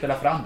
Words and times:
spela 0.00 0.14
fram. 0.14 0.40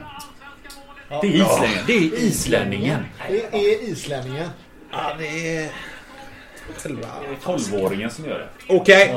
Det 1.21 1.27
är 1.27 1.35
islänningen. 1.35 1.85
Det 1.87 1.93
är 1.93 2.19
islänningen. 2.19 3.01
Det 3.29 3.57
är 3.57 3.89
islänningen. 3.89 4.49
Ja, 4.91 5.13
det 5.19 5.57
är... 5.57 5.71
Det 6.83 6.89
är 6.89 7.37
tolvåringen 7.45 8.11
som 8.11 8.25
gör 8.25 8.39
det. 8.39 8.75
Okej. 8.75 9.15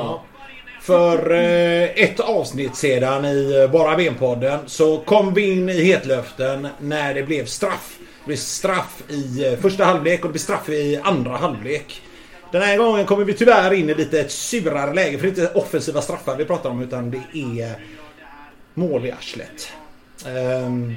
För 0.81 1.31
eh, 1.31 1.83
ett 1.83 2.19
avsnitt 2.19 2.75
sedan 2.75 3.25
i 3.25 3.61
eh, 3.63 3.71
Bara 3.71 3.97
Ben-podden 3.97 4.59
så 4.65 4.97
kom 4.97 5.33
vi 5.33 5.51
in 5.51 5.69
i 5.69 5.83
hetlöften 5.83 6.67
när 6.79 7.13
det 7.13 7.23
blev 7.23 7.45
straff. 7.45 7.97
Det 7.99 8.25
blev 8.25 8.35
straff 8.35 9.03
i 9.09 9.45
eh, 9.45 9.59
första 9.59 9.85
halvlek 9.85 10.19
och 10.19 10.27
det 10.27 10.31
blev 10.31 10.39
straff 10.39 10.69
i 10.69 10.99
andra 11.03 11.37
halvlek. 11.37 12.01
Den 12.51 12.61
här 12.61 12.77
gången 12.77 13.05
kommer 13.05 13.25
vi 13.25 13.33
tyvärr 13.33 13.73
in 13.73 13.89
i 13.89 13.93
lite 13.93 14.19
ett 14.19 14.31
surare 14.31 14.93
läge 14.93 15.17
för 15.17 15.27
det 15.27 15.39
är 15.39 15.45
inte 15.45 15.59
offensiva 15.59 16.01
straffar 16.01 16.35
vi 16.35 16.45
pratar 16.45 16.69
om 16.69 16.81
utan 16.81 17.11
det 17.11 17.39
är 17.59 17.79
mål 18.73 19.05
i 19.05 19.11
arslet. 19.11 19.71
Ehm, 20.27 20.95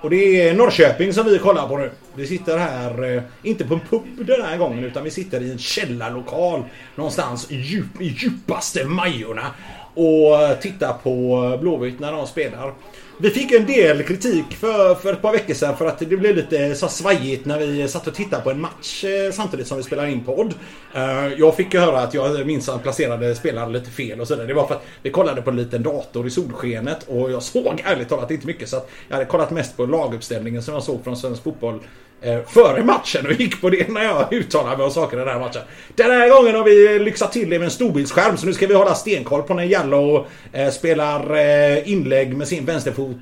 och 0.00 0.10
det 0.10 0.48
är 0.48 0.54
Norrköping 0.54 1.12
som 1.12 1.26
vi 1.26 1.38
kollar 1.38 1.68
på 1.68 1.76
nu. 1.76 1.90
Vi 2.14 2.26
sitter 2.26 2.58
här, 2.58 3.16
eh, 3.16 3.22
inte 3.42 3.64
på 3.64 3.74
en 3.74 3.80
pub 3.80 4.26
den 4.26 4.42
här 4.42 4.56
gången, 4.56 4.84
utan 4.84 5.04
vi 5.04 5.10
sitter 5.10 5.40
i 5.40 5.50
en 5.50 5.58
källarlokal 5.58 6.64
någonstans 6.94 7.50
djup, 7.50 8.00
i 8.00 8.04
djupaste 8.18 8.84
Majorna 8.84 9.46
och 9.94 10.60
tittar 10.60 10.92
på 10.92 11.58
Blåvitt 11.60 12.00
när 12.00 12.12
de 12.12 12.26
spelar. 12.26 12.72
Vi 13.18 13.30
fick 13.30 13.52
en 13.52 13.66
del 13.66 14.02
kritik 14.02 14.54
för, 14.54 14.94
för 14.94 15.12
ett 15.12 15.22
par 15.22 15.32
veckor 15.32 15.54
sedan 15.54 15.76
för 15.76 15.86
att 15.86 15.98
det 15.98 16.06
blev 16.06 16.36
lite 16.36 16.74
så 16.74 16.88
svajigt 16.88 17.44
när 17.44 17.58
vi 17.58 17.88
satt 17.88 18.06
och 18.06 18.14
tittade 18.14 18.42
på 18.42 18.50
en 18.50 18.60
match 18.60 19.04
eh, 19.04 19.32
samtidigt 19.32 19.66
som 19.66 19.76
vi 19.76 19.82
spelade 19.82 20.10
in 20.10 20.24
podd. 20.24 20.54
Eh, 20.94 21.26
jag 21.36 21.56
fick 21.56 21.74
ju 21.74 21.80
höra 21.80 22.00
att 22.00 22.14
jag 22.14 22.46
minsann 22.46 22.78
placerade 22.78 23.34
spelaren 23.34 23.72
lite 23.72 23.90
fel 23.90 24.20
och 24.20 24.28
sådär. 24.28 24.46
Det 24.46 24.54
var 24.54 24.66
för 24.66 24.74
att 24.74 24.84
vi 25.02 25.10
kollade 25.10 25.42
på 25.42 25.50
en 25.50 25.56
liten 25.56 25.82
dator 25.82 26.26
i 26.26 26.30
solskenet 26.30 27.08
och 27.08 27.30
jag 27.30 27.42
såg 27.42 27.82
ärligt 27.84 28.08
talat 28.08 28.30
inte 28.30 28.46
mycket 28.46 28.68
så 28.68 28.76
att 28.76 28.90
jag 29.08 29.16
hade 29.16 29.26
kollat 29.26 29.50
mest 29.50 29.76
på 29.76 29.86
laguppställningen 29.86 30.62
som 30.62 30.74
jag 30.74 30.82
såg 30.82 31.04
från 31.04 31.16
Svensk 31.16 31.42
Fotboll 31.42 31.80
Eh, 32.20 32.38
före 32.46 32.84
matchen 32.84 33.26
och 33.26 33.32
gick 33.32 33.60
på 33.60 33.70
det 33.70 33.88
när 33.88 34.04
jag 34.04 34.32
uttalade 34.32 34.76
mig 34.76 34.84
om 34.86 34.90
saker 34.92 35.16
i 35.16 35.20
den 35.20 35.28
här 35.28 35.38
matchen. 35.38 35.62
Den 35.94 36.10
här 36.10 36.28
gången 36.28 36.54
har 36.54 36.64
vi 36.64 36.98
lyxat 36.98 37.32
till 37.32 37.50
det 37.50 37.58
med 37.58 37.64
en 37.64 37.70
storbildsskärm 37.70 38.36
så 38.36 38.46
nu 38.46 38.52
ska 38.52 38.66
vi 38.66 38.74
hålla 38.74 38.94
stenkoll 38.94 39.42
på 39.42 39.54
när 39.54 39.62
Jallow 39.64 40.26
eh, 40.52 40.70
spelar 40.70 41.36
eh, 41.36 41.92
inlägg 41.92 42.36
med 42.36 42.48
sin 42.48 42.64
vänsterfot 42.64 43.16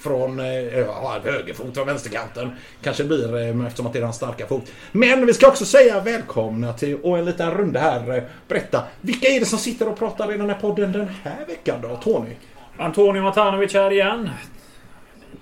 från, 0.00 0.40
eh, 0.40 0.78
ja, 0.78 1.16
högerfot 1.24 1.74
från 1.74 1.86
vänsterkanten. 1.86 2.50
Kanske 2.82 3.04
blir 3.04 3.36
eh, 3.36 3.66
eftersom 3.66 3.86
att 3.86 3.92
det 3.92 3.98
är 3.98 4.02
hans 4.02 4.16
starka 4.16 4.46
fot. 4.46 4.72
Men 4.92 5.26
vi 5.26 5.34
ska 5.34 5.48
också 5.48 5.64
säga 5.64 6.00
välkomna 6.00 6.72
till 6.72 6.96
och 7.02 7.18
en 7.18 7.24
liten 7.24 7.50
runda 7.50 7.80
här. 7.80 8.16
eh, 8.16 8.22
Berätta, 8.48 8.82
vilka 9.00 9.28
är 9.28 9.40
det 9.40 9.46
som 9.46 9.58
sitter 9.58 9.88
och 9.88 9.98
pratar 9.98 10.34
i 10.34 10.36
den 10.36 10.50
här 10.50 10.58
podden 10.60 10.92
den 10.92 11.08
här 11.24 11.46
veckan 11.48 11.78
då, 11.82 11.96
Tony? 11.96 12.30
Antonio 12.76 13.22
Matanovic 13.22 13.74
här 13.74 13.90
igen. 13.90 14.30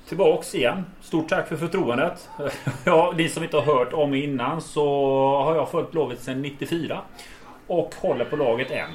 Tillbaks 0.08 0.54
igen. 0.54 0.84
Stort 1.00 1.28
tack 1.28 1.48
för 1.48 1.56
förtroendet. 1.56 2.28
Ja, 2.84 3.14
ni 3.16 3.28
som 3.28 3.42
inte 3.42 3.56
har 3.56 3.62
hört 3.78 3.92
om 3.92 4.10
mig 4.10 4.24
innan 4.24 4.60
så 4.62 4.84
har 5.44 5.54
jag 5.56 5.70
följt 5.70 5.90
Blåvitt 5.90 6.20
sedan 6.20 6.42
94. 6.42 7.00
Och 7.66 7.94
håller 7.94 8.24
på 8.24 8.36
laget 8.36 8.70
än. 8.70 8.90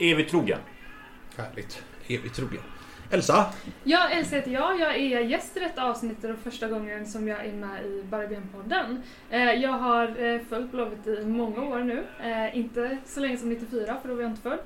Evigt 0.00 0.30
trogen. 0.30 0.58
Härligt. 1.36 1.82
Evigt 2.08 2.36
trogen. 2.36 2.60
Elsa? 3.10 3.44
Ja, 3.84 4.08
Elsa 4.08 4.36
heter 4.36 4.50
jag. 4.50 4.80
Jag 4.80 4.96
är 4.96 5.20
gäst 5.20 5.56
i 5.56 5.60
detta 5.60 5.84
avsnitt 5.84 6.24
och 6.24 6.30
första 6.44 6.68
gången 6.68 7.06
som 7.06 7.28
jag 7.28 7.46
är 7.46 7.52
med 7.52 7.84
i 7.86 8.02
Barben-podden. 8.10 9.02
Eh, 9.30 9.52
Jag 9.52 9.72
har 9.72 10.04
eh, 10.34 10.40
följt 10.48 10.70
Blåvitt 10.70 11.06
i 11.06 11.24
många 11.24 11.62
år 11.62 11.78
nu. 11.78 12.04
Eh, 12.24 12.58
Inte 12.58 12.98
så 13.06 13.20
länge 13.20 13.36
som 13.36 13.48
94, 13.48 13.96
för 14.02 14.08
då 14.08 14.14
var 14.14 14.22
jag 14.22 14.30
inte 14.30 14.42
född. 14.42 14.58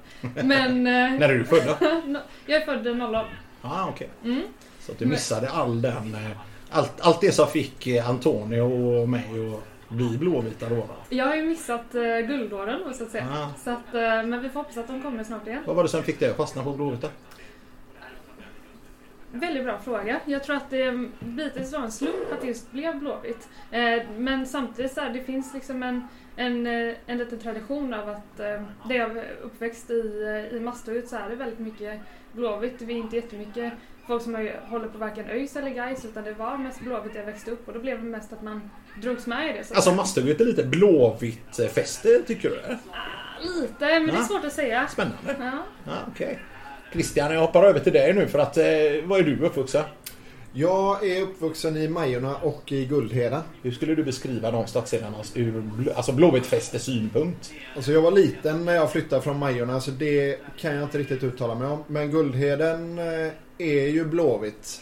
Men 0.44 0.82
När 1.18 1.28
är 1.28 1.34
du 1.38 1.44
född 1.44 1.62
då? 1.80 1.86
jag 2.46 2.62
är 2.62 2.66
född 2.66 2.96
00. 2.96 3.24
Ah, 3.62 3.86
okej. 3.88 4.08
Mm. 4.24 4.42
Så 4.86 4.92
att 4.92 4.98
du 4.98 5.06
missade 5.06 5.48
all 5.50 5.82
den... 5.82 6.14
eh, 6.14 6.30
Allt, 6.74 7.00
allt 7.00 7.20
det 7.20 7.32
som 7.32 7.46
fick 7.46 7.86
eh, 7.86 8.10
Antonio 8.10 8.60
och 8.60 9.08
mig 9.08 9.24
att 9.54 9.88
bli 9.88 10.18
blåvita 10.18 10.68
då. 10.68 10.86
Jag 11.08 11.26
har 11.26 11.36
ju 11.36 11.42
missat 11.42 11.94
eh, 11.94 12.02
guldåren, 12.18 12.94
så 12.94 13.04
att 13.04 13.10
säga. 13.10 13.26
Ah. 13.32 13.48
Så 13.64 13.70
att, 13.70 13.94
eh, 13.94 14.00
men 14.00 14.42
vi 14.42 14.48
får 14.48 14.60
hoppas 14.60 14.76
att 14.76 14.86
de 14.86 15.02
kommer 15.02 15.24
snart 15.24 15.46
igen. 15.46 15.62
Vad 15.66 15.76
var 15.76 15.82
det 15.82 15.88
som 15.88 16.02
fick 16.02 16.20
dig 16.20 16.30
att 16.30 16.36
fastna 16.36 16.64
på 16.64 16.72
blåvita? 16.72 17.08
Väldigt 19.32 19.64
bra 19.64 19.78
fråga. 19.78 20.20
Jag 20.26 20.44
tror 20.44 20.56
att 20.56 20.70
det 20.70 21.08
bitvis 21.20 21.72
var 21.72 21.80
en 21.80 21.92
slump 21.92 22.32
att 22.32 22.40
det 22.40 22.46
just 22.46 22.72
blev 22.72 22.98
Blåvitt. 22.98 23.48
Men 24.16 24.46
samtidigt 24.46 24.92
så 24.92 25.00
här, 25.00 25.10
det 25.12 25.20
finns 25.20 25.54
liksom 25.54 25.82
en, 25.82 26.08
en, 26.36 26.66
en 27.06 27.18
liten 27.18 27.38
tradition 27.38 27.94
av 27.94 28.08
att 28.08 28.36
det 28.88 28.94
jag 28.94 29.10
uppväxt 29.42 29.90
i, 29.90 29.94
i 30.52 30.60
Masthugget 30.60 31.08
så 31.08 31.16
är 31.16 31.28
det 31.28 31.36
väldigt 31.36 31.58
mycket 31.58 32.00
Blåvitt. 32.32 32.82
Vi 32.82 32.92
är 32.94 32.98
inte 32.98 33.16
jättemycket 33.16 33.72
folk 34.06 34.22
som 34.22 34.48
håller 34.68 34.88
på 34.88 34.98
varken 34.98 35.26
ÖIS 35.30 35.56
eller 35.56 35.70
Gais 35.70 36.04
utan 36.04 36.24
det 36.24 36.32
var 36.32 36.58
mest 36.58 36.80
Blåvitt 36.80 37.12
jag 37.14 37.24
växte 37.24 37.50
upp 37.50 37.68
och 37.68 37.74
då 37.74 37.80
blev 37.80 37.98
det 37.98 38.08
mest 38.08 38.32
att 38.32 38.42
man 38.42 38.70
drogs 39.02 39.26
med 39.26 39.50
i 39.50 39.58
det. 39.58 39.64
Så 39.64 39.74
Alltså. 39.74 39.94
Masthugget 39.94 40.40
är 40.40 40.44
lite 40.44 40.64
blåvitt 40.64 41.58
eh, 41.58 41.66
fäste 41.66 42.22
tycker 42.26 42.50
du? 42.50 42.56
eller? 42.56 42.78
Lite, 43.60 43.74
men 43.80 44.06
det 44.06 44.12
är 44.12 44.16
Ja. 44.16 44.24
svårt 44.24 44.44
att 44.44 44.52
säga. 44.52 44.88
Spännande. 44.88 45.16
Ja. 45.38 45.50
Ja, 45.84 45.92
okej. 46.12 46.38
Christian, 46.92 47.34
jag 47.34 47.40
hoppar 47.40 47.64
över 47.64 47.80
till 47.80 47.92
dig 47.92 48.12
nu 48.14 48.26
för 48.28 48.38
att... 48.38 48.56
Eh, 48.56 48.64
var 49.04 49.18
är 49.18 49.22
du 49.22 49.46
uppvuxen? 49.46 49.84
Jag 50.54 51.04
är 51.06 51.22
uppvuxen 51.22 51.76
i 51.76 51.88
Majorna 51.88 52.36
och 52.36 52.72
i 52.72 52.84
Guldheda. 52.86 53.42
Hur 53.62 53.70
skulle 53.70 53.94
du 53.94 54.04
beskriva 54.04 54.50
de 54.50 54.66
stadsdelarna 54.66 55.16
ur 55.34 55.62
alltså 55.96 56.12
blåvitt 56.12 56.46
fäste 56.46 56.78
synpunkt? 56.78 57.52
Alltså 57.76 57.92
jag 57.92 58.02
var 58.02 58.10
liten 58.10 58.64
när 58.64 58.74
jag 58.74 58.92
flyttade 58.92 59.22
från 59.22 59.38
Majorna 59.38 59.80
så 59.80 59.90
det 59.90 60.38
kan 60.58 60.74
jag 60.74 60.82
inte 60.82 60.98
riktigt 60.98 61.22
uttala 61.22 61.54
mig 61.54 61.68
om. 61.68 61.84
Men 61.86 62.10
Guldheden 62.10 62.98
eh, 62.98 63.32
är 63.62 63.88
ju 63.88 64.04
blåvitt. 64.04 64.80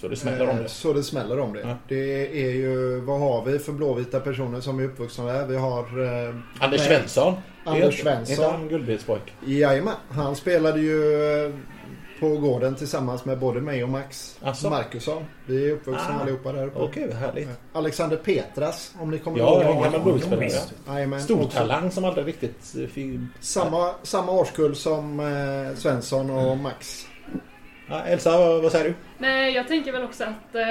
Så 0.00 0.08
det 0.08 0.16
smäller 0.16 0.48
om 0.48 0.56
Eh, 0.56 0.62
det. 0.62 0.68
Så 0.68 0.92
det 0.92 1.02
smäller 1.02 1.38
om 1.40 1.52
det. 1.52 1.60
Ja. 1.60 1.76
Det 1.88 2.42
är 2.44 2.50
ju, 2.52 3.00
vad 3.00 3.20
har 3.20 3.44
vi 3.44 3.58
för 3.58 3.72
blåvita 3.72 4.20
personer 4.20 4.60
som 4.60 4.78
är 4.80 4.84
uppvuxna 4.84 5.24
där? 5.24 5.46
Vi 5.46 5.56
har... 5.56 5.80
Eh, 5.80 6.34
Anders 6.60 6.80
nej, 6.80 6.88
Svensson. 6.88 7.34
Anders 7.64 8.00
Svensson. 8.02 8.34
Är 8.44 8.48
inte 8.48 8.56
han 8.58 8.68
guldbilspojk? 8.68 9.22
Jajamän. 9.46 9.94
Han 10.10 10.36
spelade 10.36 10.80
ju 10.80 11.24
eh, 11.46 11.52
på 12.20 12.28
gården 12.28 12.74
tillsammans 12.74 13.24
med 13.24 13.38
både 13.38 13.60
mig 13.60 13.82
och 13.84 13.88
Max 13.90 14.38
Asså? 14.42 14.70
Markusson. 14.70 15.24
Vi 15.46 15.68
är 15.68 15.72
uppvuxna 15.72 16.16
Ah. 16.18 16.22
allihopa 16.22 16.52
där 16.52 16.66
uppe. 16.66 16.78
Okej, 16.78 17.06
vad 17.08 17.16
härligt. 17.16 17.48
Alexander 17.72 18.16
Petras, 18.16 18.94
om 19.00 19.10
ni 19.10 19.18
kommer 19.18 19.38
Ja, 19.38 19.54
ihåg 19.54 19.62
honom. 19.62 19.82
gammal 19.82 20.00
Blåvittspelare. 20.02 20.44
visst. 20.44 20.74
Jajamän. 20.88 21.20
Stor 21.20 21.42
Också 21.44 21.58
talang 21.58 21.90
som 21.90 22.04
aldrig 22.04 22.26
riktigt 22.26 22.74
eh, 22.80 22.86
fick... 22.86 23.20
Samma, 23.40 23.92
samma 24.02 24.32
årskull 24.32 24.74
som 24.76 25.20
eh, 25.20 25.78
Svensson 25.78 26.30
och 26.30 26.56
Max. 26.56 27.06
Ja, 27.88 28.02
Elsa, 28.02 28.38
vad, 28.38 28.62
vad 28.62 28.72
säger 28.72 28.84
du? 28.84 28.94
Nej, 29.18 29.54
jag 29.54 29.68
tänker 29.68 29.92
väl 29.92 30.02
också 30.02 30.24
att 30.24 30.54
eh, 30.54 30.70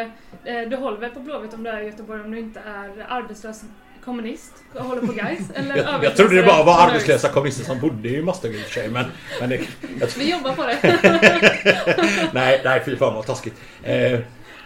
eh, 0.54 0.70
du 0.70 0.76
håller 0.76 0.98
väl 0.98 1.10
på 1.10 1.20
Blåvitt 1.20 1.54
om 1.54 1.64
du 1.64 1.70
är 1.70 1.82
i 1.82 1.86
Göteborg 1.86 2.22
om 2.22 2.32
du 2.32 2.40
inte 2.40 2.60
är 2.60 3.06
arbetslös 3.10 3.64
kommunist 4.06 4.54
och 4.74 4.84
håller 4.84 5.02
på 5.02 5.14
Gais 5.14 5.52
eller 5.56 5.78
Jag, 5.78 6.04
jag 6.04 6.16
trodde 6.16 6.36
det 6.36 6.44
bara 6.44 6.64
var 6.64 6.88
arbetslösa 6.88 7.30
kommunister 7.30 7.66
som 7.66 7.80
bodde 7.80 8.10
i 8.10 8.22
Masthugget 8.22 8.60
i 8.60 8.64
och 8.64 8.66
för 8.66 8.74
sig, 8.74 8.90
men... 8.90 9.06
men 9.40 9.50
det. 9.50 10.18
Vi 10.18 10.32
jobbar 10.32 10.52
på 10.52 10.64
det. 10.64 12.30
nej, 12.34 12.62
nej, 12.64 12.82
fy 12.86 12.96
fan 12.96 13.16
vad 13.16 13.26
taskigt. 13.26 13.56
Eh, 13.84 14.20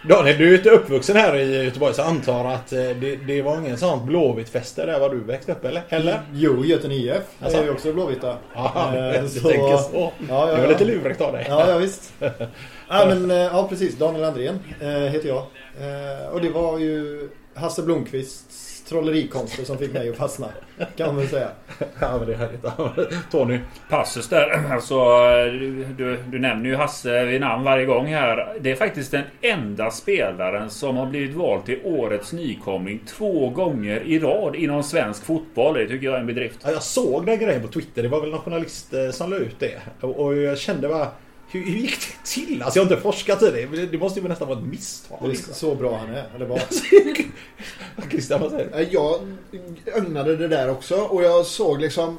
Daniel, 0.08 0.38
du 0.38 0.50
är 0.54 0.58
inte 0.58 0.70
uppvuxen 0.70 1.16
här 1.16 1.36
i 1.36 1.64
Göteborg 1.64 1.94
så 1.94 2.00
jag 2.00 2.08
antar 2.08 2.44
att 2.44 2.72
eh, 2.72 2.78
det, 2.78 3.16
det 3.16 3.42
var 3.42 3.58
ingen 3.58 3.78
sån 3.78 4.06
blåvitt 4.06 4.48
feste 4.48 4.86
där 4.86 5.00
var 5.00 5.10
du 5.10 5.20
växte 5.20 5.52
upp, 5.52 5.64
eller? 5.64 5.82
Eller? 5.88 6.20
Jo, 6.34 6.64
Göten 6.64 6.92
IF 6.92 7.16
Alltså? 7.40 7.58
är 7.58 7.64
ju 7.64 7.70
också 7.70 7.92
blåvita. 7.92 8.36
Ja, 8.54 8.92
Eh, 8.96 9.26
så- 9.26 9.48
tänker 9.48 9.76
så. 9.76 9.90
Ja, 9.94 10.12
ja, 10.28 10.46
Det 10.54 10.60
var 10.60 10.68
lite 10.68 10.84
lurigt 10.84 11.20
av 11.20 11.32
dig. 11.32 11.46
Ja, 11.48 11.70
ja 11.70 11.78
visst. 11.78 12.12
ja, 12.88 13.06
men, 13.06 13.30
eh, 13.30 13.36
ja, 13.36 13.66
precis. 13.68 13.98
Daniel 13.98 14.24
Andrén 14.24 14.58
eh, 14.80 14.88
heter 14.88 15.28
jag. 15.28 15.42
Och 16.32 16.40
det 16.40 16.50
var 16.50 16.78
ju 16.78 17.28
Hasse 17.54 17.82
Blomqvists 17.82 18.69
trollerikonster 18.90 19.64
som 19.64 19.78
fick 19.78 19.92
mig 19.92 20.10
att 20.10 20.16
fastna. 20.16 20.46
Kan 20.96 21.06
man 21.06 21.16
väl 21.16 21.28
säga. 21.28 21.48
Ja, 22.00 22.18
men 22.18 22.26
det 22.26 22.34
är 22.34 22.38
härligt. 22.38 23.30
Tony. 23.30 23.58
Passus 23.88 24.28
där. 24.28 24.72
Alltså, 24.72 24.94
du, 25.96 26.18
du, 26.30 26.38
nämner 26.38 26.70
ju 26.70 26.76
Hasse 26.76 27.24
vid 27.24 27.40
namn 27.40 27.64
varje 27.64 27.86
gång 27.86 28.06
här. 28.06 28.56
Det 28.60 28.70
är 28.70 28.76
faktiskt 28.76 29.10
den 29.10 29.24
enda 29.40 29.90
spelaren 29.90 30.70
som 30.70 30.96
har 30.96 31.06
blivit 31.06 31.36
vald 31.36 31.64
till 31.64 31.80
årets 31.84 32.32
nykomling 32.32 33.00
två 33.06 33.48
gånger 33.48 34.00
i 34.00 34.18
rad 34.18 34.56
inom 34.56 34.82
svensk 34.82 35.24
fotboll. 35.24 35.74
Det 35.74 35.88
tycker 35.88 36.06
jag 36.06 36.14
är 36.14 36.20
en 36.20 36.26
bedrift. 36.26 36.58
Ja, 36.64 36.70
jag 36.70 36.82
såg 36.82 37.26
den 37.26 37.38
grejen 37.38 37.62
på 37.62 37.68
Twitter. 37.68 38.02
Det 38.02 38.08
var 38.08 38.20
väl 38.20 38.30
någon 38.30 38.40
journalist 38.40 38.94
eh, 38.94 39.10
som 39.10 39.30
la 39.30 39.36
ut 39.36 39.60
det. 39.60 39.80
Och 40.00 40.20
och 40.20 40.36
jag 40.36 40.58
kände 40.58 40.88
bara... 40.88 41.08
Hur, 41.52 41.64
hur 41.64 41.72
gick 41.78 41.98
det 42.00 42.30
till? 42.30 42.62
Alltså 42.62 42.78
jag 42.78 42.84
har 42.84 42.90
inte 42.90 43.02
forskat 43.02 43.42
i 43.42 43.50
det. 43.50 43.86
Det 43.86 43.98
måste 43.98 44.20
ju 44.20 44.28
nästan 44.28 44.48
vara 44.48 44.58
ett 44.58 44.64
misstag. 44.64 45.18
Det 45.20 45.26
är 45.26 45.28
Liksom. 45.28 45.54
så 45.54 45.74
bra 45.74 45.96
han 45.96 46.14
är. 46.14 46.24
Eller 46.34 46.46
var. 46.46 46.60
Christian, 48.10 48.40
vad 48.40 48.50
säger 48.50 48.70
du? 48.72 48.78
Eh, 48.82 48.88
Jag 48.90 49.20
ögnade 49.94 50.36
det 50.36 50.48
där 50.48 50.70
också 50.70 50.94
och 50.96 51.22
jag 51.22 51.46
såg 51.46 51.80
liksom 51.80 52.18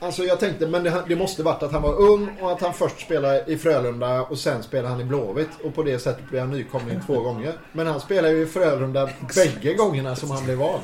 Alltså 0.00 0.24
jag 0.24 0.40
tänkte 0.40 0.66
men 0.66 0.84
det, 0.84 1.02
det 1.08 1.16
måste 1.16 1.42
varit 1.42 1.62
att 1.62 1.72
han 1.72 1.82
var 1.82 2.00
ung 2.00 2.28
och 2.40 2.52
att 2.52 2.60
han 2.60 2.74
först 2.74 3.00
spelade 3.00 3.44
i 3.46 3.58
Frölunda 3.58 4.22
och 4.22 4.38
sen 4.38 4.62
spelade 4.62 4.88
han 4.88 5.00
i 5.00 5.04
Blåvitt 5.04 5.48
och 5.64 5.74
på 5.74 5.82
det 5.82 5.98
sättet 5.98 6.30
blev 6.30 6.40
han 6.40 6.50
nykomling 6.50 7.00
två 7.06 7.20
gånger. 7.20 7.52
Men 7.72 7.86
han 7.86 8.00
spelade 8.00 8.34
ju 8.34 8.42
i 8.42 8.46
Frölunda 8.46 9.10
bägge 9.34 9.74
gångerna 9.74 10.16
som 10.16 10.30
han 10.30 10.44
blev 10.44 10.58
vald. 10.58 10.82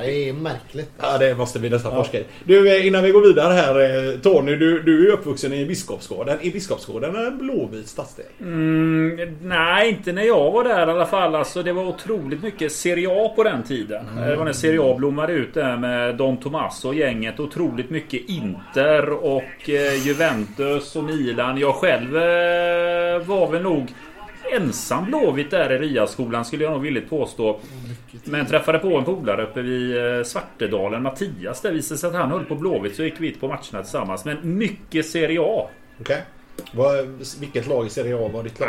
Det 0.00 0.28
är 0.28 0.32
märkligt. 0.32 0.90
Ja, 1.00 1.18
det 1.18 1.34
måste 1.34 1.58
vi 1.58 1.70
nästan 1.70 1.92
forska 1.92 2.18
i. 2.18 2.24
Du, 2.44 2.76
eh, 2.76 2.86
innan 2.86 3.02
vi 3.02 3.10
går 3.10 3.22
vidare 3.22 3.52
här 3.52 3.80
eh, 3.80 4.18
Tony, 4.18 4.56
du, 4.56 4.82
du 4.82 5.08
är 5.08 5.12
uppvuxen 5.12 5.52
i 5.52 5.66
Biskopsgården. 5.66 6.38
Är 6.42 6.50
Biskopsgården 6.50 7.16
en 7.16 7.38
blåvit 7.38 7.88
stadsdel? 7.88 8.26
Mm, 8.40 9.36
nej, 9.42 9.88
inte 9.88 10.12
när 10.12 10.22
jag 10.22 10.52
var 10.52 10.64
där 10.64 10.88
i 10.88 10.90
alla 10.90 11.06
fall. 11.06 11.34
Alltså, 11.34 11.62
det 11.62 11.72
var 11.72 11.84
otroligt 11.84 12.42
mycket 12.42 12.72
Serie 12.72 13.08
A 13.10 13.32
på 13.36 13.42
den 13.42 13.62
tiden. 13.62 14.04
Det 14.16 14.36
var 14.36 14.44
när 14.44 14.52
Serie 14.52 14.80
A 14.82 14.94
blommade 14.98 15.32
ut 15.32 15.54
där 15.54 15.76
med 15.76 16.16
Don 16.16 16.36
Tomasso 16.36 16.88
och 16.88 16.94
gänget. 16.94 17.40
Otroligt 17.40 17.90
mycket 17.90 18.28
Inter 18.28 19.10
och 19.10 19.68
eh, 19.70 20.06
Juventus 20.06 20.96
och 20.96 21.04
Milan. 21.04 21.58
Jag 21.58 21.74
själv 21.74 22.16
eh, 22.16 23.26
var 23.26 23.50
väl 23.50 23.62
nog 23.62 23.94
ensam 24.56 25.04
Blåvitt 25.04 25.50
där 25.50 25.72
i 25.72 25.78
Riaskolan 25.78 26.44
skulle 26.44 26.64
jag 26.64 26.72
nog 26.72 26.82
villigt 26.82 27.10
påstå. 27.10 27.60
Men 28.24 28.46
träffade 28.46 28.78
på 28.78 28.98
en 28.98 29.04
polare 29.04 29.42
uppe 29.42 29.62
vid 29.62 29.96
eh, 29.96 30.22
Svartedalen, 30.22 31.02
Mattias. 31.02 31.60
Det 31.60 31.70
visade 31.70 31.98
sig 31.98 32.08
att 32.08 32.16
han 32.16 32.30
höll 32.30 32.44
på 32.44 32.54
Blåvitt 32.54 32.96
så 32.96 33.02
gick 33.02 33.20
vi 33.20 33.26
hit 33.26 33.40
på 33.40 33.48
matcherna 33.48 33.82
tillsammans. 33.82 34.24
Men 34.24 34.58
mycket 34.58 35.06
Serie 35.06 35.40
A. 35.40 35.68
Okej. 36.00 36.22
Vad- 36.72 37.24
Vilket 37.40 37.66
lag 37.66 37.86
i 37.86 37.90
Serie 37.90 38.16
A 38.26 38.30
var 38.32 38.42
ditt 38.42 38.60
lag? 38.60 38.68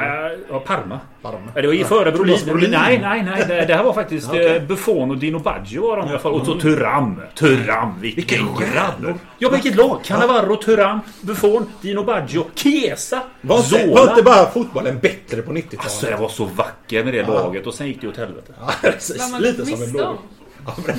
Ja, 0.49 0.59
Parma. 0.59 0.99
Parma. 1.21 1.39
Ja, 1.55 1.61
det 1.61 1.67
var 1.67 1.73
ju 1.73 1.83
före 1.83 2.11
Brolin. 2.11 2.37
Brolin. 2.45 2.71
Nej, 2.71 2.99
nej, 3.01 3.23
nej. 3.23 3.45
Det, 3.47 3.65
det 3.65 3.75
här 3.75 3.83
var 3.83 3.93
faktiskt 3.93 4.27
Ja, 4.33 4.33
okej. 4.33 4.55
eh, 4.55 4.63
Buffon 4.63 5.11
och 5.11 5.17
Dino 5.17 5.39
Baggio 5.39 5.81
var 5.81 5.97
de 5.97 6.07
i 6.07 6.09
alla 6.09 6.19
fall. 6.19 6.33
Och 6.33 6.45
så 6.45 6.59
Turam. 6.59 7.21
Turam. 7.35 7.99
Vilken 8.01 8.25
Vilken 8.45 8.71
grabb. 8.73 9.19
Ja, 9.37 9.49
vilket 9.49 9.75
lag. 9.75 9.99
Cannavaro, 10.03 10.55
Turam, 10.55 10.99
Buffon, 11.21 11.65
Dino 11.81 12.03
Baggio, 12.03 12.45
Chiesa, 12.55 13.21
Var 13.41 13.57
inte, 13.57 13.87
var 13.87 14.09
inte 14.09 14.23
bara 14.23 14.45
fotbollen 14.51 14.99
bättre 14.99 15.41
på 15.41 15.51
90-talet? 15.51 15.79
Alltså, 15.83 16.09
jag 16.09 16.17
var 16.17 16.29
så 16.29 16.45
vacker 16.45 17.03
med 17.03 17.13
det 17.13 17.23
laget 17.27 17.67
och 17.67 17.73
sen 17.73 17.87
gick 17.87 18.01
det 18.01 18.07
åt 18.07 18.17
helvete. 18.17 18.53
Ja, 18.59 18.71
precis. 18.91 19.39
Lite 19.39 19.65
som 19.65 19.83
en 19.83 19.91
blå. 19.91 20.17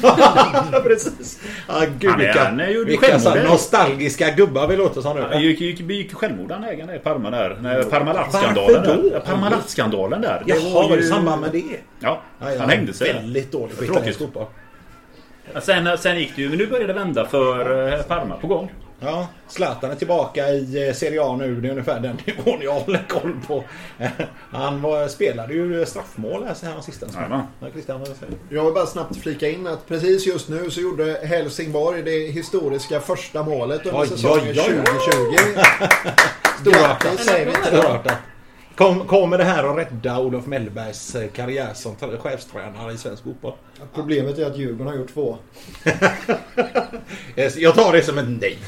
Ja, 0.02 0.80
precis. 0.84 1.40
Ja, 1.68 1.82
gud 1.98 2.10
Han 2.10 2.20
är- 2.20 2.24
vilka, 2.26 2.44
han 2.44 2.84
vilka 2.86 3.18
så 3.20 3.34
nostalgiska 3.34 4.30
gubbar 4.30 4.66
vi 4.68 4.76
låter 4.76 5.00
som 5.00 5.16
nu. 5.16 5.22
Han 5.32 5.42
gick, 5.42 5.60
gick, 5.60 5.80
gick 5.80 6.14
självmord 6.14 6.50
han 6.52 6.64
ägaren 6.64 6.94
i 6.94 6.98
Parma 6.98 7.30
där. 7.30 7.84
Parmalat-skandalen 7.90 8.82
då? 8.86 9.08
där. 9.10 9.20
Parmalat-skandalen 9.20 10.20
där. 10.20 10.42
Det 10.46 10.52
Jaha, 10.54 10.88
var 10.88 10.96
det 10.96 11.02
ju- 11.02 11.08
samband 11.08 11.40
med 11.40 11.52
det? 11.52 11.62
Ja, 12.00 12.20
Ja, 12.40 12.52
ja, 12.52 12.58
han 12.60 12.68
hängde 12.70 12.92
sig. 12.92 13.12
Väldigt 13.12 13.52
dålig 13.52 13.70
på 13.70 13.76
Tråkigt. 13.76 13.90
italiensk 13.96 14.18
fotboll. 14.18 14.46
Sen, 15.62 15.98
sen 15.98 16.18
gick 16.18 16.36
det 16.36 16.42
ju, 16.42 16.48
men 16.48 16.58
nu 16.58 16.66
börjar 16.66 16.86
det 16.86 16.92
vända 16.92 17.26
för 17.26 17.92
eh, 17.92 18.02
Parma 18.02 18.36
på 18.36 18.46
gång. 18.46 18.70
Ja, 19.04 19.28
Zlatan 19.48 19.90
är 19.90 19.94
tillbaka 19.94 20.48
i 20.48 20.88
eh, 20.88 20.94
Serie 20.94 21.22
A 21.22 21.36
nu. 21.36 21.60
Det 21.60 21.68
är 21.68 21.70
ungefär 21.70 22.00
den 22.00 22.18
nivån 22.26 22.60
jag 22.62 22.72
håller 22.72 23.04
koll 23.08 23.36
på. 23.46 23.64
Han 24.50 24.82
var, 24.82 25.08
spelade 25.08 25.54
ju 25.54 25.86
straffmål 25.86 26.44
här 26.44 26.54
sen 26.54 26.82
sista. 26.82 27.06
Ja, 27.14 27.28
du? 28.48 28.56
Jag 28.56 28.64
vill 28.64 28.74
bara 28.74 28.86
snabbt 28.86 29.16
flika 29.16 29.48
in 29.48 29.66
att 29.66 29.88
precis 29.88 30.26
just 30.26 30.48
nu 30.48 30.70
så 30.70 30.80
gjorde 30.80 31.20
Helsingborg 31.24 32.02
det 32.02 32.32
historiska 32.32 33.00
första 33.00 33.42
målet 33.42 33.86
under 33.86 34.00
Oj, 34.00 34.08
säsongen 34.08 34.44
oj, 34.44 34.48
oj. 34.48 34.84
2020. 36.64 36.70
Grattis 36.70 37.24
säger 37.26 37.46
vi 37.46 37.52
det. 37.52 38.18
Kom, 38.76 39.06
kommer 39.06 39.38
det 39.38 39.44
här 39.44 39.64
att 39.64 39.78
rädda 39.78 40.20
Olof 40.20 40.46
Mellbergs 40.46 41.14
eh, 41.14 41.28
karriär 41.28 41.74
som 41.74 41.96
chefstränare 41.96 42.92
i 42.92 42.96
svensk 42.96 43.22
fotboll? 43.22 43.52
Problemet 43.94 44.38
är 44.38 44.46
att 44.46 44.58
Djurgården 44.58 44.86
har 44.86 44.94
gjort 44.94 45.14
två. 45.14 45.38
Jag 47.56 47.74
tar 47.74 47.92
det 47.92 48.02
som 48.02 48.18
ett 48.18 48.28
nej. 48.28 48.58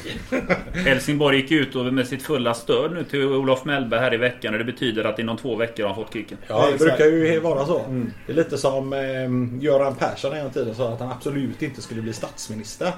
Helsingborg 0.85 1.37
gick 1.37 1.51
ut 1.51 1.93
med 1.93 2.07
sitt 2.07 2.23
fulla 2.23 2.53
stöd 2.53 2.91
nu 2.91 3.03
till 3.03 3.23
Olof 3.23 3.65
Mellberg 3.65 3.99
här 3.99 4.13
i 4.13 4.17
veckan 4.17 4.53
och 4.53 4.59
det 4.59 4.65
betyder 4.65 5.03
att 5.03 5.19
inom 5.19 5.37
två 5.37 5.55
veckor 5.55 5.83
har 5.83 5.93
han 5.93 6.03
fått 6.03 6.13
kicken. 6.13 6.37
Ja, 6.47 6.65
det 6.65 6.73
Exakt. 6.73 6.97
brukar 6.97 7.05
ju 7.05 7.39
vara 7.39 7.65
så. 7.65 7.81
Det 8.25 8.31
är 8.31 8.35
lite 8.35 8.57
som 8.57 8.93
eh, 8.93 9.63
Göran 9.63 9.95
Persson 9.95 10.33
en 10.33 10.51
tiden 10.51 10.75
sa 10.75 10.93
att 10.93 10.99
han 10.99 11.11
absolut 11.11 11.61
inte 11.61 11.81
skulle 11.81 12.01
bli 12.01 12.13
statsminister. 12.13 12.91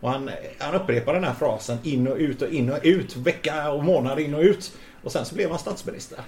Och 0.00 0.10
han, 0.10 0.30
han 0.58 0.74
upprepar 0.74 1.14
den 1.14 1.24
här 1.24 1.34
frasen 1.34 1.78
in 1.82 2.08
och 2.08 2.16
ut 2.16 2.42
och 2.42 2.48
in 2.48 2.70
och 2.70 2.78
ut. 2.82 3.16
Vecka 3.16 3.70
och 3.70 3.84
månad 3.84 4.20
in 4.20 4.34
och 4.34 4.42
ut. 4.42 4.72
Och 5.02 5.12
sen 5.12 5.24
så 5.24 5.34
blev 5.34 5.50
han 5.50 5.58
statsminister. 5.58 6.18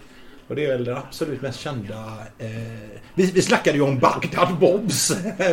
Och 0.53 0.57
det 0.57 0.65
är 0.65 0.69
väl 0.69 0.85
den 0.85 0.97
absolut 0.97 1.43
mest 1.43 1.61
kända... 1.61 1.97
Eh, 2.39 2.49
vi, 3.15 3.31
vi 3.31 3.43
snackade 3.43 3.79
ju 3.79 3.85
om 3.85 3.99
Bagdad 3.99 4.59
Bobs 4.61 5.13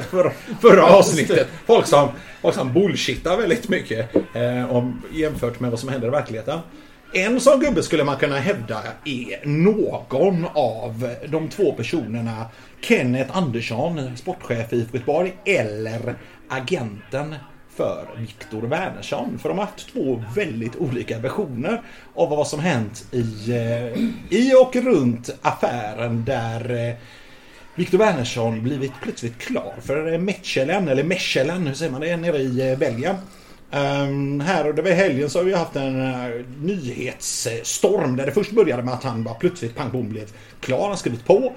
för, 0.09 0.33
förra 0.61 0.83
avsnittet. 0.83 1.47
Folk 1.65 1.87
som, 1.87 2.09
folk 2.41 2.55
som 2.55 2.73
bullshittar 2.73 3.37
väldigt 3.37 3.69
mycket 3.69 4.15
eh, 4.35 4.75
om, 4.75 5.01
jämfört 5.13 5.59
med 5.59 5.71
vad 5.71 5.79
som 5.79 5.89
händer 5.89 6.07
i 6.07 6.11
verkligheten. 6.11 6.59
En 7.13 7.39
sån 7.39 7.59
gubbe 7.59 7.83
skulle 7.83 8.03
man 8.03 8.17
kunna 8.17 8.39
hävda 8.39 8.81
är 9.05 9.47
någon 9.47 10.45
av 10.53 11.09
de 11.27 11.49
två 11.49 11.73
personerna 11.73 12.45
Kenneth 12.81 13.37
Andersson, 13.37 14.17
sportchef 14.17 14.73
i 14.73 14.75
IFK 14.75 14.97
Göteborg, 14.97 15.35
eller 15.45 16.15
agenten 16.49 17.35
för 17.79 18.07
Viktor 18.17 18.61
Wernersson. 18.61 19.39
För 19.39 19.49
de 19.49 19.57
har 19.57 19.65
haft 19.65 19.93
två 19.93 20.23
väldigt 20.35 20.75
olika 20.75 21.19
versioner 21.19 21.81
av 22.15 22.29
vad 22.29 22.47
som 22.47 22.59
hänt 22.59 23.05
i, 23.11 23.51
eh, 23.51 24.39
i 24.39 24.53
och 24.61 24.75
runt 24.75 25.29
affären 25.41 26.25
där 26.25 26.89
eh, 26.89 26.95
Viktor 27.75 27.97
Wernersson 27.97 28.63
blivit 28.63 28.91
plötsligt 29.01 29.37
klar 29.37 29.73
för 29.81 30.13
eh, 30.13 30.19
Mechelen, 30.19 30.87
eller 30.87 31.03
Mechelen, 31.03 31.67
hur 31.67 31.73
säger 31.73 31.91
man 31.91 32.01
det, 32.01 32.17
nere 32.17 32.37
i 32.37 32.75
Belgien. 32.79 33.15
Um, 33.71 34.39
här 34.39 34.67
under 34.67 34.91
helgen 34.93 35.29
så 35.29 35.39
har 35.39 35.43
vi 35.43 35.53
haft 35.53 35.75
en 35.75 36.01
uh, 36.01 36.45
nyhetsstorm 36.61 38.15
där 38.15 38.25
det 38.25 38.31
först 38.31 38.51
började 38.51 38.83
med 38.83 38.93
att 38.93 39.03
han 39.03 39.23
bara 39.23 39.33
plötsligt 39.33 39.75
pang 39.75 39.91
bom 39.91 40.09
blev 40.09 40.31
klar. 40.59 40.87
Han 40.87 40.97
skrivit 40.97 41.25
på, 41.25 41.53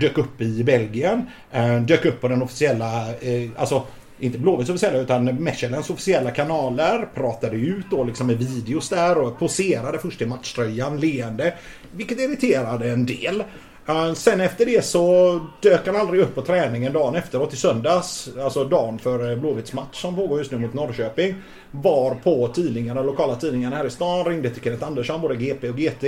dök 0.00 0.18
upp 0.18 0.40
i 0.40 0.64
Belgien, 0.64 1.26
uh, 1.56 1.80
dök 1.80 2.04
upp 2.04 2.20
på 2.20 2.28
den 2.28 2.42
officiella, 2.42 3.08
uh, 3.08 3.50
alltså 3.56 3.86
inte 4.24 4.38
Blåvitts 4.38 4.70
officiella 4.70 4.98
utan 4.98 5.24
Mechelens 5.24 5.90
officiella 5.90 6.30
kanaler. 6.30 7.08
Pratade 7.14 7.56
ut 7.56 7.86
då 7.90 8.04
liksom 8.04 8.26
med 8.26 8.38
videos 8.38 8.88
där 8.88 9.18
och 9.18 9.38
poserade 9.38 9.98
först 9.98 10.22
i 10.22 10.26
matchtröjan 10.26 11.00
leende. 11.00 11.54
Vilket 11.92 12.18
irriterade 12.18 12.90
en 12.90 13.06
del. 13.06 13.44
Eh, 13.86 14.12
sen 14.12 14.40
efter 14.40 14.66
det 14.66 14.84
så 14.84 15.40
dök 15.60 15.86
han 15.86 15.96
aldrig 15.96 16.20
upp 16.20 16.34
på 16.34 16.42
träningen 16.42 16.92
dagen 16.92 17.14
efteråt 17.14 17.54
i 17.54 17.56
söndags. 17.56 18.28
Alltså 18.40 18.64
dagen 18.64 18.98
för 18.98 19.30
eh, 19.30 19.38
Blåvitts 19.38 19.72
match 19.72 20.00
som 20.00 20.16
pågår 20.16 20.38
just 20.38 20.50
nu 20.50 20.58
mot 20.58 20.74
Norrköping. 20.74 21.34
Var 21.70 22.14
på 22.14 22.48
tidningarna, 22.48 23.02
lokala 23.02 23.36
tidningarna 23.36 23.76
här 23.76 23.86
i 23.86 23.90
stan 23.90 24.24
ringde 24.24 24.50
till 24.50 24.62
Kenneth 24.62 24.86
Andersson, 24.86 25.20
både 25.20 25.36
GP 25.36 25.68
och 25.68 25.78
GT. 25.78 26.04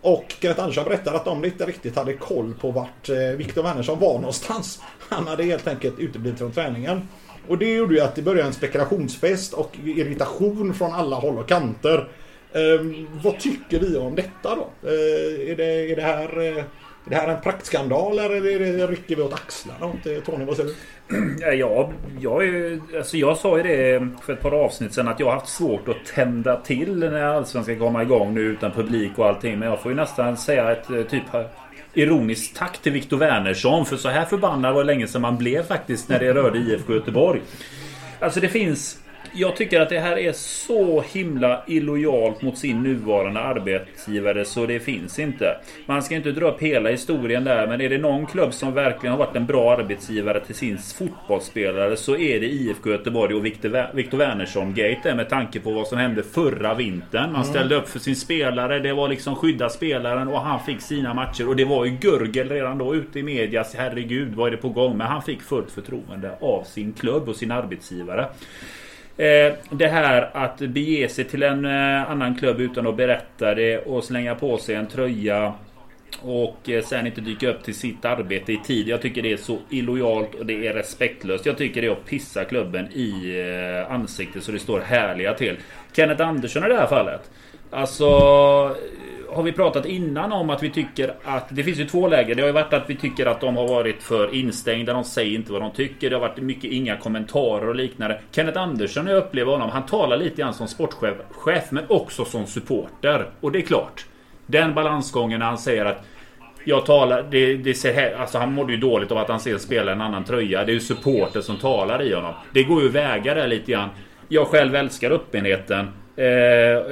Och 0.00 0.34
Kenneth 0.40 0.60
Andersson 0.60 0.84
berättade 0.84 1.16
att 1.16 1.24
de 1.24 1.44
inte 1.44 1.66
riktigt 1.66 1.96
hade 1.96 2.12
koll 2.12 2.54
på 2.60 2.70
vart 2.70 3.08
eh, 3.08 3.16
Viktor 3.16 3.62
Wernersson 3.62 3.98
var 3.98 4.14
någonstans. 4.14 4.80
Han 5.08 5.26
hade 5.26 5.44
helt 5.44 5.68
enkelt 5.68 5.98
uteblivit 5.98 6.38
från 6.38 6.52
träningen. 6.52 7.08
Och 7.48 7.58
det 7.58 7.74
gjorde 7.74 7.94
ju 7.94 8.00
att 8.00 8.14
det 8.14 8.22
började 8.22 8.48
en 8.48 8.54
spekulationsfest 8.54 9.52
och 9.52 9.76
irritation 9.84 10.74
från 10.74 10.92
alla 10.92 11.16
håll 11.16 11.38
och 11.38 11.48
kanter. 11.48 12.08
Eh, 12.52 13.06
vad 13.22 13.38
tycker 13.38 13.80
vi 13.80 13.96
om 13.96 14.14
detta 14.14 14.56
då? 14.56 14.70
Eh, 14.82 15.50
är, 15.50 15.56
det, 15.56 15.92
är, 15.92 15.96
det 15.96 16.02
här, 16.02 16.38
eh, 16.38 16.64
är 17.06 17.10
det 17.10 17.16
här 17.16 17.28
en 17.28 17.40
praktskandal 17.40 18.18
eller 18.18 18.46
är 18.46 18.58
det, 18.58 18.86
rycker 18.86 19.16
vi 19.16 19.22
åt 19.22 19.32
axlarna 19.32 19.86
åt? 19.86 20.06
Eh, 20.06 20.18
Tony, 20.26 20.44
vad 20.44 20.56
säger 20.56 20.70
du? 20.70 20.74
Ja, 21.40 21.90
jag, 22.20 22.44
är 22.44 22.80
alltså 22.96 23.16
jag 23.16 23.36
sa 23.36 23.56
ju 23.56 23.62
det 23.62 24.08
för 24.22 24.32
ett 24.32 24.40
par 24.40 24.52
avsnitt 24.52 24.94
sedan 24.94 25.08
att 25.08 25.20
jag 25.20 25.26
har 25.26 25.34
haft 25.34 25.48
svårt 25.48 25.88
att 25.88 26.06
tända 26.14 26.56
till 26.56 26.98
när 26.98 27.22
Allsvenskan 27.22 27.76
ska 27.76 27.84
komma 27.84 28.02
igång 28.02 28.34
nu 28.34 28.40
utan 28.40 28.72
publik 28.72 29.12
och 29.16 29.26
allting. 29.26 29.58
Men 29.58 29.68
jag 29.68 29.82
får 29.82 29.92
ju 29.92 29.96
nästan 29.96 30.36
säga 30.36 30.72
ett 30.72 30.90
eh, 30.90 31.02
typ 31.02 31.22
ironiskt 31.94 32.56
tack 32.56 32.78
till 32.78 32.92
Viktor 32.92 33.16
Wernersson. 33.16 33.86
För 33.86 33.96
så 33.96 34.08
här 34.08 34.24
förbannad 34.24 34.74
var 34.74 34.80
det 34.80 34.86
länge 34.86 35.06
sedan 35.06 35.22
man 35.22 35.38
blev 35.38 35.66
faktiskt 35.66 36.08
när 36.08 36.18
det 36.18 36.34
rörde 36.34 36.58
IFK 36.58 36.94
Göteborg. 36.94 37.40
Alltså 38.20 38.40
det 38.40 38.48
finns... 38.48 38.98
Jag 39.36 39.56
tycker 39.56 39.80
att 39.80 39.88
det 39.88 40.00
här 40.00 40.18
är 40.18 40.32
så 40.32 41.00
himla 41.12 41.62
illojalt 41.66 42.42
mot 42.42 42.58
sin 42.58 42.82
nuvarande 42.82 43.40
arbetsgivare 43.40 44.44
så 44.44 44.66
det 44.66 44.80
finns 44.80 45.18
inte. 45.18 45.56
Man 45.86 46.02
ska 46.02 46.14
inte 46.14 46.32
dra 46.32 46.50
upp 46.50 46.62
hela 46.62 46.90
historien 46.90 47.44
där 47.44 47.66
men 47.66 47.80
är 47.80 47.88
det 47.88 47.98
någon 47.98 48.26
klubb 48.26 48.54
som 48.54 48.74
verkligen 48.74 49.10
har 49.10 49.18
varit 49.18 49.36
en 49.36 49.46
bra 49.46 49.72
arbetsgivare 49.72 50.40
till 50.40 50.54
sin 50.54 50.78
fotbollsspelare 50.78 51.96
så 51.96 52.16
är 52.16 52.40
det 52.40 52.46
IFK 52.46 52.90
Göteborg 52.90 53.34
och 53.34 53.46
Victor 53.46 54.16
Wernersson-gate 54.16 55.14
med 55.14 55.28
tanke 55.28 55.60
på 55.60 55.70
vad 55.70 55.86
som 55.86 55.98
hände 55.98 56.22
förra 56.22 56.74
vintern. 56.74 57.32
Man 57.32 57.44
ställde 57.44 57.74
upp 57.74 57.88
för 57.88 57.98
sin 57.98 58.16
spelare, 58.16 58.78
det 58.78 58.92
var 58.92 59.08
liksom 59.08 59.36
skydda 59.36 59.68
spelaren 59.68 60.28
och 60.28 60.40
han 60.40 60.60
fick 60.60 60.80
sina 60.80 61.14
matcher 61.14 61.48
och 61.48 61.56
det 61.56 61.64
var 61.64 61.84
ju 61.84 61.90
gurgel 61.90 62.48
redan 62.48 62.78
då 62.78 62.94
ute 62.94 63.18
i 63.18 63.22
media. 63.22 63.64
Herregud, 63.76 64.34
vad 64.34 64.46
är 64.46 64.50
det 64.50 64.56
på 64.56 64.68
gång? 64.68 64.96
Men 64.96 65.06
han 65.06 65.22
fick 65.22 65.42
fullt 65.42 65.70
förtroende 65.70 66.38
av 66.40 66.64
sin 66.64 66.92
klubb 66.92 67.28
och 67.28 67.36
sin 67.36 67.50
arbetsgivare. 67.50 68.28
Eh, 69.16 69.54
det 69.70 69.86
här 69.86 70.30
att 70.32 70.58
bege 70.58 71.08
sig 71.08 71.24
till 71.24 71.42
en 71.42 71.64
eh, 71.64 72.10
annan 72.10 72.34
klubb 72.34 72.60
utan 72.60 72.86
att 72.86 72.96
berätta 72.96 73.54
det 73.54 73.78
och 73.78 74.04
slänga 74.04 74.34
på 74.34 74.58
sig 74.58 74.74
en 74.74 74.86
tröja 74.86 75.54
och 76.22 76.70
eh, 76.70 76.84
sen 76.84 77.06
inte 77.06 77.20
dyka 77.20 77.48
upp 77.48 77.64
till 77.64 77.74
sitt 77.74 78.04
arbete 78.04 78.52
i 78.52 78.58
tid. 78.64 78.88
Jag 78.88 79.02
tycker 79.02 79.22
det 79.22 79.32
är 79.32 79.36
så 79.36 79.58
illojalt 79.70 80.34
och 80.34 80.46
det 80.46 80.66
är 80.66 80.72
respektlöst. 80.72 81.46
Jag 81.46 81.58
tycker 81.58 81.80
det 81.80 81.86
är 81.86 81.92
att 81.92 82.06
pissa 82.06 82.44
klubben 82.44 82.86
i 82.92 83.86
ansiktet 83.88 84.42
så 84.42 84.52
det 84.52 84.58
står 84.58 84.80
härliga 84.80 85.34
till. 85.34 85.56
Kenneth 85.92 86.28
Andersson 86.28 86.64
i 86.64 86.68
det 86.68 86.76
här 86.76 86.86
fallet. 86.86 87.30
Alltså 87.70 88.06
har 89.34 89.42
vi 89.42 89.52
pratat 89.52 89.86
innan 89.86 90.32
om 90.32 90.50
att 90.50 90.62
vi 90.62 90.70
tycker 90.70 91.14
att 91.24 91.46
det 91.50 91.62
finns 91.62 91.78
ju 91.78 91.84
två 91.84 92.08
läger. 92.08 92.34
Det 92.34 92.42
har 92.42 92.46
ju 92.46 92.52
varit 92.52 92.72
att 92.72 92.90
vi 92.90 92.96
tycker 92.96 93.26
att 93.26 93.40
de 93.40 93.56
har 93.56 93.68
varit 93.68 94.02
för 94.02 94.34
instängda. 94.34 94.92
De 94.92 95.04
säger 95.04 95.34
inte 95.34 95.52
vad 95.52 95.62
de 95.62 95.70
tycker. 95.70 96.10
Det 96.10 96.16
har 96.16 96.20
varit 96.20 96.36
mycket 96.36 96.72
inga 96.72 96.96
kommentarer 96.96 97.68
och 97.68 97.74
liknande. 97.74 98.20
Kenneth 98.30 98.60
Andersson, 98.60 99.04
när 99.04 99.12
jag 99.12 99.24
upplever 99.24 99.52
honom, 99.52 99.70
han 99.70 99.86
talar 99.86 100.16
lite 100.16 100.36
grann 100.42 100.54
som 100.54 100.68
sportchef 100.68 101.14
chef, 101.30 101.64
men 101.70 101.84
också 101.88 102.24
som 102.24 102.46
supporter. 102.46 103.30
Och 103.40 103.52
det 103.52 103.58
är 103.58 103.62
klart. 103.62 104.06
Den 104.46 104.74
balansgången 104.74 105.38
när 105.38 105.46
han 105.46 105.58
säger 105.58 105.84
att 105.84 106.04
jag 106.64 106.86
talar, 106.86 107.26
det, 107.30 107.56
det 107.56 107.74
ser 107.74 107.94
här, 107.94 108.14
alltså 108.14 108.38
han 108.38 108.52
mådde 108.52 108.72
ju 108.72 108.78
dåligt 108.78 109.12
av 109.12 109.18
att 109.18 109.28
han 109.28 109.40
ser 109.40 109.58
spela 109.58 109.92
en 109.92 110.00
annan 110.00 110.24
tröja. 110.24 110.64
Det 110.64 110.72
är 110.72 110.74
ju 110.74 110.80
supporter 110.80 111.40
som 111.40 111.56
talar 111.56 112.02
i 112.02 112.14
honom. 112.14 112.34
Det 112.52 112.62
går 112.62 112.82
ju 112.82 112.88
att 112.88 112.94
väga 112.94 113.34
det 113.34 113.46
lite 113.46 113.72
grann. 113.72 113.88
Jag 114.28 114.46
själv 114.46 114.74
älskar 114.74 115.10
öppenheten. 115.10 115.88
Eh, 116.16 116.26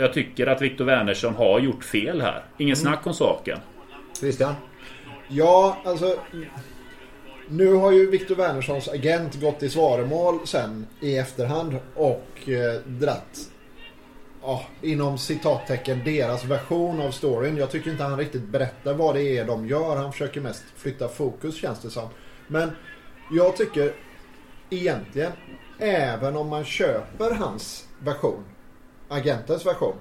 jag 0.00 0.12
tycker 0.12 0.47
att 0.47 0.62
Viktor 0.62 0.85
Wernersson 0.85 1.35
har 1.35 1.61
gjort 1.61 1.85
fel 1.85 2.21
här. 2.21 2.45
Ingen 2.59 2.76
snack 2.76 3.07
om 3.07 3.14
saken. 3.14 3.59
Christian? 4.21 4.55
Ja, 5.29 5.76
alltså... 5.85 6.17
Nu 7.49 7.75
har 7.75 7.93
ju 7.93 8.11
Viktor 8.11 8.35
Wernerssons 8.35 8.88
agent 8.88 9.41
gått 9.41 9.62
i 9.62 9.71
svaremål 9.71 10.47
sen 10.47 10.87
i 11.00 11.19
efterhand 11.19 11.76
och 11.95 12.49
eh, 12.49 12.81
dratt 12.87 13.50
ja, 14.43 14.62
inom 14.83 15.19
citattecken 15.19 16.00
deras 16.05 16.45
version 16.45 17.00
av 17.00 17.11
storyn. 17.11 17.57
Jag 17.57 17.71
tycker 17.71 17.91
inte 17.91 18.02
han 18.02 18.19
riktigt 18.19 18.49
berättar 18.49 18.95
vad 18.95 19.14
det 19.14 19.38
är 19.38 19.45
de 19.45 19.67
gör. 19.67 19.97
Han 19.97 20.12
försöker 20.12 20.41
mest 20.41 20.64
flytta 20.76 21.09
fokus 21.09 21.57
känns 21.57 21.81
det 21.81 21.91
som. 21.91 22.09
Men 22.47 22.71
jag 23.31 23.57
tycker 23.57 23.93
egentligen, 24.71 25.33
även 25.79 26.37
om 26.37 26.49
man 26.49 26.64
köper 26.64 27.35
hans 27.35 27.88
version, 27.99 28.45
agentens 29.12 29.66
version, 29.66 29.95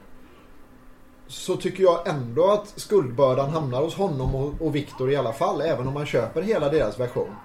så 1.27 1.56
tycker 1.56 1.84
jag 1.84 2.08
ändå 2.08 2.51
att 2.51 2.74
skuldbördan 2.75 3.50
hamnar 3.50 3.82
hos 3.82 3.96
honom 3.96 4.36
och, 4.36 4.53
och 4.60 4.75
Viktor 4.75 5.12
i 5.12 5.15
alla 5.15 5.34
fall, 5.34 5.62
även 5.62 5.88
om 5.88 5.94
man 5.94 6.06
köper 6.06 6.41
hela 6.41 6.70
deras 6.70 7.00
version. 7.00 7.36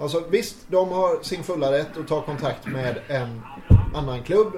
Alltså 0.00 0.24
visst, 0.30 0.56
de 0.68 0.88
har 0.88 1.22
sin 1.22 1.42
fulla 1.42 1.72
rätt 1.72 1.98
att 1.98 2.08
ta 2.08 2.22
kontakt 2.22 2.66
med 2.66 3.00
en 3.08 3.40
annan 3.94 4.22
klubb 4.22 4.52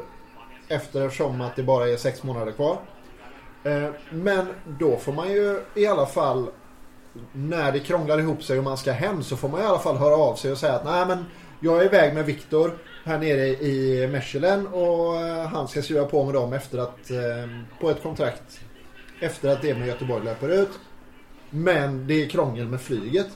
eftersom 0.68 1.40
att 1.40 1.56
det 1.56 1.62
bara 1.62 1.88
är 1.88 1.96
sex 1.96 2.22
månader 2.22 2.52
kvar. 2.52 2.78
Eh, 3.64 3.88
men 4.10 4.46
då 4.78 4.96
får 4.96 5.12
man 5.12 5.30
ju 5.30 5.60
i 5.74 5.86
alla 5.86 6.06
fall 6.06 6.50
när 7.32 7.72
det 7.72 7.80
krånglar 7.80 8.18
ihop 8.18 8.42
sig 8.42 8.58
och 8.58 8.64
man 8.64 8.76
ska 8.76 8.92
hem 8.92 9.22
så 9.22 9.36
får 9.36 9.48
man 9.48 9.60
i 9.60 9.64
alla 9.64 9.78
fall 9.78 9.96
höra 9.96 10.14
av 10.14 10.34
sig 10.34 10.52
och 10.52 10.58
säga 10.58 10.74
att 10.74 10.84
nej 10.84 11.06
men 11.06 11.24
jag 11.60 11.80
är 11.80 11.84
iväg 11.84 12.14
med 12.14 12.26
Viktor 12.26 12.78
här 13.08 13.18
nere 13.18 13.46
i 13.46 14.08
Mechelen 14.12 14.66
och 14.66 15.20
eh, 15.20 15.46
han 15.46 15.68
ska 15.68 15.82
skriva 15.82 16.04
på 16.04 16.24
med 16.24 16.34
dem 16.34 16.52
efter 16.52 16.78
att 16.78 17.10
eh, 17.10 17.50
på 17.80 17.90
ett 17.90 18.02
kontrakt 18.02 18.60
efter 19.20 19.48
att 19.48 19.62
det 19.62 19.74
med 19.74 19.88
Göteborg 19.88 20.24
löper 20.24 20.48
ut. 20.48 20.70
Men 21.50 22.06
det 22.06 22.24
är 22.24 22.28
krångel 22.28 22.66
med 22.66 22.80
flyget. 22.80 23.26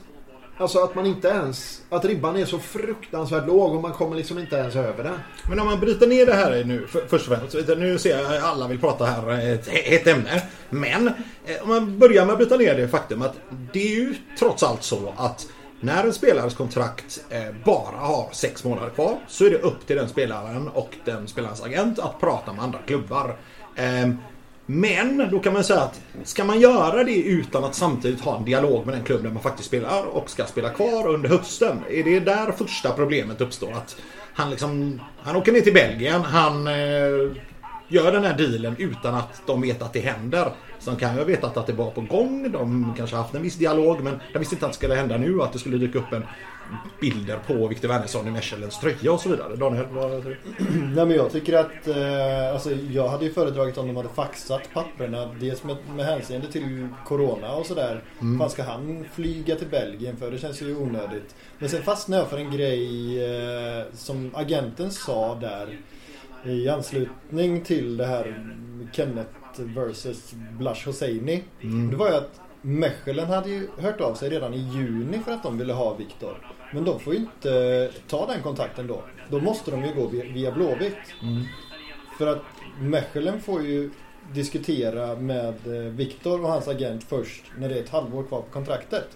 Alltså 0.57 0.79
att 0.79 0.95
man 0.95 1.05
inte 1.05 1.27
ens, 1.27 1.81
att 1.89 2.05
ribban 2.05 2.35
är 2.35 2.45
så 2.45 2.59
fruktansvärt 2.59 3.47
låg 3.47 3.75
och 3.75 3.81
man 3.81 3.91
kommer 3.91 4.15
liksom 4.15 4.39
inte 4.39 4.55
ens 4.55 4.75
över 4.75 5.03
den. 5.03 5.19
Men 5.49 5.59
om 5.59 5.65
man 5.65 5.79
bryter 5.79 6.07
ner 6.07 6.25
det 6.25 6.33
här 6.33 6.63
nu, 6.63 6.87
för, 6.87 7.05
först 7.07 7.31
och 7.31 7.37
främst. 7.37 7.77
Nu 7.77 7.97
ser 7.97 8.17
jag 8.17 8.35
att 8.35 8.43
alla 8.43 8.67
vill 8.67 8.79
prata 8.79 9.05
här, 9.05 9.31
eh, 9.31 9.51
ett 9.51 9.67
hett 9.67 10.07
ämne. 10.07 10.43
Men 10.69 11.11
om 11.61 11.69
man 11.69 11.99
börjar 11.99 12.25
med 12.25 12.33
att 12.33 12.37
bryta 12.37 12.57
ner 12.57 12.75
det 12.75 12.87
faktum 12.87 13.21
att 13.21 13.35
det 13.73 13.79
är 13.79 13.95
ju 13.95 14.15
trots 14.39 14.63
allt 14.63 14.83
så 14.83 15.13
att 15.17 15.47
när 15.83 16.03
en 16.03 16.13
spelares 16.13 16.53
kontrakt 16.53 17.23
eh, 17.29 17.41
bara 17.63 17.97
har 17.97 18.29
sex 18.31 18.63
månader 18.63 18.89
kvar 18.89 19.17
så 19.27 19.45
är 19.45 19.49
det 19.49 19.57
upp 19.57 19.87
till 19.87 19.95
den 19.95 20.09
spelaren 20.09 20.67
och 20.67 20.89
den 21.05 21.27
spelarens 21.27 21.63
agent 21.63 21.99
att 21.99 22.19
prata 22.19 22.53
med 22.53 22.63
andra 22.63 22.79
klubbar. 22.87 23.35
Ehm, 23.75 24.17
men 24.65 25.29
då 25.31 25.39
kan 25.39 25.53
man 25.53 25.63
säga 25.63 25.81
att 25.81 26.01
ska 26.23 26.43
man 26.43 26.59
göra 26.59 27.03
det 27.03 27.15
utan 27.15 27.63
att 27.63 27.75
samtidigt 27.75 28.21
ha 28.21 28.37
en 28.37 28.45
dialog 28.45 28.85
med 28.85 28.95
den 28.95 29.03
klubb 29.03 29.23
där 29.23 29.29
man 29.29 29.43
faktiskt 29.43 29.67
spelar 29.67 30.03
och 30.03 30.29
ska 30.29 30.45
spela 30.45 30.69
kvar 30.69 31.07
under 31.07 31.29
hösten. 31.29 31.77
Är 31.89 32.03
det 32.03 32.19
där 32.19 32.51
första 32.51 32.91
problemet 32.91 33.41
uppstår? 33.41 33.71
Att 33.71 33.95
han 34.33 34.49
liksom, 34.49 35.01
han 35.21 35.35
åker 35.35 35.51
ner 35.51 35.61
till 35.61 35.73
Belgien, 35.73 36.21
han 36.21 36.67
eh, 36.67 36.73
gör 37.87 38.11
den 38.11 38.23
här 38.23 38.37
dealen 38.37 38.75
utan 38.77 39.15
att 39.15 39.41
de 39.47 39.61
vet 39.61 39.81
att 39.81 39.93
det 39.93 39.99
händer. 39.99 40.51
De 40.85 40.95
kan 40.95 41.13
ju 41.13 41.19
ha 41.19 41.25
vetat 41.25 41.57
att 41.57 41.67
det 41.67 41.73
var 41.73 41.91
på 41.91 42.01
gång, 42.01 42.51
de 42.51 42.93
kanske 42.97 43.15
haft 43.15 43.35
en 43.35 43.41
viss 43.41 43.55
dialog 43.55 44.03
men 44.03 44.19
de 44.33 44.39
visste 44.39 44.55
inte 44.55 44.65
att 44.65 44.71
det 44.71 44.77
skulle 44.77 44.95
hända 44.95 45.17
nu 45.17 45.41
att 45.41 45.53
det 45.53 45.59
skulle 45.59 45.77
dyka 45.77 45.99
upp 45.99 46.13
en 46.13 46.23
bilder 47.01 47.39
på 47.47 47.67
Victor 47.67 47.87
Wernersson 47.87 48.27
i 48.27 48.31
Mechelens 48.31 48.79
tröja 48.79 49.11
och 49.11 49.19
så 49.19 49.29
vidare. 49.29 49.55
Daniel, 49.55 49.85
vad 49.91 50.23
tror 50.23 50.37
du? 50.57 50.63
Nej 50.95 51.05
men 51.05 51.11
jag 51.11 51.31
tycker 51.31 51.53
att, 51.53 51.87
eh, 51.87 52.53
alltså 52.53 52.71
jag 52.71 53.07
hade 53.07 53.25
ju 53.25 53.33
föredragit 53.33 53.77
om 53.77 53.87
de 53.87 53.95
hade 53.95 54.09
faxat 54.09 54.61
papperna. 54.73 55.29
Dels 55.39 55.63
med, 55.63 55.75
med 55.95 56.05
hänseende 56.05 56.51
till 56.51 56.87
Corona 57.05 57.53
och 57.55 57.65
sådär. 57.65 58.03
Mm. 58.21 58.37
Vad 58.37 58.51
ska 58.51 58.63
han 58.63 59.05
flyga 59.13 59.55
till 59.55 59.67
Belgien 59.67 60.17
för? 60.17 60.31
Det 60.31 60.37
känns 60.37 60.61
ju 60.61 60.75
onödigt. 60.75 61.35
Men 61.59 61.69
sen 61.69 61.83
fastnade 61.83 62.21
jag 62.21 62.29
för 62.29 62.37
en 62.37 62.51
grej 62.51 63.23
eh, 63.23 63.83
som 63.93 64.31
agenten 64.35 64.91
sa 64.91 65.35
där. 65.35 65.77
I 66.45 66.69
anslutning 66.69 67.61
till 67.61 67.97
det 67.97 68.05
här 68.05 68.55
Kenneth 68.91 69.61
versus 69.61 70.33
Blush 70.59 70.85
Hosseini. 70.85 71.43
Det 71.91 71.95
var 71.95 72.09
ju 72.09 72.15
att 72.15 72.41
Mechelen 72.61 73.27
hade 73.27 73.49
ju 73.49 73.67
hört 73.77 74.01
av 74.01 74.13
sig 74.13 74.29
redan 74.29 74.53
i 74.53 74.57
juni 74.57 75.19
för 75.19 75.31
att 75.31 75.43
de 75.43 75.57
ville 75.57 75.73
ha 75.73 75.93
Viktor. 75.93 76.53
Men 76.73 76.83
de 76.83 76.99
får 76.99 77.13
ju 77.13 77.19
inte 77.19 77.91
ta 78.07 78.27
den 78.27 78.41
kontakten 78.41 78.87
då. 78.87 79.03
Då 79.29 79.39
måste 79.39 79.71
de 79.71 79.85
ju 79.85 79.93
gå 79.93 80.07
via, 80.07 80.51
Blåvitt. 80.51 80.97
För 82.17 82.27
att 82.27 82.41
Mechelen 82.79 83.41
får 83.41 83.61
ju 83.61 83.91
diskutera 84.33 85.15
med 85.15 85.53
eh, 85.65 85.73
Viktor 85.73 86.41
och 86.41 86.49
hans 86.49 86.67
agent 86.67 87.03
först 87.03 87.43
när 87.57 87.69
det 87.69 87.75
är 87.75 87.83
ett 87.83 87.89
halvår 87.89 88.23
kvar 88.23 88.41
på 88.41 88.49
kontraktet. 88.51 89.07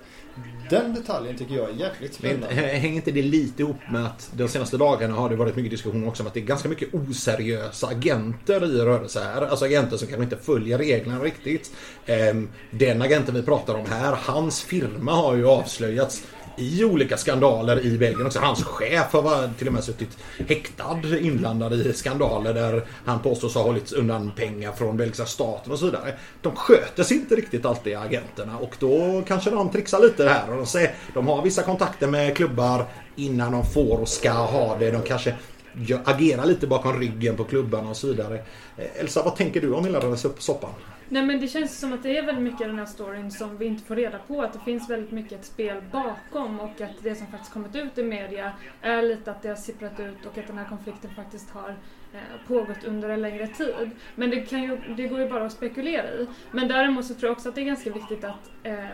Den 0.69 0.93
detaljen 0.93 1.37
tycker 1.37 1.55
jag 1.55 1.69
är 1.69 1.73
jäkligt 1.73 2.19
Men 2.21 2.31
spännande. 2.31 2.55
hänger 2.77 2.95
inte 2.95 3.11
det 3.11 3.21
lite 3.21 3.61
ihop 3.61 3.77
med 3.91 4.05
att 4.05 4.31
de 4.33 4.47
senaste 4.47 4.77
dagarna 4.77 5.13
har 5.13 5.29
det 5.29 5.35
varit 5.35 5.55
mycket 5.55 5.71
diskussion 5.71 6.07
också 6.07 6.23
om 6.23 6.27
att 6.27 6.33
det 6.33 6.39
är 6.39 6.45
ganska 6.45 6.69
mycket 6.69 6.93
oseriösa 6.93 7.87
agenter 7.87 8.65
i 8.65 8.77
rörelse 8.77 9.19
här. 9.23 9.41
Alltså 9.41 9.65
agenter 9.65 9.97
som 9.97 10.07
kanske 10.07 10.23
inte 10.23 10.37
följer 10.37 10.77
reglerna 10.77 11.19
riktigt. 11.19 11.71
Ehm, 12.05 12.49
Den 12.71 13.01
agenten 13.01 13.35
vi 13.35 13.43
pratar 13.43 13.75
om 13.75 13.85
här, 13.89 14.17
hans 14.21 14.61
firma 14.61 15.11
har 15.11 15.35
ju 15.35 15.47
avslöjats 15.47 16.23
i 16.57 16.83
olika 16.83 17.17
skandaler 17.17 17.85
i 17.85 17.97
Belgien 17.97 18.25
också. 18.25 18.39
Hans 18.39 18.63
chef 18.63 19.13
har 19.13 19.49
till 19.57 19.67
och 19.67 19.73
med 19.73 19.83
suttit 19.83 20.17
häktad 20.47 21.17
inblandad 21.19 21.73
i 21.73 21.93
skandaler 21.93 22.53
där 22.53 22.85
han 23.05 23.19
påstås 23.19 23.55
ha 23.55 23.63
hållit 23.63 23.91
undan 23.91 24.31
pengar 24.35 24.71
från 24.71 24.97
belgiska 24.97 25.25
staten 25.25 25.71
och 25.71 25.79
så 25.79 25.85
vidare. 25.85 26.13
De 26.41 26.55
sköter 26.55 27.03
sig 27.03 27.17
inte 27.17 27.35
riktigt 27.35 27.65
alltid 27.65 27.97
agenterna 27.97 28.57
och 28.57 28.75
då 28.79 29.23
kanske 29.27 29.49
de 29.49 29.71
trixar 29.71 29.99
lite 29.99 30.29
här. 30.29 30.49
Och 30.49 30.57
de, 30.57 30.65
säger, 30.65 30.95
de 31.13 31.27
har 31.27 31.41
vissa 31.41 31.63
kontakter 31.63 32.07
med 32.07 32.35
klubbar 32.35 32.85
innan 33.15 33.51
de 33.51 33.65
får 33.65 33.97
och 33.97 34.09
ska 34.09 34.31
ha 34.31 34.77
det. 34.77 34.91
De 34.91 35.01
kanske 35.01 35.35
agera 35.77 36.01
agerar 36.05 36.45
lite 36.45 36.67
bakom 36.67 36.99
ryggen 36.99 37.35
på 37.35 37.43
klubbarna 37.43 37.89
och 37.89 37.97
så 37.97 38.07
vidare. 38.07 38.35
Eh, 38.77 38.99
Elsa, 38.99 39.23
vad 39.23 39.35
tänker 39.35 39.61
du 39.61 39.73
om 39.73 39.85
hela 39.85 39.99
den 39.99 40.09
här 40.09 40.39
soppan? 40.39 40.71
Nej 41.09 41.25
men 41.25 41.39
det 41.39 41.47
känns 41.47 41.79
som 41.79 41.93
att 41.93 42.03
det 42.03 42.17
är 42.17 42.25
väldigt 42.25 42.43
mycket 42.43 42.61
i 42.61 42.63
den 42.63 42.79
här 42.79 42.85
storyn 42.85 43.31
som 43.31 43.57
vi 43.57 43.65
inte 43.65 43.83
får 43.83 43.95
reda 43.95 44.19
på. 44.27 44.41
Att 44.41 44.53
det 44.53 44.59
finns 44.59 44.89
väldigt 44.89 45.11
mycket 45.11 45.39
ett 45.39 45.45
spel 45.45 45.81
bakom 45.91 46.59
och 46.59 46.81
att 46.81 47.03
det 47.03 47.15
som 47.15 47.27
faktiskt 47.27 47.53
kommit 47.53 47.75
ut 47.75 47.97
i 47.97 48.03
media 48.03 48.51
är 48.81 49.01
lite 49.01 49.31
att 49.31 49.41
det 49.41 49.49
har 49.49 49.55
sipprat 49.55 49.99
ut 49.99 50.25
och 50.25 50.37
att 50.37 50.47
den 50.47 50.57
här 50.57 50.69
konflikten 50.69 51.11
faktiskt 51.15 51.49
har 51.49 51.75
Eh, 52.13 52.47
pågått 52.47 52.83
under 52.83 53.09
en 53.09 53.21
längre 53.21 53.47
tid. 53.47 53.91
Men 54.15 54.29
det, 54.29 54.41
kan 54.41 54.63
ju, 54.63 54.77
det 54.97 55.07
går 55.07 55.19
ju 55.19 55.29
bara 55.29 55.45
att 55.45 55.51
spekulera 55.51 56.11
i. 56.11 56.27
Men 56.51 56.67
däremot 56.67 57.05
så 57.05 57.13
tror 57.13 57.27
jag 57.27 57.31
också 57.31 57.49
att 57.49 57.55
det 57.55 57.61
är 57.61 57.65
ganska 57.65 57.91
viktigt 57.91 58.23
att 58.23 58.51
eh, 58.63 58.89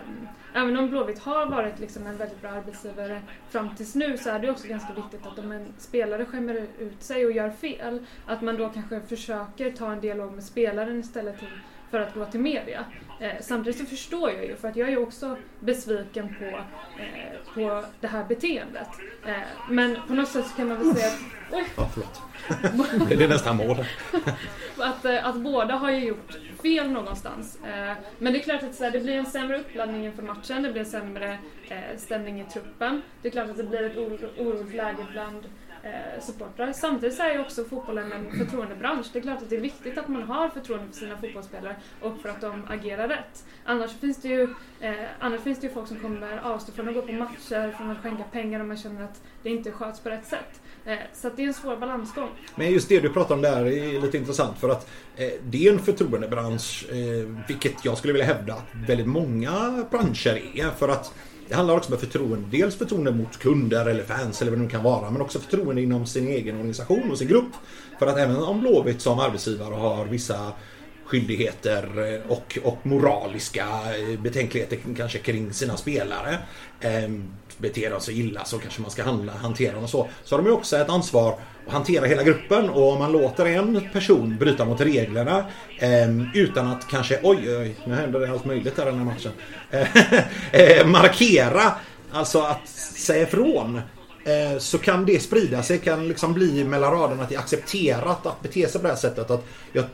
även 0.53 0.77
om 0.77 0.89
Blåvitt 0.89 1.19
har 1.19 1.45
varit 1.45 1.79
liksom 1.79 2.07
en 2.07 2.17
väldigt 2.17 2.41
bra 2.41 2.51
arbetsgivare 2.51 3.21
fram 3.49 3.75
tills 3.75 3.95
nu 3.95 4.17
så 4.17 4.29
är 4.29 4.39
det 4.39 4.51
också 4.51 4.67
ganska 4.67 4.93
viktigt 4.93 5.25
att 5.25 5.39
om 5.39 5.51
en 5.51 5.73
spelare 5.77 6.25
skämmer 6.25 6.67
ut 6.79 7.03
sig 7.03 7.25
och 7.25 7.31
gör 7.31 7.49
fel 7.49 8.05
att 8.25 8.41
man 8.41 8.57
då 8.57 8.69
kanske 8.69 9.01
försöker 9.01 9.71
ta 9.71 9.91
en 9.91 10.01
dialog 10.01 10.33
med 10.33 10.43
spelaren 10.43 10.99
istället 10.99 11.39
till 11.39 11.47
för 11.93 11.99
att 11.99 12.13
gå 12.13 12.25
till 12.25 12.39
media. 12.39 12.85
Eh, 13.19 13.31
samtidigt 13.41 13.79
så 13.79 13.85
förstår 13.85 14.31
jag 14.31 14.45
ju, 14.45 14.55
för 14.55 14.67
att 14.67 14.75
jag 14.75 14.89
är 14.89 14.97
också 15.03 15.37
besviken 15.59 16.35
på, 16.39 16.45
eh, 16.45 17.53
på 17.53 17.85
det 18.01 18.07
här 18.07 18.23
beteendet. 18.23 18.87
Eh, 19.25 19.33
men 19.69 19.97
på 20.07 20.13
något 20.13 20.27
sätt 20.29 20.45
så 20.47 20.55
kan 20.55 20.67
man 20.67 20.77
väl 20.77 20.95
säga 20.95 21.07
att, 21.07 21.19
oj, 21.51 21.63
Ja, 21.77 21.89
förlåt. 21.93 22.21
det 23.09 23.23
är 23.23 23.27
nästan 23.29 23.57
mål. 23.57 23.77
att, 24.77 25.05
eh, 25.05 25.27
att 25.27 25.35
båda 25.35 25.73
har 25.75 25.91
ju 25.91 26.05
gjort 26.05 26.37
fel 26.61 26.91
någonstans. 26.91 27.59
Eh, 27.63 27.93
men 28.19 28.33
det 28.33 28.39
är 28.39 28.43
klart 28.43 28.63
att 28.63 28.75
så 28.75 28.83
här, 28.83 28.91
det 28.91 28.99
blir 28.99 29.13
en 29.17 29.25
sämre 29.25 29.59
uppladdning 29.59 30.05
inför 30.05 30.23
matchen, 30.23 30.63
det 30.63 30.71
blir 30.71 30.81
en 30.81 30.87
sämre 30.89 31.37
eh, 31.69 31.97
stämning 31.97 32.41
i 32.41 32.45
truppen. 32.45 33.01
Det 33.21 33.27
är 33.27 33.31
klart 33.31 33.49
att 33.49 33.57
det 33.57 33.63
blir 33.63 33.83
ett 33.83 33.97
oro- 33.97 34.29
oroligt 34.37 34.75
läge 34.75 35.05
bland 35.11 35.43
eh, 35.83 36.21
supportrar. 36.21 36.73
Samtidigt 36.73 37.15
så 37.15 37.23
är 37.23 37.33
ju 37.33 37.39
också 37.39 37.63
fotbollen 37.63 38.11
en 38.11 38.31
förtroendebransch. 38.37 39.05
Det 39.13 39.19
är 39.19 39.23
klart 39.23 39.41
att 39.41 39.49
det 39.49 39.55
är 39.55 39.61
viktigt 39.61 39.97
att 39.97 40.07
man 40.07 40.23
har 40.23 40.49
förtroende 40.49 40.87
för 40.87 40.99
sina 40.99 41.17
fotbollsspelare 41.17 41.75
och 42.01 42.21
för 42.21 42.29
att 42.29 42.41
de 42.41 42.65
agerar 42.69 43.07
rätt. 43.07 43.45
Annars 43.65 43.91
finns 43.91 44.21
det 44.21 44.27
ju, 44.27 44.43
eh, 44.79 44.93
annars 45.19 45.41
finns 45.41 45.59
det 45.59 45.67
ju 45.67 45.73
folk 45.73 45.87
som 45.87 45.99
kommer 45.99 46.37
avstå 46.37 46.71
från 46.71 46.89
att 46.89 46.95
gå 46.95 47.01
på 47.01 47.11
matcher, 47.11 47.75
från 47.77 47.91
att 47.91 47.97
skänka 47.97 48.23
pengar 48.23 48.59
om 48.59 48.67
man 48.67 48.77
känner 48.77 49.03
att 49.03 49.21
det 49.43 49.49
inte 49.49 49.71
sköts 49.71 49.99
på 49.99 50.09
rätt 50.09 50.27
sätt. 50.27 50.61
Eh, 50.85 50.97
så 51.13 51.27
att 51.27 51.37
det 51.37 51.43
är 51.43 51.47
en 51.47 51.53
svår 51.53 51.77
balansgång. 51.77 52.29
Men 52.55 52.71
just 52.71 52.89
det 52.89 52.99
du 52.99 53.09
pratar 53.09 53.35
om 53.35 53.41
där 53.41 53.65
är 53.65 54.01
lite 54.01 54.17
intressant 54.17 54.59
för 54.59 54.69
att 54.69 54.89
eh, 55.15 55.27
det 55.43 55.67
är 55.67 55.73
en 55.73 55.79
förtroendebransch 55.79 56.85
eh, 56.89 57.45
vilket 57.47 57.85
jag 57.85 57.97
skulle 57.97 58.13
vilja 58.13 58.25
hävda 58.25 58.53
att 58.53 58.67
väldigt 58.87 59.07
många 59.07 59.85
branscher 59.91 60.57
är 60.57 60.69
för 60.69 60.89
att 60.89 61.13
det 61.47 61.55
handlar 61.55 61.77
också 61.77 61.93
om 61.93 61.99
förtroende. 61.99 62.57
Dels 62.57 62.75
förtroende 62.75 63.11
mot 63.11 63.39
kunder 63.39 63.85
eller 63.85 64.03
fans 64.03 64.41
eller 64.41 64.51
vad 64.51 64.59
det 64.59 64.63
nu 64.63 64.69
kan 64.69 64.83
vara 64.83 65.11
men 65.11 65.21
också 65.21 65.39
förtroende 65.39 65.81
inom 65.81 66.05
sin 66.05 66.27
egen 66.27 66.55
organisation 66.55 67.11
och 67.11 67.17
sin 67.17 67.27
grupp. 67.27 67.51
För 67.99 68.07
att 68.07 68.17
även 68.17 68.35
om 68.35 68.59
Blåvitt 68.59 69.01
som 69.01 69.19
arbetsgivare 69.19 69.75
har 69.75 70.05
vissa 70.05 70.53
skyldigheter 71.05 72.13
eh, 72.13 72.31
och, 72.31 72.57
och 72.63 72.85
moraliska 72.85 73.67
eh, 73.97 74.19
betänkligheter 74.19 74.77
kanske 74.97 75.17
kring 75.17 75.53
sina 75.53 75.77
spelare. 75.77 76.37
Eh, 76.79 77.09
beter 77.57 77.89
de 77.89 78.01
sig 78.01 78.19
illa 78.19 78.45
så 78.45 78.59
kanske 78.59 78.81
man 78.81 78.91
ska 78.91 79.03
handla, 79.03 79.31
hantera 79.31 79.73
dem 79.73 79.83
och 79.83 79.89
så. 79.89 80.07
Så 80.23 80.35
har 80.35 80.43
de 80.43 80.49
ju 80.49 80.53
också 80.53 80.77
ett 80.77 80.89
ansvar 80.89 81.39
hantera 81.67 82.05
hela 82.05 82.23
gruppen 82.23 82.69
och 82.69 82.91
om 82.91 82.99
man 82.99 83.11
låter 83.11 83.45
en 83.45 83.89
person 83.93 84.37
bryta 84.39 84.65
mot 84.65 84.81
reglerna 84.81 85.45
eh, 85.79 86.33
utan 86.33 86.67
att 86.67 86.87
kanske 86.87 87.19
oj, 87.23 87.57
oj, 87.57 87.75
nu 87.85 87.93
händer 87.95 88.19
det 88.19 88.31
allt 88.31 88.45
möjligt 88.45 88.77
här 88.77 88.87
i 88.87 88.89
den 88.89 88.99
här 88.99 89.05
matchen. 89.05 89.31
Eh, 90.51 90.87
markera, 90.87 91.71
alltså 92.11 92.41
att 92.41 92.67
säga 92.67 93.23
ifrån 93.23 93.81
eh, 94.25 94.57
så 94.59 94.77
kan 94.77 95.05
det 95.05 95.19
sprida 95.19 95.63
sig, 95.63 95.77
kan 95.77 96.07
liksom 96.07 96.33
bli 96.33 96.63
mellan 96.63 96.91
raderna 96.91 97.23
att 97.23 97.29
det 97.29 97.35
är 97.35 97.39
accepterat 97.39 98.25
att 98.25 98.41
bete 98.41 98.67
sig 98.67 98.81
på 98.81 98.87
det 98.87 98.93
här 98.93 98.99
sättet. 98.99 99.31
Att 99.31 99.45
jag 99.71 99.85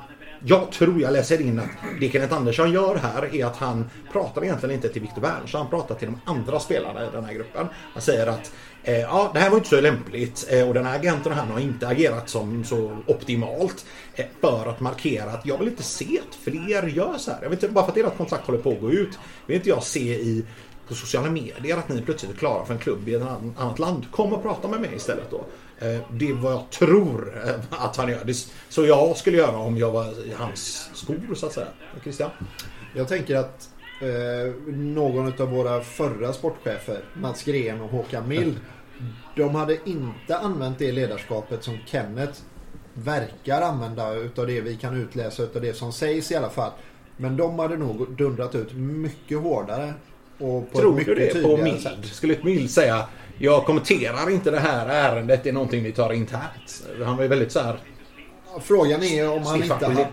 jag 0.45 0.71
tror 0.71 1.01
jag 1.01 1.13
läser 1.13 1.41
in 1.41 1.59
att 1.59 1.69
det 1.99 2.09
Kenneth 2.09 2.33
Andersson 2.33 2.71
gör 2.71 2.95
här 2.95 3.35
är 3.35 3.45
att 3.45 3.57
han 3.57 3.89
pratar 4.11 4.43
egentligen 4.43 4.75
inte 4.75 4.89
till 4.89 5.01
Viktor 5.01 5.21
Wernersson, 5.21 5.61
han 5.61 5.69
pratar 5.69 5.95
till 5.95 6.07
de 6.07 6.31
andra 6.31 6.59
spelarna 6.59 7.05
i 7.05 7.07
den 7.13 7.25
här 7.25 7.33
gruppen. 7.33 7.67
Han 7.93 8.01
säger 8.01 8.27
att 8.27 8.51
ja, 8.91 9.31
det 9.33 9.39
här 9.39 9.49
var 9.49 9.57
inte 9.57 9.69
så 9.69 9.81
lämpligt 9.81 10.47
eh, 10.49 10.67
och 10.67 10.73
den 10.73 10.85
här 10.85 10.95
agenten 10.95 11.31
han 11.31 11.51
har 11.51 11.59
inte 11.59 11.87
agerat 11.87 12.29
som 12.29 12.63
så 12.63 12.97
optimalt 13.07 13.85
eh, 14.15 14.25
för 14.41 14.69
att 14.69 14.79
markera 14.79 15.31
att 15.31 15.45
jag 15.45 15.57
vill 15.57 15.67
inte 15.67 15.83
se 15.83 16.19
att 16.27 16.35
fler 16.35 16.87
gör 16.87 17.17
så 17.17 17.31
här. 17.31 17.39
Jag 17.41 17.49
vet 17.49 17.63
inte, 17.63 17.73
bara 17.73 17.85
för 17.85 17.91
att 17.91 17.97
ert 17.97 18.17
kontrakt 18.17 18.47
håller 18.47 18.59
på 18.59 18.71
att 18.71 18.81
gå 18.81 18.91
ut 18.91 19.19
vill 19.45 19.55
inte 19.55 19.69
jag 19.69 19.83
se 19.83 20.15
i 20.15 20.45
på 20.89 20.95
sociala 20.95 21.29
medier 21.29 21.77
att 21.77 21.89
ni 21.89 22.01
plötsligt 22.01 22.31
är 22.31 22.35
klara 22.35 22.65
för 22.65 22.73
en 22.73 22.79
klubb 22.79 23.09
i 23.09 23.13
ett 23.13 23.23
annat 23.57 23.79
land. 23.79 24.05
Kom 24.11 24.33
och 24.33 24.43
prata 24.43 24.67
med 24.67 24.81
mig 24.81 24.95
istället 24.95 25.31
då. 25.31 25.45
Eh, 25.79 25.99
det 26.11 26.29
är 26.29 26.33
vad 26.33 26.53
jag 26.53 26.69
tror 26.69 27.33
eh, 27.45 27.83
att 27.85 27.97
han 27.97 28.09
gör. 28.09 28.33
Så 28.69 28.85
jag 28.85 29.17
skulle 29.17 29.37
göra 29.37 29.57
om 29.57 29.77
jag 29.77 29.91
var 29.91 30.27
i 30.27 30.33
hans 30.37 30.89
skor 30.93 31.35
så 31.35 31.45
att 31.45 31.53
säga. 31.53 31.67
Christian? 32.03 32.29
Jag 32.95 33.07
tänker 33.07 33.35
att 33.35 33.69
eh, 34.01 34.71
någon 34.73 35.41
av 35.41 35.49
våra 35.49 35.81
förra 35.81 36.33
sportchefer, 36.33 37.03
Mats 37.13 37.43
Gren 37.43 37.81
och 37.81 37.89
Håkan 37.89 38.27
Mild, 38.27 38.59
de 39.35 39.55
hade 39.55 39.89
inte 39.89 40.37
använt 40.37 40.79
det 40.79 40.91
ledarskapet 40.91 41.63
som 41.63 41.77
Kenneth 41.85 42.39
verkar 42.93 43.61
använda 43.61 44.13
utav 44.13 44.47
det 44.47 44.61
vi 44.61 44.75
kan 44.75 45.01
utläsa 45.01 45.43
utav 45.43 45.61
det 45.61 45.73
som 45.73 45.93
sägs 45.93 46.31
i 46.31 46.35
alla 46.35 46.49
fall. 46.49 46.71
Men 47.17 47.37
de 47.37 47.59
hade 47.59 47.77
nog 47.77 48.15
dundrat 48.15 48.55
ut 48.55 48.73
mycket 48.73 49.39
hårdare. 49.39 49.93
Och 50.37 50.71
på 50.71 50.79
Tror 50.79 50.93
mycket 50.93 51.15
du 51.15 51.15
det 51.15 51.27
på 51.27 51.33
tydligare 51.33 51.79
sätt. 51.79 51.97
Mild? 51.97 52.13
Skulle 52.13 52.37
Mild 52.43 52.71
säga 52.71 53.07
jag 53.41 53.65
kommenterar 53.65 54.29
inte 54.29 54.51
det 54.51 54.59
här 54.59 54.87
ärendet, 54.87 55.43
det 55.43 55.49
är 55.49 55.53
någonting 55.53 55.83
vi 55.83 55.91
tar 55.91 56.13
internt. 56.13 56.83
Han 57.05 57.15
var 57.15 57.23
ju 57.23 57.29
väldigt 57.29 57.51
så 57.51 57.59
här... 57.59 57.79
Frågan 58.61 59.03
är 59.03 59.29
om 59.29 59.43
han 59.43 59.63
inte. 59.63 60.07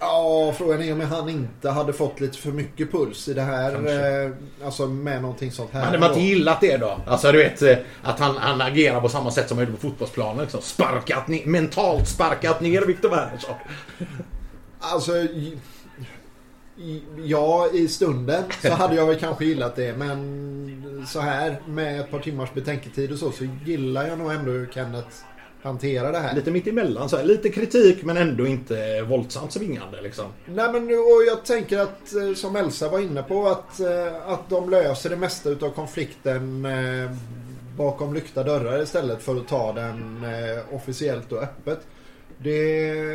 Ja, 0.00 0.54
frågan 0.58 0.82
är 0.82 0.92
om 0.92 1.00
han 1.00 1.28
inte 1.28 1.70
hade 1.70 1.92
fått 1.92 2.20
lite 2.20 2.38
för 2.38 2.50
mycket 2.52 2.92
puls 2.92 3.28
i 3.28 3.34
det 3.34 3.42
här. 3.42 3.72
Kanske. 3.72 4.22
Eh, 4.24 4.30
alltså 4.64 4.86
med 4.86 5.22
någonting 5.22 5.52
sånt 5.52 5.70
här. 5.72 5.84
Hade 5.84 5.98
man 5.98 6.08
inte 6.08 6.20
gillat 6.20 6.60
det 6.60 6.76
då? 6.76 7.00
Alltså 7.06 7.32
du 7.32 7.38
vet 7.38 7.62
eh, 7.62 7.76
att 8.02 8.20
han, 8.20 8.36
han 8.36 8.60
agerar 8.60 9.00
på 9.00 9.08
samma 9.08 9.30
sätt 9.30 9.48
som 9.48 9.58
han 9.58 9.66
gjorde 9.66 9.76
på 9.76 9.88
fotbollsplanen. 9.88 10.42
Liksom. 10.42 10.60
Sparkat 10.62 11.28
ner, 11.28 11.46
mentalt 11.46 12.08
sparkat 12.08 12.60
ner 12.60 12.82
Viktor 12.82 13.10
Wernersson. 13.10 13.54
Alltså... 14.80 15.12
Ja, 17.24 17.68
i 17.72 17.88
stunden 17.88 18.44
så 18.62 18.72
hade 18.72 18.94
jag 18.94 19.06
väl 19.06 19.18
kanske 19.18 19.44
gillat 19.44 19.76
det. 19.76 19.96
Men 19.96 21.06
så 21.08 21.20
här 21.20 21.60
med 21.66 22.00
ett 22.00 22.10
par 22.10 22.18
timmars 22.18 22.54
betänketid 22.54 23.12
och 23.12 23.18
så, 23.18 23.32
så 23.32 23.44
gillar 23.64 24.06
jag 24.06 24.18
nog 24.18 24.32
ändå 24.32 24.72
Kenneth 24.72 25.16
hanterar 25.62 26.12
det 26.12 26.18
här. 26.18 26.34
Lite 26.34 26.50
mitt 26.50 26.66
emellan 26.66 27.08
så 27.08 27.16
här. 27.16 27.24
Lite 27.24 27.48
kritik 27.48 28.04
men 28.04 28.16
ändå 28.16 28.46
inte 28.46 29.02
våldsamt 29.02 29.52
svingande 29.52 30.02
liksom. 30.02 30.24
Nej 30.46 30.72
men 30.72 30.82
och 30.82 31.24
jag 31.26 31.44
tänker 31.44 31.78
att 31.78 32.14
eh, 32.14 32.34
som 32.34 32.56
Elsa 32.56 32.88
var 32.88 32.98
inne 32.98 33.22
på 33.22 33.48
att, 33.48 33.80
eh, 33.80 34.28
att 34.32 34.48
de 34.48 34.70
löser 34.70 35.10
det 35.10 35.16
mesta 35.16 35.50
utav 35.50 35.70
konflikten 35.70 36.64
eh, 36.64 37.10
bakom 37.76 38.14
lyckta 38.14 38.42
dörrar 38.42 38.82
istället 38.82 39.22
för 39.22 39.36
att 39.36 39.48
ta 39.48 39.72
den 39.72 40.26
officiellt 40.72 41.32
och 41.32 41.42
öppet. 41.42 41.80
Det, 42.42 42.56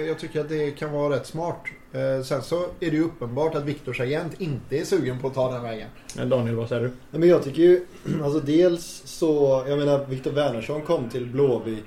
jag 0.07 0.19
tycker 0.19 0.41
att 0.41 0.49
det 0.49 0.71
kan 0.71 0.91
vara 0.91 1.15
rätt 1.15 1.27
smart. 1.27 1.61
Eh, 1.95 2.23
sen 2.23 2.41
så 2.41 2.55
är 2.79 2.91
det 2.91 2.97
ju 2.97 3.03
uppenbart 3.03 3.55
att 3.55 3.63
Viktors 3.63 3.99
agent 3.99 4.41
inte 4.41 4.77
är 4.77 4.83
sugen 4.83 5.19
på 5.19 5.27
att 5.27 5.33
ta 5.33 5.51
den 5.51 5.63
vägen. 5.63 5.87
Men 6.15 6.29
Daniel, 6.29 6.55
vad 6.55 6.69
säger 6.69 6.81
du? 6.81 6.87
Nej, 6.87 7.19
men 7.19 7.29
jag 7.29 7.43
tycker 7.43 7.61
ju, 7.61 7.85
alltså 8.23 8.39
dels 8.39 9.01
så, 9.05 9.63
jag 9.67 9.79
menar 9.79 10.05
Viktor 10.05 10.31
Wernersson 10.31 10.81
kom 10.81 11.09
till 11.09 11.25
Blåvitt 11.25 11.85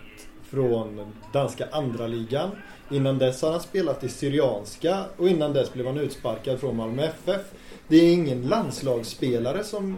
från 0.51 1.13
danska 1.33 1.67
andra 1.73 2.07
ligan. 2.07 2.51
Innan 2.91 3.19
dess 3.19 3.43
har 3.43 3.51
han 3.51 3.61
spelat 3.61 4.05
i 4.05 4.09
Syrianska 4.09 5.05
och 5.17 5.29
innan 5.29 5.53
dess 5.53 5.73
blev 5.73 5.87
han 5.87 5.99
utsparkad 5.99 6.61
från 6.61 6.77
Malmö 6.77 7.03
FF. 7.03 7.41
Det 7.89 7.97
är 7.97 8.13
ingen 8.13 8.43
landslagsspelare 8.43 9.65
som, 9.65 9.97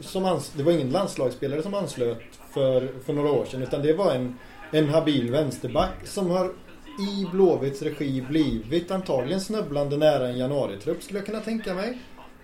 som 0.00 0.24
ans, 0.24 0.52
det 0.56 0.62
var 0.62 0.72
ingen 0.72 0.90
landslagsspelare 0.90 1.62
som 1.62 1.74
anslöt 1.74 2.18
för, 2.52 2.88
för 3.06 3.12
några 3.12 3.30
år 3.30 3.44
sedan 3.44 3.62
utan 3.62 3.82
det 3.82 3.92
var 3.92 4.14
en, 4.14 4.38
en 4.72 4.88
habil 4.88 5.30
vänsterback 5.30 6.06
som 6.06 6.30
har 6.30 6.52
i 6.98 7.26
Blåvitts 7.32 7.82
regi 7.82 8.20
blivit 8.20 8.90
antagligen 8.90 9.40
snubblande 9.40 9.96
nära 9.96 10.28
en 10.28 10.38
januaritrupp 10.38 11.02
skulle 11.02 11.18
jag 11.18 11.26
kunna 11.26 11.40
tänka 11.40 11.74
mig. 11.74 11.98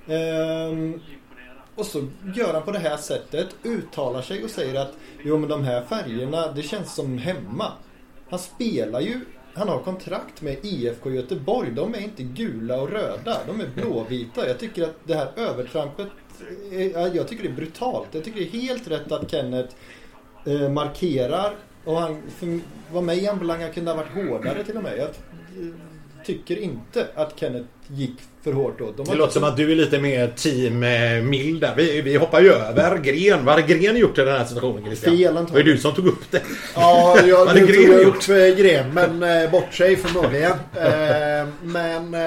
Ehm, 0.06 1.00
och 1.74 1.86
så 1.86 2.08
gör 2.34 2.52
han 2.52 2.62
på 2.62 2.70
det 2.70 2.78
här 2.78 2.96
sättet, 2.96 3.48
uttalar 3.62 4.22
sig 4.22 4.44
och 4.44 4.50
säger 4.50 4.80
att 4.80 4.92
jo 5.24 5.38
men 5.38 5.48
de 5.48 5.64
här 5.64 5.84
färgerna, 5.84 6.52
det 6.52 6.62
känns 6.62 6.94
som 6.94 7.18
hemma. 7.18 7.72
Han 8.28 8.38
spelar 8.38 9.00
ju, 9.00 9.20
han 9.54 9.68
har 9.68 9.78
kontrakt 9.78 10.42
med 10.42 10.56
IFK 10.62 11.10
Göteborg. 11.10 11.70
De 11.70 11.94
är 11.94 11.98
inte 11.98 12.22
gula 12.22 12.80
och 12.80 12.90
röda, 12.90 13.38
de 13.46 13.60
är 13.60 13.66
blåvita. 13.74 14.48
Jag 14.48 14.58
tycker 14.58 14.82
att 14.82 14.96
det 15.04 15.14
här 15.14 15.28
övertrampet, 15.36 16.08
jag 17.14 17.28
tycker 17.28 17.42
det 17.42 17.48
är 17.48 17.56
brutalt. 17.56 18.08
Jag 18.10 18.24
tycker 18.24 18.40
det 18.40 18.46
är 18.46 18.60
helt 18.60 18.88
rätt 18.88 19.12
att 19.12 19.30
Kenneth 19.30 19.74
eh, 20.46 20.68
markerar 20.68 21.54
och 21.84 22.00
han, 22.00 22.22
för 22.28 22.60
vad 22.92 23.04
mig 23.04 23.28
anbelangar 23.28 23.72
kunde 23.72 23.90
ha 23.90 23.96
varit 23.96 24.28
hårdare 24.28 24.64
till 24.64 24.76
och 24.76 24.82
med. 24.82 24.98
Jag 24.98 25.08
eh, 25.08 25.74
tycker 26.24 26.56
inte 26.56 27.08
att 27.14 27.40
Kenneth 27.40 27.68
gick 27.88 28.14
för 28.44 28.52
hårt 28.52 28.80
åt. 28.80 28.96
De 28.96 29.04
Det 29.06 29.14
låter 29.14 29.32
som 29.32 29.44
att 29.44 29.56
du 29.56 29.72
är 29.72 29.76
lite 29.76 29.98
mer 29.98 30.32
team 30.36 30.82
eh, 30.82 31.22
Mild 31.22 31.60
där. 31.60 31.74
Vi, 31.76 32.00
vi 32.00 32.16
hoppar 32.16 32.40
ju 32.40 32.52
över 32.52 32.98
Gren. 32.98 33.44
Vad 33.44 33.54
hade 33.54 33.74
Gren 33.74 33.96
gjort 33.96 34.18
i 34.18 34.20
den 34.20 34.36
här 34.36 34.44
situationen 34.44 34.84
Christian? 34.84 35.16
Fel 35.16 35.34
Det 35.34 35.52
var 35.52 35.58
ju 35.58 35.62
du 35.64 35.78
som 35.78 35.94
tog 35.94 36.06
upp 36.06 36.30
det. 36.30 36.42
Ja, 36.74 37.18
jag 37.26 37.46
hade 37.46 37.60
Gren 37.60 37.92
jag 37.92 38.02
gjort? 38.02 38.16
upp 38.16 38.28
eh, 38.28 38.64
Gren, 38.64 38.94
men 38.94 39.42
eh, 39.42 39.50
bort 39.50 39.74
sig 39.74 39.96
förmodligen. 39.96 40.50
Eh, 40.50 41.48
men 41.62 42.14
eh, 42.14 42.20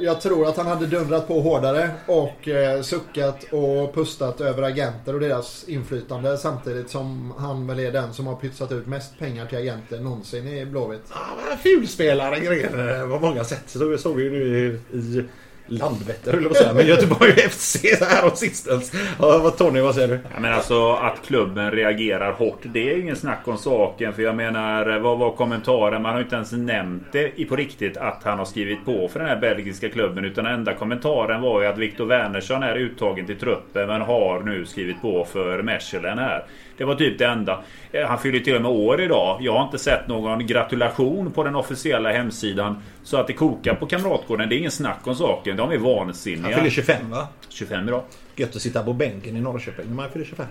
jag 0.00 0.20
tror 0.20 0.48
att 0.48 0.56
han 0.56 0.66
hade 0.66 0.86
dundrat 0.86 1.28
på 1.28 1.40
hårdare 1.40 1.90
och 2.06 2.48
eh, 2.48 2.82
suckat 2.82 3.44
och 3.52 3.94
pustat 3.94 4.40
över 4.40 4.62
agenter 4.62 5.14
och 5.14 5.20
deras 5.20 5.64
inflytande 5.68 6.38
samtidigt 6.38 6.90
som 6.90 7.32
han 7.38 7.66
väl 7.66 7.78
är 7.78 7.92
den 7.92 8.12
som 8.12 8.26
har 8.26 8.34
pytsat 8.36 8.72
ut 8.72 8.86
mest 8.86 9.18
pengar 9.18 9.46
till 9.46 9.58
agenter 9.58 9.98
någonsin 10.00 10.48
i 10.48 10.66
Blåvitt. 10.66 11.02
Ah, 11.10 11.16
vad 11.48 11.58
fulspelare 11.58 12.40
Gren 12.40 12.88
eh, 12.88 13.08
på 13.08 13.18
många 13.26 13.44
sätt. 13.44 13.64
Så 13.66 13.84
vi 13.88 13.98
såg 13.98 14.20
ju 14.20 14.30
nu 14.30 14.78
i, 14.92 14.95
i 14.96 15.24
Landvetter 15.68 16.32
höll 16.32 16.42
jag 16.42 16.50
på 16.50 16.56
att 16.56 16.62
säga. 16.62 16.74
Men 16.74 16.86
Göteborg 16.86 17.32
FC 17.32 17.84
här 18.00 18.26
och 18.26 18.38
sistens. 18.38 18.92
Ja, 19.18 19.38
vad 19.38 19.58
Tony, 19.58 19.80
vad 19.80 19.94
säger 19.94 20.08
du? 20.08 20.14
Ja, 20.34 20.40
men 20.40 20.52
alltså 20.52 20.92
att 20.92 21.26
klubben 21.26 21.70
reagerar 21.70 22.32
hårt, 22.32 22.58
det 22.62 22.92
är 22.92 22.98
ingen 22.98 23.16
snack 23.16 23.40
om 23.44 23.58
saken. 23.58 24.12
För 24.12 24.22
jag 24.22 24.36
menar, 24.36 24.98
vad 24.98 25.18
var 25.18 25.32
kommentaren? 25.32 26.02
Man 26.02 26.12
har 26.12 26.18
ju 26.18 26.24
inte 26.24 26.36
ens 26.36 26.52
nämnt 26.52 27.02
det 27.12 27.48
på 27.48 27.56
riktigt 27.56 27.96
att 27.96 28.20
han 28.24 28.38
har 28.38 28.44
skrivit 28.44 28.84
på 28.84 29.08
för 29.08 29.20
den 29.20 29.28
här 29.28 29.36
belgiska 29.36 29.88
klubben. 29.88 30.24
Utan 30.24 30.44
den 30.44 30.54
enda 30.54 30.74
kommentaren 30.74 31.40
var 31.40 31.62
ju 31.62 31.66
att 31.66 31.78
Viktor 31.78 32.06
Wernersson 32.06 32.62
är 32.62 32.76
uttagen 32.76 33.26
till 33.26 33.38
truppen 33.38 33.86
men 33.86 34.00
har 34.00 34.40
nu 34.40 34.66
skrivit 34.66 35.02
på 35.02 35.24
för 35.24 35.62
Mechelen 35.62 36.18
här. 36.18 36.44
Det 36.76 36.84
var 36.84 36.94
typ 36.94 37.18
det 37.18 37.26
enda. 37.26 37.64
Eh, 37.92 38.06
Han 38.06 38.18
fyller 38.18 38.40
till 38.40 38.56
och 38.56 38.62
med 38.62 38.70
år 38.70 39.00
idag. 39.00 39.38
Jag 39.40 39.52
har 39.52 39.64
inte 39.64 39.78
sett 39.78 40.08
någon 40.08 40.46
gratulation 40.46 41.32
på 41.32 41.44
den 41.44 41.54
officiella 41.56 42.12
hemsidan. 42.12 42.82
Så 43.02 43.16
att 43.16 43.26
det 43.26 43.32
kokar 43.32 43.74
på 43.74 43.86
Kamratgården, 43.86 44.48
det 44.48 44.54
är 44.54 44.58
ingen 44.58 44.70
snack 44.70 44.98
om 45.06 45.14
saken. 45.14 45.56
De 45.56 45.70
är 45.70 45.74
Han 45.74 45.82
vansinniga. 45.84 46.56
fyller 46.56 46.70
25 46.70 47.10
va? 47.10 47.28
25 47.48 47.88
idag. 47.88 48.02
Gött 48.36 48.56
att 48.56 48.62
sitta 48.62 48.82
på 48.82 48.92
bänken 48.92 49.36
i 49.36 49.40
Norrköping 49.40 49.86
när 49.88 49.94
man 49.94 50.10
fyller 50.10 50.24
25. 50.24 50.46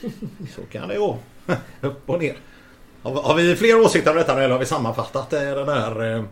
Så 0.54 0.60
kan 0.72 0.88
det 0.88 0.96
gå. 0.96 1.18
Upp 1.80 2.10
och 2.10 2.18
ner. 2.22 2.34
Har, 3.02 3.34
vi 3.34 3.56
fler 3.56 3.80
åsikter 3.80 4.10
om 4.10 4.16
detta 4.16 4.32
eller 4.42 4.50
har 4.50 4.58
vi 4.58 4.66
sammanfattat 4.66 5.32
eh, 5.32 5.40
den 5.40 5.68
här 5.68 6.16
eh, 6.16 6.22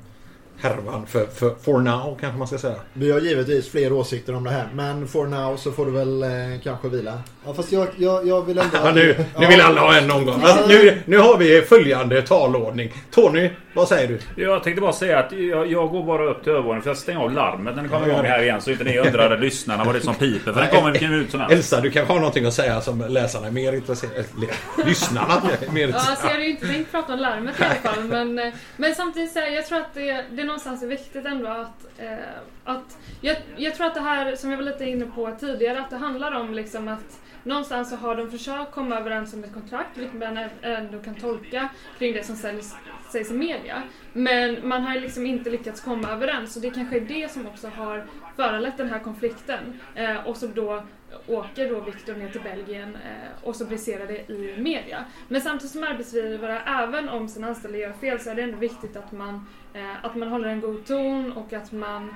härvan 0.61 1.07
för, 1.07 1.27
för 1.27 1.55
for 1.63 1.79
now 1.79 2.17
kanske 2.21 2.39
man 2.39 2.49
ska 2.49 2.59
säga. 2.59 2.77
Vi 2.93 3.13
har 3.13 3.21
givetvis 3.21 3.69
fler 3.71 3.93
åsikter 3.93 4.35
om 4.35 4.45
det 4.45 4.51
här. 4.51 4.69
Men 4.75 5.09
for 5.09 5.27
now 5.27 5.57
så 5.57 5.73
får 5.73 5.87
du 5.87 5.93
väl 5.93 6.23
eh, 6.23 6.29
kanske 6.63 6.89
vila. 6.89 7.21
Ja, 7.47 7.55
fast 7.55 7.73
jag, 7.73 7.89
jag, 7.97 8.27
jag 8.27 8.43
vill 8.43 8.59
ändå... 8.59 8.77
Ja, 8.85 8.93
nu, 8.93 9.25
nu 9.39 9.47
vill 9.47 9.61
alla 9.61 9.81
ha 9.81 9.97
en 9.97 10.11
omgång. 10.11 10.43
Alltså, 10.43 10.69
nu, 10.69 11.03
nu 11.05 11.19
har 11.19 11.39
vi 11.39 11.63
följande 11.63 12.23
talordning. 12.23 12.93
Tony, 13.11 13.51
vad 13.77 13.89
säger 13.89 14.09
du? 14.09 14.43
Jag 14.43 14.63
tänkte 14.63 14.81
bara 14.81 14.93
säga 14.93 15.19
att 15.19 15.33
jag, 15.33 15.67
jag 15.73 15.91
går 15.91 16.03
bara 16.03 16.25
upp 16.25 16.43
till 16.43 16.53
övervåningen 16.53 16.83
för 16.83 16.91
jag 16.91 16.97
stänger 16.97 17.21
av 17.21 17.33
larmet 17.33 17.77
när 17.77 17.83
det 17.83 17.89
kommer 17.89 18.09
igång 18.09 18.25
här 18.25 18.43
igen. 18.43 18.61
Så 18.61 18.71
inte 18.71 18.85
ni 18.85 18.99
undrar 18.99 19.39
lyssnarna 19.39 19.85
vad 19.85 19.95
det 19.95 19.99
är 19.99 20.01
som 20.01 20.15
piper. 20.15 20.53
För 20.53 20.61
den 20.61 20.71
kommer 20.71 20.91
vilken 20.91 21.11
minut 21.11 21.31
som 21.31 21.41
helst. 21.41 21.55
Elsa, 21.55 21.81
du 21.81 21.91
kanske 21.91 22.13
har 22.13 22.21
någonting 22.21 22.45
att 22.45 22.55
säga 22.55 22.81
som 22.81 23.05
läsarna 23.09 23.47
är 23.47 23.51
mer 23.51 23.73
intresserade 23.73 24.25
eller 24.37 24.87
Lyssnarna 24.87 25.43
är 25.61 25.73
mer 25.73 25.89
Ja, 25.89 25.95
alltså 25.95 26.27
jag 26.29 26.29
intresserade 26.29 26.33
hade 26.33 26.45
ju 26.45 26.51
inte 26.51 26.67
tänkt 26.67 26.91
prata 26.91 27.13
om 27.13 27.19
larmet 27.19 27.61
i 27.61 27.65
alla 27.65 27.75
fall. 27.75 28.05
Men, 28.05 28.39
eh, 28.39 28.55
men 28.77 28.95
samtidigt 28.95 29.33
så 29.33 29.39
här, 29.39 29.47
jag 29.47 29.67
tror 29.67 29.79
att 29.79 29.95
det, 29.95 30.25
det 30.31 30.45
någonstans 30.45 30.83
är 30.83 30.87
viktigt 30.87 31.27
ändå 31.27 31.49
att... 31.49 31.87
Eh, 31.99 32.17
att 32.65 32.99
jag, 33.21 33.37
jag 33.57 33.75
tror 33.75 33.87
att 33.87 33.95
det 33.95 34.01
här, 34.01 34.37
som 34.37 34.51
jag 34.51 34.57
var 34.57 34.65
lite 34.65 34.85
inne 34.85 35.07
på 35.07 35.37
tidigare, 35.41 35.81
att 35.81 35.91
det 35.91 35.97
handlar 35.97 36.33
om 36.33 36.55
liksom 36.55 36.89
att 36.89 37.21
någonstans 37.43 37.91
så 37.91 37.97
har 37.97 38.17
de 38.17 38.31
försökt 38.31 38.73
komma 38.73 38.99
överens 38.99 39.35
om 39.35 39.45
ett 39.45 39.55
kontrakt, 39.55 39.99
vilket 39.99 40.15
man 40.15 40.49
ändå 40.63 40.99
kan 40.99 41.15
tolka 41.15 41.69
kring 41.99 42.13
det 42.13 42.27
som 42.27 42.37
säljs, 42.37 42.75
sägs 43.17 43.31
i 43.31 43.35
media. 43.35 43.83
Men 44.13 44.69
man 44.69 44.83
har 44.83 44.95
liksom 44.95 45.27
inte 45.27 45.51
lyckats 45.51 45.81
komma 45.81 46.11
överens 46.11 46.57
och 46.57 46.63
det 46.63 46.71
kanske 46.71 46.97
är 46.97 47.01
det 47.01 47.33
som 47.33 47.47
också 47.47 47.69
har 47.69 48.07
föranlett 48.37 48.77
den 48.77 48.91
här 48.91 48.99
konflikten. 48.99 49.81
Eh, 49.95 50.27
och 50.27 50.37
så 50.37 50.47
då 50.47 50.83
åker 51.27 51.69
då 51.69 51.81
Viktor 51.81 52.15
ner 52.15 52.29
till 52.29 52.41
Belgien 52.41 52.95
eh, 52.95 53.45
och 53.45 53.57
så 53.57 53.65
briserar 53.65 54.07
det 54.07 54.33
i 54.33 54.55
media. 54.59 55.05
Men 55.29 55.41
samtidigt 55.41 55.73
som 55.73 55.83
arbetsgivare, 55.83 56.61
även 56.61 57.09
om 57.09 57.29
sina 57.29 57.47
anställda 57.47 57.79
gör 57.79 57.93
fel, 57.93 58.21
så 58.21 58.31
är 58.31 58.35
det 58.35 58.43
ändå 58.43 58.57
viktigt 58.57 58.97
att 58.97 59.13
man, 59.13 59.47
eh, 59.75 60.05
att 60.05 60.15
man 60.15 60.29
håller 60.29 60.49
en 60.49 60.61
god 60.61 60.87
ton 60.87 61.33
och 61.33 61.53
att 61.53 61.73
man, 61.73 62.15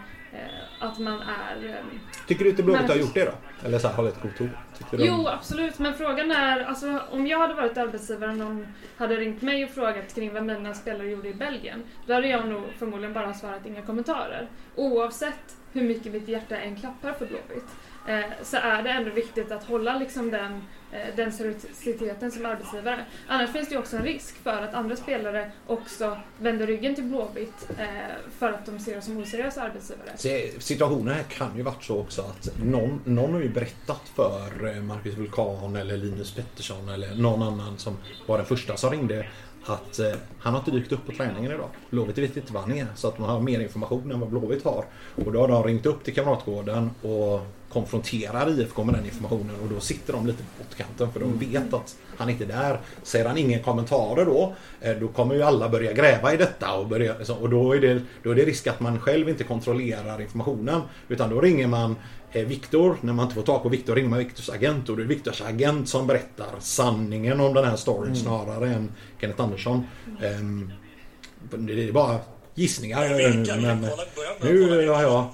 att 0.80 0.98
man 0.98 1.22
är... 1.22 1.68
Eh, 1.68 2.00
Tycker 2.26 2.44
du 2.44 2.50
inte 2.50 2.62
Blåvitt 2.62 2.88
har 2.88 2.96
gjort 2.96 3.14
det 3.14 3.24
då? 3.24 3.66
Eller 3.66 3.78
så 3.78 3.88
här, 3.88 3.94
hållit? 3.94 4.22
Tycker 4.22 4.96
du 4.96 5.04
Jo, 5.06 5.26
absolut. 5.28 5.78
Men 5.78 5.94
frågan 5.94 6.30
är, 6.30 6.64
alltså, 6.64 6.98
om 7.10 7.26
jag 7.26 7.38
hade 7.38 7.54
varit 7.54 7.78
arbetsgivare 7.78 8.30
och 8.30 8.36
någon 8.36 8.66
hade 8.96 9.16
ringt 9.16 9.42
mig 9.42 9.64
och 9.64 9.70
frågat 9.70 10.14
kring 10.14 10.34
vad 10.34 10.42
mina 10.44 10.74
spelare 10.74 11.08
gjorde 11.10 11.28
i 11.28 11.34
Belgien, 11.34 11.82
då 12.06 12.14
hade 12.14 12.28
jag 12.28 12.48
nog 12.48 12.62
förmodligen 12.78 13.12
bara 13.12 13.34
svarat 13.34 13.66
inga 13.66 13.82
kommentarer. 13.82 14.48
Oavsett 14.76 15.56
hur 15.72 15.82
mycket 15.82 16.12
mitt 16.12 16.28
hjärta 16.28 16.56
än 16.56 16.76
klappar 16.76 17.12
för 17.12 17.26
Blåvitt, 17.26 17.68
eh, 18.06 18.42
så 18.42 18.56
är 18.56 18.82
det 18.82 18.90
ändå 18.90 19.10
viktigt 19.10 19.52
att 19.52 19.64
hålla 19.64 19.98
liksom 19.98 20.30
den, 20.30 20.52
eh, 20.52 20.58
Eh, 20.92 21.16
den 21.16 21.32
seriositeten 21.32 22.30
som 22.30 22.46
arbetsgivare. 22.46 23.04
Annars 23.28 23.52
finns 23.52 23.68
det 23.68 23.74
ju 23.74 23.78
också 23.78 23.96
en 23.96 24.02
risk 24.02 24.34
för 24.34 24.62
att 24.62 24.74
andra 24.74 24.96
spelare 24.96 25.52
också 25.66 26.18
vänder 26.38 26.66
ryggen 26.66 26.94
till 26.94 27.04
Blåvitt 27.04 27.70
eh, 27.78 27.86
för 28.38 28.52
att 28.52 28.66
de 28.66 28.78
ser 28.78 28.98
oss 28.98 29.04
som 29.04 29.16
oseriösa 29.16 29.62
arbetsgivare. 29.62 30.16
Situationen 30.58 31.14
här 31.14 31.22
kan 31.22 31.56
ju 31.56 31.62
varit 31.62 31.84
så 31.84 32.00
också 32.00 32.22
att 32.22 32.50
någon, 32.64 33.00
någon 33.04 33.32
har 33.32 33.40
ju 33.40 33.48
berättat 33.48 34.02
för 34.14 34.76
eh, 34.76 34.82
Marcus 34.82 35.14
Vulkan 35.14 35.76
eller 35.76 35.96
Linus 35.96 36.34
Pettersson 36.34 36.88
eller 36.88 37.14
någon 37.14 37.42
annan 37.42 37.78
som 37.78 37.96
var 38.26 38.38
den 38.38 38.46
första 38.46 38.76
som 38.76 38.90
ringde 38.90 39.26
att 39.64 39.98
eh, 39.98 40.12
han 40.38 40.52
har 40.52 40.60
inte 40.60 40.70
dykt 40.70 40.92
upp 40.92 41.06
på 41.06 41.12
träningen 41.12 41.52
idag. 41.52 41.68
Blåvitt 41.90 42.18
vet 42.18 42.36
inte 42.36 42.52
var 42.52 42.60
han 42.60 42.72
är 42.72 42.86
så 42.94 43.08
att 43.08 43.16
de 43.16 43.24
har 43.24 43.40
mer 43.40 43.60
information 43.60 44.12
än 44.12 44.20
vad 44.20 44.28
Blåvitt 44.28 44.64
har. 44.64 44.84
Och 45.24 45.32
då 45.32 45.40
har 45.40 45.48
de 45.48 45.64
ringt 45.64 45.86
upp 45.86 46.04
till 46.04 46.14
Kamratgården 46.14 46.90
och 47.02 47.40
konfronterar 47.72 48.50
IFK 48.50 48.84
med 48.84 48.94
den 48.94 49.04
informationen 49.04 49.56
och 49.62 49.68
då 49.68 49.80
sitter 49.80 50.12
de 50.12 50.26
lite 50.26 50.42
på 50.42 50.64
pottkanten 50.64 51.12
för 51.12 51.20
de 51.20 51.38
vet 51.38 51.74
att 51.74 51.96
han 52.16 52.30
inte 52.30 52.44
är 52.44 52.48
där. 52.48 52.80
Säger 53.02 53.24
han 53.24 53.38
inga 53.38 53.58
kommentarer 53.58 54.24
då, 54.24 54.54
eh, 54.80 54.96
då 54.96 55.08
kommer 55.08 55.34
ju 55.34 55.42
alla 55.42 55.68
börja 55.68 55.92
gräva 55.92 56.34
i 56.34 56.36
detta 56.36 56.72
och, 56.72 56.88
börja, 56.88 57.18
liksom, 57.18 57.38
och 57.38 57.50
då, 57.50 57.72
är 57.72 57.80
det, 57.80 58.02
då 58.22 58.30
är 58.30 58.34
det 58.34 58.44
risk 58.44 58.66
att 58.66 58.80
man 58.80 59.00
själv 59.00 59.28
inte 59.28 59.44
kontrollerar 59.44 60.20
informationen. 60.20 60.80
Utan 61.08 61.30
då 61.30 61.40
ringer 61.40 61.66
man 61.66 61.96
eh, 62.32 62.46
Viktor, 62.46 62.96
när 63.00 63.12
man 63.12 63.24
inte 63.24 63.34
får 63.34 63.42
tag 63.42 63.62
på 63.62 63.68
Viktor 63.68 63.94
ringer 63.94 64.08
man 64.08 64.18
Viktors 64.18 64.50
agent 64.50 64.88
och 64.88 64.96
det 64.96 65.02
är 65.02 65.06
Viktors 65.06 65.42
agent 65.42 65.88
som 65.88 66.06
berättar 66.06 66.54
sanningen 66.58 67.40
om 67.40 67.54
den 67.54 67.64
här 67.64 67.76
storyn 67.76 68.16
snarare 68.16 68.68
än 68.68 68.92
Kenneth 69.20 69.42
Andersson. 69.42 69.86
Ehm, 70.22 70.72
det 71.50 71.88
är 71.88 71.92
bara 71.92 72.18
gissningar 72.54 73.04
jag 73.04 73.20
gör 73.22 73.28
nu 73.56 73.56
men 73.60 73.80
nu 74.40 74.88
har 74.88 75.02
jag 75.02 75.24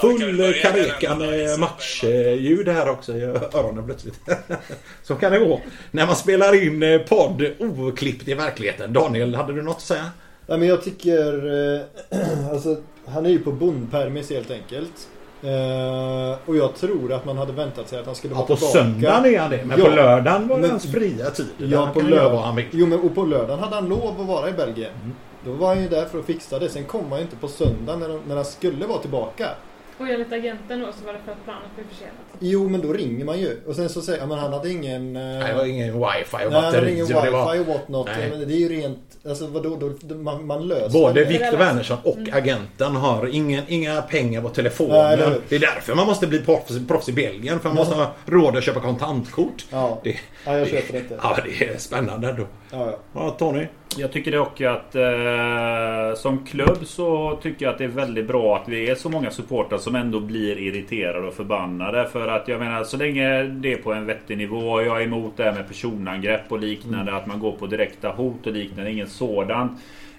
full 0.00 0.54
kareka 0.62 1.14
med 1.14 1.58
matchljud 1.58 2.68
här 2.68 2.88
också 2.88 3.12
i 3.12 3.22
öronen 3.22 3.86
plötsligt. 3.86 4.20
Så 5.02 5.14
kan 5.14 5.32
det 5.32 5.38
gå 5.38 5.60
när 5.90 6.06
man 6.06 6.16
spelar 6.16 6.62
in 6.66 6.82
eh, 6.82 6.98
podd 7.00 7.42
oklippt 7.58 8.28
i 8.28 8.34
verkligheten. 8.34 8.92
Daniel, 8.92 9.34
hade 9.34 9.52
du 9.52 9.62
något 9.62 9.76
att 9.76 9.82
säga? 9.82 10.04
Nej 10.46 10.58
men 10.58 10.68
jag 10.68 10.82
tycker... 10.84 11.46
Eh, 11.74 11.80
alltså, 12.52 12.76
han 13.06 13.26
är 13.26 13.30
ju 13.30 13.38
på 13.38 13.52
bondpermis 13.52 14.30
helt 14.30 14.50
enkelt. 14.50 15.08
Eh, 15.42 16.38
och 16.46 16.56
jag 16.56 16.74
tror 16.74 17.12
att 17.12 17.24
man 17.24 17.38
hade 17.38 17.52
väntat 17.52 17.88
sig 17.88 17.98
att 18.00 18.06
han 18.06 18.14
skulle 18.14 18.34
Ja, 18.34 18.36
vara 18.38 18.46
på 18.46 18.56
tillbaka. 18.56 18.78
söndagen 18.78 19.34
är 19.34 19.38
han 19.38 19.50
det, 19.50 19.64
men 19.64 19.78
Ja. 19.78 19.84
på 19.84 19.90
lördagen 19.90 20.48
var 20.48 20.60
det 20.60 20.68
hans 20.68 20.92
fria 20.92 21.30
tid. 21.30 21.46
Ja, 21.58 21.90
på 21.94 22.00
kan 22.00 22.02
han 22.02 22.12
göra 22.12 22.22
vad 22.24 22.32
lördag. 22.32 22.42
han 22.46 22.56
vill. 22.56 22.64
Jo, 22.72 22.86
men 22.86 23.00
och 23.00 23.14
på 23.14 23.24
lördagen 23.24 23.58
hade 23.58 23.74
han 23.74 23.88
lov 23.88 24.20
att 24.20 24.26
vara 24.26 24.48
i 24.48 24.52
Belgien. 24.52 24.90
Mm. 25.02 25.14
Då 25.46 25.52
var 25.52 25.68
han 25.68 25.82
ju 25.82 25.88
där 25.88 26.04
för 26.04 26.18
att 26.18 26.24
fixa 26.24 26.58
det. 26.58 26.68
Sen 26.68 26.84
kom 26.84 27.04
han 27.10 27.18
ju 27.18 27.24
inte 27.24 27.36
på 27.36 27.48
söndagen 27.48 28.00
när, 28.00 28.20
när 28.28 28.36
han 28.36 28.44
skulle 28.44 28.86
vara 28.86 28.98
tillbaka. 28.98 29.50
Och 29.98 30.08
enligt 30.08 30.32
agenten 30.32 30.80
då 30.80 30.86
så 31.00 31.06
var 31.06 31.12
det 31.12 31.18
för 31.24 31.32
att 31.32 31.44
planet 31.44 31.62
blev 31.76 31.84
försenat. 31.88 32.12
Jo, 32.38 32.68
men 32.68 32.80
då 32.80 32.92
ringer 32.92 33.24
man 33.24 33.38
ju. 33.40 33.60
Och 33.66 33.76
sen 33.76 33.88
så 33.88 34.00
säger 34.02 34.20
han, 34.20 34.28
men 34.28 34.38
han 34.38 34.52
hade 34.52 34.70
ingen... 34.70 35.12
Nej, 35.12 35.48
det 35.52 35.54
var 35.58 35.64
ingen 35.64 35.86
wifi 35.86 36.00
och 36.32 36.32
Nej, 36.32 36.42
han 36.42 36.52
hade 36.52 36.76
batteri. 36.76 36.92
ingen 36.94 37.06
det 37.06 37.14
var 37.30 37.52
wifi 37.52 37.62
och 37.62 37.66
whatnot. 37.74 38.06
Nej. 38.18 38.30
Men 38.30 38.48
det 38.48 38.54
är 38.54 38.58
ju 38.58 38.68
rent... 38.68 38.98
Alltså 39.28 39.46
vadå? 39.46 39.76
Då, 39.76 39.92
då, 40.00 40.14
man, 40.14 40.46
man 40.46 40.68
löser 40.68 40.90
Både 40.98 41.20
det. 41.20 41.24
Viktor 41.30 41.56
Wernersson 41.56 41.98
och 42.04 42.16
Mm. 42.16 42.30
agenten 42.34 42.96
har 42.96 43.26
ingen, 43.34 43.62
inga 43.68 44.02
pengar 44.02 44.40
på 44.40 44.46
Nej, 44.48 44.54
telefonen. 44.54 45.18
det- 45.18 45.40
det 45.48 45.56
är 45.56 45.60
därför 45.60 45.94
man 45.94 46.06
måste 46.06 46.26
bli 46.26 46.38
proffs, 46.42 46.86
proffs 46.88 47.08
i 47.08 47.12
Belgien. 47.12 47.60
För 47.60 47.68
man 47.68 47.76
måste 47.76 47.94
ha 47.94 48.10
råd 48.26 48.56
att 48.56 48.64
köpa 48.64 48.80
kontantkort. 48.80 49.64
Ja, 49.70 50.00
Det, 50.04 50.16
ja 50.46 50.58
jag 50.58 50.68
köper 50.68 50.92
detta. 50.92 51.14
ja, 51.22 51.36
det 51.44 51.64
är 51.64 51.78
spännande 51.78 52.28
ändå. 52.28 52.46
Ja, 52.70 52.86
ja. 52.90 52.98
Ja, 53.14 53.30
Tony? 53.38 53.66
Jag 53.98 54.12
tycker 54.12 54.32
dock 54.32 54.60
att 54.60 54.94
eh, 54.94 56.20
som 56.22 56.46
klubb 56.46 56.78
så 56.86 57.38
tycker 57.42 57.64
jag 57.66 57.72
att 57.72 57.78
det 57.78 57.84
är 57.84 57.88
väldigt 57.88 58.26
bra 58.26 58.56
att 58.56 58.68
vi 58.68 58.90
är 58.90 58.94
så 58.94 59.08
många 59.08 59.30
supportrar 59.30 59.78
som 59.86 59.94
ändå 59.94 60.20
blir 60.20 60.58
irriterade 60.58 61.26
och 61.26 61.34
förbannade. 61.34 62.08
För 62.08 62.28
att 62.28 62.48
jag 62.48 62.60
menar 62.60 62.84
så 62.84 62.96
länge 62.96 63.42
det 63.42 63.72
är 63.72 63.76
på 63.76 63.92
en 63.92 64.06
vettig 64.06 64.38
nivå. 64.38 64.82
Jag 64.82 65.02
är 65.02 65.04
emot 65.04 65.36
det 65.36 65.44
här 65.44 65.52
med 65.52 65.68
personangrepp 65.68 66.52
och 66.52 66.60
liknande. 66.60 67.16
Att 67.16 67.26
man 67.26 67.40
går 67.40 67.52
på 67.52 67.66
direkta 67.66 68.08
hot 68.08 68.46
och 68.46 68.52
liknande. 68.52 68.90
Inget 68.92 69.08
sådant. 69.08 69.72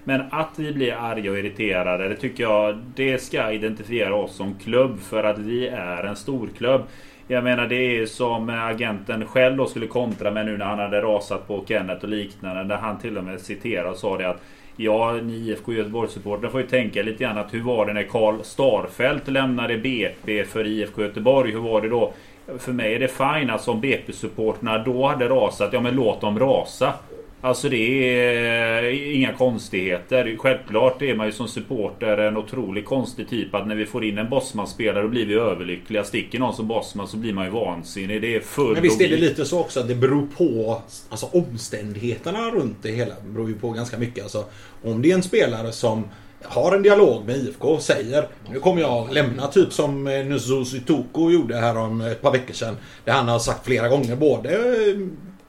Men 0.04 0.22
att 0.32 0.50
vi 0.56 0.74
blir 0.74 0.94
arga 0.94 1.32
och 1.32 1.38
irriterade, 1.38 2.10
det 2.10 2.16
tycker 2.16 2.44
jag 2.44 2.78
det 2.96 3.18
ska 3.18 3.52
identifiera 3.52 4.16
oss 4.16 4.36
som 4.36 4.56
klubb 4.56 5.00
för 5.00 5.24
att 5.24 5.40
vi 5.40 5.68
är 5.68 6.04
en 6.04 6.16
storklubb. 6.16 6.82
Jag 7.28 7.44
menar 7.44 7.68
det 7.68 8.00
är 8.00 8.06
som 8.06 8.50
agenten 8.50 9.26
själv 9.26 9.58
då 9.58 9.66
skulle 9.66 9.88
kontra 9.88 10.32
med 10.32 10.46
nu 10.46 10.58
när 10.58 10.66
han 10.66 10.80
hade 10.80 11.02
rasat 11.02 11.48
på 11.48 11.66
Kenneth 11.68 12.04
och 12.04 12.10
liknande. 12.10 12.64
Där 12.64 12.82
han 12.82 13.00
till 13.00 13.18
och 13.18 13.24
med 13.24 13.42
citerade 13.42 13.90
och 13.90 13.98
sa 13.98 14.18
det 14.18 14.30
att 14.30 14.44
Ja, 14.80 15.14
ni 15.14 15.34
IFK 15.34 15.74
Göteborg-supportrar 15.74 16.50
får 16.50 16.62
ju 16.62 16.68
tänka 16.68 17.04
lite 17.04 17.24
grann 17.24 17.38
att 17.38 17.54
hur 17.54 17.62
var 17.62 17.86
det 17.86 17.94
när 17.94 18.04
Karl 18.04 18.44
Starfelt 18.44 19.28
lämnade 19.28 19.78
BP 19.78 20.44
för 20.44 20.68
IFK 20.68 21.02
Göteborg? 21.02 21.52
Hur 21.52 21.60
var 21.60 21.82
det 21.82 21.90
då? 21.90 22.14
För 22.60 22.72
mig 22.72 22.96
är 22.96 23.00
det 23.00 23.08
fine 23.08 23.50
alltså 23.50 23.72
om 23.72 23.82
BP-supportrarna 23.82 24.84
då 24.86 25.08
hade 25.08 25.30
rasat. 25.30 25.74
Ja 25.74 25.82
men 25.82 25.96
låt 25.96 26.22
dem 26.22 26.40
rasa. 26.40 26.94
Alltså 27.42 27.70
det 27.70 28.16
är 28.20 28.84
inga 29.16 29.34
konstigheter. 29.34 30.36
Självklart 30.38 31.02
är 31.02 31.16
man 31.16 31.26
ju 31.26 31.32
som 31.32 31.48
supporter 31.48 32.18
en 32.18 32.38
otroligt 32.38 32.86
konstig 32.86 33.30
typ 33.30 33.56
att 33.56 33.68
när 33.68 33.76
vi 33.76 33.86
får 33.86 34.06
in 34.06 34.18
en 34.18 34.30
Bosman-spelare 34.30 35.04
då 35.04 35.10
blir 35.10 35.26
vi 35.26 35.34
överlyckliga. 35.34 36.04
Sticker 36.04 36.40
någon 36.40 36.56
som 36.56 36.68
Bosman 36.68 37.08
så 37.08 37.18
blir 37.18 37.34
man 37.34 37.46
ju 37.46 37.52
vansinnig. 37.52 38.22
Det 38.22 38.36
är 38.36 38.40
full 38.40 38.74
Men 38.74 38.84
visst 38.84 39.02
är 39.02 39.10
det 39.10 39.18
lite 39.18 39.46
så 39.46 39.60
också 39.60 39.80
att 39.80 39.88
det 39.88 39.96
beror 39.96 40.28
på 40.38 40.82
alltså 41.10 41.26
omständigheterna 41.26 42.50
runt 42.52 42.78
det 42.82 42.92
hela. 42.92 43.14
Det 43.24 43.30
beror 43.30 43.50
ju 43.50 43.56
på 43.56 43.70
ganska 43.70 43.98
mycket. 43.98 44.24
Alltså, 44.24 44.46
om 44.84 45.02
det 45.02 45.12
är 45.12 45.16
en 45.16 45.24
spelare 45.24 45.72
som 45.72 46.04
har 46.44 46.76
en 46.76 46.84
dialog 46.84 47.26
med 47.26 47.38
IFK 47.38 47.68
och 47.68 47.82
säger 47.82 48.28
Nu 48.52 48.60
kommer 48.60 48.82
jag 48.82 49.14
lämna 49.14 49.48
typ 49.48 49.74
som 49.74 50.08
eh, 50.08 50.26
Nzuzu 50.26 50.80
Toko 50.80 51.32
gjorde 51.32 51.56
här 51.56 51.78
om 51.78 52.02
ett 52.02 52.22
par 52.22 52.32
veckor 52.32 52.54
sedan. 52.54 52.78
Där 53.06 53.14
han 53.14 53.28
har 53.28 53.40
sagt 53.40 53.66
flera 53.66 53.88
gånger 53.88 54.16
både 54.16 54.50
eh, 54.50 55.08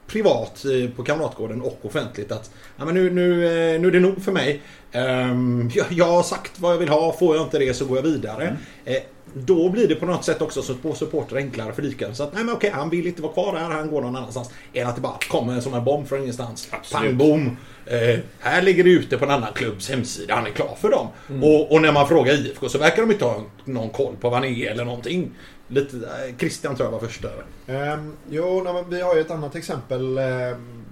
privat 0.09 0.65
eh, 0.65 0.89
på 0.89 1.03
Kamratgården 1.03 1.61
och 1.61 1.79
offentligt 1.81 2.31
att 2.31 2.51
ja, 2.77 2.85
men 2.85 2.95
nu, 2.95 3.09
nu, 3.09 3.45
eh, 3.45 3.81
nu 3.81 3.87
är 3.87 3.91
det 3.91 3.99
nog 3.99 4.21
för 4.21 4.31
mig. 4.31 4.61
Ehm, 4.91 5.71
jag, 5.73 5.85
jag 5.89 6.05
har 6.05 6.23
sagt 6.23 6.59
vad 6.59 6.73
jag 6.73 6.77
vill 6.77 6.89
ha. 6.89 7.13
Får 7.13 7.35
jag 7.35 7.45
inte 7.45 7.59
det 7.59 7.73
så 7.73 7.85
går 7.85 7.97
jag 7.97 8.03
vidare. 8.03 8.57
Eh, 8.85 8.97
då 9.33 9.69
blir 9.69 9.87
det 9.87 9.95
på 9.95 10.05
något 10.05 10.25
sätt 10.25 10.41
också 10.41 10.61
så 10.61 10.75
på 10.75 10.93
supporter 10.93 11.35
enklare 11.35 11.73
för 11.73 11.81
lika. 11.81 12.13
Så 12.13 12.23
att 12.23 12.33
nej 12.33 12.43
men 12.43 12.55
okej, 12.55 12.71
han 12.73 12.89
vill 12.89 13.07
inte 13.07 13.21
vara 13.21 13.33
kvar 13.33 13.53
där, 13.53 13.61
han 13.61 13.89
går 13.89 14.01
någon 14.01 14.15
annanstans. 14.15 14.49
Än 14.73 14.87
att 14.87 14.95
det 14.95 15.01
bara 15.01 15.17
kommer 15.29 15.59
som 15.59 15.73
en 15.73 15.83
bomb 15.83 16.07
från 16.07 16.19
ingenstans. 16.19 16.69
Pang 16.91 17.17
bom. 17.17 17.57
Eh, 17.85 18.19
här 18.39 18.61
ligger 18.61 18.83
det 18.83 18.89
ute 18.89 19.17
på 19.17 19.25
en 19.25 19.31
annan 19.31 19.53
klubbs 19.53 19.89
hemsida, 19.89 20.35
han 20.35 20.47
är 20.47 20.51
klar 20.51 20.77
för 20.81 20.89
dem. 20.89 21.07
Och, 21.43 21.71
och 21.71 21.81
när 21.81 21.91
man 21.91 22.07
frågar 22.07 22.33
IFK 22.33 22.69
så 22.69 22.77
verkar 22.77 23.01
de 23.01 23.11
inte 23.11 23.25
ha 23.25 23.43
någon 23.65 23.89
koll 23.89 24.15
på 24.21 24.29
vad 24.29 24.39
han 24.39 24.49
är 24.49 24.71
eller 24.71 24.85
någonting. 24.85 25.31
Lite, 25.71 25.97
eh, 25.97 26.37
Christian 26.37 26.75
tror 26.75 26.85
jag 26.87 26.91
var 26.91 26.99
först 27.07 27.21
där. 27.21 27.45
Ehm, 27.93 28.13
jo, 28.29 28.61
nej, 28.63 28.73
men 28.73 28.89
vi 28.89 29.01
har 29.01 29.15
ju 29.15 29.21
ett 29.21 29.31
annat 29.31 29.55
exempel. 29.55 30.17
Ehm, 30.17 30.83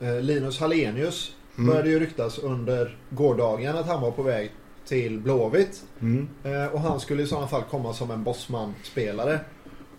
eh, 0.00 0.20
Linus 0.20 0.60
Hallenius 0.60 1.32
Mm. 1.58 1.66
började 1.70 1.88
ju 1.90 2.00
ryktas 2.00 2.38
under 2.38 2.96
gårdagen 3.10 3.76
att 3.76 3.86
han 3.86 4.02
var 4.02 4.10
på 4.10 4.22
väg 4.22 4.50
till 4.86 5.18
Blåvitt. 5.20 5.82
Mm. 6.00 6.28
Eh, 6.44 6.66
och 6.66 6.80
han 6.80 7.00
skulle 7.00 7.22
i 7.22 7.26
sådana 7.26 7.48
fall 7.48 7.62
komma 7.70 7.92
som 7.94 8.10
en 8.10 8.24
bossman-spelare. 8.24 9.40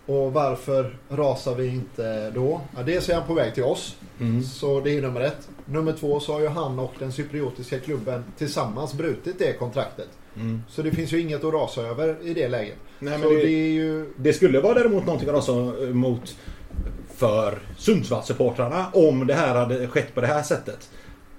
Och 0.06 0.32
varför 0.32 0.98
rasar 1.08 1.54
vi 1.54 1.66
inte 1.66 2.30
då? 2.30 2.60
Ja, 2.76 2.82
dels 2.82 3.08
är 3.08 3.14
han 3.14 3.26
på 3.26 3.34
väg 3.34 3.54
till 3.54 3.64
oss. 3.64 3.96
Mm. 4.20 4.42
Så 4.42 4.80
det 4.80 4.90
är 4.98 5.02
nummer 5.02 5.20
ett. 5.20 5.48
Nummer 5.64 5.92
två 5.92 6.20
så 6.20 6.32
har 6.32 6.40
ju 6.40 6.48
han 6.48 6.78
och 6.78 6.94
den 6.98 7.12
cypriotiska 7.12 7.78
klubben 7.80 8.24
tillsammans 8.38 8.94
brutit 8.94 9.38
det 9.38 9.52
kontraktet. 9.52 10.08
Mm. 10.40 10.62
Så 10.68 10.82
det 10.82 10.90
finns 10.90 11.12
ju 11.12 11.20
inget 11.20 11.44
att 11.44 11.52
rasa 11.52 11.82
över 11.82 12.16
i 12.22 12.34
det 12.34 12.48
läget. 12.48 12.76
Nej, 12.98 13.18
men 13.18 13.28
det... 13.28 13.42
det, 13.42 13.68
ju... 13.68 14.06
det 14.16 14.32
skulle 14.32 14.60
vara 14.60 14.74
däremot 14.74 15.06
någonting 15.06 15.34
också 15.34 15.74
mot 15.92 16.36
för 17.16 17.58
Sundsvallssupportrarna 17.78 18.86
om 18.92 19.26
det 19.26 19.34
här 19.34 19.54
hade 19.54 19.88
skett 19.88 20.14
på 20.14 20.20
det 20.20 20.26
här 20.26 20.42
sättet. 20.42 20.90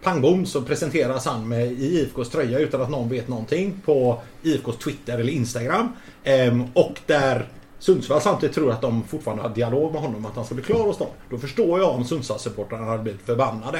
Pang 0.03 0.21
bom 0.21 0.45
så 0.45 0.61
presenteras 0.61 1.25
han 1.25 1.47
med 1.47 1.71
i 1.71 1.99
IFKs 1.99 2.29
tröja 2.29 2.59
utan 2.59 2.81
att 2.81 2.89
någon 2.89 3.09
vet 3.09 3.27
någonting 3.27 3.81
på 3.85 4.21
IFKs 4.43 4.77
Twitter 4.77 5.19
eller 5.19 5.33
Instagram. 5.33 5.91
Ehm, 6.23 6.63
och 6.73 6.99
där 7.05 7.47
Sundsvall 7.79 8.21
samtidigt 8.21 8.55
tror 8.55 8.71
att 8.71 8.81
de 8.81 9.03
fortfarande 9.03 9.43
har 9.43 9.49
dialog 9.49 9.93
med 9.93 10.01
honom 10.01 10.25
att 10.25 10.35
han 10.35 10.45
ska 10.45 10.55
bli 10.55 10.63
klar 10.63 10.83
hos 10.83 10.97
dem. 10.97 11.07
Då 11.29 11.37
förstår 11.37 11.79
jag 11.79 11.89
om 11.89 12.05
Sundsvallssupportrarna 12.05 12.85
hade 12.85 13.03
blivit 13.03 13.21
förbannade. 13.21 13.79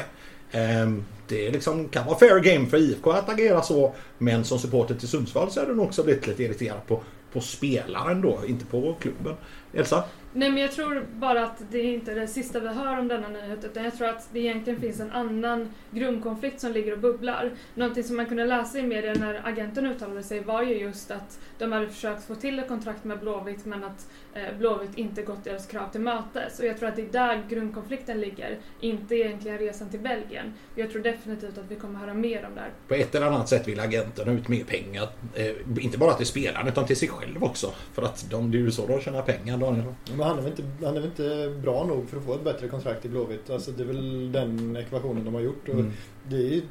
Ehm, 0.52 1.04
det 1.28 1.52
liksom 1.52 1.90
kan 1.90 2.06
vara 2.06 2.18
fair 2.18 2.40
game 2.40 2.66
för 2.66 2.78
IFK 2.78 3.12
att 3.12 3.30
agera 3.30 3.62
så. 3.62 3.94
Men 4.18 4.44
som 4.44 4.60
supporter 4.60 4.96
till 4.96 5.08
Sundsvall 5.08 5.52
så 5.52 5.60
är 5.60 5.66
du 5.66 5.80
också 5.80 6.04
blivit 6.04 6.28
lite 6.28 6.44
irriterad 6.44 6.88
på, 6.88 7.04
på 7.34 7.42
spelaren 7.42 8.22
då, 8.22 8.40
inte 8.48 8.66
på 8.66 8.96
klubben. 9.00 9.36
Elsa? 9.74 10.04
Nej 10.34 10.50
men 10.50 10.62
jag 10.62 10.72
tror 10.72 11.06
bara 11.14 11.44
att 11.44 11.62
det 11.72 11.80
är 11.80 11.94
inte 11.94 12.14
det 12.14 12.28
sista 12.28 12.60
vi 12.60 12.68
hör 12.68 13.00
om 13.00 13.08
denna 13.08 13.28
nyhet 13.30 13.66
utan 13.66 13.84
jag 13.84 13.98
tror 13.98 14.08
att 14.08 14.30
det 14.32 14.40
egentligen 14.40 14.80
finns 14.80 15.00
en 15.00 15.12
annan 15.12 15.70
grundkonflikt 15.92 16.60
som 16.60 16.72
ligger 16.72 16.92
och 16.92 17.00
bubblar. 17.00 17.52
Någonting 17.76 18.04
som 18.04 18.16
man 18.16 18.26
kunde 18.26 18.46
läsa 18.46 18.80
i 18.80 18.84
media 18.84 19.14
när 19.14 19.42
agenten 19.44 19.86
uttalade 19.86 20.24
sig 20.24 20.40
var 20.40 20.64
ju 20.64 20.78
just 20.78 21.12
att 21.12 21.40
de 21.58 21.72
hade 21.72 21.88
försökt 21.88 22.24
få 22.24 22.36
till 22.36 22.60
ett 22.60 22.68
kontrakt 22.68 23.04
med 23.04 23.20
Blåvitt 23.20 23.66
men 23.66 23.84
att 23.84 24.08
eh, 24.34 24.58
Blåvitt 24.58 24.98
inte 24.98 25.22
gått 25.22 25.44
deras 25.44 25.68
krav 25.68 25.92
till 25.92 26.02
mötes. 26.02 26.60
Och 26.60 26.66
jag 26.66 26.80
tror 26.80 26.90
att 26.90 26.96
det 26.96 27.02
är 27.02 27.12
där 27.12 27.44
grundkonflikten 27.50 28.22
ligger, 28.22 28.58
inte 28.80 29.16
egentligen 29.16 29.58
resan 29.58 29.90
till 29.90 30.00
Belgien. 30.00 30.54
Jag 30.76 30.92
tror 30.92 31.02
definitivt 31.02 31.58
att 31.58 31.72
vi 31.72 31.76
kommer 31.76 32.00
höra 32.00 32.14
mer 32.14 32.46
om 32.46 32.56
det 32.56 32.62
här. 32.62 32.72
På 32.88 32.94
ett 32.94 33.16
eller 33.16 33.28
annat 33.28 33.50
sätt 33.50 33.68
vill 33.68 33.80
agenten 33.80 34.28
ha 34.28 34.34
ut 34.34 34.48
mer 34.48 34.64
pengar. 34.64 35.10
Eh, 35.34 35.84
inte 35.84 35.98
bara 35.98 36.14
till 36.14 36.26
spelaren 36.26 36.68
utan 36.68 36.86
till 36.86 36.98
sig 36.98 37.08
själv 37.08 37.44
också. 37.44 37.74
För 37.94 38.02
att 38.02 38.26
de, 38.30 38.52
det 38.52 38.58
är 38.58 38.60
ju 38.60 38.72
så 38.72 38.88
de 38.88 39.02
tjänar 39.02 39.22
pengar 39.22 39.58
Daniel. 39.58 39.86
Men 40.20 40.28
han 40.28 40.38
är, 40.38 40.42
väl 40.42 40.52
inte, 40.52 40.64
han 40.86 40.98
är 40.98 41.02
väl 41.02 41.10
inte 41.10 41.54
bra 41.62 41.86
nog 41.86 42.10
för 42.10 42.18
att 42.18 42.24
få 42.24 42.34
ett 42.34 42.44
bättre 42.44 42.68
kontrakt 42.68 43.06
i 43.06 43.10
Blåvitt. 43.10 43.50
Alltså 43.50 43.72
det 43.72 43.84
är 43.84 43.88
väl 43.88 44.32
den 44.32 44.76
ekvationen 44.76 45.26
de 45.26 45.34
har 45.34 45.42
gjort. 45.42 45.70
Och 45.70 45.80
Mm. 45.80 45.92
Det, 46.30 46.56
är, 46.56 46.62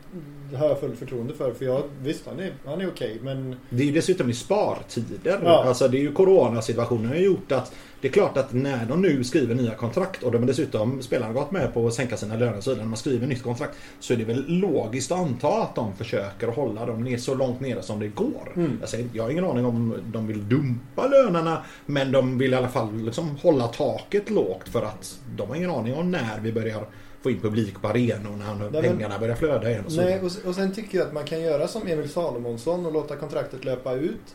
det 0.51 0.57
har 0.57 0.69
jag 0.69 0.81
fullt 0.81 0.99
förtroende 0.99 1.35
för. 1.35 1.53
För 1.53 1.65
jag, 1.65 1.83
visst, 2.03 2.27
han 2.27 2.41
är, 2.41 2.53
han 2.65 2.81
är 2.81 2.89
okej 2.89 3.19
men 3.23 3.57
Det 3.71 3.83
är 3.83 3.87
ju 3.87 3.93
dessutom 3.93 4.31
i 4.31 4.35
spartider. 4.35 5.41
Ja. 5.45 5.65
Alltså 5.65 5.89
det 5.89 5.99
är 5.99 6.01
ju 6.01 6.13
coronasituationen 6.13 7.07
har 7.07 7.15
gjort 7.15 7.53
att 7.53 7.75
det 8.01 8.09
är 8.09 8.13
klart 8.13 8.37
att 8.37 8.53
när 8.53 8.87
de 8.87 9.03
nu 9.03 9.25
skriver 9.25 9.55
nya 9.55 9.75
kontrakt 9.75 10.23
och 10.23 10.33
de 10.33 10.47
dessutom 10.47 11.03
spelarna 11.03 11.33
gått 11.33 11.51
med 11.51 11.75
på 11.75 11.87
att 11.87 11.95
sänka 11.95 12.17
sina 12.17 12.37
löner 12.37 12.61
så 12.61 12.75
när 12.75 12.85
man 12.85 12.97
skriver 12.97 13.27
nytt 13.27 13.43
kontrakt 13.43 13.77
så 14.01 14.13
är 14.13 14.17
det 14.17 14.25
väl 14.25 14.45
logiskt 14.49 15.13
att 15.13 15.19
anta 15.19 15.63
att 15.63 15.75
de 15.75 15.97
försöker 15.97 16.49
hålla 16.49 16.87
dem 16.87 17.05
ner 17.05 17.19
så 17.19 17.35
långt 17.35 17.61
nere 17.61 17.83
som 17.83 18.01
det 18.01 18.09
går. 18.09 18.53
Mm. 18.57 18.79
Jag, 18.81 18.89
säger, 18.89 19.09
jag 19.13 19.23
har 19.23 19.31
ingen 19.31 19.45
aning 19.45 19.65
om 19.65 19.95
de 20.13 20.27
vill 20.27 20.49
dumpa 20.49 21.07
lönerna 21.07 21.65
men 21.87 22.13
de 22.13 22.39
vill 22.39 22.53
i 22.53 22.57
alla 22.57 22.69
fall 22.69 23.01
liksom 23.03 23.37
hålla 23.43 23.69
taket 23.69 24.31
lågt 24.31 24.69
för 24.69 24.83
att 24.83 25.19
de 25.37 25.49
har 25.49 25.57
ingen 25.57 25.71
aning 25.71 25.95
om 25.95 26.11
när 26.11 26.41
vi 26.43 26.53
börjar 26.53 26.87
få 27.23 27.31
in 27.31 27.41
publik 27.41 27.83
på 27.83 27.89
arenorna 27.89 28.53
och 28.53 28.73
när 28.73 28.83
pengarna 28.83 29.19
börjar 29.19 29.37
flöda 29.37 29.71
igen. 29.71 29.85
Och 29.85 29.93
så 29.93 30.01
Nej, 30.01 30.21
och 30.21 30.55
sen 30.55 30.73
tycker 30.73 30.99
jag 30.99 31.07
att 31.07 31.13
man 31.13 31.25
kan 31.25 31.41
göra 31.41 31.69
som 31.69 31.87
Emil 31.87 32.09
Salomonsson 32.09 32.87
och 32.87 32.93
låta 32.93 33.17
kontraktet 33.17 33.65
löpa 33.65 33.95
ut. 33.95 34.35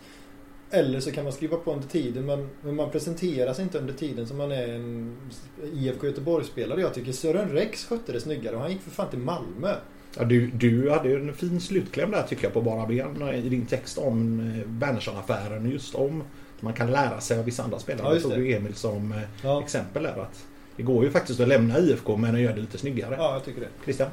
Eller 0.73 0.99
så 0.99 1.11
kan 1.11 1.23
man 1.23 1.33
skriva 1.33 1.57
på 1.57 1.73
under 1.73 1.87
tiden 1.87 2.25
men, 2.25 2.49
men 2.61 2.75
man 2.75 2.89
presenteras 2.89 3.59
inte 3.59 3.77
under 3.77 3.93
tiden 3.93 4.27
som 4.27 4.37
man 4.37 4.51
är 4.51 4.67
en 4.67 5.15
IFK 5.73 6.07
Göteborg-spelare. 6.07 6.81
Jag 6.81 6.93
tycker 6.93 7.11
Sören 7.11 7.49
Rex 7.49 7.85
skötte 7.85 8.11
det 8.11 8.19
snyggare 8.19 8.55
och 8.55 8.61
han 8.61 8.71
gick 8.71 8.81
för 8.81 8.91
fan 8.91 9.09
till 9.09 9.19
Malmö. 9.19 9.75
Ja, 10.17 10.23
du, 10.23 10.47
du 10.47 10.89
hade 10.89 11.09
ju 11.09 11.15
en 11.15 11.33
fin 11.33 11.61
slutkläm 11.61 12.11
där 12.11 12.23
tycker 12.23 12.43
jag 12.43 12.53
på 12.53 12.61
bara 12.61 12.87
ben 12.87 13.21
i 13.33 13.49
din 13.49 13.65
text 13.65 13.97
om 13.97 14.39
eh, 14.39 14.69
Wernersson-affären. 14.79 15.71
Just 15.71 15.95
om 15.95 16.21
att 16.57 16.61
man 16.61 16.73
kan 16.73 16.91
lära 16.91 17.21
sig 17.21 17.39
av 17.39 17.45
vissa 17.45 17.63
andra 17.63 17.79
spelare. 17.79 18.07
Ja, 18.07 18.13
just 18.13 18.23
tog 18.23 18.31
det. 18.31 18.37
du 18.37 18.53
Emil 18.53 18.73
som 18.73 19.11
eh, 19.11 19.17
Ja, 19.43 19.63
exempel 19.63 20.03
där. 20.03 20.21
Att 20.21 20.45
det 20.75 20.83
går 20.83 21.03
ju 21.03 21.11
faktiskt 21.11 21.39
att 21.39 21.47
lämna 21.47 21.79
IFK 21.79 22.17
men 22.17 22.35
att 22.35 22.41
göra 22.41 22.55
det 22.55 22.61
lite 22.61 22.77
snyggare. 22.77 23.15
ja 23.17 23.33
jag 23.33 23.45
tycker 23.45 23.61
det. 23.61 23.67
Christian? 23.83 24.09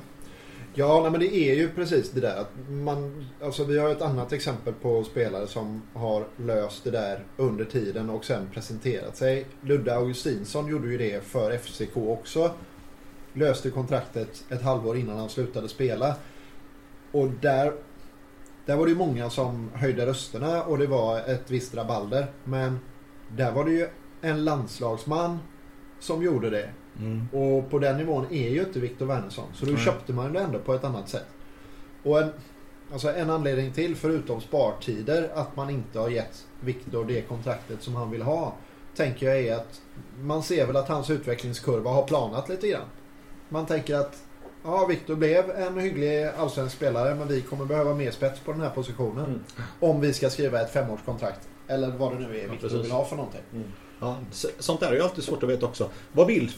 Ja, 0.74 1.00
nej, 1.02 1.10
men 1.10 1.20
det 1.20 1.34
är 1.34 1.54
ju 1.54 1.68
precis 1.68 2.10
det 2.10 2.20
där. 2.20 2.36
Att 2.36 2.50
man, 2.68 3.26
alltså 3.42 3.64
vi 3.64 3.78
har 3.78 3.90
ett 3.90 4.02
annat 4.02 4.32
exempel 4.32 4.74
på 4.74 5.04
spelare 5.04 5.46
som 5.46 5.82
har 5.94 6.26
löst 6.36 6.84
det 6.84 6.90
där 6.90 7.24
under 7.36 7.64
tiden 7.64 8.10
och 8.10 8.24
sen 8.24 8.48
presenterat 8.52 9.16
sig. 9.16 9.46
Ludde 9.60 9.96
Augustinsson 9.96 10.68
gjorde 10.68 10.88
ju 10.88 10.98
det 10.98 11.24
för 11.24 11.58
FCK 11.58 11.96
också. 11.96 12.50
Löste 13.32 13.70
kontraktet 13.70 14.44
ett 14.50 14.62
halvår 14.62 14.96
innan 14.96 15.18
han 15.18 15.28
slutade 15.28 15.68
spela. 15.68 16.14
Och 17.12 17.28
där, 17.28 17.72
där 18.66 18.76
var 18.76 18.84
det 18.84 18.90
ju 18.90 18.98
många 18.98 19.30
som 19.30 19.70
höjde 19.74 20.06
rösterna 20.06 20.62
och 20.62 20.78
det 20.78 20.86
var 20.86 21.18
ett 21.18 21.50
visst 21.50 21.74
rabalder. 21.74 22.26
Men 22.44 22.78
där 23.36 23.52
var 23.52 23.64
det 23.64 23.72
ju 23.72 23.88
en 24.20 24.44
landslagsman 24.44 25.38
som 26.00 26.22
gjorde 26.22 26.50
det. 26.50 26.70
Och 27.32 27.70
på 27.70 27.78
den 27.78 27.96
nivån 27.96 28.26
är 28.30 28.48
ju 28.48 28.60
inte 28.60 28.80
Viktor 28.80 29.06
Wernersson. 29.06 29.44
Så 29.54 29.66
då 29.66 29.72
Nej. 29.72 29.84
köpte 29.84 30.12
man 30.12 30.32
det 30.32 30.40
ändå 30.40 30.58
på 30.58 30.74
ett 30.74 30.84
annat 30.84 31.08
sätt. 31.08 31.26
Och 32.02 32.20
en, 32.22 32.30
alltså 32.92 33.12
en 33.12 33.30
anledning 33.30 33.72
till, 33.72 33.96
förutom 33.96 34.40
spartider, 34.40 35.30
att 35.34 35.56
man 35.56 35.70
inte 35.70 35.98
har 35.98 36.08
gett 36.08 36.46
Viktor 36.60 37.04
det 37.04 37.22
kontraktet 37.22 37.82
som 37.82 37.94
han 37.94 38.10
vill 38.10 38.22
ha. 38.22 38.54
Tänker 38.96 39.26
jag 39.26 39.38
är 39.40 39.54
att 39.56 39.80
man 40.20 40.42
ser 40.42 40.66
väl 40.66 40.76
att 40.76 40.88
hans 40.88 41.10
utvecklingskurva 41.10 41.90
har 41.90 42.02
planat 42.02 42.48
lite 42.48 42.68
grann. 42.68 42.86
Man 43.48 43.66
tänker 43.66 43.94
att 43.94 44.22
ja, 44.64 44.86
Viktor 44.86 45.14
blev 45.16 45.50
en 45.50 45.78
hygglig 45.78 46.24
allsvensk 46.38 46.76
spelare 46.76 47.14
men 47.14 47.28
vi 47.28 47.40
kommer 47.40 47.64
behöva 47.64 47.94
mer 47.94 48.10
spets 48.10 48.40
på 48.40 48.52
den 48.52 48.60
här 48.60 48.70
positionen. 48.70 49.24
Mm. 49.24 49.40
Om 49.80 50.00
vi 50.00 50.12
ska 50.12 50.30
skriva 50.30 50.60
ett 50.60 50.72
femårskontrakt. 50.72 51.48
Eller 51.68 51.88
vad 51.90 52.12
det 52.12 52.18
nu 52.18 52.38
är 52.38 52.42
Ja, 52.44 52.50
Viktor 52.50 52.68
precis. 52.68 52.84
vill 52.84 52.90
ha 52.92 53.04
för 53.04 53.16
någonting. 53.16 53.40
Ja, 54.00 54.16
så- 54.30 54.48
sånt 54.58 54.80
där 54.80 54.88
är 54.88 54.94
ju 54.94 55.02
alltid 55.02 55.24
svårt 55.24 55.42
att 55.42 55.48
veta 55.48 55.66
också. 55.66 55.90
Vad 56.12 56.26
vill, 56.26 56.50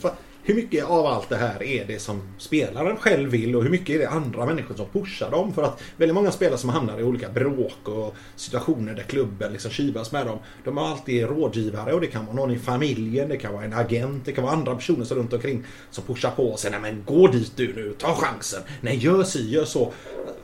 hur 0.45 0.55
mycket 0.55 0.85
av 0.85 1.07
allt 1.07 1.29
det 1.29 1.37
här 1.37 1.63
är 1.63 1.85
det 1.85 1.99
som 1.99 2.23
spelaren 2.39 2.97
själv 2.97 3.31
vill 3.31 3.57
och 3.57 3.63
hur 3.63 3.71
mycket 3.71 3.95
är 3.95 3.99
det 3.99 4.09
andra 4.09 4.47
människor 4.47 4.75
som 4.75 4.87
pushar 4.93 5.31
dem? 5.31 5.55
För 5.55 5.63
att 5.63 5.83
väldigt 5.97 6.15
många 6.15 6.31
spelare 6.31 6.59
som 6.59 6.71
hamnar 6.71 7.01
i 7.01 7.03
olika 7.03 7.29
bråk 7.29 7.79
och 7.89 8.15
situationer 8.37 8.95
där 8.95 9.03
klubben 9.03 9.53
liksom 9.53 9.71
kivas 9.71 10.13
med 10.13 10.27
dem. 10.27 10.39
De 10.65 10.77
har 10.77 10.89
alltid 10.89 11.23
rådgivare 11.27 11.93
och 11.93 12.01
det 12.01 12.07
kan 12.07 12.27
vara 12.27 12.37
någon 12.37 12.51
i 12.51 12.59
familjen, 12.59 13.29
det 13.29 13.37
kan 13.37 13.53
vara 13.53 13.65
en 13.65 13.73
agent, 13.73 14.25
det 14.25 14.33
kan 14.33 14.45
vara 14.45 14.55
andra 14.55 14.75
personer 14.75 15.05
som 15.05 15.17
runt 15.19 15.33
omkring 15.33 15.65
som 15.91 16.05
pushar 16.05 16.31
på 16.31 16.47
och 16.53 16.59
säger 16.59 16.81
nej 16.81 16.93
men 16.93 17.03
gå 17.07 17.27
dit 17.27 17.53
du 17.57 17.73
nu, 17.75 17.95
ta 17.99 18.15
chansen. 18.15 18.61
Nej 18.81 18.97
gör 18.97 19.23
si, 19.25 19.51
gör 19.51 19.65
så. 19.65 19.93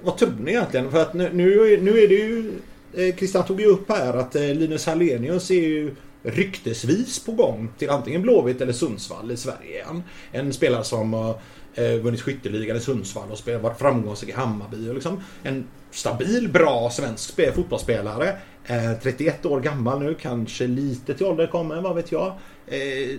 Vad 0.02 0.16
tror 0.18 0.32
ni 0.44 0.50
egentligen? 0.50 0.90
För 0.90 1.02
att 1.02 1.14
nu, 1.14 1.30
nu, 1.32 1.72
är- 1.72 1.80
nu 1.80 1.98
är 2.00 2.08
det 2.08 2.14
ju 2.14 2.52
eh, 2.94 3.16
Christian 3.16 3.44
tog 3.46 3.60
ju 3.60 3.66
upp 3.66 3.88
här 3.88 4.14
att 4.14 4.36
eh, 4.36 4.42
Linus 4.42 4.86
Hallenius 4.86 5.50
är 5.50 5.54
ju 5.54 5.94
ryktesvis 6.30 7.24
på 7.24 7.32
gång 7.32 7.68
till 7.78 7.90
antingen 7.90 8.22
Blåvitt 8.22 8.60
eller 8.60 8.72
Sundsvall 8.72 9.30
i 9.30 9.36
Sverige 9.36 9.70
igen. 9.70 10.02
En 10.32 10.52
spelare 10.52 10.84
som 10.84 11.12
har 11.12 11.40
eh, 11.74 11.92
vunnit 11.92 12.20
skytteligan 12.20 12.76
i 12.76 12.80
Sundsvall 12.80 13.30
och 13.30 13.38
spelat, 13.38 13.62
varit 13.62 13.78
framgångsrik 13.78 14.30
i 14.30 14.32
Hammarby. 14.32 14.88
Och 14.88 14.94
liksom 14.94 15.20
en 15.42 15.66
stabil, 15.90 16.48
bra 16.52 16.90
svensk 16.90 17.54
fotbollsspelare. 17.54 18.36
Eh, 18.66 18.92
31 19.02 19.46
år 19.46 19.60
gammal 19.60 20.02
nu, 20.02 20.14
kanske 20.14 20.66
lite 20.66 21.14
till 21.14 21.26
ålder 21.26 21.46
kommer, 21.46 21.80
vad 21.80 21.94
vet 21.94 22.12
jag. 22.12 22.32
Eh, 22.66 23.10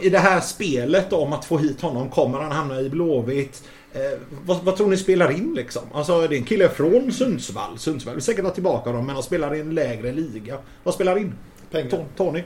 I 0.00 0.10
det 0.10 0.18
här 0.18 0.40
spelet 0.40 1.12
om 1.12 1.32
att 1.32 1.44
få 1.44 1.58
hit 1.58 1.80
honom, 1.80 2.10
kommer 2.10 2.38
han 2.38 2.52
hamna 2.52 2.80
i 2.80 2.90
Blåvitt? 2.90 3.62
Eh, 3.92 4.18
vad, 4.44 4.64
vad 4.64 4.76
tror 4.76 4.88
ni 4.88 4.96
spelar 4.96 5.30
in 5.30 5.54
liksom? 5.54 5.82
Alltså 5.92 6.26
det 6.26 6.34
är 6.34 6.38
en 6.38 6.44
kille 6.44 6.68
från 6.68 7.12
Sundsvall. 7.12 7.78
Sundsvall 7.78 8.14
vill 8.14 8.24
säkert 8.24 8.44
ha 8.44 8.50
tillbaka 8.50 8.92
dem 8.92 9.06
men 9.06 9.14
han 9.14 9.22
spelar 9.22 9.54
i 9.54 9.60
en 9.60 9.74
lägre 9.74 10.12
liga. 10.12 10.58
Vad 10.82 10.94
spelar 10.94 11.18
in? 11.18 11.34
Pengar. 11.70 12.06
Tony? 12.16 12.44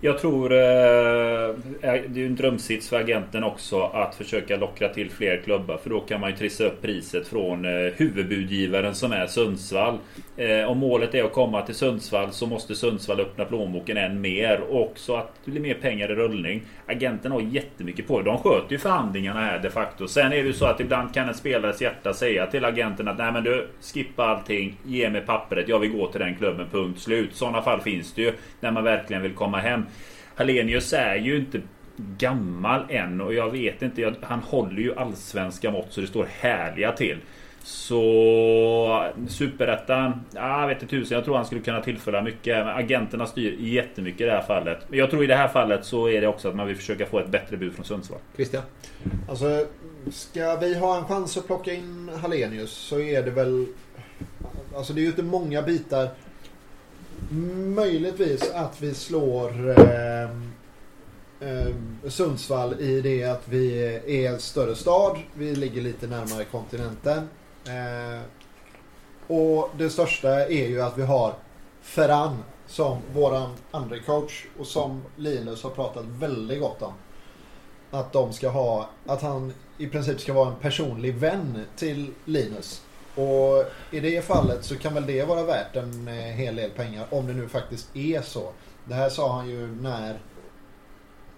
Jag 0.00 0.18
tror 0.18 0.52
eh, 0.52 0.58
eh, 0.58 1.54
det 1.80 1.88
är 1.88 2.08
ju 2.14 2.26
en 2.26 2.36
drömsits 2.36 2.88
för 2.88 2.96
agenten 2.96 3.44
också 3.44 3.82
att 3.82 4.14
försöka 4.14 4.56
locka 4.56 4.88
till 4.88 5.10
fler 5.10 5.36
klubbar. 5.44 5.76
För 5.82 5.90
då 5.90 6.00
kan 6.00 6.20
man 6.20 6.30
ju 6.30 6.36
trissa 6.36 6.64
upp 6.64 6.82
priset 6.82 7.28
från 7.28 7.64
eh, 7.64 7.92
huvudbudgivaren 7.96 8.94
som 8.94 9.12
är 9.12 9.26
Sundsvall. 9.26 9.98
Eh, 10.36 10.70
om 10.70 10.78
målet 10.78 11.14
är 11.14 11.24
att 11.24 11.32
komma 11.32 11.62
till 11.62 11.74
Sundsvall 11.74 12.32
så 12.32 12.46
måste 12.46 12.74
Sundsvall 12.74 13.20
öppna 13.20 13.44
plånboken 13.44 13.96
än 13.96 14.20
mer. 14.20 14.60
Och 14.60 14.92
så 14.94 15.16
att 15.16 15.32
det 15.44 15.50
blir 15.50 15.60
mer 15.60 15.74
pengar 15.74 16.12
i 16.12 16.14
rullning. 16.14 16.62
Agenten 16.86 17.32
har 17.32 17.40
jättemycket 17.40 18.06
på 18.06 18.18
det. 18.18 18.24
De 18.24 18.38
sköter 18.38 18.72
ju 18.72 18.78
förhandlingarna 18.78 19.40
här 19.40 19.58
de 19.58 19.70
facto. 19.70 20.08
Sen 20.08 20.26
är 20.26 20.36
det 20.36 20.36
ju 20.36 20.52
så 20.52 20.66
att 20.66 20.80
ibland 20.80 21.14
kan 21.14 21.28
en 21.28 21.34
spelares 21.34 21.82
hjärta 21.82 22.14
säga 22.14 22.46
till 22.46 22.64
agenten 22.64 23.08
att 23.08 23.18
nej 23.18 23.32
men 23.32 23.44
du 23.44 23.68
skippa 23.94 24.24
allting. 24.24 24.76
Ge 24.84 25.10
mig 25.10 25.20
pappret. 25.20 25.68
Jag 25.68 25.78
vill 25.78 25.92
gå 25.92 26.06
till 26.06 26.20
den 26.20 26.34
klubben. 26.34 26.66
Punkt 26.72 27.00
slut. 27.00 27.34
Sådana 27.34 27.62
fall 27.62 27.80
finns 27.80 28.14
det 28.14 28.22
ju. 28.22 28.32
När 28.60 28.70
man 28.70 28.84
verkligen 28.84 29.22
vill 29.22 29.34
komma 29.34 29.58
hem. 29.58 29.85
Hallenius 30.34 30.92
är 30.92 31.14
ju 31.16 31.36
inte 31.36 31.60
gammal 31.96 32.84
än 32.88 33.20
och 33.20 33.34
jag 33.34 33.50
vet 33.50 33.82
inte. 33.82 34.00
Jag, 34.00 34.14
han 34.22 34.40
håller 34.40 34.80
ju 34.80 34.94
allsvenska 34.94 35.70
mått 35.70 35.86
så 35.90 36.00
det 36.00 36.06
står 36.06 36.26
härliga 36.40 36.92
till. 36.92 37.18
Så 37.62 39.10
Superettan, 39.28 40.24
ja, 40.34 40.60
jag 40.60 40.68
vet 40.68 40.82
inte 40.82 40.96
tusen. 40.96 41.14
Jag 41.14 41.24
tror 41.24 41.36
han 41.36 41.46
skulle 41.46 41.60
kunna 41.60 41.80
tillföra 41.80 42.22
mycket. 42.22 42.66
Men 42.66 42.76
agenterna 42.76 43.26
styr 43.26 43.56
jättemycket 43.60 44.20
i 44.20 44.24
det 44.24 44.30
här 44.30 44.42
fallet. 44.42 44.78
Men 44.88 44.98
jag 44.98 45.10
tror 45.10 45.24
i 45.24 45.26
det 45.26 45.36
här 45.36 45.48
fallet 45.48 45.84
så 45.84 46.08
är 46.08 46.20
det 46.20 46.26
också 46.26 46.48
att 46.48 46.54
man 46.54 46.66
vill 46.66 46.76
försöka 46.76 47.06
få 47.06 47.18
ett 47.18 47.28
bättre 47.28 47.56
bud 47.56 47.74
från 47.74 47.84
Sundsvall. 47.84 48.18
Christian? 48.36 48.62
Alltså, 49.28 49.66
ska 50.10 50.56
vi 50.56 50.78
ha 50.78 50.98
en 50.98 51.04
chans 51.04 51.36
att 51.36 51.46
plocka 51.46 51.72
in 51.72 52.10
Hallenius 52.22 52.70
så 52.70 53.00
är 53.00 53.22
det 53.22 53.30
väl... 53.30 53.66
Alltså 54.76 54.92
det 54.92 55.00
är 55.00 55.02
ju 55.02 55.08
inte 55.08 55.22
många 55.22 55.62
bitar. 55.62 56.08
Möjligtvis 57.74 58.50
att 58.54 58.82
vi 58.82 58.94
slår 58.94 59.70
eh, 59.80 60.30
eh, 61.40 61.74
Sundsvall 62.08 62.80
i 62.80 63.00
det 63.00 63.24
att 63.24 63.48
vi 63.48 63.84
är 64.06 64.30
en 64.32 64.40
större 64.40 64.74
stad. 64.74 65.18
Vi 65.34 65.56
ligger 65.56 65.82
lite 65.82 66.06
närmare 66.06 66.44
kontinenten. 66.44 67.28
Eh, 67.66 68.20
och 69.26 69.70
det 69.78 69.90
största 69.90 70.30
är 70.30 70.68
ju 70.68 70.82
att 70.82 70.98
vi 70.98 71.02
har 71.02 71.34
Ferran 71.82 72.42
som 72.66 72.98
våran 73.14 73.50
andra 73.70 73.98
coach 73.98 74.44
och 74.58 74.66
som 74.66 75.02
Linus 75.16 75.62
har 75.62 75.70
pratat 75.70 76.04
väldigt 76.04 76.60
gott 76.60 76.82
om. 76.82 76.92
Att 77.90 78.12
de 78.12 78.32
ska 78.32 78.48
ha, 78.48 78.90
att 79.06 79.22
han 79.22 79.52
i 79.78 79.86
princip 79.86 80.20
ska 80.20 80.32
vara 80.32 80.48
en 80.48 80.58
personlig 80.60 81.14
vän 81.14 81.64
till 81.76 82.12
Linus. 82.24 82.82
Och 83.16 83.64
i 83.90 84.00
det 84.00 84.24
fallet 84.24 84.64
så 84.64 84.76
kan 84.78 84.94
väl 84.94 85.06
det 85.06 85.24
vara 85.24 85.42
värt 85.44 85.76
en 85.76 86.08
eh, 86.08 86.14
hel 86.14 86.56
del 86.56 86.70
pengar 86.70 87.06
om 87.10 87.26
det 87.26 87.32
nu 87.32 87.48
faktiskt 87.48 87.96
är 87.96 88.22
så. 88.22 88.52
Det 88.84 88.94
här 88.94 89.08
sa 89.08 89.32
han 89.32 89.48
ju 89.48 89.66
när 89.80 90.18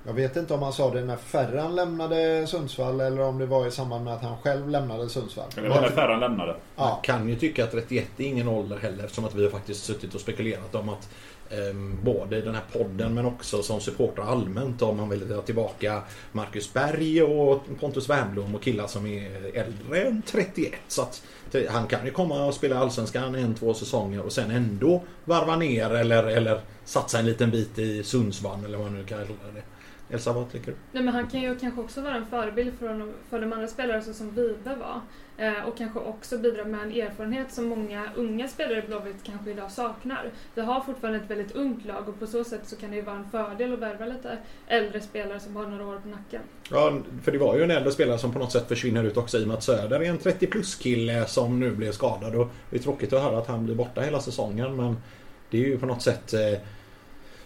jag 0.07 0.13
vet 0.13 0.37
inte 0.37 0.55
om 0.55 0.63
han 0.63 0.73
sa 0.73 0.91
det 0.95 1.05
när 1.05 1.17
Ferran 1.17 1.75
lämnade 1.75 2.47
Sundsvall 2.47 3.01
eller 3.01 3.21
om 3.23 3.39
det 3.39 3.47
var 3.47 3.67
i 3.67 3.71
samband 3.71 4.05
med 4.05 4.15
att 4.15 4.23
han 4.23 4.37
själv 4.39 4.69
lämnade 4.69 5.09
Sundsvall. 5.09 5.47
Det 5.55 5.69
var 5.69 5.81
när 5.81 5.89
Ferran 5.89 6.21
lämnade. 6.21 6.53
Man 6.53 6.59
Ja, 6.89 7.01
kan 7.03 7.29
ju 7.29 7.37
tycka 7.37 7.65
att 7.65 7.71
31 7.71 8.07
är 8.17 8.25
ingen 8.25 8.49
ålder 8.49 8.77
heller 8.79 9.05
eftersom 9.05 9.25
att 9.25 9.35
vi 9.35 9.43
har 9.45 9.51
faktiskt 9.51 9.85
suttit 9.85 10.15
och 10.15 10.21
spekulerat 10.21 10.75
om 10.75 10.89
att 10.89 11.09
Ehm, 11.51 11.99
både 12.05 12.39
i 12.39 12.41
den 12.41 12.55
här 12.55 12.65
podden 12.73 13.15
men 13.15 13.27
också 13.27 13.63
som 13.63 13.81
supportrar 13.81 14.25
allmänt 14.25 14.83
om 14.83 14.97
man 14.97 15.09
vill 15.09 15.33
ha 15.33 15.43
tillbaka 15.43 16.03
Marcus 16.33 16.73
Berg 16.73 17.23
och 17.23 17.63
Pontus 17.81 18.11
Wernbloom 18.11 18.55
och 18.55 18.63
killar 18.63 18.87
som 18.87 19.07
är 19.07 19.57
äldre 19.57 20.03
än 20.03 20.23
31. 20.23 20.73
Så 20.89 21.03
att 21.03 21.23
han 21.69 21.87
kan 21.87 22.05
ju 22.05 22.11
komma 22.11 22.45
och 22.45 22.55
spela 22.55 22.79
Allsvenskan 22.79 23.35
en, 23.35 23.55
två 23.55 23.75
säsonger 23.75 24.23
och 24.23 24.33
sen 24.33 24.51
ändå 24.51 25.03
varva 25.25 25.57
ner 25.57 25.91
eller, 25.91 26.25
eller 26.25 26.61
satsa 26.85 27.19
en 27.19 27.27
liten 27.27 27.51
bit 27.51 27.79
i 27.79 28.03
Sundsvall 28.03 28.65
eller 28.65 28.79
vad 28.79 28.87
man 28.91 28.99
nu 28.99 29.05
kallar 29.05 29.27
det. 29.27 29.63
Elsa, 30.15 30.33
vad 30.33 30.53
tycker 30.53 30.67
du? 30.67 30.77
Nej, 30.93 31.03
men 31.03 31.15
han 31.15 31.27
kan 31.27 31.41
ju 31.41 31.59
kanske 31.59 31.81
också 31.81 32.01
vara 32.01 32.15
en 32.15 32.27
förebild 32.27 32.79
för, 32.79 32.89
honom, 32.89 33.13
för 33.31 33.41
de 33.41 33.53
andra 33.53 33.69
spelare 33.69 34.03
som 34.03 34.31
Vibe 34.31 34.75
var. 34.75 35.01
Eh, 35.39 35.69
och 35.69 35.77
kanske 35.77 35.99
också 35.99 36.39
bidra 36.39 36.65
med 36.65 36.81
en 36.81 36.93
erfarenhet 36.93 37.53
som 37.53 37.67
många 37.67 38.05
unga 38.17 38.49
spelare 38.49 38.79
i 38.79 38.87
Blåvitt 38.87 39.23
kanske 39.23 39.51
idag 39.51 39.71
saknar. 39.71 40.31
Vi 40.55 40.63
har 40.63 40.81
fortfarande 40.81 41.19
ett 41.19 41.31
väldigt 41.31 41.53
ungt 41.53 41.85
lag 41.85 42.09
och 42.09 42.19
på 42.19 42.27
så 42.27 42.45
sätt 42.45 42.61
så 42.65 42.77
kan 42.77 42.91
det 42.91 42.97
ju 42.97 43.03
vara 43.03 43.17
en 43.17 43.31
fördel 43.31 43.73
att 43.73 43.79
värva 43.79 44.07
lite 44.07 44.39
äldre 44.67 45.01
spelare 45.01 45.41
som 45.41 45.57
har 45.57 45.67
några 45.67 45.87
år 45.87 45.99
på 46.03 46.09
nacken. 46.09 46.41
Ja, 46.71 46.99
för 47.23 47.33
det 47.33 47.39
var 47.39 47.57
ju 47.57 47.63
en 47.63 47.71
äldre 47.71 47.93
spelare 47.93 48.19
som 48.19 48.33
på 48.33 48.39
något 48.39 48.53
sätt 48.53 48.69
försvinner 48.69 49.05
ut 49.05 49.17
också 49.17 49.39
i 49.39 49.45
och 49.45 49.49
med 49.49 49.57
att 49.57 49.63
Söder 49.63 50.01
är 50.01 50.11
en 50.11 50.19
30 50.19 50.47
plus 50.47 50.75
kille 50.75 51.27
som 51.27 51.61
nu 51.61 51.71
blev 51.71 51.93
skadad. 51.93 52.35
Och 52.35 52.49
det 52.71 52.77
är 52.77 52.81
tråkigt 52.81 53.13
att 53.13 53.23
höra 53.23 53.39
att 53.39 53.47
han 53.47 53.65
blir 53.65 53.75
borta 53.75 54.01
hela 54.01 54.21
säsongen 54.21 54.77
men 54.77 54.97
det 55.51 55.59
är 55.59 55.67
ju 55.67 55.79
på 55.79 55.87
något 55.87 56.03
sätt 56.03 56.35
eh, 56.35 56.59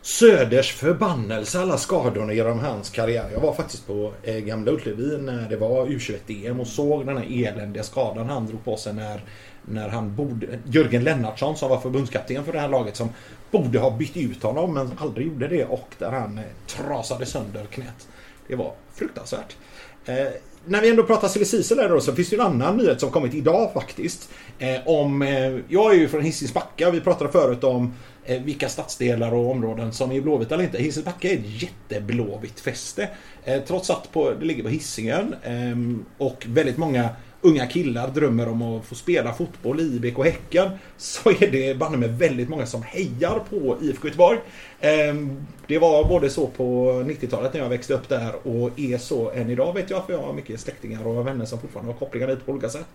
Söders 0.05 0.73
förbannelse 0.73 1.61
alla 1.61 1.79
skadorna 1.79 2.33
genom 2.33 2.59
hans 2.59 2.91
karriär. 2.91 3.31
Jag 3.33 3.41
var 3.41 3.55
faktiskt 3.55 3.87
på 3.87 4.13
eh, 4.23 4.39
Gamla 4.39 4.73
Ullevi 4.73 5.19
när 5.19 5.43
eh, 5.43 5.49
det 5.49 5.57
var 5.57 5.87
U21-EM 5.87 6.61
och 6.61 6.67
såg 6.67 7.07
den 7.07 7.17
här 7.17 7.49
eländiga 7.49 7.83
skadan 7.83 8.29
han 8.29 8.47
drog 8.47 8.65
på 8.65 8.77
sig 8.77 8.95
när, 8.95 9.25
när 9.63 9.89
han 9.89 10.17
borde... 10.17 10.47
Jörgen 10.65 11.05
Lennartsson 11.05 11.57
som 11.57 11.71
var 11.71 11.81
förbundskapten 11.81 12.45
för 12.45 12.53
det 12.53 12.61
här 12.61 12.69
laget 12.69 12.97
som 12.97 13.09
borde 13.51 13.79
ha 13.79 13.91
bytt 13.91 14.17
ut 14.17 14.43
honom 14.43 14.75
men 14.75 14.91
aldrig 14.99 15.27
gjorde 15.27 15.49
det 15.49 15.65
och 15.65 15.89
där 15.99 16.11
han 16.11 16.39
eh, 16.39 16.45
trasade 16.67 17.27
sönder 17.27 17.65
knät. 17.65 18.09
Det 18.49 18.57
var 18.57 18.73
fruktansvärt. 18.95 19.57
Eh, 20.05 20.27
när 20.65 20.81
vi 20.81 20.91
ändå 20.91 21.03
pratar 21.03 21.29
silly 21.29 21.45
season 21.45 21.79
då 21.79 22.01
så 22.01 22.13
finns 22.15 22.31
det 22.31 22.37
ju 22.37 22.43
en 22.43 22.47
annan 22.47 22.77
nyhet 22.77 23.01
som 23.01 23.11
kommit 23.11 23.35
idag 23.35 23.73
faktiskt. 23.73 24.31
Eh, 24.59 24.77
om, 24.87 25.23
eh, 25.23 25.59
jag 25.69 25.95
är 25.95 25.99
ju 25.99 26.09
från 26.09 26.23
Hisings 26.23 26.55
Backa 26.55 26.89
och 26.89 26.95
vi 26.95 27.01
pratade 27.01 27.33
förut 27.33 27.65
om 27.65 27.95
Eh, 28.25 28.43
vilka 28.43 28.69
stadsdelar 28.69 29.35
och 29.35 29.51
områden 29.51 29.93
som 29.93 30.13
är 30.13 30.21
blåvita 30.21 30.55
eller 30.55 30.65
inte. 30.65 30.79
Hisings 30.79 31.05
Backa 31.05 31.29
är 31.29 31.35
ett 31.35 31.63
jätteblåvitt 31.63 32.61
fäste. 32.61 33.09
Eh, 33.45 33.63
trots 33.67 33.91
att 33.91 34.13
på, 34.13 34.31
det 34.31 34.45
ligger 34.45 34.63
på 34.63 34.69
Hisingen 34.69 35.35
ehm, 35.45 36.05
och 36.19 36.47
väldigt 36.49 36.77
många 36.77 37.09
unga 37.41 37.67
killar 37.67 38.09
drömmer 38.09 38.49
om 38.49 38.63
att 38.63 38.85
få 38.85 38.95
spela 38.95 39.35
fotboll 39.35 39.81
i 39.81 39.97
IBK 39.97 40.25
Häcken 40.25 40.71
så 40.97 41.31
är 41.31 41.51
det 41.51 41.79
banne 41.79 41.97
med 41.97 42.19
väldigt 42.19 42.49
många 42.49 42.67
som 42.67 42.83
hejar 42.83 43.43
på 43.51 43.77
IFK 43.83 44.09
Göteborg. 44.09 44.39
Ehm, 44.81 45.47
det 45.67 45.79
var 45.79 46.09
både 46.09 46.31
så 46.31 46.47
på 46.47 46.93
90-talet 47.07 47.55
när 47.55 47.61
jag 47.61 47.69
växte 47.69 47.95
upp 47.95 48.09
där 48.09 48.35
och 48.47 48.71
är 48.81 48.99
så 48.99 49.31
än 49.31 49.51
idag 49.51 49.75
vet 49.75 49.91
jag 49.91 50.07
för 50.07 50.13
jag 50.13 50.23
har 50.23 50.33
mycket 50.33 50.61
släktingar 50.61 51.07
och 51.07 51.27
vänner 51.27 51.45
som 51.45 51.61
fortfarande 51.61 51.93
har 51.93 51.99
kopplingar 51.99 52.27
dit 52.27 52.47
på 52.47 52.53
olika 52.53 52.69
sätt. 52.69 52.89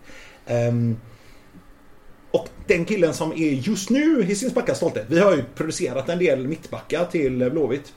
Ehm, 0.46 0.98
och 2.32 2.50
den 2.68 2.86
killen 2.86 3.14
som 3.14 3.32
är 3.32 3.52
just 3.52 3.90
nu 3.90 4.24
Hisings 4.24 4.54
Backas 4.54 4.78
stolthet. 4.78 5.06
Vi 5.10 5.20
har 5.20 5.36
ju 5.36 5.44
producerat 5.56 6.10
en 6.10 6.20
del 6.20 6.48
mittbackar 6.48 7.06
till 7.06 7.50
Blåvitt. 7.52 7.94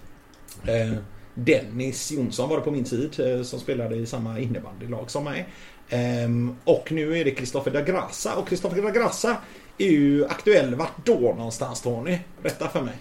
Eh, 0.66 0.92
Dennis 1.34 2.12
Jonsson 2.12 2.48
var 2.48 2.56
det 2.56 2.62
på 2.62 2.70
min 2.70 2.84
tid 2.84 3.20
eh, 3.20 3.42
som 3.42 3.60
spelade 3.60 3.96
i 3.96 4.06
samma 4.06 4.38
innebandylag 4.38 5.10
som 5.10 5.24
mig. 5.24 5.48
Eh, 5.88 6.28
och 6.64 6.92
nu 6.92 7.18
är 7.18 7.24
det 7.24 7.30
Kristoffer 7.30 7.70
Dagrassa. 7.70 8.36
Och 8.36 8.48
Kristoffer 8.48 8.82
Dagrassa 8.82 9.36
är 9.78 9.90
ju 9.90 10.26
aktuell. 10.26 10.74
Vart 10.74 11.06
då 11.06 11.18
någonstans 11.20 11.80
Tony? 11.80 12.18
Berätta 12.42 12.68
för 12.68 12.82
mig. 12.82 12.94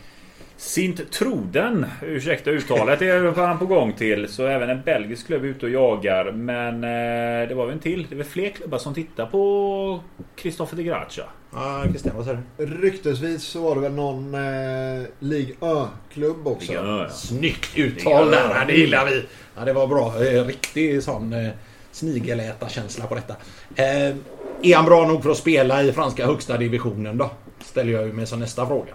Sint 0.60 1.12
Troden, 1.12 1.86
ursäkta 2.02 2.50
uttalet, 2.50 3.02
är 3.02 3.46
han 3.46 3.60
på 3.60 3.66
gång 3.66 3.94
till. 3.94 4.28
Så 4.28 4.46
även 4.46 4.70
en 4.70 4.82
belgisk 4.82 5.28
klubb 5.28 5.44
är 5.44 5.48
ute 5.48 5.66
och 5.66 5.72
jagar. 5.72 6.32
Men 6.32 6.84
eh, 6.84 7.48
det 7.50 7.56
var 7.56 7.66
väl 7.66 7.74
en 7.74 7.80
till. 7.80 8.06
Det 8.10 8.16
är 8.16 8.18
väl 8.18 8.26
fler 8.26 8.50
klubbar 8.50 8.78
som 8.78 8.94
tittar 8.94 9.26
på 9.26 10.00
Christopher 10.36 10.78
de 10.78 10.84
Gracia. 10.84 11.24
Ja, 11.54 11.84
Christian 11.90 12.16
vad 12.16 12.26
säger 12.26 12.42
du? 12.58 12.66
ryktesvis 12.66 13.44
så 13.44 13.62
var 13.62 13.76
det 13.76 13.82
väl 13.82 13.94
någon 13.94 14.34
eh, 14.34 15.08
Ligue 15.20 15.56
Ö-klubb 15.62 16.48
också. 16.48 16.74
Ja, 16.74 17.04
ja. 17.04 17.10
Snyggt 17.10 17.78
uttal 17.78 18.32
där, 18.32 18.56
ja, 18.56 18.66
det 18.68 18.74
gillar 18.74 19.06
vi. 19.06 19.26
Ja, 19.58 19.66
det 19.66 19.74
var 19.74 19.88
bra. 19.88 20.24
Eh, 20.26 20.46
Riktig 20.46 21.04
sån 21.04 21.34
eh, 21.34 21.50
snigelätarkänsla 21.92 23.08
på 23.08 23.16
detta. 23.16 23.36
Eh, 23.76 24.16
är 24.62 24.76
han 24.76 24.86
bra 24.86 25.08
nog 25.08 25.24
för 25.24 25.30
att 25.30 25.38
spela 25.38 25.84
i 25.84 25.92
franska 25.92 26.26
högsta 26.26 26.58
divisionen 26.58 27.18
då? 27.18 27.32
Ställer 27.64 27.94
jag 27.94 28.06
ju 28.06 28.14
mig 28.14 28.26
som 28.28 28.40
nästa 28.40 28.68
fråga. 28.68 28.94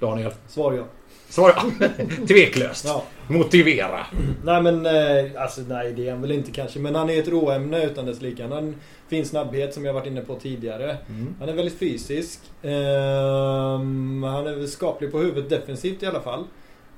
Daniel? 0.00 0.32
Svar 0.48 0.72
ja. 0.72 0.84
Svara 1.28 1.62
tveklöst. 2.28 2.84
ja. 2.84 3.04
Motivera. 3.28 4.06
Nej 4.44 4.62
men, 4.62 4.86
eh, 4.86 5.42
alltså 5.42 5.60
nej 5.60 5.92
det 5.92 6.08
är 6.08 6.12
han 6.12 6.20
väl 6.22 6.32
inte 6.32 6.50
kanske. 6.50 6.78
Men 6.78 6.94
han 6.94 7.10
är 7.10 7.18
ett 7.18 7.28
råämne 7.28 7.84
utan 7.84 8.06
dess 8.06 8.22
like. 8.22 8.46
Han 8.46 8.74
fin 9.08 9.26
snabbhet 9.26 9.74
som 9.74 9.84
jag 9.84 9.92
varit 9.92 10.06
inne 10.06 10.20
på 10.20 10.34
tidigare. 10.34 10.96
Mm. 11.08 11.34
Han 11.40 11.48
är 11.48 11.52
väldigt 11.52 11.78
fysisk. 11.78 12.40
Ehm, 12.62 14.22
han 14.22 14.46
är 14.46 14.66
skaplig 14.66 15.12
på 15.12 15.18
huvudet 15.18 15.50
defensivt 15.50 16.02
i 16.02 16.06
alla 16.06 16.20
fall. 16.20 16.44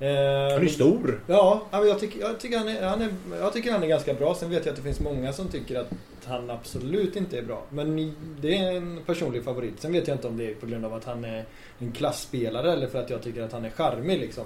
Ehm, 0.01 0.53
Han 0.53 0.63
är 0.63 0.69
stor. 0.69 1.21
Ja, 1.27 1.63
jag 1.73 2.01
tycker, 2.01 2.21
jag, 2.21 2.41
tycker 2.41 2.59
han 2.59 2.69
är, 2.69 2.83
han 2.87 3.03
är, 3.03 3.09
jag 3.41 3.53
tycker 3.53 3.73
han 3.73 3.83
är 3.83 3.87
ganska 3.87 4.15
bra. 4.15 4.35
Sen 4.35 4.51
vet 4.51 4.67
jag 4.67 4.71
att 4.73 4.77
det 4.77 4.83
finns 4.83 5.01
många 5.01 5.33
som 5.33 5.49
tycker 5.49 5.81
att 5.81 5.91
han 6.25 6.51
absolut 6.51 7.17
inte 7.17 7.39
är 7.39 7.43
bra. 7.43 7.63
Men 7.71 8.15
det 8.41 8.59
är 8.59 8.77
en 8.77 9.01
personlig 9.07 9.45
favorit. 9.45 9.81
Sen 9.81 9.93
vet 9.93 10.09
jag 10.09 10.15
inte 10.17 10.29
om 10.29 10.37
det 10.37 10.51
är 10.51 10.55
på 10.55 10.67
grund 10.67 10.85
av 10.85 10.95
att 10.95 11.05
han 11.05 11.25
är 11.25 11.45
en 11.79 11.93
klassspelare 11.93 12.73
eller 12.73 12.87
för 12.87 12.99
att 12.99 13.11
jag 13.11 13.23
tycker 13.23 13.43
att 13.43 13.53
han 13.53 13.65
är 13.65 13.71
charmig 13.71 14.19
liksom. 14.19 14.45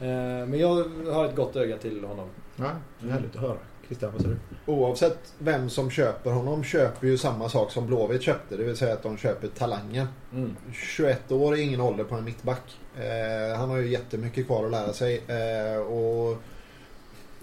Eh, 0.00 0.06
Men 0.46 0.58
jag 0.58 0.84
har 1.12 1.24
ett 1.24 1.36
gott 1.36 1.56
öga 1.56 1.76
till 1.76 2.04
honom. 2.04 2.28
Ja, 2.56 2.70
det 3.00 3.08
är 3.08 3.12
härligt 3.12 3.36
att 3.36 3.42
höra. 3.42 3.56
Christian, 3.86 4.12
vad 4.12 4.22
säger 4.22 4.36
du? 4.66 4.72
Oavsett 4.72 5.18
vem 5.38 5.70
som 5.70 5.90
köper 5.90 6.30
honom 6.30 6.64
köper 6.64 7.06
ju 7.06 7.18
samma 7.18 7.48
sak 7.48 7.72
som 7.72 7.86
Blåvitt 7.86 8.22
köpte. 8.22 8.56
Det 8.56 8.64
vill 8.64 8.76
säga 8.76 8.92
att 8.92 9.02
de 9.02 9.16
köper 9.16 9.48
talangen. 9.48 10.06
Mm. 10.32 10.56
21 10.72 11.32
år 11.32 11.52
är 11.56 11.60
ingen 11.60 11.80
ålder 11.80 12.04
på 12.04 12.14
en 12.14 12.24
mittback. 12.24 12.62
Eh, 13.00 13.56
han 13.58 13.70
har 13.70 13.78
ju 13.78 13.88
jättemycket 13.88 14.46
kvar 14.46 14.64
att 14.64 14.70
lära 14.70 14.92
sig. 14.92 15.22
Eh, 15.28 15.76
och 15.80 16.36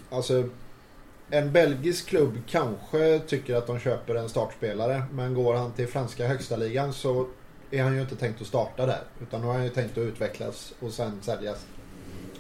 alltså 0.10 0.44
En 1.30 1.52
belgisk 1.52 2.08
klubb 2.08 2.38
kanske 2.50 3.20
tycker 3.20 3.56
att 3.56 3.68
de 3.68 3.80
köper 3.80 4.16
en 4.16 4.30
startspelare. 4.30 5.04
Men 5.12 5.34
går 5.34 5.54
han 5.54 5.72
till 5.72 5.88
franska 5.88 6.28
högsta 6.28 6.56
ligan 6.56 6.94
så 6.94 7.28
är 7.72 7.84
han 7.84 7.96
ju 7.96 8.02
inte 8.02 8.16
tänkt 8.16 8.42
att 8.42 8.48
starta 8.48 8.86
där. 8.86 9.02
Utan 9.22 9.42
då 9.42 9.48
har 9.48 9.54
han 9.54 9.64
ju 9.64 9.70
tänkt 9.70 9.92
att 9.92 9.98
utvecklas 9.98 10.74
och 10.80 10.92
sen 10.92 11.20
säljas. 11.22 11.66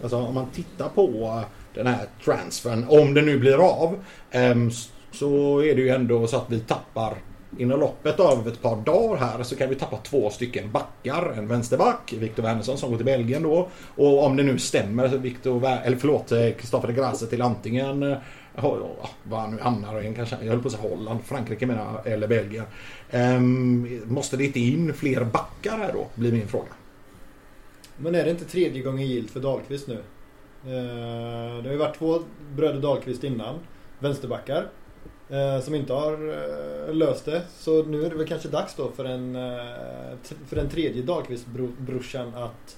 Alltså 0.01 0.17
om 0.17 0.35
man 0.35 0.49
tittar 0.51 0.89
på 0.89 1.43
den 1.73 1.87
här 1.87 2.07
transfern, 2.25 2.85
om 2.89 3.13
det 3.13 3.21
nu 3.21 3.39
blir 3.39 3.57
av, 3.57 4.03
ehm, 4.31 4.71
så 5.11 5.59
är 5.63 5.75
det 5.75 5.81
ju 5.81 5.89
ändå 5.89 6.27
så 6.27 6.37
att 6.37 6.49
vi 6.49 6.59
tappar 6.59 7.17
inom 7.57 7.79
loppet 7.79 8.19
av 8.19 8.47
ett 8.47 8.61
par 8.61 8.75
dagar 8.75 9.17
här 9.17 9.43
så 9.43 9.55
kan 9.55 9.69
vi 9.69 9.75
tappa 9.75 9.97
två 9.97 10.29
stycken 10.29 10.71
backar. 10.71 11.33
En 11.37 11.47
vänsterback, 11.47 12.13
Viktor 12.19 12.43
Wernersson 12.43 12.77
som 12.77 12.89
går 12.89 12.97
till 12.97 13.05
Belgien 13.05 13.43
då. 13.43 13.69
Och 13.95 14.23
om 14.23 14.35
det 14.35 14.43
nu 14.43 14.59
stämmer, 14.59 15.07
Victor, 15.07 15.65
eller 15.65 15.97
förlåt, 15.97 16.31
eh, 16.31 16.51
Kristoffer 16.51 16.87
de 16.87 16.93
Grasse 16.93 17.27
till 17.27 17.41
antingen 17.41 18.03
eh, 18.03 18.17
Vad 18.55 18.79
var 19.23 19.39
han 19.39 19.55
nu 19.55 19.61
hamnar 19.61 20.01
i, 20.01 20.13
kanske, 20.15 20.37
jag 20.41 20.49
höll 20.49 20.61
på 20.61 20.67
att 20.67 20.73
säga 20.73 20.89
Holland, 20.89 21.19
Frankrike 21.25 21.65
menar 21.65 21.85
jag, 21.93 22.13
eller 22.13 22.27
Belgien. 22.27 22.65
Ehm, 23.11 24.01
måste 24.05 24.37
det 24.37 24.45
inte 24.45 24.59
in 24.59 24.93
fler 24.93 25.23
backar 25.23 25.77
här 25.77 25.93
då, 25.93 26.07
blir 26.15 26.31
min 26.31 26.47
fråga. 26.47 26.71
Men 27.97 28.15
är 28.15 28.23
det 28.23 28.31
inte 28.31 28.45
tredje 28.45 28.81
gången 28.81 29.07
gilt 29.07 29.31
för 29.31 29.39
Dahlqvist 29.39 29.87
nu? 29.87 30.03
Ehm, 30.63 31.63
det 31.63 31.69
har 31.69 31.71
ju 31.71 31.77
varit 31.77 31.97
två 31.97 32.19
bröder 32.55 32.81
Dahlqvist 32.81 33.23
innan, 33.23 33.55
vänsterbackar. 33.99 34.67
Uh, 35.31 35.61
som 35.61 35.75
inte 35.75 35.93
har 35.93 36.13
uh, 36.13 36.93
löst 36.93 37.25
det. 37.25 37.41
Så 37.57 37.83
nu 37.83 38.05
är 38.05 38.09
det 38.09 38.15
väl 38.15 38.27
kanske 38.27 38.49
dags 38.49 38.75
då 38.75 38.91
för 38.95 39.05
en, 39.05 39.33
för 40.47 40.55
den 40.55 40.69
tredje 40.69 41.01
Dahlqvist-brorsan 41.01 42.35
att 42.35 42.77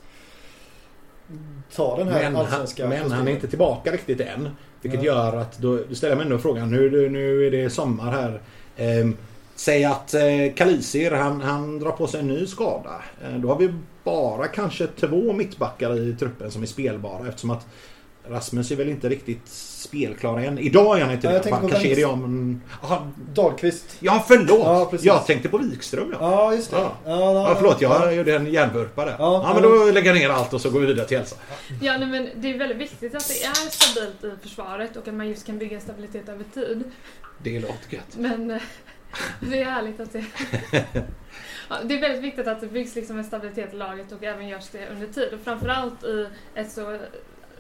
ta 1.76 1.98
den 1.98 2.08
här 2.08 2.24
men, 2.24 2.36
allsvenska 2.36 2.90
Men 2.90 3.12
han 3.12 3.28
är 3.28 3.32
inte 3.32 3.48
tillbaka 3.48 3.92
riktigt 3.92 4.22
än. 4.22 4.50
Vilket 4.82 5.04
ja. 5.04 5.14
gör 5.14 5.38
att 5.38 5.58
då, 5.58 5.80
då 5.90 5.96
ställer 5.96 6.12
jag 6.12 6.18
mig 6.18 6.26
ändå 6.26 6.38
frågan. 6.38 6.72
Nu, 6.72 7.10
nu 7.10 7.48
är 7.48 7.52
det 7.52 7.70
sommar 7.70 8.12
här. 8.12 8.42
Eh, 8.76 9.10
säg 9.56 9.86
att 9.86 10.14
eh, 10.14 10.54
Kalisir 10.56 11.12
han, 11.12 11.42
han 11.42 11.80
drar 11.80 11.92
på 11.92 12.08
sig 12.08 12.20
en 12.20 12.28
ny 12.28 12.46
skada. 12.46 13.02
Eh, 13.24 13.40
då 13.40 13.48
har 13.48 13.56
vi 13.56 13.74
bara 14.04 14.48
kanske 14.48 14.88
två 14.88 15.34
mittbackar 15.34 16.00
i 16.00 16.16
truppen 16.16 16.52
som 16.52 16.62
är 16.62 16.68
spelbara 16.68 17.28
eftersom 17.28 17.50
att 17.50 17.68
Rasmus 18.28 18.72
är 18.72 18.76
väl 18.76 18.90
inte 18.90 19.10
riktigt 19.10 19.48
spelklar 19.48 20.40
än. 20.40 20.60
Idag 20.60 21.00
är 21.00 21.04
han 21.04 21.14
inte 21.14 21.28
det. 21.28 21.50
Jag 21.50 21.70
kanske 21.70 21.88
är 21.88 21.96
det 21.96 22.06
om... 22.06 22.62
Aha. 22.82 23.08
Dahlqvist. 23.34 23.98
Ja, 24.00 24.26
förlåt! 24.28 24.60
Ja, 24.60 25.00
jag 25.02 25.26
tänkte 25.26 25.50
på 25.50 25.58
Wikström. 25.58 26.12
Ja, 26.12 26.32
ja 26.32 26.56
just 26.56 26.72
det. 26.72 26.78
Ja. 26.78 26.98
Ja, 27.06 27.34
ja, 27.34 27.56
förlåt, 27.56 27.82
jag 27.82 28.16
gjorde 28.16 28.36
en 28.36 28.46
hjärnvurpa 28.46 29.06
Ja, 29.06 29.16
ja, 29.20 29.52
men 29.54 29.64
då 29.64 29.92
lägger 29.92 30.08
jag 30.08 30.20
ner 30.20 30.30
allt 30.30 30.54
och 30.54 30.62
så 30.62 30.70
går 30.70 30.80
vi 30.80 30.86
vidare 30.86 31.08
till 31.08 31.18
Elsa. 31.18 31.36
Ja, 31.82 31.98
nej, 31.98 32.08
men 32.08 32.30
det 32.36 32.54
är 32.54 32.58
väldigt 32.58 32.78
viktigt 32.78 33.16
att 33.16 33.28
det 33.28 33.44
är 33.44 33.70
stabilt 33.70 34.24
i 34.24 34.42
försvaret 34.42 34.98
och 34.98 35.08
att 35.08 35.14
man 35.14 35.28
just 35.28 35.46
kan 35.46 35.58
bygga 35.58 35.80
stabilitet 35.80 36.30
över 36.30 36.46
tid. 36.54 36.84
Det 37.38 37.60
låter 37.60 37.94
gött. 37.94 38.18
Men 38.18 38.52
eh, 38.52 38.62
det 39.40 39.62
är 39.62 39.66
härligt 39.66 40.00
att 40.00 40.14
det... 40.14 40.26
Ja, 41.70 41.76
det 41.84 41.98
är 41.98 42.02
väldigt 42.02 42.24
viktigt 42.24 42.48
att 42.48 42.62
det 42.62 42.68
byggs 42.68 42.96
liksom 42.96 43.18
en 43.18 43.24
stabilitet 43.24 43.74
i 43.74 43.78
laget 43.78 44.12
och 44.12 44.24
även 44.24 44.48
görs 44.48 44.70
det 44.72 44.88
under 44.92 45.08
tid. 45.08 45.34
Och 45.34 45.40
framförallt 45.44 46.04
i 46.04 46.28
ett 46.56 46.72
så 46.72 47.00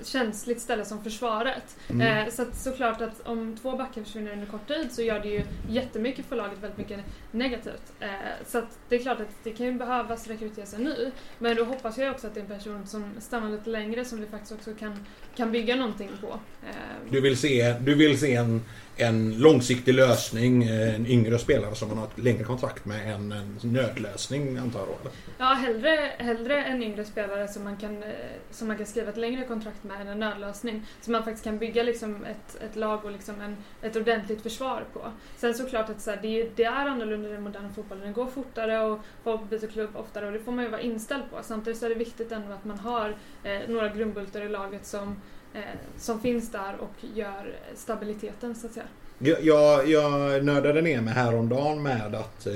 känsligt 0.03 0.61
ställe 0.61 0.85
som 0.85 1.03
försvaret. 1.03 1.77
Mm. 1.89 2.27
Eh, 2.27 2.33
så 2.33 2.41
att, 2.41 2.55
såklart 2.55 3.01
att 3.01 3.27
om 3.27 3.57
två 3.61 3.77
backar 3.77 4.03
försvinner 4.03 4.31
under 4.31 4.45
kort 4.45 4.67
tid 4.67 4.91
så 4.91 5.01
gör 5.01 5.19
det 5.19 5.27
ju 5.27 5.43
jättemycket 5.69 6.25
för 6.25 6.35
laget, 6.35 6.59
väldigt 6.59 6.77
mycket 6.77 6.99
negativt. 7.31 7.93
Eh, 7.99 8.09
så 8.47 8.57
att 8.57 8.77
det 8.89 8.95
är 8.95 8.99
klart 8.99 9.19
att 9.19 9.43
det 9.43 9.51
kan 9.51 9.65
ju 9.65 9.73
behövas 9.73 10.27
rekryteras 10.27 10.73
en 10.73 10.83
ny. 10.83 11.11
Men 11.39 11.55
då 11.55 11.63
hoppas 11.63 11.97
jag 11.97 12.11
också 12.11 12.27
att 12.27 12.33
det 12.33 12.39
är 12.39 12.43
en 12.43 12.57
person 12.57 12.87
som 12.87 13.11
stannar 13.19 13.49
lite 13.49 13.69
längre 13.69 14.05
som 14.05 14.21
vi 14.21 14.27
faktiskt 14.27 14.51
också 14.51 14.73
kan, 14.73 15.05
kan 15.35 15.51
bygga 15.51 15.75
någonting 15.75 16.09
på. 16.21 16.39
Eh. 16.67 17.11
Du 17.11 17.21
vill 17.21 17.37
se, 17.37 17.75
du 17.79 17.95
vill 17.95 18.19
se 18.19 18.35
en 18.35 18.61
en 18.99 19.37
långsiktig 19.37 19.93
lösning, 19.93 20.63
en 20.63 21.07
yngre 21.07 21.39
spelare 21.39 21.75
som 21.75 21.89
man 21.89 21.97
har 21.97 22.05
ett 22.05 22.17
längre 22.17 22.43
kontrakt 22.43 22.85
med 22.85 23.13
än 23.13 23.31
en 23.31 23.59
nödlösning 23.61 24.57
antar 24.57 24.79
jag? 24.79 25.11
Ja, 25.37 25.45
hellre, 25.45 26.11
hellre 26.17 26.63
en 26.63 26.83
yngre 26.83 27.05
spelare 27.05 27.47
som 27.47 27.63
man, 27.63 27.77
kan, 27.77 28.03
eh, 28.03 28.09
som 28.51 28.67
man 28.67 28.77
kan 28.77 28.85
skriva 28.85 29.09
ett 29.09 29.17
längre 29.17 29.45
kontrakt 29.45 29.83
med 29.83 29.88
med 29.89 30.07
en 30.07 30.19
nödlösning. 30.19 30.85
Så 31.01 31.11
man 31.11 31.23
faktiskt 31.23 31.43
kan 31.43 31.57
bygga 31.57 31.83
liksom 31.83 32.25
ett, 32.25 32.61
ett 32.61 32.75
lag 32.75 33.05
och 33.05 33.11
liksom 33.11 33.41
en, 33.41 33.57
ett 33.81 33.95
ordentligt 33.95 34.41
försvar 34.41 34.83
på. 34.93 35.11
Sen 35.37 35.53
såklart 35.53 35.89
att 35.89 36.01
så 36.01 36.11
här, 36.11 36.19
det, 36.21 36.49
det, 36.55 36.63
är 36.63 36.85
annorlunda 36.85 37.29
i 37.29 37.31
den 37.31 37.43
moderna 37.43 37.69
fotbollen. 37.69 38.03
Den 38.03 38.13
går 38.13 38.27
fortare 38.27 38.79
och 38.79 38.99
folk 39.23 39.49
byter 39.49 39.67
klubb 39.67 39.89
oftare 39.95 40.25
och 40.27 40.33
det 40.33 40.39
får 40.39 40.51
man 40.51 40.65
ju 40.65 40.71
vara 40.71 40.81
inställd 40.81 41.23
på. 41.31 41.37
Samtidigt 41.43 41.79
så 41.79 41.85
är 41.85 41.89
det 41.89 41.95
viktigt 41.95 42.31
ändå 42.31 42.53
att 42.53 42.65
man 42.65 42.79
har 42.79 43.15
eh, 43.43 43.59
några 43.67 43.89
grundbultar 43.89 44.41
i 44.41 44.49
laget 44.49 44.85
som 44.85 45.15
eh, 45.53 45.61
som 45.97 46.21
finns 46.21 46.51
där 46.51 46.75
och 46.79 47.05
gör 47.15 47.55
stabiliteten 47.75 48.55
så 48.55 48.67
att 48.67 48.73
säga. 48.73 48.85
Jag, 49.19 49.43
jag, 49.43 49.87
jag 49.87 50.45
nördade 50.45 50.81
ner 50.81 51.01
mig 51.01 51.13
häromdagen 51.13 51.83
med 51.83 52.15
att 52.15 52.47
eh, 52.47 52.53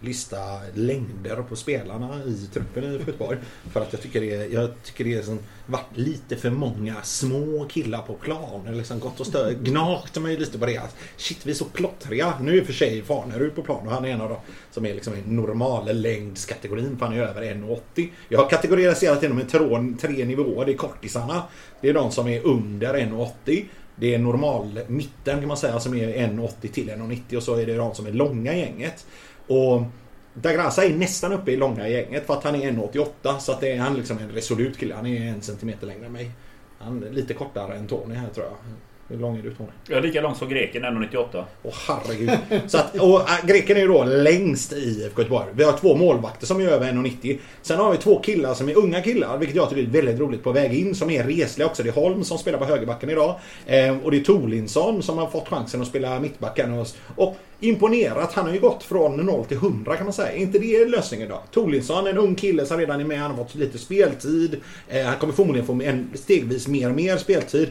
lista 0.00 0.38
längder 0.74 1.36
på 1.48 1.56
spelarna 1.56 2.24
i 2.24 2.48
truppen 2.52 2.84
i 2.84 2.92
Göteborg. 2.92 3.38
För 3.72 3.80
att 3.80 3.92
jag 3.92 4.02
tycker 4.02 4.20
det, 4.20 4.52
jag 4.52 4.70
tycker 4.82 5.04
det 5.04 5.14
är 5.14 5.22
som 5.22 5.38
varit 5.66 5.96
lite 5.96 6.36
för 6.36 6.50
många 6.50 7.02
små 7.02 7.64
killar 7.64 8.02
på 8.02 8.14
plan. 8.14 8.66
Eller 8.66 8.76
liksom 8.76 9.00
gått 9.00 9.20
och 9.20 9.26
stö, 9.26 9.54
gnagt 9.54 10.20
mig 10.20 10.36
lite 10.36 10.58
på 10.58 10.66
det. 10.66 10.78
Att, 10.78 10.96
shit, 11.16 11.46
vi 11.46 11.50
är 11.50 11.54
så 11.54 11.64
plottriga. 11.64 12.34
Nu 12.40 12.58
är 12.58 12.64
för 12.64 12.72
sig 12.72 13.02
Farnerud 13.02 13.54
på 13.54 13.62
plan 13.62 13.86
och 13.86 13.92
han 13.92 14.04
är 14.04 14.08
en 14.08 14.20
av 14.20 14.28
dem 14.28 14.38
som 14.70 14.86
är 14.86 14.94
liksom 14.94 15.14
i 15.14 15.22
normal 15.26 16.00
längdskategorin 16.00 16.96
för 16.98 17.06
han 17.06 17.16
är 17.16 17.22
över 17.22 17.42
1,80. 17.42 18.08
Jag 18.28 18.38
har 18.38 18.50
kategoriserat 18.50 19.22
inom 19.22 19.40
tre, 19.40 19.94
tre 20.00 20.24
nivåer. 20.24 20.66
Det 20.66 20.72
är 20.72 20.76
kortisarna. 20.76 21.42
Det 21.80 21.88
är 21.88 21.94
de 21.94 22.10
som 22.10 22.28
är 22.28 22.46
under 22.46 22.94
1,80. 22.94 23.64
Det 24.00 24.14
är 24.14 24.18
normal 24.18 24.80
mitten 24.86 25.38
kan 25.38 25.48
man 25.48 25.56
säga 25.56 25.80
som 25.80 25.94
är 25.94 26.08
1,80 26.08 26.68
till 26.72 26.90
1,90 26.90 27.36
och 27.36 27.42
så 27.42 27.54
är 27.56 27.66
det 27.66 27.76
de 27.76 27.94
som 27.94 28.06
är 28.06 28.12
långa 28.12 28.54
gänget. 28.54 29.06
Och 29.50 29.82
Dagrasa 30.34 30.84
är 30.84 30.94
nästan 30.94 31.32
uppe 31.32 31.50
i 31.50 31.56
långa 31.56 31.88
gänget 31.88 32.26
för 32.26 32.34
att 32.34 32.44
han 32.44 32.54
är 32.54 32.72
1,88 32.72 33.38
så 33.38 33.52
att 33.52 33.60
det 33.60 33.72
är 33.72 33.78
han 33.78 33.96
liksom 33.96 34.18
en 34.18 34.30
resolut 34.30 34.78
kille. 34.78 34.94
Han 34.94 35.06
är 35.06 35.26
en 35.26 35.42
centimeter 35.42 35.86
längre 35.86 36.06
än 36.06 36.12
mig. 36.12 36.30
Han 36.78 37.02
är 37.02 37.10
lite 37.10 37.34
kortare 37.34 37.76
än 37.76 37.86
Tony 37.86 38.14
här 38.14 38.28
tror 38.28 38.46
jag. 38.46 38.56
Hur 39.10 39.18
lång 39.18 39.36
är 39.36 39.42
du 39.42 39.54
Tony? 39.54 39.68
Jag 39.88 39.98
är 39.98 40.02
lika 40.02 40.20
lång 40.20 40.34
som 40.34 40.48
greken, 40.48 40.84
1,98. 40.84 41.44
Åh 41.62 41.72
herregud. 41.88 42.30
Så 42.66 42.78
att, 42.78 42.96
och, 42.96 43.20
äh, 43.20 43.46
greken 43.46 43.76
är 43.76 43.80
ju 43.80 43.88
då 43.88 44.04
längst 44.04 44.72
i 44.72 44.76
IFK 44.76 45.22
Göteborg. 45.22 45.46
Vi 45.52 45.64
har 45.64 45.72
två 45.72 45.96
målvakter 45.96 46.46
som 46.46 46.60
är 46.60 46.68
över 46.68 46.92
1,90. 46.92 47.38
Sen 47.62 47.78
har 47.78 47.90
vi 47.92 47.96
två 47.96 48.20
killar 48.20 48.54
som 48.54 48.68
är 48.68 48.78
unga 48.78 49.02
killar, 49.02 49.38
vilket 49.38 49.56
jag 49.56 49.70
tycker 49.70 49.82
är 49.82 49.86
väldigt 49.86 50.20
roligt 50.20 50.42
på 50.42 50.52
väg 50.52 50.72
in, 50.72 50.94
som 50.94 51.10
är 51.10 51.24
resliga 51.24 51.68
också. 51.68 51.82
Det 51.82 51.88
är 51.88 51.92
Holm 51.92 52.24
som 52.24 52.38
spelar 52.38 52.58
på 52.58 52.64
högerbacken 52.64 53.10
idag. 53.10 53.34
Eh, 53.66 53.98
och 53.98 54.10
det 54.10 54.16
är 54.16 54.24
Tolinsson 54.24 55.02
som 55.02 55.18
har 55.18 55.26
fått 55.26 55.48
chansen 55.48 55.82
att 55.82 55.88
spela 55.88 56.20
mittbacken. 56.20 56.72
Och, 56.72 56.86
och 57.16 57.36
imponerat. 57.60 58.32
Han 58.32 58.46
har 58.46 58.54
ju 58.54 58.60
gått 58.60 58.82
från 58.82 59.16
0 59.16 59.44
till 59.44 59.56
100 59.56 59.96
kan 59.96 60.06
man 60.06 60.12
säga. 60.12 60.32
Är 60.32 60.36
inte 60.36 60.58
det 60.58 60.88
lösningen 60.88 61.28
då? 61.28 61.42
Tolinsson, 61.50 62.06
en 62.06 62.18
ung 62.18 62.34
kille 62.34 62.66
som 62.66 62.78
redan 62.78 63.00
är 63.00 63.04
med. 63.04 63.18
Han 63.18 63.30
har 63.30 63.44
fått 63.44 63.54
lite 63.54 63.78
speltid. 63.78 64.56
Eh, 64.88 65.04
han 65.04 65.16
kommer 65.16 65.32
förmodligen 65.32 65.66
få 65.66 65.82
en, 65.82 66.10
stegvis 66.14 66.68
mer 66.68 66.88
och 66.88 66.96
mer 66.96 67.16
speltid 67.16 67.68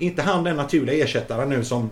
inte 0.00 0.22
han 0.22 0.44
den 0.44 0.56
naturliga 0.56 1.04
ersättaren 1.04 1.48
nu 1.48 1.64
som 1.64 1.90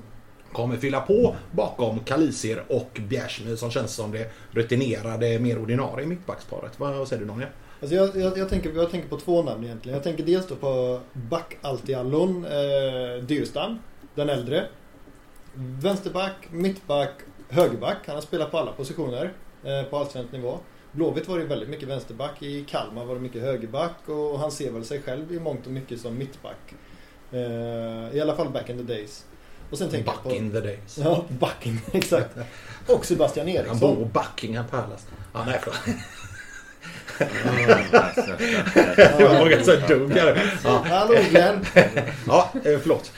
kommer 0.53 0.77
fylla 0.77 1.01
på 1.01 1.37
bakom 1.51 1.99
Kalisir 1.99 2.63
och 2.69 3.01
Bjärsmyr 3.09 3.57
som 3.57 3.71
känns 3.71 3.95
som 3.95 4.13
det 4.13 4.31
rutinerade, 4.51 5.39
mer 5.39 5.59
ordinarie 5.59 6.07
mittbacksparet. 6.07 6.81
Vad 6.81 7.09
säger 7.09 7.21
du 7.21 7.29
Daniel? 7.29 7.49
Alltså 7.81 7.97
jag, 7.97 8.17
jag, 8.17 8.39
jag, 8.39 8.49
tänker, 8.49 8.73
jag 8.73 8.91
tänker 8.91 9.09
på 9.09 9.17
två 9.17 9.43
namn 9.43 9.65
egentligen. 9.65 9.97
Jag 9.97 10.05
tänker 10.05 10.25
dels 10.25 10.47
då 10.47 10.57
på 10.57 11.01
back 11.13 11.57
Altiallon 11.63 12.45
eh, 12.45 13.23
Dyrstam, 13.23 13.79
den 14.15 14.29
äldre. 14.29 14.67
Vänsterback, 15.55 16.35
mittback, 16.51 17.13
högerback. 17.49 17.97
Han 18.07 18.15
har 18.15 18.23
spelat 18.23 18.51
på 18.51 18.59
alla 18.59 18.73
positioner 18.73 19.33
eh, 19.65 19.83
på 19.91 19.97
allsvensk 19.97 20.33
nivå. 20.33 20.59
Blåvitt 20.93 21.29
var 21.29 21.39
det 21.39 21.45
väldigt 21.45 21.69
mycket 21.69 21.89
vänsterback. 21.89 22.43
I 22.43 22.65
Kalmar 22.65 23.05
var 23.05 23.15
det 23.15 23.21
mycket 23.21 23.43
högerback 23.43 24.09
och 24.09 24.39
han 24.39 24.51
ser 24.51 24.71
väl 24.71 24.85
sig 24.85 25.03
själv 25.03 25.33
i 25.33 25.41
mångt 25.41 25.67
och 25.67 25.73
mycket 25.73 26.01
som 26.01 26.19
mittback. 26.19 26.75
Uh, 27.33 28.17
I 28.17 28.21
alla 28.21 28.37
fall 28.37 28.51
back 28.51 28.71
in 28.71 28.87
the 28.87 28.95
days. 28.95 29.25
Och 29.71 29.79
sen 29.79 30.05
back 30.05 30.23
på, 30.23 30.31
in 30.31 30.53
the 30.53 30.61
days. 30.61 30.99
Ja, 30.99 31.25
back 31.29 31.67
in, 31.67 31.81
exakt. 31.93 32.37
Och 32.87 33.05
Sebastian 33.05 33.49
Eriksson. 33.49 33.69
Han 33.69 33.97
bor 33.97 34.05
Buckingham 34.05 34.67
Palace. 34.67 35.07
Ja, 35.33 35.45
nej 35.47 35.61
förlåt. 35.63 35.81
det 39.19 39.25
var 39.25 39.39
många 39.39 39.65
som 39.65 39.75
dog 39.89 40.13
här. 40.13 40.53
Ja. 40.65 40.85
Hallå 40.89 41.15
Glenn. 41.31 41.65
Ja, 42.27 42.51
eh, 42.55 42.79
förlåt. 42.79 43.13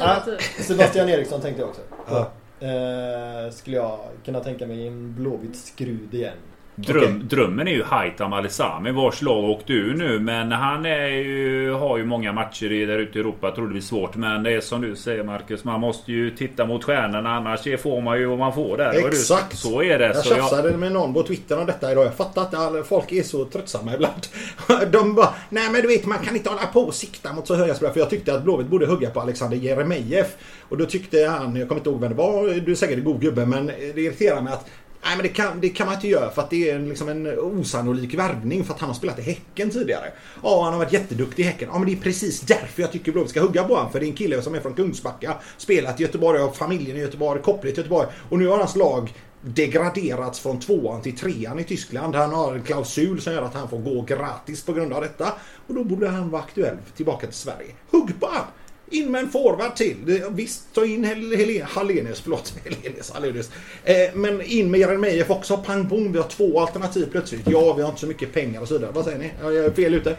Ah, 0.00 0.20
Sebastian 0.60 1.08
Eriksson 1.08 1.40
tänkte 1.40 1.62
jag 1.62 1.68
också. 1.68 1.82
Ja. 2.08 2.32
Uh, 2.62 3.50
skulle 3.50 3.76
jag 3.76 3.98
kunna 4.24 4.40
tänka 4.40 4.66
mig 4.66 4.86
en 4.86 5.14
blåvit 5.14 5.56
skrud 5.56 6.14
igen. 6.14 6.36
Dröm, 6.76 6.98
okay. 6.98 7.12
Drömmen 7.12 7.68
är 7.68 7.72
ju 7.72 7.82
Haitam 7.82 8.32
Alisami 8.32 8.92
vars 8.92 9.22
lag 9.22 9.44
åkte 9.44 9.72
ur 9.72 9.94
nu. 9.94 10.18
Men 10.18 10.52
han 10.52 10.86
är 10.86 11.06
ju, 11.06 11.72
har 11.72 11.98
ju 11.98 12.04
många 12.04 12.32
matcher 12.32 12.72
i, 12.72 12.86
där 12.86 12.98
ute 12.98 13.18
i 13.18 13.20
Europa. 13.20 13.52
Blir 13.56 13.80
svårt. 13.80 14.16
Men 14.16 14.42
det 14.42 14.52
är 14.52 14.60
som 14.60 14.80
du 14.80 14.96
säger 14.96 15.24
Marcus. 15.24 15.64
Man 15.64 15.80
måste 15.80 16.12
ju 16.12 16.30
titta 16.30 16.66
mot 16.66 16.84
stjärnorna. 16.84 17.36
Annars 17.36 17.60
får 17.82 18.00
man 18.00 18.18
ju 18.18 18.26
vad 18.26 18.38
man 18.38 18.54
får 18.54 18.76
där. 18.76 19.06
Exakt! 19.08 19.58
Så 19.58 19.82
är 19.82 19.98
det. 19.98 20.06
Jag 20.06 20.24
tjafsade 20.24 20.70
jag... 20.70 20.80
med 20.80 20.92
någon 20.92 21.14
på 21.14 21.22
Twitter 21.22 21.58
om 21.58 21.66
detta 21.66 21.92
idag. 21.92 22.06
Jag 22.06 22.14
fattar 22.14 22.42
att 22.42 22.86
folk 22.86 23.12
är 23.12 23.22
så 23.22 23.44
tröttsamma 23.44 23.94
ibland. 23.94 24.26
De 24.92 25.14
bara 25.14 25.34
Nej 25.48 25.70
men 25.72 25.82
du 25.82 25.88
vet 25.88 26.06
man 26.06 26.18
kan 26.18 26.36
inte 26.36 26.50
hålla 26.50 26.66
på 26.66 26.80
och 26.80 26.94
sikta 26.94 27.32
mot 27.32 27.46
så 27.46 27.54
höga 27.54 27.74
spelare. 27.74 27.92
För 27.92 28.00
jag 28.00 28.10
tyckte 28.10 28.34
att 28.34 28.42
Blåvitt 28.42 28.66
borde 28.66 28.86
hugga 28.86 29.10
på 29.10 29.20
Alexander 29.20 29.56
Jeremejeff. 29.56 30.36
Och 30.68 30.78
då 30.78 30.86
tyckte 30.86 31.26
han, 31.26 31.56
jag 31.56 31.68
kommer 31.68 31.80
inte 31.80 31.90
ihåg 31.90 32.00
vem 32.00 32.10
det 32.10 32.16
var. 32.16 32.60
Du 32.60 32.72
är 32.72 32.76
säkert 32.76 32.98
en 32.98 33.04
god 33.04 33.20
gubbe. 33.20 33.46
Men 33.46 33.66
det 33.66 34.00
irriterar 34.00 34.42
mig 34.42 34.52
att 34.52 34.66
Nej 35.06 35.16
men 35.16 35.22
det 35.22 35.28
kan, 35.28 35.60
det 35.60 35.68
kan 35.68 35.86
man 35.86 35.94
inte 35.94 36.08
göra 36.08 36.30
för 36.30 36.42
att 36.42 36.50
det 36.50 36.70
är 36.70 36.78
liksom 36.78 37.08
en 37.08 37.38
osannolik 37.38 38.14
värvning 38.14 38.64
för 38.64 38.74
att 38.74 38.80
han 38.80 38.88
har 38.88 38.94
spelat 38.94 39.18
i 39.18 39.22
Häcken 39.22 39.70
tidigare. 39.70 40.12
Ja, 40.42 40.64
han 40.64 40.72
har 40.72 40.78
varit 40.78 40.92
jätteduktig 40.92 41.42
i 41.42 41.46
Häcken. 41.46 41.68
Ja, 41.72 41.78
men 41.78 41.88
det 41.88 41.94
är 41.94 42.00
precis 42.00 42.40
därför 42.40 42.82
jag 42.82 42.92
tycker 42.92 43.12
Blåvitt 43.12 43.30
ska 43.30 43.40
hugga 43.40 43.64
på 43.64 43.74
honom. 43.74 43.92
För 43.92 44.00
det 44.00 44.06
är 44.06 44.08
en 44.08 44.16
kille 44.16 44.42
som 44.42 44.54
är 44.54 44.60
från 44.60 44.74
Kungsbacka, 44.74 45.34
spelat 45.56 46.00
i 46.00 46.02
Göteborg, 46.02 46.40
har 46.40 46.50
familjen 46.50 46.96
i 46.96 47.00
Göteborg, 47.00 47.42
kopplat 47.42 47.74
till 47.74 47.78
Göteborg. 47.78 48.08
Och 48.28 48.38
nu 48.38 48.46
har 48.46 48.58
hans 48.58 48.76
lag 48.76 49.14
degraderats 49.40 50.40
från 50.40 50.60
tvåan 50.60 51.02
till 51.02 51.16
trean 51.16 51.58
i 51.58 51.64
Tyskland. 51.64 52.14
Han 52.14 52.32
har 52.32 52.54
en 52.54 52.62
klausul 52.62 53.20
som 53.20 53.32
gör 53.32 53.42
att 53.42 53.54
han 53.54 53.68
får 53.68 53.78
gå 53.78 54.02
gratis 54.02 54.64
på 54.64 54.72
grund 54.72 54.92
av 54.92 55.02
detta. 55.02 55.32
Och 55.66 55.74
då 55.74 55.84
borde 55.84 56.08
han 56.08 56.30
vara 56.30 56.42
aktuell 56.42 56.76
tillbaka 56.96 57.26
till 57.26 57.36
Sverige. 57.36 57.70
Hugg 57.90 58.20
på 58.20 58.26
han! 58.32 58.44
In 58.90 59.10
med 59.12 59.20
en 59.20 59.30
forward 59.30 59.74
till. 59.76 60.22
Visst, 60.30 60.74
ta 60.74 60.84
in 60.84 61.04
Hel- 61.04 61.36
Helen, 61.36 61.66
Hallenius, 61.70 62.20
förlåt. 62.20 62.54
Hellenius, 62.64 63.10
Hallenius. 63.10 63.50
Eh, 63.84 63.96
men 64.14 64.42
in 64.42 64.70
med 64.70 64.80
Jeremejeff 64.80 65.30
också. 65.30 65.56
Pang 65.56 65.88
bom, 65.88 66.12
vi 66.12 66.18
har 66.18 66.28
två 66.28 66.60
alternativ 66.60 67.08
plötsligt. 67.12 67.42
Ja, 67.50 67.72
vi 67.72 67.82
har 67.82 67.88
inte 67.88 68.00
så 68.00 68.06
mycket 68.06 68.32
pengar 68.34 68.60
och 68.60 68.68
så 68.68 68.74
vidare. 68.74 68.90
Vad 68.94 69.04
säger 69.04 69.18
ni? 69.18 69.30
Jag 69.42 69.56
är 69.56 69.70
fel 69.70 69.94
ute? 69.94 70.16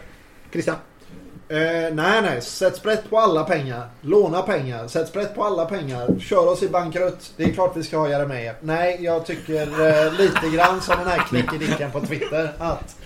Christian? 0.52 0.76
Eh, 1.48 1.56
nej, 1.94 2.22
nej. 2.22 2.40
Sätt 2.42 2.76
sprätt 2.76 3.10
på 3.10 3.18
alla 3.18 3.44
pengar. 3.44 3.88
Låna 4.00 4.42
pengar. 4.42 4.88
Sätt 4.88 5.08
sprätt 5.08 5.34
på 5.34 5.44
alla 5.44 5.64
pengar. 5.64 6.18
Kör 6.20 6.46
oss 6.48 6.62
i 6.62 6.68
bankrutt. 6.68 7.32
Det 7.36 7.44
är 7.44 7.52
klart 7.52 7.76
vi 7.76 7.82
ska 7.82 7.98
ha 7.98 8.08
Jeremejeff. 8.08 8.56
Nej, 8.60 8.98
jag 9.00 9.26
tycker 9.26 9.62
eh, 10.06 10.12
lite 10.12 10.48
grann 10.56 10.80
som 10.80 10.94
den 10.98 11.08
här 11.08 11.18
knickedicken 11.28 11.90
på 11.90 12.00
Twitter. 12.00 12.52
Att 12.58 12.96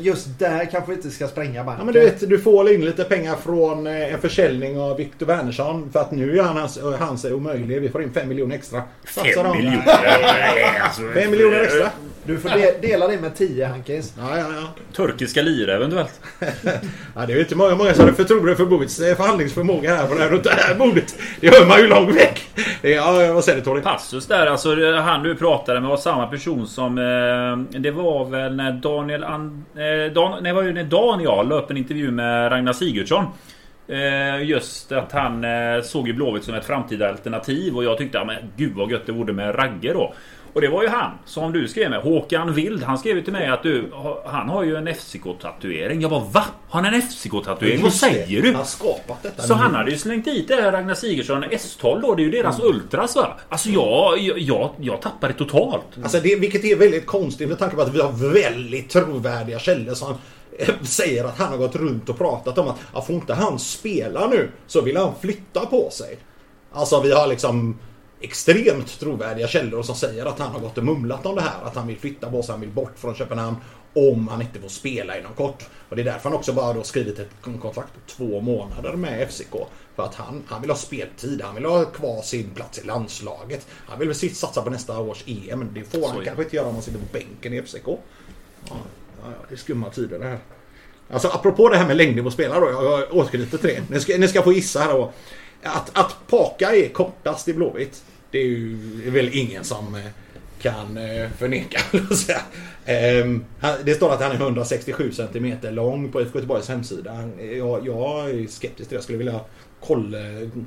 just 0.00 0.38
där 0.38 0.64
kanske 0.64 0.90
vi 0.90 0.96
inte 0.96 1.10
ska 1.10 1.28
spränga 1.28 1.64
banken. 1.64 1.78
Ja, 1.78 1.84
men 1.84 1.94
du 1.94 2.00
vet, 2.00 2.28
du 2.28 2.38
får 2.38 2.70
in 2.70 2.84
lite 2.84 3.04
pengar 3.04 3.36
från 3.36 3.86
eh, 3.86 4.14
en 4.14 4.20
försäljning 4.20 4.80
av 4.80 4.96
Victor 4.96 5.26
Wernersson. 5.26 5.90
För 5.92 6.00
att 6.00 6.10
nu 6.10 6.38
är 6.38 6.42
han, 6.42 6.56
hans, 6.56 6.78
hans 6.98 7.24
är 7.24 7.32
omöjlig. 7.32 7.80
Vi 7.80 7.88
får 7.88 8.02
in 8.02 8.12
fem 8.12 8.28
miljoner 8.28 8.56
extra. 8.56 8.82
Satsa 9.04 9.22
Fem 9.34 9.44
dem. 9.44 9.56
miljoner. 9.56 9.84
Alltså, 10.80 11.02
Fem 11.14 11.30
miljoner 11.30 11.60
extra. 11.60 11.90
Du 12.26 12.38
får 12.38 12.48
de 12.48 12.88
dela 12.88 13.08
det 13.08 13.20
med 13.20 13.36
10 13.36 13.66
Hankis. 13.66 14.14
Ja, 14.18 14.38
ja, 14.38 14.44
ja. 14.54 14.68
Turkiska 14.96 15.42
lira 15.42 15.74
eventuellt. 15.74 16.20
ja 17.14 17.26
det 17.26 17.32
är 17.32 17.40
inte 17.40 17.56
många, 17.56 17.74
många 17.74 17.94
som 17.94 18.04
har 18.04 18.12
förtroende 18.12 18.56
för 18.56 18.66
Bovits 18.66 19.00
eh, 19.00 19.16
förhandlingsförmåga 19.16 19.96
här 19.96 20.06
på 20.06 20.14
det 20.14 20.20
här, 20.20 20.30
runt 20.30 20.44
det 20.44 20.50
här 20.50 20.74
bordet. 20.74 21.14
Det 21.40 21.48
hör 21.48 21.66
man 21.66 21.80
ju 21.80 21.86
långt 21.86 22.16
väck. 22.16 22.48
Ja, 22.82 23.32
vad 23.32 23.44
säger 23.44 23.58
du 23.58 23.64
Tony? 23.64 23.80
Passus 23.80 24.26
där, 24.26 24.46
alltså 24.46 24.94
han 24.94 25.22
du 25.22 25.34
pratade 25.34 25.80
med 25.80 25.90
var 25.90 25.96
samma 25.96 26.26
person 26.26 26.66
som... 26.66 26.98
Eh, 26.98 27.80
det 27.80 27.90
var 27.90 28.24
väl 28.24 28.56
när 28.56 28.72
Daniel... 28.72 29.24
An, 29.24 29.45
eh, 29.76 30.12
Dan, 30.12 30.32
nej, 30.32 30.42
det 30.42 30.52
var 30.52 30.62
ju 30.62 30.72
när 30.72 30.84
Daniel 30.84 31.48
la 31.48 31.54
upp 31.54 31.70
en 31.70 31.76
intervju 31.76 32.10
med 32.10 32.52
Ragnar 32.52 32.72
Sigurdsson. 32.72 33.24
Eh, 33.88 34.42
just 34.42 34.92
att 34.92 35.12
han 35.12 35.44
eh, 35.44 35.82
såg 35.82 36.08
ju 36.08 36.14
Blåvitt 36.14 36.44
som 36.44 36.54
ett 36.54 36.64
framtida 36.64 37.08
alternativ 37.08 37.76
och 37.76 37.84
jag 37.84 37.98
tyckte, 37.98 38.18
ja, 38.18 38.24
men 38.24 38.36
gud 38.56 38.74
vad 38.74 38.90
gött 38.90 39.06
det 39.06 39.12
vore 39.12 39.32
med 39.32 39.58
Ragge 39.58 39.92
då. 39.92 40.14
Och 40.56 40.62
det 40.62 40.68
var 40.68 40.82
ju 40.82 40.88
han 40.88 41.10
som 41.24 41.52
du 41.52 41.68
skrev 41.68 41.90
med, 41.90 42.00
Håkan 42.00 42.54
Wild. 42.54 42.82
Han 42.82 42.98
skrev 42.98 43.16
ju 43.16 43.22
till 43.22 43.32
mig 43.32 43.48
att 43.48 43.62
du, 43.62 43.90
ha- 43.92 44.22
han 44.26 44.48
har 44.48 44.64
ju 44.64 44.76
en 44.76 44.88
FCK-tatuering. 44.88 46.00
Jag 46.00 46.10
bara 46.10 46.24
va? 46.24 46.44
Har 46.68 46.82
han 46.82 46.94
en 46.94 47.02
FCK-tatuering? 47.02 47.82
Vad 47.82 47.92
säger 47.92 48.42
du? 48.42 48.48
Han 48.48 48.56
har 48.56 48.64
skapat 48.64 49.22
detta. 49.22 49.42
Så 49.42 49.54
nu. 49.54 49.60
han 49.60 49.74
hade 49.74 49.90
ju 49.90 49.98
slängt 49.98 50.24
dit 50.24 50.48
det 50.48 50.54
här 50.54 50.72
Ragnar 50.72 50.94
Sigurdsson 50.94 51.44
S12 51.44 52.00
då. 52.00 52.14
Det 52.14 52.22
är 52.22 52.24
ju 52.24 52.30
deras 52.30 52.60
ultras 52.60 53.16
va? 53.16 53.36
Alltså 53.48 53.68
jag, 53.68 54.18
jag, 54.18 54.38
jag, 54.38 54.70
jag 54.80 55.02
tappade 55.02 55.32
totalt. 55.32 55.86
Alltså 56.02 56.20
det, 56.20 56.36
vilket 56.36 56.64
är 56.64 56.76
väldigt 56.76 57.06
konstigt 57.06 57.48
med 57.48 57.58
tanke 57.58 57.76
på 57.76 57.82
att 57.82 57.94
vi 57.94 58.00
har 58.00 58.32
väldigt 58.32 58.90
trovärdiga 58.90 59.58
källor 59.58 59.94
som 59.94 60.14
eh, 60.58 60.68
säger 60.82 61.24
att 61.24 61.38
han 61.38 61.48
har 61.48 61.58
gått 61.58 61.76
runt 61.76 62.08
och 62.08 62.18
pratat 62.18 62.58
om 62.58 62.68
att 62.68 62.76
ja, 62.94 63.02
får 63.02 63.14
inte 63.14 63.34
han 63.34 63.58
spela 63.58 64.28
nu 64.28 64.50
så 64.66 64.80
vill 64.80 64.96
han 64.96 65.12
flytta 65.20 65.66
på 65.66 65.90
sig. 65.90 66.18
Alltså 66.72 67.00
vi 67.00 67.12
har 67.12 67.26
liksom 67.26 67.78
extremt 68.26 69.00
trovärdiga 69.00 69.48
källor 69.48 69.82
som 69.82 69.94
säger 69.94 70.26
att 70.26 70.38
han 70.38 70.52
har 70.52 70.60
gått 70.60 70.78
och 70.78 70.84
mumlat 70.84 71.26
om 71.26 71.34
det 71.34 71.40
här. 71.40 71.64
Att 71.64 71.74
han 71.74 71.86
vill 71.86 71.98
flytta 71.98 72.30
på 72.30 72.42
sig, 72.42 72.52
han 72.52 72.60
vill 72.60 72.70
bort 72.70 72.98
från 72.98 73.14
Köpenhamn 73.14 73.56
om 73.96 74.28
han 74.28 74.42
inte 74.42 74.60
får 74.60 74.68
spela 74.68 75.18
inom 75.18 75.34
kort. 75.34 75.64
Och 75.88 75.96
det 75.96 76.02
är 76.02 76.04
därför 76.04 76.28
han 76.28 76.38
också 76.38 76.52
bara 76.52 76.72
då 76.72 76.82
skrivit 76.82 77.18
ett 77.18 77.30
kontrakt 77.42 77.94
på 77.94 78.00
två 78.06 78.40
månader 78.40 78.92
med 78.92 79.28
FCK. 79.28 79.54
För 79.96 80.02
att 80.02 80.14
han, 80.14 80.42
han 80.46 80.60
vill 80.60 80.70
ha 80.70 80.76
speltid, 80.76 81.42
han 81.42 81.54
vill 81.54 81.64
ha 81.64 81.84
kvar 81.84 82.22
sin 82.22 82.50
plats 82.50 82.78
i 82.78 82.86
landslaget. 82.86 83.66
Han 83.70 83.98
vill 83.98 84.08
väl 84.08 84.34
satsa 84.34 84.62
på 84.62 84.70
nästa 84.70 85.00
års 85.00 85.24
EM, 85.26 85.58
men 85.58 85.74
det 85.74 85.84
får 85.84 85.98
Så 86.00 86.08
han 86.08 86.24
kanske 86.24 86.42
inte 86.42 86.56
göra 86.56 86.66
om 86.66 86.74
han 86.74 86.82
sitter 86.82 86.98
på 86.98 87.06
bänken 87.12 87.52
i 87.52 87.62
FCK. 87.62 87.86
Ja, 87.86 87.98
ja, 88.68 88.76
ja, 89.22 89.28
det 89.48 89.54
är 89.54 89.58
skumma 89.58 89.90
tider 89.90 90.18
det 90.18 90.24
här. 90.24 90.38
Alltså 91.10 91.28
apropå 91.28 91.68
det 91.68 91.76
här 91.76 91.86
med 91.86 91.96
längdnivåspelare 91.96 92.60
då, 92.60 92.66
jag 92.70 93.14
återknyter 93.14 93.58
till 93.58 93.68
det. 93.68 93.82
Ni 93.90 94.00
ska, 94.00 94.18
ni 94.18 94.28
ska 94.28 94.42
få 94.42 94.52
gissa 94.52 94.80
här 94.80 94.92
då. 94.92 95.12
Att, 95.62 95.98
att 95.98 96.16
Paka 96.26 96.76
är 96.76 96.88
kortast 96.88 97.48
i 97.48 97.54
Blåvitt, 97.54 98.02
det 98.30 98.38
är 98.38 98.44
ju 98.44 98.76
det 98.76 99.06
är 99.06 99.10
väl 99.10 99.30
ingen 99.32 99.64
som 99.64 99.94
eh, 99.94 100.00
kan 100.58 100.96
eh, 100.96 101.30
förneka. 101.30 101.80
Ehm, 102.88 103.44
det 103.84 103.94
står 103.94 104.12
att 104.12 104.20
han 104.22 104.32
är 104.32 104.36
167 104.36 105.12
cm 105.12 105.56
lång 105.62 106.12
på 106.12 106.22
IFK 106.22 106.38
Göteborgs 106.38 106.68
hemsida. 106.68 107.28
Jag, 107.58 107.86
jag 107.86 108.30
är 108.30 108.46
skeptisk 108.46 108.76
till 108.76 108.86
det. 108.88 108.94
Jag 108.94 109.02
skulle 109.02 109.18
vilja 109.18 109.40
koll, 109.80 110.16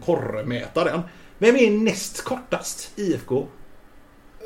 korrmäta 0.06 0.84
den. 0.84 1.02
Vem 1.38 1.56
är 1.56 1.72
näst 1.72 2.24
kortast 2.24 3.00
i 3.00 3.02
IFK? 3.02 3.48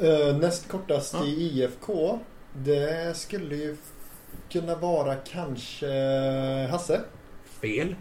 Eh, 0.01 0.38
näst 0.38 0.68
kortast 0.68 1.14
Ja. 1.14 1.26
i 1.26 1.61
IFK. 1.61 2.20
Det 2.53 3.18
skulle 3.18 3.55
ju 3.55 3.78
kunna 4.51 4.76
vara 4.76 5.16
kanske 5.16 5.88
Hasse. 6.72 7.01
Fel. 7.61 7.95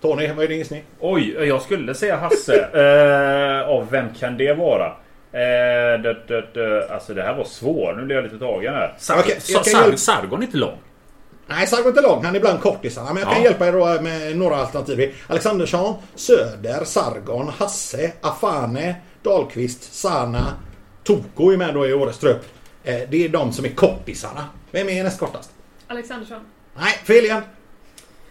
Tony, 0.00 0.32
vad 0.32 0.44
är 0.44 0.48
din 0.48 0.58
gissning? 0.58 0.84
Oj, 1.00 1.30
jag 1.48 1.62
skulle 1.62 1.94
säga 1.94 2.16
Hasse. 2.16 2.54
eh, 3.62 3.68
och 3.70 3.92
vem 3.92 4.14
kan 4.14 4.36
det 4.36 4.52
vara? 4.52 4.86
Eh, 5.32 6.00
det, 6.02 6.16
det, 6.28 6.44
det, 6.54 6.88
alltså 6.90 7.14
det 7.14 7.22
här 7.22 7.34
var 7.34 7.44
svårt. 7.44 7.96
Nu 7.96 8.04
blir 8.04 8.16
jag 8.16 8.24
lite 8.24 8.38
tagen 8.38 8.74
här. 8.74 8.94
Sar, 8.98 9.14
kan 9.22 9.40
Sar, 9.40 9.80
hjälpa- 9.82 9.96
Sargon 9.96 10.40
är 10.42 10.44
inte 10.46 10.56
lång. 10.56 10.78
Nej, 11.46 11.66
Sargon 11.66 11.84
är 11.84 11.88
inte 11.88 12.00
lång. 12.00 12.24
Han 12.24 12.34
är 12.34 12.38
ibland 12.38 12.60
kortisarna. 12.60 13.12
Men 13.12 13.22
jag 13.22 13.32
kan 13.32 13.42
Ja. 13.42 13.48
hjälpa 13.48 13.66
er 13.66 14.00
med 14.00 14.36
några 14.36 14.56
alternativ. 14.56 15.14
Alexandersson, 15.26 15.94
Söder, 16.14 16.84
Sargon, 16.84 17.48
Hasse, 17.58 18.12
Afane, 18.20 18.94
Dahlqvist, 19.22 19.94
Sana, 19.94 20.44
Toko 21.04 21.50
är 21.52 21.56
med 21.56 21.74
då 21.74 21.86
i 21.86 21.92
årets 21.92 22.18
trupp. 22.18 22.44
Eh, 22.84 22.94
Det 23.10 23.24
är 23.24 23.28
de 23.28 23.52
som 23.52 23.64
är 23.64 23.68
kortisarna. 23.68 24.44
Vem 24.70 24.88
är 24.88 25.04
näst 25.04 25.18
kortast? 25.18 25.50
Alexandersson. 25.88 26.40
Nej, 26.78 26.92
fel 27.04 27.24
igen. 27.24 27.42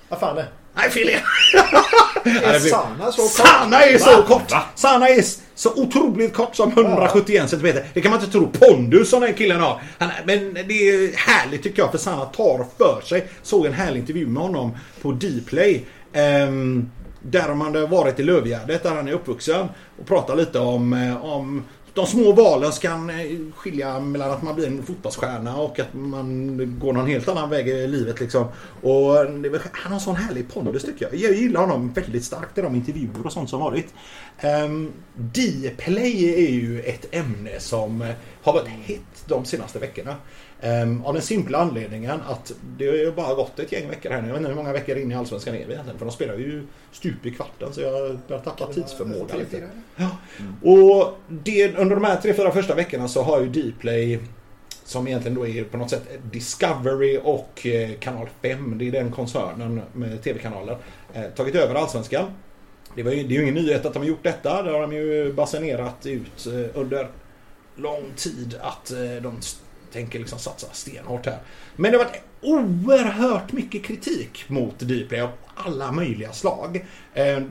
Ah, 0.09 0.15
fan 0.15 0.35
det. 0.35 0.47
Nej, 0.75 0.89
fel 0.89 1.09
igen. 1.09 1.21
Är 2.43 2.59
Sanna 2.59 3.11
så 3.11 3.21
kort? 3.21 3.31
Sana 3.31 3.83
är 3.83 3.97
så 3.97 4.23
kort! 4.23 4.51
Va? 4.51 4.63
Sana 4.75 5.07
är 5.07 5.23
så 5.55 5.73
otroligt 5.73 6.33
kort 6.33 6.55
som 6.55 6.71
171 6.71 7.49
cm. 7.49 7.75
Det 7.93 8.01
kan 8.01 8.11
man 8.11 8.19
inte 8.19 8.31
tro. 8.31 8.51
Pondus 8.51 9.09
som 9.09 9.21
den 9.21 9.33
killen 9.33 9.59
har. 9.59 9.81
Han, 9.97 10.09
men 10.25 10.53
det 10.53 10.89
är 10.89 11.17
härligt 11.17 11.63
tycker 11.63 11.81
jag 11.81 11.91
för 11.91 11.97
Sana 11.97 12.25
tar 12.25 12.65
för 12.77 13.01
sig. 13.01 13.27
Såg 13.41 13.65
en 13.65 13.73
härlig 13.73 13.99
intervju 13.99 14.27
med 14.27 14.43
honom 14.43 14.77
på 15.01 15.11
Dplay. 15.11 15.85
Um, 16.47 16.91
där 17.21 17.53
man 17.53 17.75
har 17.75 17.87
varit 17.87 18.19
i 18.19 18.23
Lövgärdet 18.23 18.83
där 18.83 18.95
han 18.95 19.07
är 19.07 19.11
uppvuxen. 19.11 19.69
Och 19.99 20.07
pratar 20.07 20.35
lite 20.35 20.59
om, 20.59 20.93
eh, 20.93 21.25
om 21.25 21.63
de 21.95 22.05
små 22.05 22.31
valen 22.31 22.71
ska 22.71 22.85
kan 22.87 23.09
eh, 23.09 23.37
skilja 23.55 23.99
mellan 23.99 24.31
att 24.31 24.43
man 24.43 24.55
blir 24.55 24.67
en 24.67 24.83
fotbollsstjärna 24.83 25.57
och 25.57 25.79
att 25.79 25.93
man 25.93 26.57
går 26.79 26.93
någon 26.93 27.07
helt 27.07 27.27
annan 27.27 27.49
väg 27.49 27.67
i 27.67 27.87
livet. 27.87 28.19
Liksom. 28.19 28.47
Och 28.81 29.15
han 29.71 29.91
har 29.91 29.93
en 29.93 29.99
sån 29.99 30.15
härlig 30.15 30.53
pondus 30.53 30.83
tycker 30.83 31.05
jag. 31.05 31.15
Jag 31.15 31.33
gillar 31.33 31.61
honom 31.61 31.93
väldigt 31.93 32.25
starkt 32.25 32.57
i 32.57 32.61
de 32.61 32.75
intervjuer 32.75 33.25
och 33.25 33.33
sånt 33.33 33.49
som 33.49 33.59
varit. 33.59 33.93
Um, 34.43 34.91
Dplay 35.15 36.45
är 36.45 36.51
ju 36.51 36.81
ett 36.81 37.15
ämne 37.15 37.59
som 37.59 38.01
eh, 38.01 38.09
har 38.43 38.53
varit 38.53 38.67
hett 38.67 39.25
de 39.25 39.45
senaste 39.45 39.79
veckorna. 39.79 40.15
Um, 40.61 41.05
av 41.05 41.13
den 41.13 41.21
simpla 41.21 41.57
anledningen 41.57 42.21
att 42.27 42.51
det 42.77 42.87
har 42.87 42.93
ju 42.93 43.11
bara 43.11 43.33
gått 43.33 43.59
ett 43.59 43.71
gäng 43.71 43.89
veckor 43.89 44.09
här 44.09 44.21
nu. 44.21 44.27
Jag 44.27 44.33
vet 44.33 44.39
inte 44.39 44.49
hur 44.49 44.55
många 44.55 44.73
veckor 44.73 44.97
in 44.97 45.11
i 45.11 45.15
Allsvenskan 45.15 45.55
är 45.55 45.65
vi 45.65 45.73
egentligen. 45.73 45.99
För 45.99 46.05
de 46.05 46.11
spelar 46.11 46.33
ju 46.33 46.67
stup 46.91 47.25
i 47.25 47.31
kvarten 47.31 47.73
så 47.73 47.81
jag 47.81 48.17
börjar 48.27 48.41
tappa 48.41 48.73
tidsförmåga 48.73 49.27
Tre, 49.27 49.39
lite. 49.39 49.69
Ja. 49.95 50.09
Och 50.71 51.17
det, 51.29 51.75
under 51.75 51.95
de 51.95 52.03
här 52.03 52.21
tre, 52.21 52.33
fyra 52.33 52.51
första 52.51 52.75
veckorna 52.75 53.07
så 53.07 53.21
har 53.21 53.41
ju 53.41 53.49
Dplay 53.49 54.19
som 54.83 55.07
egentligen 55.07 55.35
då 55.35 55.47
är 55.47 55.63
på 55.63 55.77
något 55.77 55.89
sätt 55.89 56.03
Discovery 56.31 57.19
och 57.23 57.65
eh, 57.65 57.91
Kanal 57.99 58.27
5, 58.41 58.77
det 58.77 58.87
är 58.87 58.91
den 58.91 59.11
koncernen 59.11 59.81
med 59.93 60.23
tv-kanaler, 60.23 60.77
eh, 61.13 61.23
tagit 61.23 61.55
över 61.55 61.75
Allsvenskan. 61.75 62.25
Det, 62.95 63.03
var 63.03 63.11
ju, 63.11 63.23
det 63.23 63.35
är 63.35 63.37
ju 63.37 63.41
ingen 63.41 63.55
nyhet 63.55 63.85
att 63.85 63.93
de 63.93 63.99
har 63.99 64.07
gjort 64.07 64.23
detta. 64.23 64.63
Det 64.63 64.71
har 64.71 64.81
de 64.81 64.93
ju 64.93 65.33
basunerat 65.33 66.05
ut 66.05 66.47
eh, 66.47 66.79
under 66.79 67.07
lång 67.75 68.03
tid 68.15 68.55
att 68.61 68.91
de 69.21 69.41
tänker 69.95 70.19
liksom 70.19 70.39
satsa 70.39 70.67
stenhårt 70.71 71.25
här. 71.25 71.39
Men 71.75 71.91
det 71.91 71.97
har 71.97 72.05
varit 72.05 72.21
oerhört 72.41 73.51
mycket 73.51 73.83
kritik 73.83 74.49
mot 74.49 74.79
Dplay 74.79 75.21
av 75.21 75.29
alla 75.55 75.91
möjliga 75.91 76.31
slag. 76.31 76.85
Eh, 77.13 77.41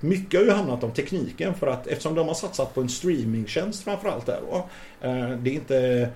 mycket 0.00 0.40
har 0.40 0.46
ju 0.46 0.52
handlat 0.52 0.84
om 0.84 0.90
tekniken 0.90 1.54
för 1.54 1.66
att 1.66 1.86
eftersom 1.86 2.14
de 2.14 2.28
har 2.28 2.34
satsat 2.34 2.74
på 2.74 2.80
en 2.80 2.88
streamingtjänst 2.88 3.84
framförallt 3.84 4.26
där 4.26 4.40
då. 4.50 4.68
Eh, 5.00 5.30
det 5.30 5.50
är 5.50 5.54
inte 5.54 6.10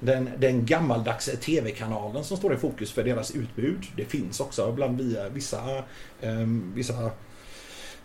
den, 0.00 0.30
den 0.38 0.66
gammaldags 0.66 1.30
tv-kanalen 1.40 2.24
som 2.24 2.36
står 2.36 2.54
i 2.54 2.56
fokus 2.56 2.92
för 2.92 3.04
deras 3.04 3.30
utbud. 3.30 3.86
Det 3.96 4.04
finns 4.04 4.40
också 4.40 4.72
bland 4.72 5.00
via 5.00 5.28
vissa, 5.28 5.78
eh, 6.20 6.46
vissa 6.74 7.10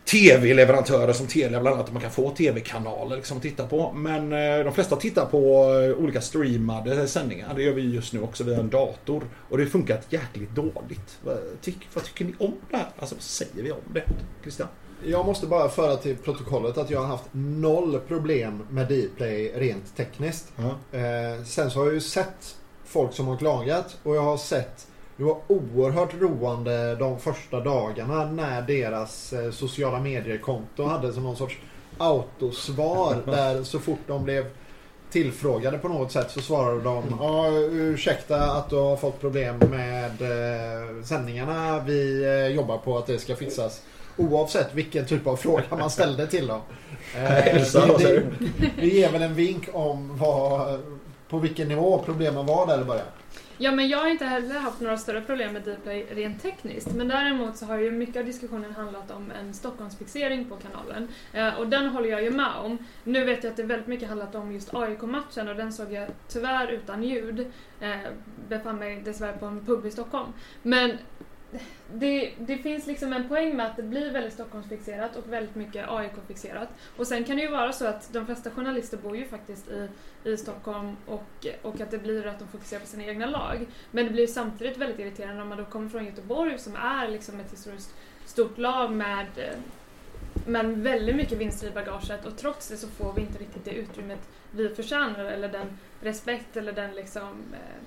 tv-leverantörer 0.06 1.14
som 1.14 1.28
Telia 1.28 1.62
bland 1.62 1.74
annat. 1.74 1.88
att 1.88 1.94
Man 1.94 2.02
kan 2.02 2.12
få 2.12 2.30
tv-kanaler 2.30 3.16
liksom 3.16 3.38
att 3.38 3.44
titta 3.44 3.68
på. 3.68 3.92
Men 3.92 4.34
eh, 4.34 4.64
de 4.64 4.74
flesta 4.74 4.96
tittar 4.96 5.26
på 5.26 5.74
eh, 5.74 6.04
olika 6.04 6.22
streamade 6.22 7.08
sändningar. 7.08 7.54
Det 7.56 7.64
gör 7.64 7.74
vi 7.74 7.82
just 7.82 8.14
nu 8.14 8.22
också 8.22 8.44
via 8.44 8.60
en 8.60 8.70
dator. 8.70 9.24
Och 9.50 9.58
det 9.58 9.64
har 9.64 9.70
funkat 9.70 10.06
jäkligt 10.10 10.56
dåligt. 10.56 11.20
Vad, 11.24 11.38
tyck, 11.62 11.88
vad 11.94 12.04
tycker 12.04 12.26
ni 12.26 12.34
om 12.40 12.54
det 12.72 12.78
här? 12.78 12.88
Alltså 13.00 13.16
vad 13.16 13.24
säger 13.24 13.64
vi 13.64 13.72
om 13.72 13.94
det? 13.94 14.04
Christian? 14.42 14.68
Jag 15.04 15.26
måste 15.26 15.48
bara 15.48 15.70
föra 15.70 15.96
till 15.96 16.18
protokollet 16.18 16.78
att 16.78 16.90
jag 16.90 17.00
har 17.00 17.08
haft 17.08 17.30
noll 17.32 18.00
problem 18.08 18.68
med 18.70 18.86
Dplay 18.86 19.52
rent 19.56 19.96
tekniskt. 19.98 20.52
Ja. 20.56 20.98
Eh, 21.00 21.44
sen 21.44 21.72
så 21.72 21.80
har 21.80 21.86
jag 21.86 21.94
ju 21.94 22.02
sett 22.02 22.56
folk 22.86 23.14
som 23.14 23.28
har 23.28 23.38
klagat 23.38 23.98
och 24.04 24.16
jag 24.16 24.22
har 24.22 24.38
sett 24.38 24.88
det 25.18 25.24
var 25.24 25.38
oerhört 25.48 26.14
roande 26.22 26.96
de 26.96 27.20
första 27.20 27.60
dagarna 27.60 28.26
när 28.32 28.62
deras 28.62 29.34
eh, 29.34 29.52
sociala 29.52 30.00
medier-konto 30.00 30.84
hade 30.84 31.14
som 31.14 31.24
någon 31.24 31.36
sorts 31.36 31.58
autosvar 31.98 33.18
där 33.26 33.64
så 33.64 33.80
fort 33.80 34.00
de 34.08 34.24
blev 34.24 34.46
tillfrågade 35.12 35.78
på 35.78 35.88
något 35.88 36.12
sätt 36.12 36.32
så 36.32 36.42
svarade 36.42 36.82
de 36.82 37.04
ja, 37.20 37.50
ursäkta 37.72 38.52
att 38.52 38.70
du 38.70 38.76
har 38.76 38.98
fått 38.98 39.22
problem 39.22 39.58
med 39.58 40.22
eh, 40.22 41.04
sändningarna. 41.04 41.80
Vi 41.80 42.24
eh, 42.24 42.48
jobbar 42.48 42.78
på 42.78 42.98
att 42.98 43.08
det 43.08 43.20
ska 43.20 43.36
fixas. 43.36 43.82
Oavsett 44.18 44.74
vilken 44.74 45.06
typ 45.06 45.28
av 45.28 45.36
fråga 45.36 45.64
man 45.70 45.90
ställde 45.90 46.28
till 46.28 46.48
dem. 46.48 46.62
Eh, 47.16 47.62
det, 47.64 47.98
det, 47.98 48.24
det 48.80 48.88
ger 48.88 49.12
väl 49.12 49.22
en 49.22 49.34
vink 49.34 49.70
om 49.74 50.18
vad, 50.18 50.80
på 51.30 51.38
vilken 51.38 51.68
nivå 51.68 52.02
problemen 52.06 52.46
var 52.46 52.68
där 52.68 52.82
i 52.82 52.84
början. 52.84 53.06
Ja, 53.58 53.72
men 53.72 53.88
jag 53.88 53.98
har 53.98 54.08
inte 54.08 54.26
heller 54.26 54.60
haft 54.60 54.82
några 54.82 54.98
större 54.98 55.22
problem 55.22 55.54
med 55.54 55.62
Dplay 55.62 56.06
rent 56.12 56.42
tekniskt. 56.42 56.94
Men 56.94 57.08
däremot 57.08 57.58
så 57.58 57.66
har 57.66 57.78
ju 57.78 57.92
mycket 57.92 58.16
av 58.16 58.26
diskussionen 58.26 58.74
handlat 58.74 59.12
om 59.12 59.32
en 59.32 59.54
Stockholmsfixering 59.54 60.46
på 60.46 60.56
kanalen. 60.56 61.08
Eh, 61.34 61.60
och 61.60 61.68
den 61.68 61.90
håller 61.90 62.10
jag 62.10 62.24
ju 62.24 62.32
med 62.32 62.56
om. 62.56 62.78
Nu 63.04 63.26
vet 63.26 63.44
jag 63.44 63.52
att 63.52 63.58
det 63.58 63.64
väldigt 63.64 63.88
mycket 63.88 64.08
handlat 64.08 64.36
om 64.36 64.52
just 64.52 64.74
AIK-matchen 64.74 65.48
och 65.48 65.56
den 65.56 65.74
såg 65.74 65.94
jag 65.94 66.10
tyvärr 66.28 66.68
utan 66.68 67.04
ljud. 67.04 67.52
Eh, 67.80 67.98
befann 68.50 68.78
mig 68.78 69.02
dessvärre 69.02 69.38
på 69.38 69.46
en 69.46 69.66
pub 69.66 69.86
i 69.86 69.92
Stockholm. 69.92 70.34
Men 70.62 70.98
det, 71.94 72.34
det 72.38 72.58
finns 72.58 72.88
liksom 72.88 73.14
en 73.14 73.28
poäng 73.28 73.56
med 73.56 73.66
att 73.66 73.76
det 73.76 73.84
blir 73.84 74.12
väldigt 74.12 74.34
Stockholmsfixerat 74.34 75.16
och 75.16 75.34
väldigt 75.34 75.56
mycket 75.56 75.90
AIK-fixerat. 75.90 76.70
Och 76.98 77.08
sen 77.08 77.24
kan 77.24 77.36
det 77.36 77.42
ju 77.42 77.52
vara 77.52 77.74
så 77.74 77.86
att 77.86 78.14
de 78.14 78.26
flesta 78.26 78.52
journalister 78.52 78.98
bor 78.98 79.18
ju 79.18 79.26
faktiskt 79.26 79.68
i, 79.68 79.90
i 80.24 80.38
Stockholm 80.38 80.96
och, 81.06 81.48
och 81.62 81.82
att 81.82 81.92
det 81.92 81.98
blir 81.98 82.28
att 82.28 82.40
de 82.40 82.48
fokuserar 82.48 82.80
på 82.80 82.88
sina 82.88 83.04
egna 83.04 83.26
lag. 83.26 83.66
Men 83.92 84.06
det 84.06 84.12
blir 84.12 84.28
samtidigt 84.28 84.78
väldigt 84.78 85.00
irriterande 85.00 85.42
om 85.42 85.50
man 85.50 85.58
då 85.58 85.66
kommer 85.66 85.90
från 85.90 86.06
Göteborg 86.06 86.60
som 86.60 86.76
är 86.76 87.08
liksom 87.08 87.40
ett 87.40 87.52
historiskt 87.52 87.94
stort 88.26 88.58
lag 88.58 88.92
med, 88.92 89.28
med 90.46 90.78
väldigt 90.78 91.16
mycket 91.16 91.38
vinster 91.38 91.68
i 91.68 91.72
bagaget 91.72 92.26
och 92.26 92.38
trots 92.38 92.68
det 92.68 92.78
så 92.78 92.88
får 92.88 93.14
vi 93.14 93.22
inte 93.22 93.40
riktigt 93.40 93.66
det 93.66 93.72
utrymmet 93.72 94.30
vi 94.52 94.70
förtjänar 94.70 95.26
eller 95.26 95.50
den 95.50 95.78
respekt 96.02 96.58
eller 96.58 96.72
den 96.72 96.92
liksom 96.92 97.44
eh, 97.54 97.84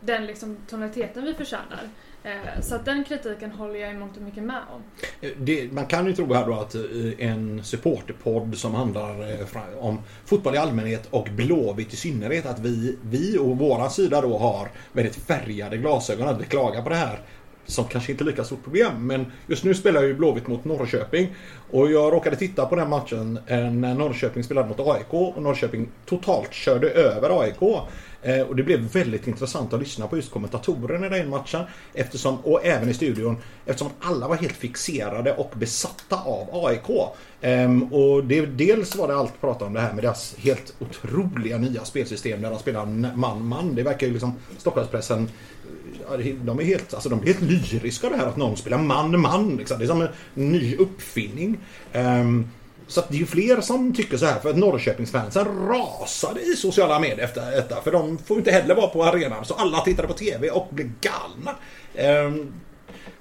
den 0.00 0.26
liksom 0.26 0.56
tonaliteten 0.68 1.24
vi 1.24 1.34
förtjänar. 1.34 1.88
Eh, 2.28 2.60
så 2.60 2.74
att 2.74 2.84
den 2.84 3.04
kritiken 3.04 3.50
håller 3.50 3.74
jag 3.74 3.90
i 3.90 3.94
mångt 3.94 4.16
och 4.16 4.22
mycket 4.22 4.42
med 4.42 4.62
om. 4.74 4.82
Eh, 5.20 5.30
det, 5.38 5.72
man 5.72 5.86
kan 5.86 6.06
ju 6.06 6.12
tro 6.12 6.34
här 6.34 6.46
då 6.46 6.54
att 6.54 6.74
eh, 6.74 6.82
en 7.18 7.64
supporterpodd 7.64 8.58
som 8.58 8.74
handlar 8.74 9.36
om 9.78 9.98
fotboll 10.24 10.54
i 10.54 10.58
allmänhet 10.58 11.08
och 11.10 11.28
Blåvitt 11.36 11.92
i 11.92 11.96
synnerhet 11.96 12.46
att 12.46 12.60
vi, 12.60 12.96
vi 13.02 13.38
och 13.38 13.58
våra 13.58 13.90
sida 13.90 14.20
då 14.20 14.38
har 14.38 14.68
väldigt 14.92 15.16
färgade 15.16 15.76
glasögon 15.76 16.28
att 16.28 16.40
vi 16.40 16.44
klagar 16.44 16.82
på 16.82 16.88
det 16.88 16.96
här 16.96 17.20
som 17.68 17.84
kanske 17.84 18.12
inte 18.12 18.24
är 18.24 18.26
lika 18.26 18.44
stort 18.44 18.64
problem. 18.64 19.06
Men 19.06 19.26
just 19.46 19.64
nu 19.64 19.74
spelar 19.74 20.02
ju 20.02 20.14
Blåvitt 20.14 20.46
mot 20.46 20.64
Norrköping. 20.64 21.34
Och 21.70 21.90
jag 21.90 22.12
råkade 22.12 22.36
titta 22.36 22.66
på 22.66 22.76
den 22.76 22.88
matchen 22.88 23.38
eh, 23.46 23.70
när 23.70 23.94
Norrköping 23.94 24.44
spelade 24.44 24.68
mot 24.68 24.80
AIK 24.80 25.06
och 25.10 25.42
Norrköping 25.42 25.88
totalt 26.06 26.52
körde 26.52 26.90
över 26.90 27.40
AIK. 27.40 27.62
Eh, 28.22 28.40
och 28.40 28.56
det 28.56 28.62
blev 28.62 28.80
väldigt 28.80 29.26
intressant 29.26 29.72
att 29.72 29.80
lyssna 29.80 30.06
på 30.06 30.16
just 30.16 30.30
kommentatorerna 30.30 31.06
i 31.06 31.20
den 31.20 31.28
matchen. 31.28 31.62
Eftersom, 31.94 32.38
och 32.38 32.66
även 32.66 32.88
i 32.88 32.94
studion. 32.94 33.36
Eftersom 33.66 33.92
alla 34.00 34.28
var 34.28 34.36
helt 34.36 34.56
fixerade 34.56 35.32
och 35.32 35.52
besatta 35.54 36.16
av 36.16 36.66
AIK. 36.66 37.14
Ehm, 37.40 37.82
och 37.82 38.24
det, 38.24 38.46
dels 38.46 38.96
var 38.96 39.08
det 39.08 39.14
allt 39.14 39.40
prat 39.40 39.62
om 39.62 39.72
det 39.72 39.80
här 39.80 39.92
med 39.92 40.04
deras 40.04 40.36
helt 40.38 40.74
otroliga 40.78 41.58
nya 41.58 41.84
spelsystem 41.84 42.42
där 42.42 42.50
de 42.50 42.58
spelar 42.58 42.86
man-man. 43.16 43.74
Det 43.74 43.82
verkar 43.82 44.06
ju 44.06 44.12
liksom 44.12 44.34
Stockholmspressen 44.58 45.28
de 46.44 46.60
är 46.60 46.64
helt, 46.64 46.94
alltså 46.94 47.08
de 47.08 47.22
är 47.22 47.26
helt 47.26 47.42
lyriska 47.42 48.08
det 48.08 48.16
här 48.16 48.26
att 48.26 48.36
någon 48.36 48.56
spelar 48.56 48.78
man-man. 48.78 49.56
Liksom. 49.56 49.78
Det 49.78 49.84
är 49.84 49.86
som 49.86 50.00
en 50.00 50.08
ny 50.34 50.76
uppfinning. 50.76 51.58
Um, 51.92 52.50
så 52.86 53.00
att 53.00 53.08
det 53.08 53.16
är 53.16 53.18
ju 53.18 53.26
fler 53.26 53.60
som 53.60 53.94
tycker 53.94 54.16
så 54.16 54.26
här 54.26 54.40
för 54.40 54.50
att 54.50 54.56
Norrköpingsfansen 54.56 55.68
rasade 55.68 56.40
i 56.40 56.56
sociala 56.56 56.98
medier 56.98 57.24
efter 57.24 57.50
detta. 57.50 57.80
För 57.82 57.92
de 57.92 58.18
får 58.18 58.36
ju 58.36 58.38
inte 58.38 58.50
heller 58.50 58.74
vara 58.74 58.86
på 58.86 59.04
arenan. 59.04 59.44
Så 59.44 59.54
alla 59.54 59.80
tittade 59.80 60.08
på 60.08 60.14
TV 60.14 60.50
och 60.50 60.68
blev 60.70 60.90
galna. 61.00 61.56
Um, 62.26 62.52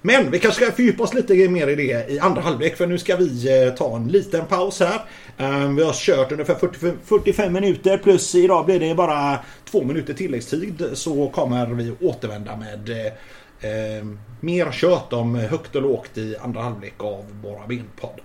men 0.01 0.31
vi 0.31 0.39
kanske 0.39 0.65
ska 0.65 0.75
fördjupa 0.75 1.03
oss 1.03 1.13
lite 1.13 1.49
mer 1.49 1.67
i 1.67 1.75
det 1.75 2.11
i 2.11 2.19
andra 2.19 2.41
halvlek 2.41 2.77
för 2.77 2.87
nu 2.87 2.97
ska 2.97 3.15
vi 3.15 3.63
eh, 3.65 3.73
ta 3.73 3.95
en 3.95 4.07
liten 4.07 4.45
paus 4.45 4.79
här. 4.79 5.01
Ehm, 5.37 5.75
vi 5.75 5.83
har 5.83 5.93
kört 5.93 6.31
ungefär 6.31 6.55
45, 6.55 6.97
45 7.05 7.53
minuter 7.53 7.97
plus 7.97 8.35
idag 8.35 8.65
blir 8.65 8.79
det 8.79 8.95
bara 8.95 9.39
två 9.71 9.83
minuter 9.83 10.13
tilläggstid 10.13 10.89
så 10.93 11.29
kommer 11.29 11.65
vi 11.67 11.93
återvända 12.01 12.55
med 12.55 12.89
eh, 13.61 14.05
mer 14.39 14.71
kött 14.71 15.13
om 15.13 15.35
högt 15.35 15.75
och 15.75 15.81
lågt 15.81 16.17
i 16.17 16.35
andra 16.41 16.61
halvlek 16.61 16.93
av 16.97 17.25
Bara 17.43 17.67
Ben-podden. 17.67 18.23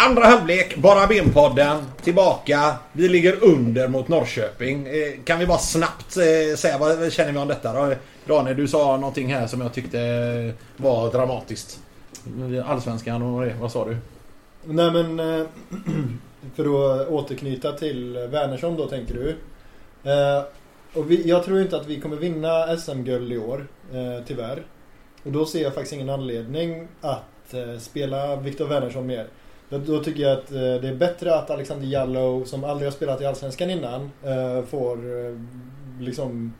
Andra 0.00 0.24
halvlek, 0.24 0.76
Bara 0.76 1.06
Ben-podden, 1.06 1.84
tillbaka. 2.02 2.74
Vi 2.92 3.08
ligger 3.08 3.44
under 3.44 3.88
mot 3.88 4.08
Norrköping. 4.08 4.86
Eh, 4.86 5.24
kan 5.24 5.38
vi 5.38 5.46
bara 5.46 5.58
snabbt 5.58 6.16
eh, 6.16 6.56
säga 6.56 6.78
vad 6.78 6.98
vad 6.98 7.12
känner 7.12 7.32
vi 7.32 7.38
om 7.38 7.48
detta 7.48 7.72
då? 7.72 7.94
Daniel, 8.28 8.56
du 8.56 8.68
sa 8.68 8.96
någonting 8.96 9.34
här 9.34 9.46
som 9.46 9.60
jag 9.60 9.72
tyckte 9.72 9.98
var 10.76 11.12
dramatiskt. 11.12 11.80
Allsvenskan 12.64 13.22
och 13.22 13.44
det, 13.44 13.54
vad 13.60 13.72
sa 13.72 13.84
du? 13.84 13.96
Nej 14.64 14.90
men 14.90 15.20
eh, 15.20 15.46
för 16.54 16.64
att 16.64 17.08
återknyta 17.08 17.72
till 17.72 18.12
Wernersson 18.12 18.76
då 18.76 18.86
tänker 18.86 19.14
du. 19.14 19.28
Eh, 20.10 20.44
och 20.94 21.10
vi, 21.10 21.28
jag 21.28 21.44
tror 21.44 21.60
inte 21.60 21.76
att 21.76 21.86
vi 21.86 22.00
kommer 22.00 22.16
vinna 22.16 22.76
SM-guld 22.76 23.32
i 23.32 23.38
år, 23.38 23.66
eh, 23.92 24.24
tyvärr. 24.26 24.62
Och 25.22 25.32
då 25.32 25.46
ser 25.46 25.62
jag 25.62 25.74
faktiskt 25.74 25.92
ingen 25.92 26.10
anledning 26.10 26.88
att 27.00 27.54
spela 27.78 28.36
Viktor 28.36 28.66
Wernersson 28.66 29.06
mer. 29.06 29.26
Då, 29.68 30.04
tycker 30.04 30.22
jag 30.22 30.38
att 30.38 30.48
det 30.48 30.88
är 30.88 30.94
bättre 30.94 31.34
att 31.34 31.50
Alexander 31.50 31.86
Jallow, 31.86 32.44
som 32.44 32.64
aldrig 32.64 32.86
har 32.86 32.92
spelat 32.92 33.20
i 33.20 33.26
Allsvenskan 33.26 33.70
innan, 33.70 34.10
får 34.66 34.98
liksom 36.02 36.54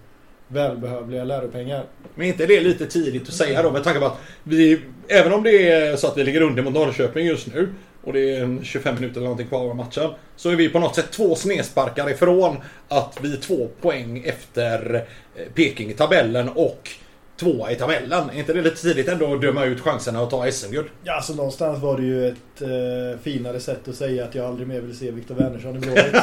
välbehövliga 0.48 1.24
läropengar. 1.24 1.84
Men 2.14 2.26
inte 2.26 2.46
det 2.46 2.60
lite 2.60 2.86
tidigt 2.86 3.28
att 3.28 3.34
säga 3.34 3.62
då 3.62 3.70
med 3.70 3.84
tanke 3.84 4.00
på 4.00 4.06
att 4.06 4.18
vi, 4.42 4.80
även 5.08 5.32
om 5.32 5.42
det 5.42 5.68
är 5.68 5.96
så 5.96 6.06
att 6.06 6.16
vi 6.16 6.24
ligger 6.24 6.40
under 6.40 6.62
mot 6.62 6.74
Norrköping 6.74 7.26
just 7.26 7.54
nu 7.54 7.68
och 8.04 8.12
det 8.12 8.36
är 8.36 8.42
en 8.42 8.64
25 8.64 8.94
minuter 8.94 9.16
eller 9.16 9.24
någonting 9.24 9.48
kvar 9.48 9.70
av 9.70 9.76
matchen. 9.76 10.10
Så 10.36 10.50
är 10.50 10.56
vi 10.56 10.68
på 10.68 10.78
något 10.78 10.94
sätt 10.94 11.10
två 11.10 11.34
snedsparkar 11.34 12.10
ifrån 12.10 12.56
att 12.88 13.18
vi 13.22 13.32
är 13.32 13.36
två 13.36 13.68
poäng 13.80 14.22
efter 14.26 15.04
eh, 15.34 15.44
Peking 15.54 15.90
i 15.90 15.94
tabellen 15.94 16.48
och 16.48 16.90
tvåa 17.36 17.72
i 17.72 17.74
tabellen. 17.74 18.30
Är 18.30 18.38
inte 18.38 18.52
det 18.52 18.62
lite 18.62 18.82
tidigt 18.82 19.08
ändå 19.08 19.34
att 19.34 19.40
döma 19.40 19.64
ut 19.64 19.80
chanserna 19.80 20.20
att 20.20 20.30
ta 20.30 20.50
SM-guld? 20.50 20.88
Ja, 21.04 21.14
alltså 21.14 21.34
någonstans 21.34 21.82
var 21.82 21.96
det 21.96 22.02
ju 22.02 22.28
ett 22.28 22.62
eh, 22.62 23.20
finare 23.22 23.60
sätt 23.60 23.88
att 23.88 23.94
säga 23.94 24.24
att 24.24 24.34
jag 24.34 24.46
aldrig 24.46 24.68
mer 24.68 24.80
vill 24.80 24.98
se 24.98 25.10
Viktor 25.10 25.34
Wernersson 25.34 25.76
i 25.76 25.78
Blåvitt. 25.78 26.14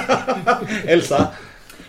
Elsa? 0.86 1.28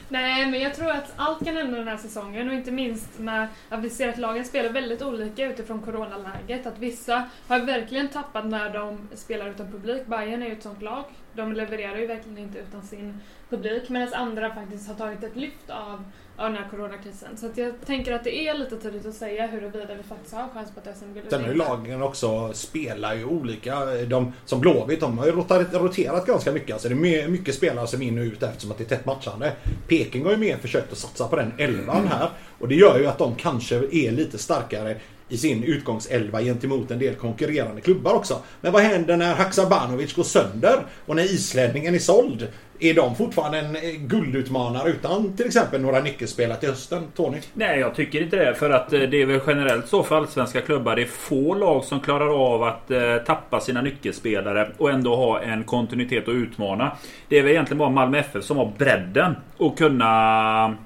Nej, 0.08 0.50
men 0.50 0.60
jag 0.60 0.74
tror 0.74 0.90
att 0.90 1.12
allt 1.16 1.44
kan 1.44 1.56
hända 1.56 1.78
den 1.78 1.88
här 1.88 1.96
säsongen 1.96 2.48
och 2.48 2.54
inte 2.54 2.70
minst 2.70 3.18
med 3.18 3.48
att 3.68 3.80
vi 3.80 3.90
ser 3.90 4.08
att 4.08 4.18
lagen 4.18 4.44
spelar 4.44 4.70
väldigt 4.70 5.02
olika 5.02 5.46
utifrån 5.46 5.82
coronaläget. 5.82 6.66
Att 6.66 6.78
vissa 6.78 7.24
har 7.48 7.58
verkligen 7.58 8.08
tappat 8.08 8.46
när 8.46 8.70
de 8.70 9.08
spelar 9.14 9.50
utan 9.50 9.72
publik. 9.72 10.06
Bayern 10.06 10.42
är 10.42 10.46
ju 10.46 10.52
ett 10.52 10.62
sånt 10.62 10.82
lag. 10.82 11.04
De 11.32 11.52
levererar 11.52 11.98
ju 11.98 12.06
verkligen 12.06 12.38
inte 12.38 12.58
utan 12.58 12.82
sin 12.82 13.20
publik. 13.50 13.88
Medan 13.88 14.14
andra 14.14 14.54
faktiskt 14.54 14.88
har 14.88 14.94
tagit 14.94 15.22
ett 15.22 15.36
lyft 15.36 15.70
av, 15.70 16.04
av 16.38 16.52
den 16.52 16.62
här 16.62 16.68
coronakrisen. 16.70 17.36
Så 17.36 17.50
jag 17.54 17.72
tänker 17.86 18.12
att 18.12 18.24
det 18.24 18.48
är 18.48 18.54
lite 18.54 18.76
tidigt 18.76 19.06
att 19.06 19.14
säga 19.14 19.46
huruvida 19.46 19.94
vi 19.94 20.02
faktiskt 20.02 20.34
har 20.34 20.48
chans 20.54 20.70
på 20.74 20.90
ett 20.90 20.96
SM-guld 20.98 21.26
Sen 21.30 21.40
har 21.42 21.48
ju 21.48 21.54
lagen 21.54 22.02
också 22.02 22.52
spelar 22.52 23.14
ju 23.14 23.24
olika. 23.24 23.84
De, 23.84 24.32
som 24.44 24.60
Blåvitt, 24.60 25.00
de 25.00 25.18
har 25.18 25.26
ju 25.26 25.32
roterat, 25.32 25.74
roterat 25.74 26.26
ganska 26.26 26.52
mycket. 26.52 26.72
Alltså 26.72 26.88
det 26.88 26.94
är 26.94 26.96
my- 26.96 27.28
mycket 27.28 27.54
spelare 27.54 27.86
som 27.86 28.02
är 28.02 28.06
in 28.06 28.18
och 28.18 28.24
ut 28.24 28.42
eftersom 28.42 28.70
att 28.70 28.78
det 28.78 28.84
är 28.84 28.88
tätt 28.96 29.06
matchande. 29.06 29.52
Peking 29.88 30.24
har 30.24 30.30
ju 30.30 30.36
mer 30.36 30.56
försökt 30.56 30.92
att 30.92 30.98
satsa 30.98 31.28
på 31.28 31.36
den 31.36 31.52
elvan 31.58 32.06
här. 32.06 32.28
Och 32.58 32.68
det 32.68 32.74
gör 32.74 32.98
ju 32.98 33.06
att 33.06 33.18
de 33.18 33.34
kanske 33.34 33.76
är 33.76 34.10
lite 34.10 34.38
starkare 34.38 34.96
i 35.28 35.36
sin 35.36 35.64
utgångselva 35.64 36.42
gentemot 36.42 36.90
en 36.90 36.98
del 36.98 37.14
konkurrerande 37.14 37.80
klubbar 37.80 38.14
också. 38.14 38.42
Men 38.60 38.72
vad 38.72 38.82
händer 38.82 39.16
när 39.16 39.34
Haksabanovic 39.34 40.14
går 40.14 40.22
sönder 40.22 40.86
och 41.06 41.16
när 41.16 41.22
islänningen 41.22 41.94
är 41.94 41.98
såld? 41.98 42.48
Är 42.80 42.94
de 42.94 43.16
fortfarande 43.16 43.58
en 43.58 43.76
eh, 43.76 43.82
guldutmanare 43.98 44.90
utan 44.90 45.36
till 45.36 45.46
exempel 45.46 45.80
några 45.80 46.00
nyckelspelare 46.00 46.58
till 46.60 46.68
hösten, 46.68 47.02
Tony? 47.16 47.38
Nej, 47.54 47.80
jag 47.80 47.94
tycker 47.94 48.22
inte 48.22 48.36
det. 48.36 48.54
För 48.54 48.70
att 48.70 48.92
eh, 48.92 49.00
det 49.00 49.22
är 49.22 49.26
väl 49.26 49.40
generellt 49.46 49.88
så 49.88 50.02
för 50.02 50.16
allsvenska 50.16 50.60
klubbar. 50.60 50.96
Det 50.96 51.02
är 51.02 51.06
få 51.06 51.54
lag 51.54 51.84
som 51.84 52.00
klarar 52.00 52.52
av 52.54 52.62
att 52.62 52.90
eh, 52.90 53.16
tappa 53.26 53.60
sina 53.60 53.82
nyckelspelare 53.82 54.70
och 54.76 54.90
ändå 54.90 55.16
ha 55.16 55.40
en 55.40 55.64
kontinuitet 55.64 56.28
och 56.28 56.34
utmana. 56.34 56.96
Det 57.28 57.38
är 57.38 57.42
väl 57.42 57.52
egentligen 57.52 57.78
bara 57.78 57.90
Malmö 57.90 58.18
FF 58.18 58.44
som 58.44 58.56
har 58.56 58.72
bredden 58.78 59.36
och 59.56 59.78
kunna 59.78 60.76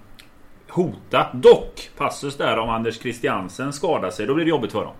hota. 0.68 1.26
Dock, 1.34 1.90
passus 1.96 2.36
där 2.36 2.58
om 2.58 2.68
Anders 2.68 2.98
Christiansen 2.98 3.72
skadar 3.72 4.10
sig. 4.10 4.26
Då 4.26 4.34
blir 4.34 4.44
det 4.44 4.50
jobbigt 4.50 4.72
för 4.72 4.84
dem. 4.84 4.94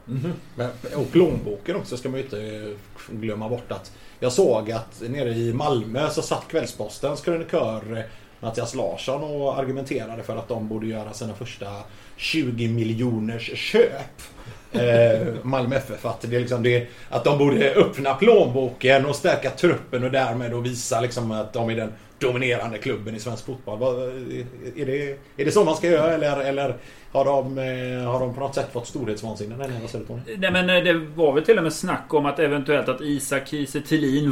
Men- 0.57 0.70
Och 0.97 1.12
plånboken 1.12 1.76
också 1.76 1.97
ska 1.97 2.09
man 2.09 2.18
ju 2.18 2.24
inte 2.24 2.74
glömma 3.11 3.49
bort 3.49 3.72
att 3.72 3.93
jag 4.23 4.33
såg 4.33 4.71
att 4.73 5.03
nere 5.09 5.31
i 5.31 5.53
Malmö 5.53 6.11
så 6.11 6.23
satt 6.23 6.49
Kvällspostens 6.49 7.21
krönikör 7.21 7.97
eh, 7.97 8.05
Mattias 8.41 8.75
Larsson 8.75 9.23
och 9.23 9.59
argumenterade 9.59 10.23
för 10.23 10.37
att 10.37 10.49
de 10.49 10.68
borde 10.68 10.87
göra 10.87 11.12
sina 11.12 11.35
första 11.35 11.66
20 12.16 12.68
miljoners 12.68 13.51
köp. 13.59 14.23
Eh, 14.73 15.35
Malmö 15.43 15.77
FF. 15.77 16.07
Att, 16.07 16.21
det 16.21 16.37
är 16.37 16.41
liksom 16.41 16.62
det, 16.62 16.87
att 17.09 17.25
de 17.25 17.39
borde 17.39 17.75
öppna 17.75 18.14
plånboken 18.14 19.07
och 19.07 19.16
stärka 19.16 19.51
truppen 19.51 20.05
och 20.05 20.11
därmed 20.11 20.55
och 20.55 20.66
visa 20.66 21.01
liksom 21.01 21.31
att 21.31 21.53
de 21.53 21.71
är 21.71 21.77
den 21.77 21.93
dominerande 22.18 22.79
klubben 22.79 23.16
i 23.16 23.21
svensk 23.21 23.45
fotboll. 23.45 23.83
Är 24.77 24.87
det, 24.87 25.18
är 25.37 25.45
det 25.45 25.53
så 25.53 25.64
man 25.64 25.77
ska 25.77 25.87
göra 25.87 26.14
eller, 26.14 26.41
eller 26.41 26.77
har, 27.12 27.24
de, 27.24 27.58
eh, 27.58 28.11
har 28.12 28.20
de 28.20 28.34
på 28.34 28.40
något 28.40 28.54
sätt 28.54 28.72
fått 28.72 28.86
storhetsvansinne? 28.86 29.56
Nej, 29.56 29.68
vad 29.80 29.90
säger 29.90 30.04
du 30.04 30.08
Tony? 30.08 30.36
Nej 30.38 30.52
men 30.52 30.70
eh, 30.70 30.84
det 30.84 30.92
var 31.14 31.32
väl 31.32 31.44
till 31.44 31.56
och 31.56 31.62
med 31.62 31.72
snack 31.72 32.14
om 32.14 32.26
att 32.26 32.38
eventuellt 32.38 32.88
att 32.88 33.00
Isak 33.00 33.48
Kiese 33.48 33.78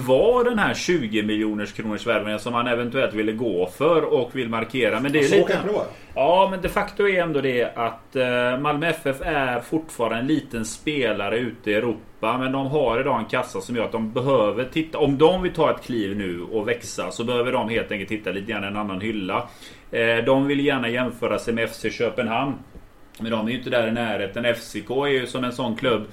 var 0.06 0.44
den 0.44 0.58
här 0.58 0.74
20 0.74 1.22
miljoners 1.22 1.72
kronors 1.72 2.06
värvningen 2.06 2.40
som 2.40 2.54
han 2.54 2.66
eventuellt 2.66 3.14
ville 3.14 3.32
gå 3.32 3.66
för 3.66 4.02
och 4.02 4.36
vill 4.36 4.48
markera. 4.48 5.00
Men 5.00 5.12
det 5.12 5.18
är 5.18 5.22
Så 5.22 5.34
lite... 5.34 5.52
kanske 5.52 5.68
det 5.68 5.74
var. 5.74 5.84
Ja, 6.14 6.48
men 6.50 6.60
de 6.62 6.68
facto 6.68 7.08
är 7.08 7.22
ändå 7.22 7.40
det 7.40 7.72
att 7.76 8.16
eh, 8.16 8.58
Malmö 8.60 8.86
FF 8.86 9.20
är 9.20 9.60
fortfarande 9.60 10.18
en 10.18 10.26
liten 10.26 10.64
spelare 10.64 11.38
ute 11.38 11.70
i 11.70 11.74
Europa. 11.74 12.38
Men 12.38 12.52
de 12.52 12.66
har 12.66 13.00
idag 13.00 13.18
en 13.18 13.24
kassa 13.24 13.60
som 13.60 13.76
gör 13.76 13.84
att 13.84 13.92
de 13.92 14.12
behöver 14.12 14.64
titta. 14.64 14.98
Om 14.98 15.18
de 15.18 15.42
vill 15.42 15.52
ta 15.52 15.70
ett 15.70 15.82
kliv 15.84 16.16
nu 16.16 16.42
och 16.42 16.68
växa 16.68 17.10
så 17.10 17.24
behöver 17.24 17.52
de 17.52 17.68
helt 17.68 17.92
enkelt 17.92 18.08
titta 18.08 18.30
lite 18.30 18.52
grann 18.52 18.64
i 18.64 18.66
en 18.66 18.76
annan 18.76 19.00
hylla. 19.00 19.48
Eh, 19.91 20.24
de 20.24 20.47
vill 20.47 20.66
gärna 20.66 20.89
jämföra 20.89 21.39
sig 21.39 21.55
med 21.55 21.70
FC 21.70 21.86
Köpenhamn. 21.91 22.55
Men 23.20 23.30
de 23.30 23.47
är 23.47 23.51
ju 23.51 23.59
inte 23.59 23.70
där 23.70 23.89
i 23.89 23.93
närheten. 23.93 24.55
FCK 24.55 24.91
är 24.91 25.07
ju 25.07 25.26
som 25.26 25.45
en 25.45 25.53
sån 25.53 25.76
klubb 25.76 26.05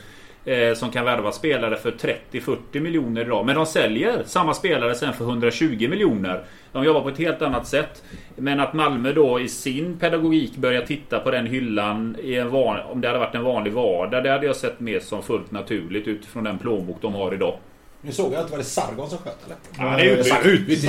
eh, 0.45 0.73
som 0.73 0.91
kan 0.91 1.05
värva 1.05 1.31
spelare 1.31 1.77
för 1.77 1.91
30-40 2.31 2.79
miljoner 2.79 3.21
idag. 3.21 3.45
Men 3.45 3.55
de 3.55 3.65
säljer 3.65 4.23
samma 4.25 4.53
spelare 4.53 4.95
sen 4.95 5.13
för 5.13 5.25
120 5.25 5.87
miljoner. 5.89 6.43
De 6.71 6.83
jobbar 6.83 7.01
på 7.01 7.09
ett 7.09 7.17
helt 7.17 7.41
annat 7.41 7.67
sätt. 7.67 8.03
Men 8.35 8.59
att 8.59 8.73
Malmö 8.73 9.13
då 9.13 9.39
i 9.39 9.47
sin 9.47 9.97
pedagogik 9.99 10.55
börjar 10.55 10.81
titta 10.81 11.19
på 11.19 11.31
den 11.31 11.45
hyllan 11.45 12.15
i 12.23 12.35
en 12.35 12.49
van, 12.49 12.79
om 12.79 13.01
det 13.01 13.07
hade 13.07 13.19
varit 13.19 13.35
en 13.35 13.43
vanlig 13.43 13.73
vardag. 13.73 14.23
Det 14.23 14.31
hade 14.31 14.45
jag 14.45 14.55
sett 14.55 14.79
mer 14.79 14.99
som 14.99 15.23
fullt 15.23 15.51
naturligt 15.51 16.07
utifrån 16.07 16.43
den 16.43 16.57
plånbok 16.57 16.97
de 17.01 17.13
har 17.13 17.33
idag. 17.33 17.57
Nu 18.01 18.11
såg 18.11 18.33
jag 18.33 18.39
att 18.39 18.45
det 18.45 18.51
var 18.51 18.57
det 18.57 18.63
Sargon 18.63 19.09
som 19.09 19.17
sköt 19.17 19.45
eller? 19.45 19.57
Ja, 19.77 19.97
det 19.97 20.29
är 20.31 20.47
utbytt. 20.47 20.83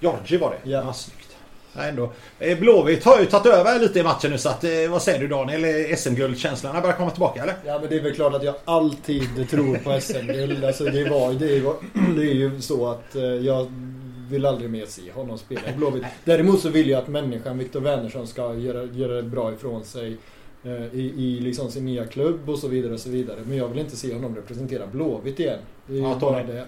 Georgi 0.00 0.36
var 0.36 0.50
det? 0.50 0.70
Ja. 0.70 0.94
Ändå. 1.82 2.12
Eh, 2.38 2.58
Blåvitt 2.58 3.04
har 3.04 3.20
ju 3.20 3.26
tagit 3.26 3.46
över 3.46 3.80
lite 3.80 3.98
i 3.98 4.02
matchen 4.02 4.30
nu 4.30 4.38
så 4.38 4.48
att, 4.48 4.64
eh, 4.64 4.70
vad 4.90 5.02
säger 5.02 5.18
du 5.20 5.28
Daniel? 5.28 5.64
Är 5.64 5.96
SM-guldkänslorna 5.96 6.80
börjar 6.80 6.96
komma 6.96 7.10
tillbaka 7.10 7.42
eller? 7.42 7.54
Ja 7.66 7.78
men 7.78 7.88
det 7.88 7.96
är 7.96 8.02
väl 8.02 8.14
klart 8.14 8.34
att 8.34 8.44
jag 8.44 8.54
alltid 8.64 9.50
tror 9.50 9.76
på 9.76 9.90
SM-guld. 10.00 10.64
Alltså 10.64 10.84
det, 10.84 11.10
var, 11.10 11.32
det, 11.32 11.60
var, 11.60 11.74
det 12.16 12.22
är 12.22 12.34
ju 12.34 12.60
så 12.60 12.88
att 12.90 13.16
eh, 13.16 13.22
jag 13.22 13.66
vill 14.30 14.46
aldrig 14.46 14.70
mer 14.70 14.86
se 14.86 15.12
honom 15.12 15.38
spela 15.38 15.60
i 15.70 15.72
Blåvitt. 15.76 16.04
Däremot 16.24 16.60
så 16.60 16.68
vill 16.68 16.88
jag 16.88 16.98
att 17.02 17.08
människan 17.08 17.58
Viktor 17.58 17.80
Wernersson 17.80 18.26
ska 18.26 18.54
göra, 18.54 18.84
göra 18.84 19.12
det 19.16 19.22
bra 19.22 19.52
ifrån 19.52 19.84
sig 19.84 20.16
eh, 20.64 20.84
i, 20.94 21.12
i 21.16 21.40
liksom 21.40 21.70
sin 21.70 21.84
nya 21.84 22.04
klubb 22.06 22.50
och 22.50 22.58
så 22.58 22.68
vidare 22.68 22.92
och 22.92 23.00
så 23.00 23.10
vidare. 23.10 23.36
Men 23.46 23.56
jag 23.56 23.68
vill 23.68 23.78
inte 23.78 23.96
se 23.96 24.14
honom 24.14 24.36
representera 24.36 24.86
Blåvitt 24.86 25.40
igen. 25.40 25.58
Det 25.86 25.92
är 25.92 25.96
ju 25.96 26.02
Ja, 26.02 26.18
bara 26.20 26.42
det. 26.42 26.64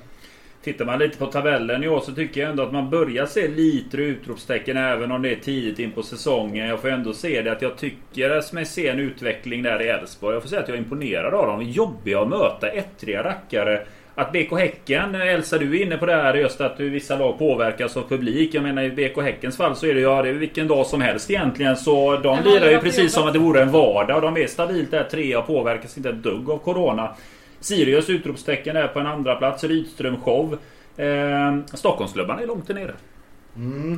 Tittar 0.67 0.85
man 0.85 0.99
lite 0.99 1.19
på 1.19 1.27
tabellen 1.27 1.85
i 1.85 1.89
år 1.89 2.01
så 2.01 2.13
tycker 2.13 2.41
jag 2.41 2.51
ändå 2.51 2.63
att 2.63 2.73
man 2.73 2.91
börjar 2.91 3.27
se 3.27 3.49
lite 3.49 3.97
utropstecken 3.97 4.77
även 4.77 5.13
om 5.13 5.23
det 5.23 5.33
är 5.33 5.37
tidigt 5.37 5.79
in 5.79 5.93
på 5.93 6.03
säsongen. 6.03 6.69
Jag 6.69 6.81
får 6.81 6.89
ändå 6.89 7.13
se 7.13 7.43
det 7.43 7.53
att 7.53 7.63
jag 7.63 7.77
tycker 7.77 8.55
mig 8.55 8.65
se 8.65 8.89
en 8.89 8.99
utveckling 8.99 9.63
där 9.63 9.83
i 9.83 9.89
Elfsborg. 9.89 10.35
Jag 10.35 10.43
får 10.43 10.49
säga 10.49 10.63
att 10.63 10.69
jag 10.69 10.77
är 10.77 10.83
imponerad 10.83 11.35
av 11.35 11.47
dem. 11.47 11.63
Jobbiga 11.63 12.21
att 12.21 12.29
möta, 12.29 12.69
ettriga 12.69 13.25
rackare. 13.25 13.87
Att 14.15 14.33
BK 14.33 14.59
Häcken, 14.59 15.15
Elsa 15.15 15.59
du 15.59 15.77
är 15.81 15.83
inne 15.83 15.97
på 15.97 16.07
det 16.07 16.15
här 16.15 16.35
just 16.35 16.61
att 16.61 16.81
vissa 16.81 17.17
lag 17.17 17.39
påverkas 17.39 17.97
av 17.97 18.09
publik. 18.09 18.55
Jag 18.55 18.63
menar 18.63 18.83
i 18.83 18.91
BK 18.91 19.23
Häckens 19.23 19.57
fall 19.57 19.77
så 19.77 19.87
är 19.87 19.95
det 19.95 20.01
ju 20.01 20.07
ja, 20.07 20.23
det 20.23 20.29
är 20.29 20.33
vilken 20.33 20.69
dag 20.69 20.87
som 20.87 21.01
helst 21.01 21.31
egentligen. 21.31 21.77
Så 21.77 22.17
de 22.17 22.39
lirar 22.45 22.71
ju 22.71 22.79
precis 22.79 23.13
som 23.13 23.27
att 23.27 23.33
det 23.33 23.39
vore 23.39 23.63
en 23.63 23.71
vardag. 23.71 24.17
Och 24.17 24.23
de 24.23 24.37
är 24.37 24.47
stabilt 24.47 24.91
där 24.91 25.05
trea 25.05 25.39
och 25.39 25.47
påverkas 25.47 25.97
inte 25.97 26.09
ett 26.09 26.23
dugg 26.23 26.51
av 26.51 26.59
Corona. 26.59 27.17
Sirius 27.61 28.11
utropstecken 28.11 28.77
är 28.77 28.89
på 28.89 28.99
en 28.99 29.07
andra 29.07 29.35
plats 29.35 29.65
Rydström 29.65 30.21
show. 30.21 30.59
Eh, 30.97 31.57
Stockholmsklubbarna 31.75 32.43
är 32.43 32.47
långt 32.47 32.69
nere. 32.69 32.95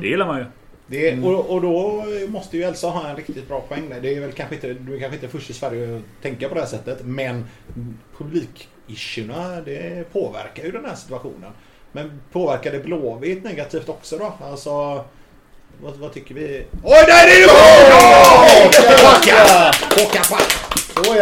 Det 0.01 0.07
gillar 0.07 0.27
man 0.27 0.39
ju. 0.39 0.45
Det, 0.87 1.19
och, 1.19 1.49
och 1.49 1.61
då 1.61 2.05
måste 2.27 2.57
ju 2.57 2.63
Elsa 2.63 2.87
ha 2.87 3.09
en 3.09 3.15
riktigt 3.15 3.47
bra 3.47 3.61
poäng 3.61 3.89
där. 3.89 4.01
Det 4.01 4.15
är 4.15 4.21
väl 4.21 4.31
kanske 4.31 4.55
inte, 4.55 4.73
du 4.73 4.95
är 4.95 4.99
kanske 4.99 5.15
inte 5.15 5.27
först 5.27 5.49
i 5.49 5.53
Sverige 5.53 5.97
att 5.97 6.21
tänka 6.21 6.49
på 6.49 6.55
det 6.55 6.61
här 6.61 6.67
sättet. 6.67 6.99
Men 7.03 7.45
publikissuerna 8.17 9.61
det 9.61 10.13
påverkar 10.13 10.63
ju 10.63 10.71
den 10.71 10.85
här 10.85 10.95
situationen. 10.95 11.51
Men 11.91 12.21
påverkar 12.31 12.71
det 12.71 12.79
Blåvitt 12.79 13.43
negativt 13.43 13.89
också 13.89 14.17
då? 14.17 14.33
Alltså... 14.41 15.05
Vad, 15.81 15.95
vad 15.95 16.13
tycker 16.13 16.35
vi? 16.35 16.63
Oj, 16.83 17.03
där 17.07 17.27
är 17.27 17.41
du! 17.41 17.47
Håkan! 19.05 19.73
Håkan 20.05 20.23
Falk! 20.23 20.51
Så 21.05 21.13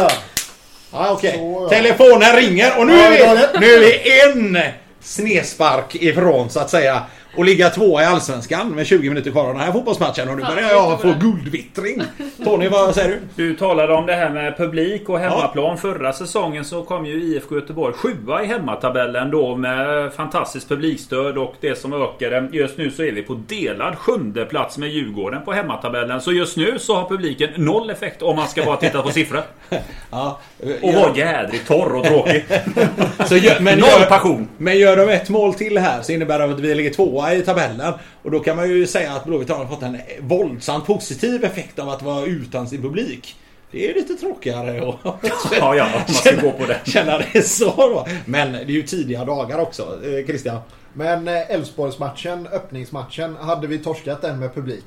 Ja, 0.99 1.11
okej. 1.11 1.31
Så, 1.31 1.59
ja. 1.63 1.69
Telefonen 1.69 2.35
ringer 2.35 2.79
och 2.79 2.87
nu 2.87 2.93
Ja, 2.93 2.99
är, 2.99 3.53
vi, 3.53 3.59
nu 3.59 3.73
är 3.73 3.79
vi 3.79 4.21
en 4.21 4.57
snespark 5.01 5.95
ifrån 5.95 6.49
så 6.49 6.59
att 6.59 6.69
säga. 6.69 7.01
Och 7.37 7.45
ligga 7.45 7.69
tvåa 7.69 8.03
i 8.03 8.05
Allsvenskan 8.05 8.69
med 8.75 8.87
20 8.87 9.09
minuter 9.09 9.31
kvar 9.31 9.47
av 9.47 9.53
den 9.53 9.63
här 9.63 9.71
fotbollsmatchen. 9.71 10.29
Och 10.29 10.37
nu 10.37 10.43
börjar 10.43 10.69
jag 10.69 11.01
få 11.01 11.07
vad 11.07 11.21
guldvittring. 11.21 12.01
Tony, 12.43 12.67
vad 12.67 12.95
säger 12.95 13.09
du? 13.09 13.19
Du 13.43 13.55
talade 13.55 13.93
om 13.93 14.05
det 14.05 14.13
här 14.13 14.29
med 14.29 14.57
publik 14.57 15.09
och 15.09 15.19
hemmaplan. 15.19 15.77
Förra 15.77 16.13
säsongen 16.13 16.65
så 16.65 16.83
kom 16.83 17.05
ju 17.05 17.23
IFK 17.23 17.55
Göteborg 17.55 17.93
sjua 17.93 18.43
i 18.43 18.45
hemmatabellen 18.45 19.31
då 19.31 19.55
med 19.55 20.13
fantastiskt 20.13 20.69
publikstöd 20.69 21.37
och 21.37 21.55
det 21.61 21.75
som 21.75 21.93
ökade. 21.93 22.47
Just 22.51 22.77
nu 22.77 22.91
så 22.91 23.03
är 23.03 23.11
vi 23.11 23.21
på 23.21 23.33
delad 23.47 23.97
sjunde 23.97 24.45
plats 24.45 24.77
med 24.77 24.89
Djurgården 24.89 25.41
på 25.45 25.53
hemmatabellen. 25.53 26.21
Så 26.21 26.31
just 26.31 26.57
nu 26.57 26.79
så 26.79 26.95
har 26.95 27.09
publiken 27.09 27.49
noll 27.55 27.89
effekt 27.89 28.21
om 28.21 28.35
man 28.35 28.47
ska 28.47 28.65
bara 28.65 28.77
titta 28.77 29.01
på 29.01 29.11
siffror. 29.11 29.41
Ja, 30.11 30.39
Och 30.81 30.93
vara 30.93 31.15
jädrigt 31.17 31.67
torr 31.67 31.95
och 31.95 32.05
tråkig. 32.05 32.45
så 33.25 33.37
gör, 33.37 33.59
men, 33.59 33.79
Noll 33.79 33.89
gör, 33.89 34.05
passion. 34.05 34.47
men 34.57 34.77
gör 34.77 34.97
de 34.97 35.09
ett 35.09 35.29
mål 35.29 35.53
till 35.53 35.77
här 35.77 36.01
så 36.01 36.11
innebär 36.11 36.39
det 36.39 36.45
att 36.45 36.59
vi 36.59 36.75
ligger 36.75 36.89
tvåa 36.89 37.26
i 37.33 37.41
tabellen. 37.41 37.93
Och 38.23 38.31
då 38.31 38.39
kan 38.39 38.55
man 38.55 38.69
ju 38.69 38.87
säga 38.87 39.11
att 39.13 39.25
Blåvitt 39.25 39.49
har 39.49 39.65
fått 39.65 39.83
en 39.83 39.97
våldsamt 40.21 40.85
positiv 40.85 41.43
effekt 41.43 41.79
av 41.79 41.89
att 41.89 42.01
vara 42.01 42.25
utan 42.25 42.67
sin 42.67 42.81
publik. 42.81 43.35
Det 43.71 43.89
är 43.89 43.93
lite 43.93 44.13
tråkigare 44.13 44.81
och 44.81 44.95
Ja, 45.59 45.75
ja, 45.75 45.89
man 45.93 46.07
ska 46.15 46.35
gå 46.41 46.51
på 46.51 46.65
det. 46.65 46.79
känna 46.91 47.17
det 47.33 47.41
så 47.41 47.75
då. 47.75 48.07
Men 48.25 48.51
det 48.51 48.59
är 48.59 48.65
ju 48.65 48.83
tidiga 48.83 49.25
dagar 49.25 49.59
också. 49.59 49.99
Eh, 50.05 50.25
Christian? 50.25 50.59
Men 50.93 51.27
eh, 51.27 51.51
Elfsborgsmatchen, 51.51 52.47
öppningsmatchen, 52.47 53.35
hade 53.35 53.67
vi 53.67 53.77
torskat 53.79 54.21
den 54.21 54.39
med 54.39 54.53
publik? 54.55 54.85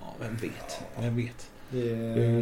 Ja, 0.00 0.14
vem 0.20 0.36
vet? 0.36 0.80
Vem 1.00 1.16
vet? 1.16 1.46
Det, 1.70 1.80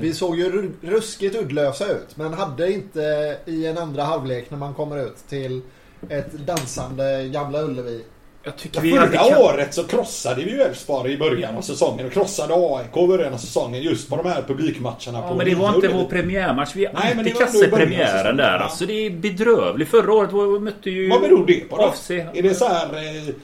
Vi 0.00 0.12
såg 0.14 0.38
ju 0.38 0.50
ru- 0.50 0.72
ruskigt 0.82 1.36
uddlösa 1.36 1.86
ut, 1.86 2.16
men 2.16 2.32
hade 2.34 2.72
inte 2.72 3.36
i 3.46 3.66
en 3.66 3.78
andra 3.78 4.02
halvlek 4.04 4.50
när 4.50 4.58
man 4.58 4.74
kommer 4.74 5.06
ut 5.06 5.16
till 5.28 5.60
ett 6.08 6.32
dansande 6.32 7.28
Gamla 7.32 7.62
Ullevi. 7.62 8.04
Jag 8.45 8.57
tycker 8.57 8.80
vi 8.80 8.97
hade 8.97 9.18
Förra 9.18 9.28
kan- 9.30 9.38
året 9.43 9.74
så 9.74 9.84
krossade 9.84 10.45
vi 10.45 10.51
ju 10.51 10.61
Elfsborg 10.62 11.12
i 11.12 11.18
början 11.18 11.57
av 11.57 11.62
säsongen 11.62 12.07
och 12.07 12.12
krossade 12.12 12.55
AIK 12.55 12.97
i 12.97 13.07
början 13.07 13.34
av 13.34 13.38
säsongen 13.38 13.82
just 13.82 14.09
på 14.11 14.16
de 14.16 14.28
här 14.28 14.43
publikmatcherna. 14.43 14.97
Ja, 15.12 15.28
på 15.28 15.34
men 15.34 15.47
det 15.47 15.55
var 15.55 15.74
inte 15.74 15.88
vår 15.88 16.05
premiärmatch. 16.05 16.70
Vi 16.74 16.84
är 16.84 16.93
Nej, 16.93 17.12
men 17.16 17.24
det 17.24 17.32
var 17.32 17.40
kassa 17.40 17.64
ändå 17.64 17.64
i 17.64 17.68
i 17.68 17.70
början 17.70 17.82
av 17.93 17.97
premiären 17.97 18.36
där. 18.36 18.53
ja. 18.53 18.59
Alltså 18.59 18.86
det 18.86 19.07
är 19.07 19.11
bedrövligt. 19.11 19.90
Förra 19.90 20.12
året 20.12 20.32
var- 20.32 20.61
mötte 20.61 20.90
ju... 20.90 21.09
Vad 21.11 21.20
beror 21.20 21.47
det 21.47 21.61
på 21.70 21.76
då? 21.76 21.82
AFC. 21.82 22.11
Är 22.11 22.43
det 22.43 22.55
så 22.55 22.68
här 22.68 22.84
eh, 22.86 23.34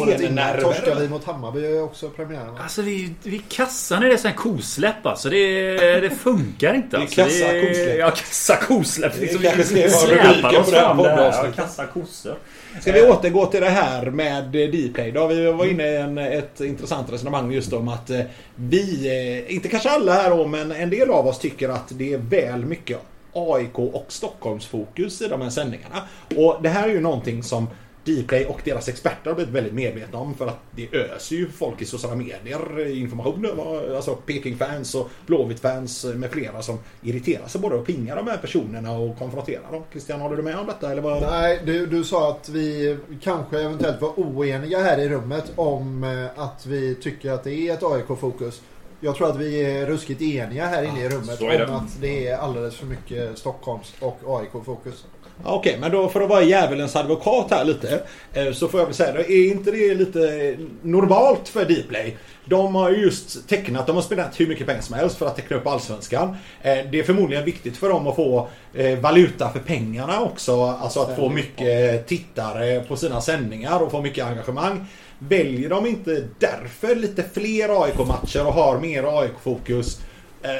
Året 0.00 0.20
innan 0.20 0.60
torskade 0.60 1.00
vi 1.00 1.08
mot 1.08 1.24
Hammarby 1.24 1.66
är 1.66 1.82
också 1.82 2.08
premiären. 2.08 2.56
Alltså 2.62 2.82
vi, 2.82 3.14
vi 3.22 3.38
kassan 3.48 4.02
är 4.02 4.08
det 4.08 4.18
sån 4.18 4.28
här 4.30 4.36
kosläpp 4.36 5.06
alltså. 5.06 5.30
Det, 5.30 5.72
det 6.00 6.10
funkar 6.10 6.74
inte 6.74 6.88
Det 6.90 6.96
är 6.96 7.00
alltså. 7.00 7.16
kassa 7.22 7.44
är- 7.56 7.68
kosläpp. 7.68 7.98
Ja, 7.98 8.10
kassa 8.10 8.56
kosläpp. 8.56 9.20
Liksom, 9.20 9.40
vi 9.42 9.90
släpar 9.90 10.58
oss 10.60 10.70
fram 10.70 10.96
där. 10.96 11.18
Ja, 11.18 11.44
kassa 11.56 11.86
kossor. 11.86 12.34
Ska 12.80 12.92
vi 12.92 13.02
återgå 13.02 13.46
till 13.46 13.60
det 13.60 13.70
här 13.70 14.10
med 14.10 14.56
eh, 14.56 14.68
Dplay 14.68 15.12
då? 15.12 15.26
Vi 15.26 15.52
var 15.52 15.66
inne 15.66 15.88
i 15.88 15.96
en, 15.96 16.18
ett 16.18 16.60
intressant 16.60 17.12
resonemang 17.12 17.52
just 17.52 17.72
om 17.72 17.88
att 17.88 18.10
eh, 18.10 18.20
vi, 18.54 19.06
eh, 19.46 19.54
inte 19.54 19.68
kanske 19.68 19.90
alla 19.90 20.12
här 20.12 20.30
då, 20.30 20.46
men 20.46 20.72
en 20.72 20.90
del 20.90 21.10
av 21.10 21.26
oss 21.26 21.38
tycker 21.38 21.68
att 21.68 21.88
det 21.88 22.12
är 22.12 22.18
väl 22.18 22.64
mycket 22.64 22.98
AIK 23.32 23.78
och 23.78 24.06
Stockholmsfokus 24.08 25.22
i 25.22 25.28
de 25.28 25.40
här 25.40 25.50
sändningarna. 25.50 25.96
Och 26.36 26.58
det 26.62 26.68
här 26.68 26.88
är 26.88 26.92
ju 26.92 27.00
någonting 27.00 27.42
som 27.42 27.66
Dplay 28.08 28.46
och 28.46 28.60
deras 28.64 28.88
experter 28.88 29.30
har 29.30 29.34
blivit 29.34 29.54
väldigt 29.54 29.72
medvetna 29.72 30.18
om 30.18 30.34
för 30.34 30.46
att 30.46 30.60
det 30.70 30.94
öser 30.94 31.36
ju 31.36 31.50
folk 31.50 31.82
i 31.82 31.84
sociala 31.84 32.16
medier 32.16 32.88
information 32.88 33.44
över 33.44 33.96
alltså 33.96 34.14
Peking-fans 34.14 34.94
och 34.94 35.10
Blåvitt-fans 35.26 36.04
med 36.04 36.30
flera 36.30 36.62
som 36.62 36.78
irriterar 37.02 37.46
sig 37.46 37.60
både 37.60 37.76
och 37.76 37.86
pingar 37.86 38.16
de 38.16 38.26
här 38.26 38.36
personerna 38.36 38.92
och 38.92 39.18
konfronterar 39.18 39.72
dem. 39.72 39.82
Christian, 39.90 40.20
håller 40.20 40.36
du 40.36 40.42
med 40.42 40.58
om 40.58 40.66
detta? 40.66 40.92
Eller 40.92 41.02
vad? 41.02 41.22
Nej, 41.22 41.60
du, 41.64 41.86
du 41.86 42.04
sa 42.04 42.30
att 42.30 42.48
vi 42.48 42.96
kanske 43.22 43.60
eventuellt 43.60 44.00
var 44.00 44.12
oeniga 44.16 44.78
här 44.78 44.98
i 44.98 45.08
rummet 45.08 45.52
om 45.56 46.04
eh, 46.04 46.42
att 46.44 46.66
vi 46.66 46.94
tycker 46.94 47.32
att 47.32 47.44
det 47.44 47.54
är 47.54 47.74
ett 47.74 47.82
AIK-fokus. 47.82 48.62
Jag 49.00 49.16
tror 49.16 49.28
att 49.28 49.36
vi 49.36 49.60
är 49.60 49.86
ruskigt 49.86 50.22
eniga 50.22 50.66
här 50.66 50.82
inne 50.82 51.04
i 51.04 51.08
rummet 51.08 51.40
om 51.40 51.74
att 51.74 52.00
det 52.00 52.28
är 52.28 52.36
alldeles 52.36 52.76
för 52.76 52.86
mycket 52.86 53.38
Stockholms 53.38 53.94
och 54.00 54.18
AIK-fokus. 54.26 55.04
Okej, 55.44 55.76
men 55.80 55.90
då 55.90 56.08
för 56.08 56.20
att 56.20 56.28
vara 56.28 56.42
djävulens 56.42 56.96
advokat 56.96 57.46
här 57.50 57.64
lite. 57.64 58.02
eh, 58.32 58.52
Så 58.52 58.68
får 58.68 58.80
jag 58.80 58.86
väl 58.86 58.94
säga 58.94 59.12
det. 59.12 59.32
Är 59.32 59.50
inte 59.50 59.70
det 59.70 59.94
lite 59.94 60.56
normalt 60.82 61.48
för 61.48 61.64
Dplay? 61.64 62.16
De 62.44 62.74
har 62.74 62.90
ju 62.90 62.96
just 62.96 63.48
tecknat, 63.48 63.86
de 63.86 63.96
har 63.96 64.02
spenderat 64.02 64.40
hur 64.40 64.46
mycket 64.46 64.66
pengar 64.66 64.80
som 64.82 64.94
helst 64.96 65.16
för 65.18 65.26
att 65.26 65.36
teckna 65.36 65.56
upp 65.56 65.66
Allsvenskan. 65.66 66.28
Eh, 66.62 66.78
Det 66.90 66.98
är 66.98 67.02
förmodligen 67.02 67.44
viktigt 67.44 67.76
för 67.76 67.88
dem 67.88 68.06
att 68.06 68.16
få 68.16 68.48
eh, 68.74 68.98
valuta 68.98 69.50
för 69.52 69.60
pengarna 69.60 70.20
också. 70.20 70.62
Alltså 70.62 71.00
att 71.00 71.16
få 71.16 71.28
mycket 71.28 72.06
tittare 72.06 72.80
på 72.80 72.96
sina 72.96 73.20
sändningar 73.20 73.82
och 73.82 73.90
få 73.90 74.02
mycket 74.02 74.24
engagemang. 74.26 74.86
Väljer 75.18 75.68
de 75.70 75.86
inte 75.86 76.24
därför 76.38 76.94
lite 76.94 77.22
fler 77.32 77.82
AIK-matcher 77.84 78.46
och 78.46 78.52
har 78.52 78.78
mer 78.78 79.20
AIK-fokus? 79.20 80.00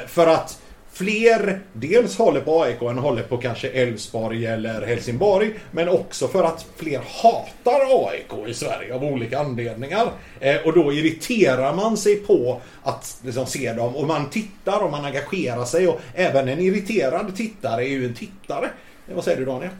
För 0.07 0.27
att 0.27 0.58
fler 0.99 1.59
dels 1.73 2.17
håller 2.17 2.41
på 2.41 2.63
AIK 2.63 2.81
än 2.81 2.97
håller 2.97 3.23
på 3.23 3.37
kanske 3.37 3.69
Elfsborg 3.69 4.45
eller 4.45 4.81
Helsingborg. 4.87 5.53
Men 5.71 5.89
också 5.89 6.27
för 6.27 6.43
att 6.43 6.65
fler 6.75 6.99
hatar 6.99 8.09
AIK 8.09 8.49
i 8.49 8.53
Sverige 8.53 8.95
av 8.95 9.03
olika 9.03 9.39
anledningar. 9.39 10.11
Eh, 10.39 10.55
och 10.65 10.73
då 10.73 10.93
irriterar 10.93 11.75
man 11.75 11.97
sig 11.97 12.15
på 12.15 12.61
att 12.83 13.17
liksom, 13.25 13.45
se 13.45 13.73
dem 13.73 13.95
och 13.95 14.07
man 14.07 14.29
tittar 14.29 14.83
och 14.83 14.91
man 14.91 15.05
engagerar 15.05 15.65
sig. 15.65 15.87
Och 15.87 15.99
även 16.13 16.47
en 16.47 16.59
irriterad 16.59 17.35
tittare 17.35 17.83
är 17.83 17.89
ju 17.89 18.05
en 18.05 18.13
tittare. 18.13 18.69
Eh, 19.07 19.15
Vad 19.15 19.23
säger 19.23 19.37
du 19.37 19.45
Daniel? 19.45 19.71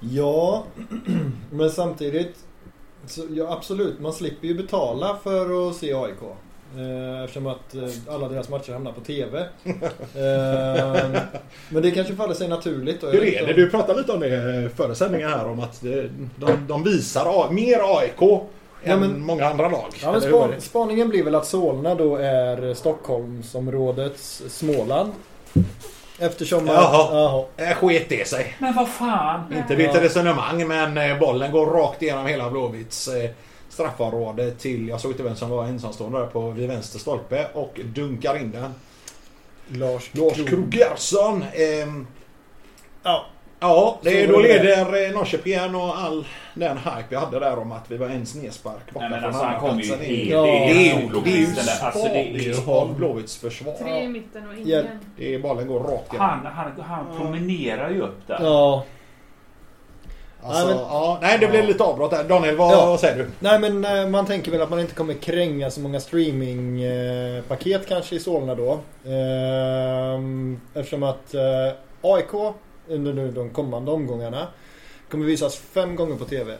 Ja, 0.00 0.64
men 1.50 1.70
samtidigt. 1.70 2.36
Så, 3.06 3.26
ja, 3.30 3.52
absolut, 3.52 4.00
man 4.00 4.12
slipper 4.12 4.48
ju 4.48 4.54
betala 4.54 5.18
för 5.22 5.68
att 5.68 5.76
se 5.76 5.94
AIK. 5.94 6.20
Eh, 6.78 7.24
Eftersom 7.24 7.46
att 7.46 7.74
eh, 7.74 8.14
alla 8.14 8.28
deras 8.28 8.48
matcher 8.48 8.72
hamnar 8.72 8.92
på 8.92 9.00
TV. 9.00 9.38
Eh, 9.38 11.20
men 11.68 11.82
det 11.82 11.90
kanske 11.90 12.14
faller 12.16 12.34
sig 12.34 12.48
naturligt. 12.48 13.02
Hur 13.02 13.24
är 13.24 13.46
det? 13.46 13.52
om- 13.52 13.56
Du 13.56 13.70
pratade 13.70 13.98
lite 13.98 14.12
om 14.12 14.20
det 14.20 14.70
före 14.76 14.94
sändningen 14.94 15.28
här 15.30 15.46
om 15.46 15.60
att 15.60 15.82
de, 16.36 16.66
de 16.68 16.82
visar 16.84 17.50
mer 17.50 17.80
AIK 17.98 18.22
än 18.22 18.90
Ja, 18.90 18.96
men- 18.96 19.20
många 19.20 19.46
andra 19.46 19.68
lag. 19.68 19.88
Ja, 20.02 20.12
men 20.12 20.20
span, 20.20 20.54
spaningen 20.60 21.08
blir 21.08 21.24
väl 21.24 21.34
att 21.34 21.46
Solna 21.46 21.94
då 21.94 22.16
är 22.16 22.74
Stockholmsområdets 22.74 24.42
Småland. 24.48 25.12
Eftersom 26.18 26.68
att... 26.68 26.74
Jaha. 26.74 27.44
Jaha. 27.56 27.74
Sket 27.74 28.08
det 28.08 28.28
sig. 28.28 28.56
Men 28.58 28.74
vad 28.74 28.88
fan. 28.88 29.54
Inte 29.56 29.76
mitt 29.76 29.94
resonemang 30.02 30.68
men 30.68 31.18
bollen 31.18 31.52
går 31.52 31.66
rakt 31.66 32.02
igenom 32.02 32.26
hela 32.26 32.50
Blåvitts 32.50 33.08
straffområde 33.74 34.50
till, 34.50 34.88
jag 34.88 35.00
såg 35.00 35.10
inte 35.10 35.22
vem 35.22 35.36
som 35.36 35.50
var 35.50 35.64
ensamstående 35.64 36.18
där 36.18 36.26
på 36.26 36.50
vid 36.50 36.68
vänster 36.68 36.98
stolpe 36.98 37.46
och 37.54 37.80
dunkar 37.84 38.36
in 38.36 38.50
den. 38.50 38.74
Lars, 39.68 40.10
Lars 40.14 40.34
Krog. 40.34 40.48
Krogarsson. 40.48 41.44
ehm, 41.54 42.06
Ja. 43.02 43.26
Ja, 43.60 43.98
det, 44.02 44.26
då 44.26 44.38
leder 44.40 45.06
eh, 45.06 45.12
Norrköping 45.14 45.52
igen 45.52 45.74
och 45.74 45.98
all 45.98 46.26
den 46.54 46.76
hype 46.78 47.04
vi 47.08 47.16
hade 47.16 47.40
där 47.40 47.58
om 47.58 47.72
att 47.72 47.90
vi 47.90 47.96
var 47.96 48.06
en 48.06 48.26
snedspark 48.26 48.92
borta 48.92 49.08
Nej 49.08 49.10
men 49.10 49.20
från 49.20 49.28
alltså 49.28 49.44
han 49.44 49.60
kommer 49.60 49.82
ju. 49.82 50.30
Ja. 50.30 50.42
Det 50.42 50.46
Det 50.46 50.56
är 50.58 50.70
är 50.70 51.00
ju 51.00 51.06
ju 51.06 51.20
det 51.24 51.30
är 51.30 51.36
ju? 51.36 51.46
Alltså 51.82 52.04
det 52.04 52.18
är 52.18 52.38
ju... 52.38 52.54
av 52.66 52.94
Blåvitts 52.96 53.36
försvar. 53.36 53.72
Tre 53.72 54.02
i 54.02 54.08
mitten 54.08 54.48
och 54.48 54.54
ingen. 54.54 54.68
Hjälp. 54.68 54.88
Det 55.16 55.34
är, 55.34 55.38
bollen 55.38 55.68
går 55.68 55.80
rakt 55.80 56.12
igenom. 56.12 56.28
Han, 56.28 56.46
han, 56.46 56.72
han 56.80 57.16
promenerar 57.16 57.90
ju 57.90 58.00
upp 58.00 58.26
där. 58.26 58.38
Ja. 58.42 58.84
Alltså, 60.46 60.64
Nej, 60.66 60.74
men- 60.74 60.84
ja, 60.84 61.18
nej, 61.22 61.38
det 61.38 61.48
blev 61.48 61.64
lite 61.64 61.84
avbrott 61.84 62.10
där. 62.10 62.24
Daniel, 62.24 62.56
vad, 62.56 62.72
Ja. 62.72 62.86
vad 62.86 63.00
säger 63.00 63.16
du? 63.16 63.30
Nej 63.40 63.58
men 63.58 63.84
eh, 63.84 64.08
man 64.08 64.26
tänker 64.26 64.50
väl 64.52 64.60
att 64.62 64.70
man 64.70 64.80
inte 64.80 64.94
kommer 64.94 65.14
kränga 65.14 65.70
så 65.70 65.80
många 65.80 66.00
streamingpaket 66.00 67.86
kanske 67.88 68.16
i 68.16 68.20
Solna 68.20 68.54
då. 68.54 68.78
Ehm, 69.10 70.60
Eftersom 70.74 71.02
att 71.02 71.34
eh, 71.34 71.40
AIK 72.02 72.54
under 72.88 73.12
nu 73.12 73.30
de 73.30 73.50
kommande 73.50 73.90
omgångarna 73.90 74.46
kommer 75.10 75.26
visas 75.26 75.56
fem 75.56 75.96
gånger 75.96 76.16
på 76.16 76.24
TV. 76.24 76.52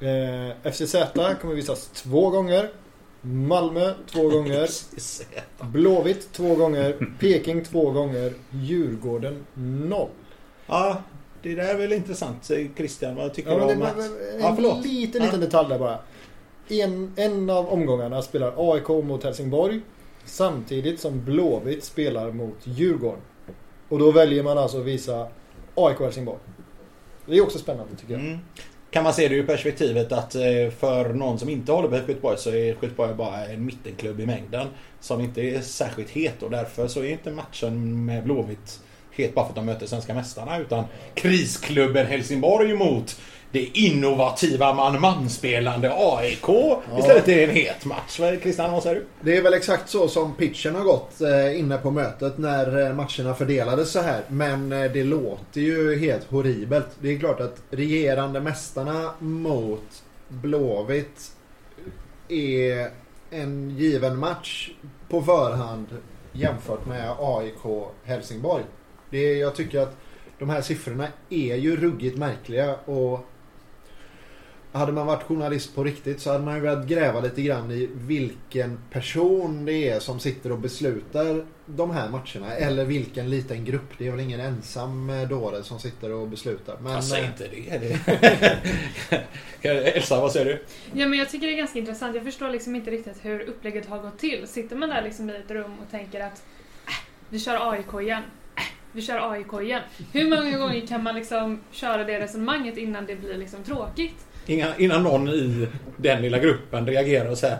Eh, 0.00 0.70
FCZ 0.72 0.96
kommer 1.40 1.54
visas 1.54 1.86
två 1.94 2.30
gånger. 2.30 2.70
Malmö 3.20 3.92
två 4.12 4.28
gånger. 4.28 4.68
Blåvitt 5.64 6.32
två 6.32 6.54
gånger. 6.54 6.96
Peking 7.20 7.64
två 7.64 7.90
gånger. 7.90 8.32
Djurgården 8.50 9.46
noll. 9.54 10.08
Ja, 10.66 10.96
det 11.48 11.54
där 11.54 11.74
är 11.74 11.78
väl 11.78 11.92
intressant. 11.92 12.50
Christian, 12.76 13.14
vad 13.16 13.34
tycker 13.34 13.50
Ja, 13.50 13.56
du 13.56 13.62
om 13.62 13.68
det 13.68 13.74
var 13.74 13.92
Ja, 14.40 14.48
en 14.48 14.56
förlåt. 14.56 14.84
liten, 14.86 15.22
liten 15.22 15.40
detalj 15.40 15.68
där 15.68 15.78
bara. 15.78 15.98
En, 16.68 17.12
en 17.16 17.50
av 17.50 17.68
omgångarna 17.68 18.22
spelar 18.22 18.72
AIK 18.74 18.88
mot 18.88 19.24
Helsingborg 19.24 19.80
samtidigt 20.24 21.00
som 21.00 21.24
Blåvitt 21.24 21.84
spelar 21.84 22.32
mot 22.32 22.56
Djurgården. 22.64 23.20
Och 23.88 23.98
då 23.98 24.10
väljer 24.10 24.42
man 24.42 24.58
alltså 24.58 24.78
att 24.78 24.84
visa 24.84 25.28
AIK 25.74 26.00
Helsingborg. 26.00 26.38
Det 27.26 27.36
är 27.36 27.42
också 27.42 27.58
spännande 27.58 27.96
tycker 27.96 28.12
jag. 28.12 28.22
Mm. 28.22 28.38
Kan 28.90 29.04
man 29.04 29.12
se 29.14 29.28
det 29.28 29.34
ur 29.34 29.46
perspektivet 29.46 30.12
att 30.12 30.34
eh, 30.34 30.42
för 30.78 31.12
någon 31.14 31.38
som 31.38 31.48
inte 31.48 31.72
håller 31.72 31.88
på 31.88 31.96
Skutborg 32.04 32.38
så 32.38 32.50
är 32.50 32.74
Skutborg 32.74 33.14
bara 33.14 33.44
en 33.46 33.64
mittenklubb 33.64 34.20
i 34.20 34.26
mängden. 34.26 34.66
Som 35.00 35.20
inte 35.20 35.40
är 35.42 35.60
särskilt 35.60 36.10
het 36.10 36.42
och 36.42 36.50
därför 36.50 36.88
så 36.88 37.00
är 37.00 37.10
inte 37.10 37.30
matchen 37.30 38.04
med 38.04 38.24
Blåvitt 38.24 38.80
het 39.16 39.34
bara 39.34 39.44
för 39.44 39.50
att 39.50 39.56
de 39.56 39.66
möter 39.66 39.86
svenska 39.86 40.14
mästarna 40.14 40.58
utan 40.58 40.84
krisklubben 41.14 42.06
Helsingborg 42.06 42.74
mot 42.74 43.20
det 43.52 43.64
innovativa 43.78 44.74
man-man-spelande 44.74 45.92
AIK. 45.96 46.48
Istället 46.98 47.28
är 47.28 47.36
det 47.36 47.44
en 47.44 47.50
het 47.50 47.84
match. 47.84 48.20
Vad- 48.20 48.40
Christian, 48.42 48.72
vad 48.72 48.82
säger 48.82 48.96
du? 48.96 49.06
Det 49.20 49.36
är 49.36 49.42
väl 49.42 49.54
exakt 49.54 49.88
så 49.88 50.08
som 50.08 50.34
pitchen 50.34 50.74
har 50.74 50.82
gått 50.84 51.20
eh, 51.20 51.58
inne 51.60 51.76
på 51.78 51.90
mötet 51.90 52.38
när 52.38 52.86
eh, 52.86 52.94
matcherna 52.94 53.34
fördelades 53.34 53.90
så 53.92 54.00
här. 54.00 54.22
Men 54.28 54.72
eh, 54.72 54.92
det 54.92 55.04
låter 55.04 55.60
ju 55.60 55.98
helt 55.98 56.24
horribelt. 56.30 56.86
Det 57.00 57.08
är 57.14 57.18
klart 57.18 57.40
att 57.40 57.56
regerande 57.70 58.40
mästarna 58.40 59.10
mot 59.18 60.02
Blåvitt 60.28 61.32
är 62.28 62.90
en 63.30 63.70
given 63.78 64.18
match 64.18 64.70
på 65.08 65.22
förhand 65.22 65.86
jämfört 66.32 66.86
med 66.86 67.10
AIK 67.20 67.84
Helsingborg. 68.04 68.64
Det 69.16 69.30
är, 69.32 69.36
jag 69.36 69.54
tycker 69.54 69.80
att 69.80 69.96
de 70.38 70.50
här 70.50 70.62
siffrorna 70.62 71.08
är 71.30 71.56
ju 71.56 71.76
ruggigt 71.76 72.18
märkliga 72.18 72.74
och 72.74 73.26
hade 74.72 74.92
man 74.92 75.06
varit 75.06 75.22
journalist 75.22 75.74
på 75.74 75.84
riktigt 75.84 76.20
så 76.20 76.32
hade 76.32 76.44
man 76.44 76.54
ju 76.54 76.60
velat 76.60 76.86
gräva 76.86 77.20
lite 77.20 77.42
grann 77.42 77.70
i 77.70 77.88
vilken 77.92 78.78
person 78.90 79.64
det 79.64 79.88
är 79.88 80.00
som 80.00 80.20
sitter 80.20 80.52
och 80.52 80.58
beslutar 80.58 81.44
de 81.66 81.90
här 81.90 82.08
matcherna. 82.08 82.54
Eller 82.54 82.84
vilken 82.84 83.30
liten 83.30 83.64
grupp. 83.64 83.98
Det 83.98 84.06
är 84.06 84.10
väl 84.10 84.20
ingen 84.20 84.40
ensam 84.40 85.10
eh, 85.10 85.28
dåre 85.28 85.62
som 85.62 85.78
sitter 85.78 86.12
och 86.12 86.28
beslutar. 86.28 86.76
Men, 86.80 86.92
Jag 86.92 87.04
säger 87.04 87.24
eh, 87.24 87.28
inte 87.28 87.48
det. 87.48 87.98
det. 89.62 89.96
Elsa, 89.96 90.20
vad 90.20 90.32
säger 90.32 90.46
du? 90.46 90.62
Ja 91.00 91.08
men 91.08 91.18
jag 91.18 91.30
tycker 91.30 91.46
det 91.46 91.52
är 91.52 91.58
ganska 91.58 91.78
intressant. 91.78 92.14
Jag 92.14 92.24
förstår 92.24 92.50
liksom 92.50 92.76
inte 92.76 92.90
riktigt 92.90 93.24
hur 93.24 93.40
upplägget 93.40 93.86
har 93.86 93.98
gått 93.98 94.18
till. 94.18 94.46
Sitter 94.48 94.76
man 94.76 94.88
där 94.88 95.02
liksom 95.02 95.30
i 95.30 95.36
ett 95.36 95.50
rum 95.50 95.72
och 95.84 95.90
tänker 95.90 96.20
att 96.20 96.42
äh, 96.86 96.92
vi 97.28 97.38
kör 97.38 97.72
AIK 97.72 98.02
igen. 98.02 98.22
Vi 98.96 99.02
kör 99.02 99.32
AIK 99.32 99.52
igen. 99.62 99.82
Hur 100.12 100.30
många 100.30 100.58
gånger 100.58 100.86
kan 100.86 101.02
man 101.02 101.14
liksom 101.14 101.60
köra 101.70 102.04
det 102.04 102.20
resonemanget 102.20 102.76
innan 102.76 103.06
det 103.06 103.16
blir 103.16 103.34
liksom 103.38 103.62
tråkigt? 103.64 104.26
Inga, 104.46 104.76
innan 104.76 105.02
någon 105.02 105.28
i 105.28 105.68
den 105.96 106.22
lilla 106.22 106.38
gruppen 106.38 106.86
reagerar 106.86 107.30
och 107.30 107.38
säger 107.38 107.58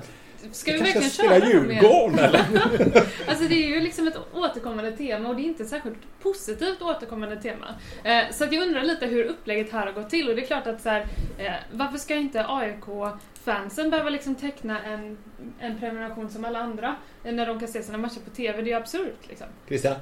Ska 0.53 0.73
vi 0.73 0.79
"Vi 0.79 0.85
verkligen 0.85 1.11
köra? 1.11 1.49
Djurgården 1.49 2.19
eller? 2.19 2.41
Alltså 3.29 3.45
det 3.49 3.55
är 3.55 3.69
ju 3.69 3.81
liksom 3.81 4.09
ett 4.09 4.17
återkommande 4.35 4.93
tema 4.93 5.29
och 5.29 5.37
det 5.37 5.43
är 5.43 5.45
inte 5.45 5.63
ett 5.63 5.69
särskilt 5.69 5.97
positivt 6.23 6.83
återkommande 6.83 7.37
tema. 7.37 7.67
Eh, 8.05 8.23
så 8.33 8.45
att 8.45 8.53
jag 8.53 8.63
undrar 8.67 8.83
lite 8.83 9.07
hur 9.07 9.25
upplägget 9.25 9.73
här 9.73 9.87
har 9.87 9.93
gått 9.93 10.11
till 10.11 10.29
och 10.29 10.37
det 10.37 10.43
är 10.43 10.47
klart 10.47 10.67
att 10.67 10.81
så 10.83 10.89
här, 10.89 11.07
eh, 11.39 11.53
varför 11.73 11.99
ska 11.99 12.15
inte 12.15 12.45
AIK-fansen 12.49 13.91
behöva 13.91 14.11
liksom 14.11 14.35
teckna 14.35 14.83
en, 14.83 15.19
en 15.61 15.79
prenumeration 15.79 16.31
som 16.31 16.45
alla 16.45 16.59
andra 16.59 16.97
när 17.25 17.47
de 17.47 17.59
kan 17.59 17.69
se 17.69 17.83
sina 17.83 17.99
matcher 17.99 18.21
på 18.25 18.31
TV? 18.31 18.53
Det 18.63 18.69
är 18.69 18.73
ju 18.73 18.75
absurt 18.75 19.29
liksom. 19.29 19.47
Christian? 19.69 19.95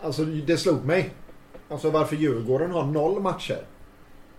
Alltså 0.00 0.22
det 0.24 0.56
slog 0.56 0.84
mig. 0.84 1.10
Alltså 1.68 1.90
varför 1.90 2.16
Djurgården 2.16 2.70
har 2.70 2.84
noll 2.84 3.20
matcher. 3.20 3.58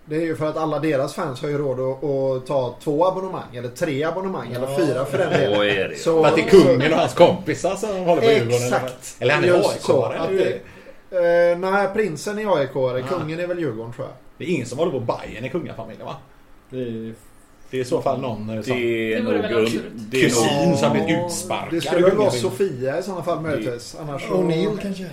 Det 0.06 0.16
är 0.16 0.22
ju 0.22 0.36
för 0.36 0.46
att 0.46 0.58
alla 0.58 0.80
deras 0.80 1.14
fans 1.14 1.42
har 1.42 1.50
ju 1.50 1.58
råd 1.58 1.80
att, 1.80 2.04
att 2.04 2.48
ta 2.48 2.76
två 2.84 3.06
abonnemang 3.06 3.56
eller 3.56 3.70
tre 3.70 4.04
abonnemang 4.04 4.54
eller 4.54 4.78
fyra 4.78 5.06
för 5.06 5.18
den 5.18 5.30
delen. 5.30 5.98
Så 5.98 6.24
är 6.24 6.28
att 6.28 6.36
det 6.36 6.42
är 6.42 6.50
kungen 6.50 6.94
och 6.94 7.00
hans 7.00 7.14
kompisar 7.14 7.76
som 7.76 7.90
håller 7.90 8.22
på 8.22 8.28
Djurgården? 8.28 8.64
Exakt. 8.64 9.16
Eller 9.20 9.34
han 9.34 9.44
är 9.44 9.54
aik 9.54 10.62
Eh, 11.12 11.58
nej, 11.58 11.88
prinsen 11.94 12.40
är 12.40 12.58
AIK. 12.58 12.76
Ah. 12.76 13.00
Kungen 13.08 13.40
är 13.40 13.48
väl 13.48 13.60
Djurgården 13.60 13.94
tror 13.94 14.08
jag. 14.08 14.16
Det 14.38 14.44
är 14.44 14.48
ingen 14.48 14.66
som 14.66 14.78
håller 14.78 14.92
på 14.92 15.00
Bayern 15.00 15.46
i 15.46 15.50
kungafamiljen 15.50 16.06
va? 16.06 16.16
Det 16.70 16.82
är, 16.82 17.14
Det 17.70 17.78
är 17.78 17.82
i 17.82 17.86
så 17.86 18.02
fall 18.02 18.22
någon 18.22 18.50
eh, 18.50 18.62
som 18.62 18.78
Det 18.78 19.14
är 19.14 19.16
Det 19.16 19.26
vore 19.26 19.52
nog... 19.52 19.70
det 19.96 20.18
är 20.18 20.24
kusin 20.24 20.78
som 20.78 20.92
blivit 20.92 21.26
utsparkad. 21.26 21.68
Det 21.72 21.82
skulle 21.82 22.02
väl 22.02 22.18
vara. 22.18 22.32
Sofia 22.32 23.00
i 23.00 23.04
sådana 23.04 23.24
fall 23.24 23.42
möjligtvis. 23.42 23.98
Annars. 24.02 24.28
O'Neill 24.28 24.78
kanske? 24.82 25.06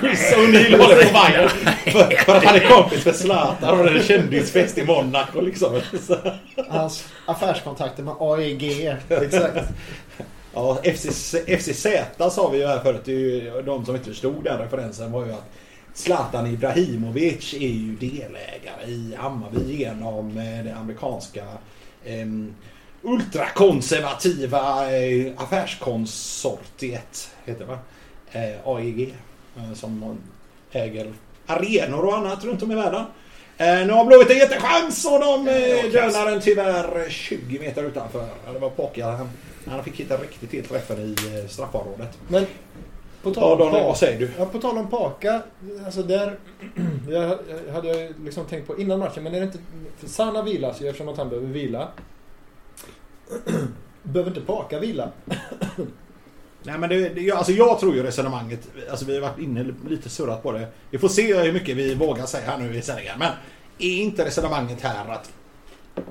Chris 0.00 0.34
O'Neill 0.34 0.78
håller 0.78 1.04
på 1.04 1.12
vagnen. 1.12 1.48
För, 1.84 2.24
för 2.24 2.36
att 2.36 2.44
han 2.44 2.56
är 2.56 2.68
kompis 2.68 3.04
med 3.06 3.16
Zlatan 3.16 3.80
och 3.80 3.84
det 3.84 3.98
är 3.98 4.02
kändisfest 4.02 4.78
i 4.78 4.84
Monaco 4.84 5.40
liksom. 5.40 5.80
Hans 6.68 7.04
affärskontakter 7.26 8.02
med 8.02 8.14
AEG. 8.18 8.96
Exakt. 9.08 9.68
ja, 10.54 10.78
FCZ, 10.84 11.34
FCZ 11.58 11.86
sa 12.30 12.48
vi 12.52 12.58
ju 12.58 12.66
här 12.66 12.78
förut. 12.78 13.02
det 13.04 13.12
är 13.12 13.18
ju 13.18 13.62
De 13.66 13.84
som 13.84 13.94
inte 13.94 14.08
förstod 14.08 14.44
den 14.44 14.58
referensen 14.58 15.12
var 15.12 15.26
ju 15.26 15.32
att 15.32 15.50
Zlatan 15.94 16.46
Ibrahimovic 16.46 17.54
är 17.54 17.58
ju 17.58 17.96
delägare 17.96 18.86
i 18.86 19.14
Hammarby 19.18 19.76
genom 19.76 20.38
eh, 20.38 20.64
det 20.64 20.74
amerikanska 20.74 21.44
em, 22.04 22.54
ultrakonservativa 23.02 24.92
eh, 24.96 25.32
affärskonsortiet, 25.36 27.30
heter 27.44 27.60
det 27.60 27.66
va? 27.66 27.78
Eh, 28.32 28.68
AEG. 28.68 29.14
Eh, 29.56 29.74
som 29.74 30.18
äger 30.72 31.12
arenor 31.46 32.04
och 32.04 32.16
annat 32.16 32.44
runt 32.44 32.62
om 32.62 32.72
i 32.72 32.74
världen. 32.74 33.04
Eh, 33.56 33.86
nu 33.86 33.92
har 33.92 34.04
Blåvitt 34.04 34.30
en 34.30 34.36
jättechans 34.38 35.04
och 35.04 35.20
de 35.20 35.48
eh, 35.48 35.92
dönar 35.92 36.30
den 36.30 36.40
tyvärr 36.40 37.10
20 37.10 37.58
meter 37.58 37.84
utanför. 37.84 38.28
Ja, 38.46 38.52
Det 38.52 38.58
var 38.58 38.70
Pocka. 38.70 39.06
Han, 39.10 39.28
han 39.66 39.84
fick 39.84 40.00
hitta 40.00 40.16
riktigt 40.16 40.50
till 40.50 40.64
träffen 40.64 40.98
i 40.98 41.38
eh, 41.38 41.48
straffområdet. 41.48 42.18
Men 42.28 42.46
på 43.22 43.30
Ja, 43.30 43.34
tal 43.34 43.52
om 43.52 43.72
Daniel, 43.72 43.84
Paka. 43.84 44.28
Ja, 44.38 44.46
på 44.46 44.58
tal 44.58 44.78
om 44.78 44.90
Paka. 44.90 45.42
Alltså 45.84 46.02
där 46.02 46.38
jag 47.10 47.38
hade 47.72 47.88
jag 47.88 48.14
liksom 48.24 48.44
tänkt 48.46 48.66
på 48.66 48.78
innan 48.78 48.98
matchen. 48.98 49.22
Men 49.22 49.34
är 49.34 49.40
det 49.40 49.46
inte... 49.46 49.58
För 49.98 50.08
Sanna 50.08 50.42
vilas 50.42 50.82
ju 50.82 50.88
eftersom 50.88 51.08
att 51.08 51.18
han 51.18 51.28
behöver 51.28 51.48
vila. 51.48 51.88
behöver 54.02 54.30
inte 54.30 54.40
Paka 54.40 54.78
vila? 54.78 55.08
Nej 56.62 56.78
men 56.78 56.88
det, 56.88 57.08
det, 57.08 57.32
alltså 57.32 57.52
jag 57.52 57.80
tror 57.80 57.94
ju 57.94 58.02
resonemanget, 58.02 58.68
alltså 58.90 59.04
vi 59.04 59.14
har 59.14 59.20
varit 59.20 59.38
inne 59.38 59.74
lite 59.88 60.08
surrat 60.08 60.42
på 60.42 60.52
det. 60.52 60.68
Vi 60.90 60.98
får 60.98 61.08
se 61.08 61.42
hur 61.42 61.52
mycket 61.52 61.76
vi 61.76 61.94
vågar 61.94 62.26
säga 62.26 62.50
här 62.50 62.58
nu 62.58 62.76
i 62.76 62.82
sändningen. 62.82 63.18
Men 63.18 63.32
är 63.78 64.00
inte 64.00 64.24
resonemanget 64.24 64.80
här 64.80 65.08
att 65.08 65.32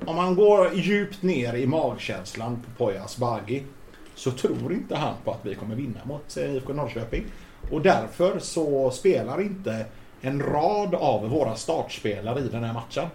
om 0.05 0.15
man 0.15 0.35
går 0.35 0.73
djupt 0.73 1.23
ner 1.23 1.53
i 1.53 1.67
magkänslan 1.67 2.63
på 2.65 2.85
Poyas 2.85 3.17
Bagi 3.17 3.63
så 4.15 4.31
tror 4.31 4.73
inte 4.73 4.95
han 4.95 5.13
på 5.23 5.31
att 5.31 5.45
vi 5.45 5.55
kommer 5.55 5.75
vinna 5.75 5.99
mot 6.03 6.37
eh, 6.37 6.55
IFK 6.55 6.73
Norrköping. 6.73 7.23
Och 7.71 7.81
därför 7.81 8.39
så 8.39 8.91
spelar 8.91 9.41
inte 9.41 9.85
en 10.21 10.41
rad 10.41 10.95
av 10.95 11.29
våra 11.29 11.55
startspelare 11.55 12.39
i 12.39 12.47
den 12.47 12.63
här 12.63 12.73
matchen. 12.73 13.07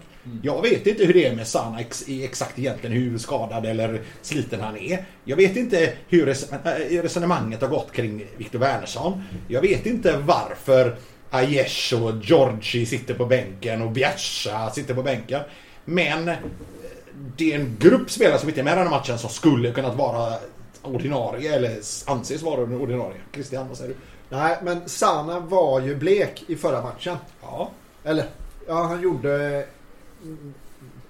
Jag 0.43 0.62
vet 0.62 0.87
inte 0.87 1.05
hur 1.05 1.12
det 1.14 1.27
är 1.27 1.37
med 1.37 1.47
Sana 1.47 1.81
ex, 1.81 2.09
i 2.09 2.25
exakt 2.25 2.59
egentligen 2.59 2.97
hur 2.97 3.18
skadad 3.18 3.66
eller 3.66 4.01
sliten 4.22 4.61
han 4.61 4.77
är. 4.77 5.05
Jag 5.25 5.37
vet 5.37 5.57
inte 5.57 5.93
hur 6.09 6.27
res- 6.27 6.53
äh, 6.53 7.03
resonemanget 7.03 7.61
har 7.61 7.68
gått 7.68 7.93
kring 7.93 8.25
Viktor 8.37 8.59
Wernersson. 8.59 9.22
Jag 9.49 9.61
vet 9.61 9.87
inte 9.87 10.16
varför 10.18 10.97
Aiesh 11.31 11.95
och 12.03 12.12
Georgi 12.25 12.87
sitter 12.87 13.14
på 13.14 13.27
bänken 13.27 13.83
och 13.83 13.91
Bjärsa 13.91 14.70
sitter 14.70 14.95
på 14.95 15.03
bänken. 15.03 15.41
Men 15.85 16.29
eh, 16.29 16.35
det 17.37 17.53
är 17.53 17.59
en 17.61 17.77
grupp 17.81 18.11
spelare 18.11 18.39
som 18.39 18.49
inte 18.49 18.61
är 18.61 18.64
med 18.64 18.72
i 18.72 18.77
den 18.77 18.87
här 18.87 18.91
matchen 18.99 19.18
som 19.18 19.31
skulle 19.31 19.70
kunnat 19.72 19.97
vara 19.97 20.35
ordinarie 20.83 21.55
eller 21.55 21.77
anses 22.07 22.43
vara 22.43 22.61
ordinarie. 22.61 23.16
Christian, 23.35 23.68
vad 23.68 23.77
säger 23.77 23.91
du? 23.91 23.97
Nej, 24.37 24.57
men 24.62 24.89
Sana 24.89 25.41
var 25.41 25.81
ju 25.81 25.95
blek 25.97 26.45
i 26.47 26.57
förra 26.57 26.83
matchen. 26.83 27.16
Ja. 27.43 27.70
Eller, 28.05 28.25
ja 28.66 28.83
han 28.83 29.03
gjorde... 29.03 29.64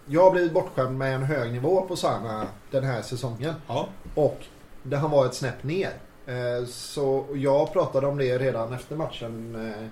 Jag 0.06 0.22
har 0.24 0.30
blivit 0.30 0.52
bortskämd 0.52 0.98
med 0.98 1.14
en 1.14 1.22
hög 1.22 1.52
nivå 1.52 1.80
på 1.80 1.96
Sana 1.96 2.46
den 2.70 2.84
här 2.84 3.02
säsongen. 3.02 3.54
Ja. 3.68 3.88
Och 4.14 4.38
där 4.82 4.96
han 4.96 5.10
var 5.10 5.26
ett 5.26 5.34
snäpp 5.34 5.64
ner. 5.64 5.90
Eh, 6.26 6.66
Så 6.66 7.24
jag 7.34 7.72
pratade 7.72 8.06
om 8.06 8.18
det 8.18 8.38
redan 8.38 8.72
efter 8.72 8.96
matchen. 8.96 9.54
eh, 9.68 9.86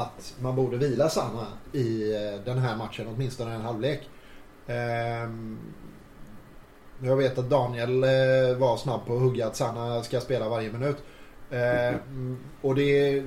Att 0.00 0.34
man 0.40 0.56
borde 0.56 0.76
vila 0.76 1.08
Sana 1.08 1.46
i 1.72 2.14
eh, 2.14 2.40
den 2.44 2.58
här 2.58 2.76
matchen, 2.76 3.06
åtminstone 3.14 3.54
en 3.54 3.60
halvlek. 3.60 4.08
Ehm, 4.66 5.58
Jag 7.02 7.16
vet 7.16 7.38
att 7.38 7.50
Daniel 7.50 8.00
var 8.58 8.76
snabb 8.76 9.06
på 9.06 9.14
att 9.16 9.20
hugga 9.22 9.46
att 9.46 9.56
Sana 9.56 10.02
ska 10.02 10.20
spela 10.20 10.48
varje 10.48 10.72
minut. 10.72 10.96
Ehm, 11.50 12.38
Och 12.62 12.74
det, 12.74 13.22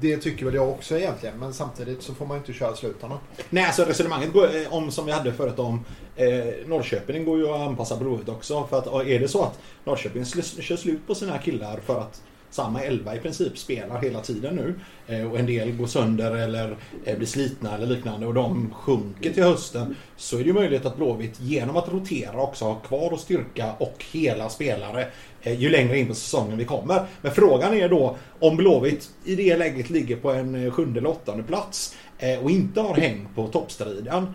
det 0.00 0.16
tycker 0.16 0.44
väl 0.44 0.54
jag 0.54 0.68
också 0.68 0.98
egentligen. 0.98 1.38
Men 1.38 1.54
samtidigt 1.54 2.02
så 2.02 2.14
får 2.14 2.26
man 2.26 2.36
inte 2.36 2.52
köra 2.52 2.76
slut 2.76 3.02
honom. 3.02 3.18
Nej, 3.50 3.64
alltså 3.64 3.84
resonemanget 3.84 4.32
går, 4.32 4.56
eh, 4.56 4.74
om, 4.74 4.90
som 4.90 5.06
vi 5.06 5.12
hade 5.12 5.32
förut 5.32 5.58
om 5.58 5.84
eh, 6.16 6.26
Norrköping 6.66 7.24
går 7.24 7.38
ju 7.38 7.48
att 7.48 7.60
anpassa 7.60 7.96
Blåvitt 7.96 8.28
också. 8.28 8.66
För 8.66 8.78
att 8.78 8.86
är 8.86 9.20
det 9.20 9.28
så 9.28 9.42
att 9.42 9.58
Norrköping 9.84 10.24
kör 10.24 10.76
slut 10.76 11.06
på 11.06 11.14
sina 11.14 11.38
killar 11.38 11.80
för 11.86 12.00
att 12.00 12.22
samma 12.50 12.82
elva 12.82 13.16
i 13.16 13.18
princip 13.18 13.58
spelar 13.58 14.02
hela 14.02 14.20
tiden 14.20 14.54
nu 14.54 14.74
eh, 15.06 15.30
och 15.30 15.38
en 15.38 15.46
del 15.46 15.76
går 15.76 15.86
sönder 15.86 16.36
eller 16.36 16.76
eh, 17.04 17.16
blir 17.16 17.26
slitna 17.26 17.74
eller 17.74 17.86
liknande 17.86 18.26
och 18.26 18.34
de 18.34 18.70
sjunker 18.74 19.32
till 19.32 19.42
hösten 19.42 19.96
så 20.16 20.36
är 20.36 20.40
det 20.40 20.46
ju 20.46 20.52
möjligt 20.52 20.86
att 20.86 20.96
Blåvitt 20.96 21.40
genom 21.40 21.76
att 21.76 21.88
rotera 21.88 22.42
också 22.42 22.64
har 22.64 22.80
kvar 22.80 23.12
och 23.12 23.20
styrka 23.20 23.72
och 23.78 24.04
hela 24.12 24.48
spelare 24.48 25.06
eh, 25.42 25.60
ju 25.60 25.68
längre 25.68 25.98
in 25.98 26.08
på 26.08 26.14
säsongen 26.14 26.58
vi 26.58 26.64
kommer. 26.64 27.06
Men 27.22 27.32
frågan 27.32 27.74
är 27.74 27.88
då 27.88 28.16
om 28.40 28.56
Blåvitt 28.56 29.10
i 29.24 29.34
det 29.34 29.56
läget 29.56 29.90
ligger 29.90 30.16
på 30.16 30.32
en 30.32 30.70
sjunde 30.70 31.00
eller 31.00 31.10
åttonde 31.10 31.42
plats 31.42 31.96
och 32.42 32.50
inte 32.50 32.80
har 32.80 32.94
häng 32.94 33.28
på 33.34 33.46
toppstriden. 33.46 34.26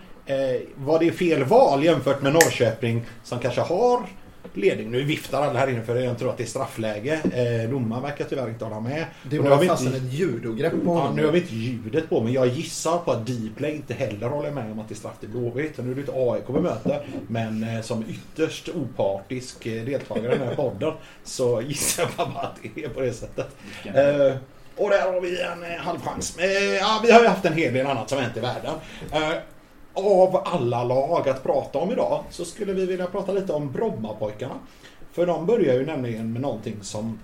Var 0.76 0.99
det 0.99 1.11
fel 1.11 1.43
val 1.43 1.84
jämfört 1.84 2.22
med 2.22 2.34
Norrköping 2.34 3.05
som 3.24 3.39
kanske 3.39 3.61
har 3.61 4.07
ledning? 4.53 4.91
Nu 4.91 5.03
viftar 5.03 5.41
alla 5.41 5.59
här 5.59 5.67
inne 5.67 5.83
för 5.83 5.95
jag 5.95 6.19
tror 6.19 6.29
att 6.29 6.37
det 6.37 6.43
är 6.43 6.47
straffläge. 6.47 7.13
Eh, 7.63 7.69
domaren 7.69 8.03
verkar 8.03 8.25
tyvärr 8.25 8.49
inte 8.49 8.65
hålla 8.65 8.79
med. 8.79 9.05
Det 9.23 9.37
Och 9.39 9.43
nu 9.43 9.49
har 9.49 9.55
var 9.57 9.63
vi 9.63 9.67
fasen 9.69 9.87
inte- 9.87 9.97
ett 9.97 10.13
judogrepp 10.13 10.71
på 10.71 10.79
Ja, 10.85 10.89
honom. 10.91 11.15
nu 11.15 11.25
har 11.25 11.31
vi 11.31 11.39
inte 11.39 11.55
ljudet 11.55 12.09
på 12.09 12.21
men 12.23 12.33
jag 12.33 12.47
gissar 12.47 12.97
på 12.97 13.11
att 13.11 13.25
Dplay 13.27 13.75
inte 13.75 13.93
heller 13.93 14.27
håller 14.29 14.51
med 14.51 14.71
om 14.71 14.79
att 14.79 14.87
det 14.89 14.93
är 14.93 14.95
straff 14.97 15.19
till 15.19 15.29
Blåvitt. 15.29 15.77
Nu 15.77 15.91
är 15.91 15.95
det 15.95 16.01
inte 16.01 16.11
AIK 16.15 16.43
vi 16.47 16.59
möter 16.61 17.05
men 17.27 17.63
eh, 17.63 17.81
som 17.81 18.03
ytterst 18.09 18.69
opartisk 18.69 19.65
eh, 19.65 19.85
deltagare 19.85 20.35
i 20.35 20.37
den 20.37 20.47
här 20.47 20.55
podden 20.55 20.93
så 21.23 21.61
gissar 21.61 22.03
jag 22.17 22.27
bara 22.29 22.43
att 22.43 22.57
det 22.75 22.83
är 22.83 22.89
på 22.89 22.99
det 23.01 23.13
sättet. 23.13 23.47
Eh, 23.85 24.35
och 24.77 24.89
där 24.89 25.11
har 25.13 25.21
vi 25.21 25.41
en 25.41 25.63
eh, 25.63 25.77
halvchans. 25.79 26.37
Eh, 26.37 26.47
ja, 26.75 26.99
vi 27.03 27.11
har 27.11 27.21
ju 27.21 27.27
haft 27.27 27.45
en 27.45 27.53
hel 27.53 27.73
del 27.73 27.87
annat 27.87 28.09
som 28.09 28.19
hänt 28.19 28.37
i 28.37 28.39
världen. 28.39 28.73
Av 29.93 30.41
alla 30.45 30.83
lag 30.83 31.29
att 31.29 31.43
prata 31.43 31.79
om 31.79 31.91
idag 31.91 32.23
så 32.29 32.45
skulle 32.45 32.73
vi 32.73 32.85
vilja 32.85 33.07
prata 33.07 33.31
lite 33.31 33.53
om 33.53 33.71
Brommapojkarna. 33.71 34.55
För 35.11 35.25
de 35.25 35.45
börjar 35.45 35.73
ju 35.73 35.85
nämligen 35.85 36.33
med 36.33 36.41
någonting 36.41 36.83
som 36.83 37.19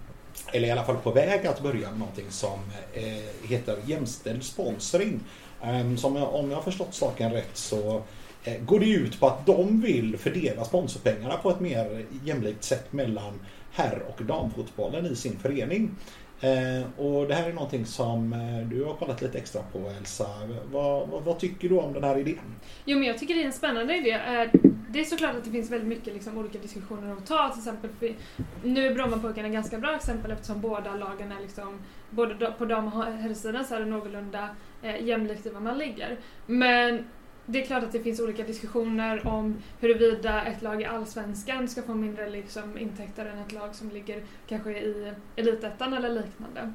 eller 0.54 0.68
i 0.68 0.72
alla 0.72 0.84
fall 0.84 0.98
på 0.98 1.12
väg 1.12 1.48
att 1.48 1.64
börja 1.64 1.90
med 1.90 2.00
någonting 2.00 2.26
som 2.30 2.60
eh, 2.94 3.50
heter 3.50 3.78
jämställd 3.86 4.44
sponsring. 4.44 5.20
Ehm, 5.62 5.98
som 5.98 6.16
jag, 6.16 6.36
om 6.36 6.50
jag 6.50 6.58
har 6.58 6.64
förstått 6.64 6.94
saken 6.94 7.32
rätt 7.32 7.58
så 7.58 8.02
eh, 8.44 8.62
går 8.62 8.80
det 8.80 8.90
ut 8.90 9.20
på 9.20 9.28
att 9.28 9.46
de 9.46 9.82
vill 9.82 10.18
fördela 10.18 10.66
sponsorpengarna 10.66 11.38
på 11.38 11.50
ett 11.50 11.60
mer 11.60 12.06
jämlikt 12.24 12.64
sätt 12.64 12.94
mellan 12.94 13.40
herr 13.72 14.04
och 14.08 14.26
damfotbollen 14.26 15.06
i 15.06 15.16
sin 15.16 15.40
förening. 15.40 15.96
Eh, 16.42 17.00
och 17.06 17.28
det 17.28 17.34
här 17.34 17.50
är 17.50 17.54
någonting 17.54 17.86
som 17.86 18.34
eh, 18.34 18.68
du 18.70 18.84
har 18.84 18.94
kollat 18.94 19.22
lite 19.22 19.38
extra 19.38 19.62
på 19.72 19.80
Elsa. 20.00 20.26
Vad, 20.72 21.08
vad, 21.10 21.24
vad 21.24 21.40
tycker 21.40 21.70
du 21.70 21.78
om 21.78 21.94
den 21.94 22.04
här 22.04 22.18
idén? 22.18 22.56
Jo 22.86 22.98
men 23.00 23.08
jag 23.08 23.18
tycker 23.18 23.34
det 23.36 23.42
är 23.42 23.46
en 23.46 23.54
spännande 23.54 23.98
idé. 23.98 24.12
Eh, 24.12 24.50
Det 24.92 25.00
är 25.00 25.06
såklart 25.06 25.36
att 25.36 25.44
det 25.44 25.52
finns 25.52 25.72
väldigt 25.72 25.88
mycket 25.88 26.14
liksom, 26.14 26.38
olika 26.38 26.58
diskussioner 26.60 27.14
att 27.14 27.26
ta. 27.26 27.50
Till 27.50 27.60
exempel, 27.60 27.90
för- 28.00 28.16
nu 28.64 28.88
är 28.88 28.94
Brommapojkarna 28.96 29.48
ett 29.48 29.54
ganska 29.54 29.78
bra 29.78 29.96
exempel 29.96 30.32
eftersom 30.32 30.62
båda 30.62 30.96
lagen 30.96 31.32
är 31.32 31.42
liksom, 31.42 31.80
både 32.10 32.52
på 32.58 32.66
dam 32.66 32.88
och 32.88 33.04
herrsidan 33.04 33.66
så 33.66 33.76
är 33.76 33.80
det 33.80 33.86
någorlunda 33.86 34.50
eh, 34.84 35.04
jämlikt 35.04 35.46
i 35.46 35.50
var 35.50 35.60
man 35.62 35.78
ligger. 35.78 36.18
Men 36.46 37.04
det 37.52 37.62
är 37.62 37.66
klart 37.66 37.84
att 37.84 37.92
det 37.92 38.00
finns 38.00 38.20
olika 38.20 38.44
diskussioner 38.44 39.28
om 39.28 39.58
huruvida 39.80 40.46
ett 40.46 40.62
lag 40.62 40.82
i 40.82 40.86
Allsvenskan 40.86 41.68
ska 41.68 41.82
få 41.82 41.94
mindre 41.94 42.30
liksom, 42.30 42.78
intäkter 42.78 43.26
än 43.26 43.40
ett 43.40 43.52
lag 43.52 43.76
som 43.76 43.90
ligger 43.90 44.24
kanske 44.48 44.72
i 44.72 45.14
Elitettan 45.36 45.94
eller 45.94 46.10
liknande. 46.10 46.74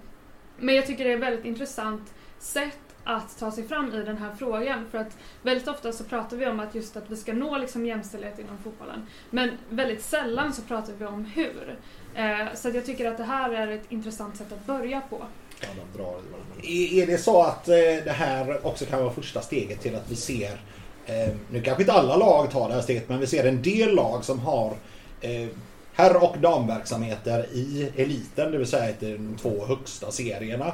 Men 0.59 0.75
jag 0.75 0.87
tycker 0.87 1.05
det 1.05 1.11
är 1.11 1.17
ett 1.17 1.23
väldigt 1.23 1.45
intressant 1.45 2.15
sätt 2.39 2.79
att 3.05 3.39
ta 3.39 3.51
sig 3.51 3.69
fram 3.69 3.93
i 3.93 4.03
den 4.03 4.17
här 4.17 4.35
frågan. 4.35 4.87
För 4.91 4.99
att 4.99 5.19
väldigt 5.43 5.69
ofta 5.69 5.93
så 5.93 6.05
pratar 6.05 6.37
vi 6.37 6.47
om 6.47 6.61
att 6.61 6.75
just 6.75 6.97
att 6.97 7.11
vi 7.11 7.17
ska 7.17 7.33
nå 7.33 7.59
liksom 7.59 7.87
jämställdhet 7.87 8.39
inom 8.39 8.59
fotbollen. 8.59 9.07
Men 9.31 9.51
väldigt 9.69 10.03
sällan 10.03 10.53
så 10.53 10.63
pratar 10.63 10.93
vi 10.93 11.05
om 11.05 11.25
hur. 11.25 11.79
Eh, 12.15 12.55
så 12.55 12.69
att 12.69 12.75
jag 12.75 12.87
tycker 12.87 13.11
att 13.11 13.17
det 13.17 13.25
här 13.25 13.51
är 13.51 13.69
ett 13.69 13.93
intressant 13.93 14.37
sätt 14.37 14.53
att 14.53 14.67
börja 14.67 15.01
på. 15.01 15.27
Ja, 15.65 15.83
de 15.93 15.99
drar 15.99 16.11
i 16.11 16.31
varandra. 16.31 17.03
Är 17.03 17.07
det 17.07 17.19
så 17.19 17.43
att 17.43 17.69
eh, 17.69 17.75
det 18.05 18.15
här 18.17 18.67
också 18.67 18.85
kan 18.85 19.03
vara 19.03 19.13
första 19.13 19.41
steget 19.41 19.81
till 19.81 19.95
att 19.95 20.11
vi 20.11 20.17
ser, 20.17 20.61
eh, 21.07 21.35
nu 21.51 21.63
kanske 21.63 21.83
inte 21.83 21.93
alla 21.93 22.17
lag 22.17 22.51
tar 22.51 22.69
det 22.69 22.75
här 22.75 22.83
steget, 22.83 23.09
men 23.09 23.21
vi 23.21 23.27
ser 23.27 23.45
en 23.45 23.63
del 23.63 23.95
lag 23.95 24.25
som 24.25 24.39
har 24.39 24.73
eh, 25.21 25.47
herr 25.95 26.23
och 26.25 26.39
damverksamheter 26.39 27.47
i 27.53 27.91
eliten, 27.97 28.53
det 28.53 28.59
vill 28.59 28.67
säga 28.67 28.91
i 28.91 28.95
de 29.01 29.37
två 29.43 29.67
högsta 29.67 30.11
serierna. 30.11 30.73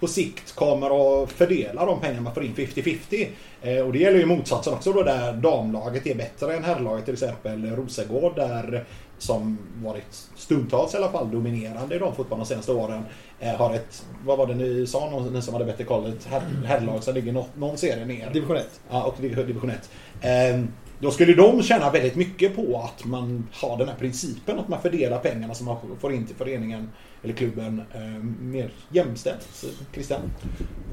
på 0.00 0.08
sikt 0.08 0.54
kommer 0.54 1.22
att 1.22 1.32
fördela 1.32 1.84
de 1.84 2.00
pengar 2.00 2.20
man 2.20 2.34
får 2.34 2.44
in 2.44 2.54
50-50. 2.54 3.28
Eh, 3.62 3.78
och 3.78 3.92
det 3.92 3.98
gäller 3.98 4.18
ju 4.18 4.26
motsatsen 4.26 4.72
också 4.74 4.92
då 4.92 5.02
där 5.02 5.32
damlaget 5.32 6.06
är 6.06 6.14
bättre 6.14 6.56
än 6.56 6.64
herrlaget 6.64 7.04
till 7.04 7.14
exempel 7.14 7.76
Rosengård 7.76 8.36
där 8.36 8.84
som 9.22 9.58
varit 9.82 10.28
stundtals 10.36 10.94
i 10.94 10.96
alla 10.96 11.12
fall 11.12 11.30
dominerande 11.30 11.96
i 11.96 11.98
damfotbollen 11.98 12.44
de 12.44 12.48
senaste 12.48 12.72
åren. 12.72 13.02
Eh, 13.40 13.54
har 13.54 13.74
ett, 13.74 14.06
vad 14.24 14.38
var 14.38 14.46
det 14.46 14.54
ni 14.54 14.86
sa, 14.86 15.28
ni 15.32 15.42
som 15.42 15.54
hade 15.54 15.66
bättre 15.66 15.84
koll, 15.84 16.06
ett 16.06 16.26
herr, 16.30 16.42
herrlag 16.64 17.02
som 17.02 17.14
ligger 17.14 17.32
något, 17.32 17.56
någon 17.56 17.78
serie 17.78 18.04
ner. 18.04 18.30
Division 18.30 18.56
1. 18.56 18.80
Ja, 18.90 19.02
och 19.02 19.14
division 19.20 19.70
1. 19.70 19.90
Eh, 20.20 20.64
då 20.98 21.10
skulle 21.10 21.34
de 21.34 21.62
tjäna 21.62 21.90
väldigt 21.90 22.16
mycket 22.16 22.56
på 22.56 22.82
att 22.84 23.04
man 23.04 23.48
har 23.52 23.76
den 23.76 23.88
här 23.88 23.96
principen 23.96 24.58
att 24.58 24.68
man 24.68 24.82
fördelar 24.82 25.18
pengarna 25.18 25.54
som 25.54 25.66
man 25.66 25.76
får 26.00 26.12
in 26.12 26.26
till 26.26 26.36
föreningen 26.36 26.90
eller 27.22 27.34
klubben 27.34 27.82
eh, 27.94 28.24
mer 28.40 28.72
jämställt. 28.88 29.48
Så, 29.52 29.66
Christian? 29.92 30.20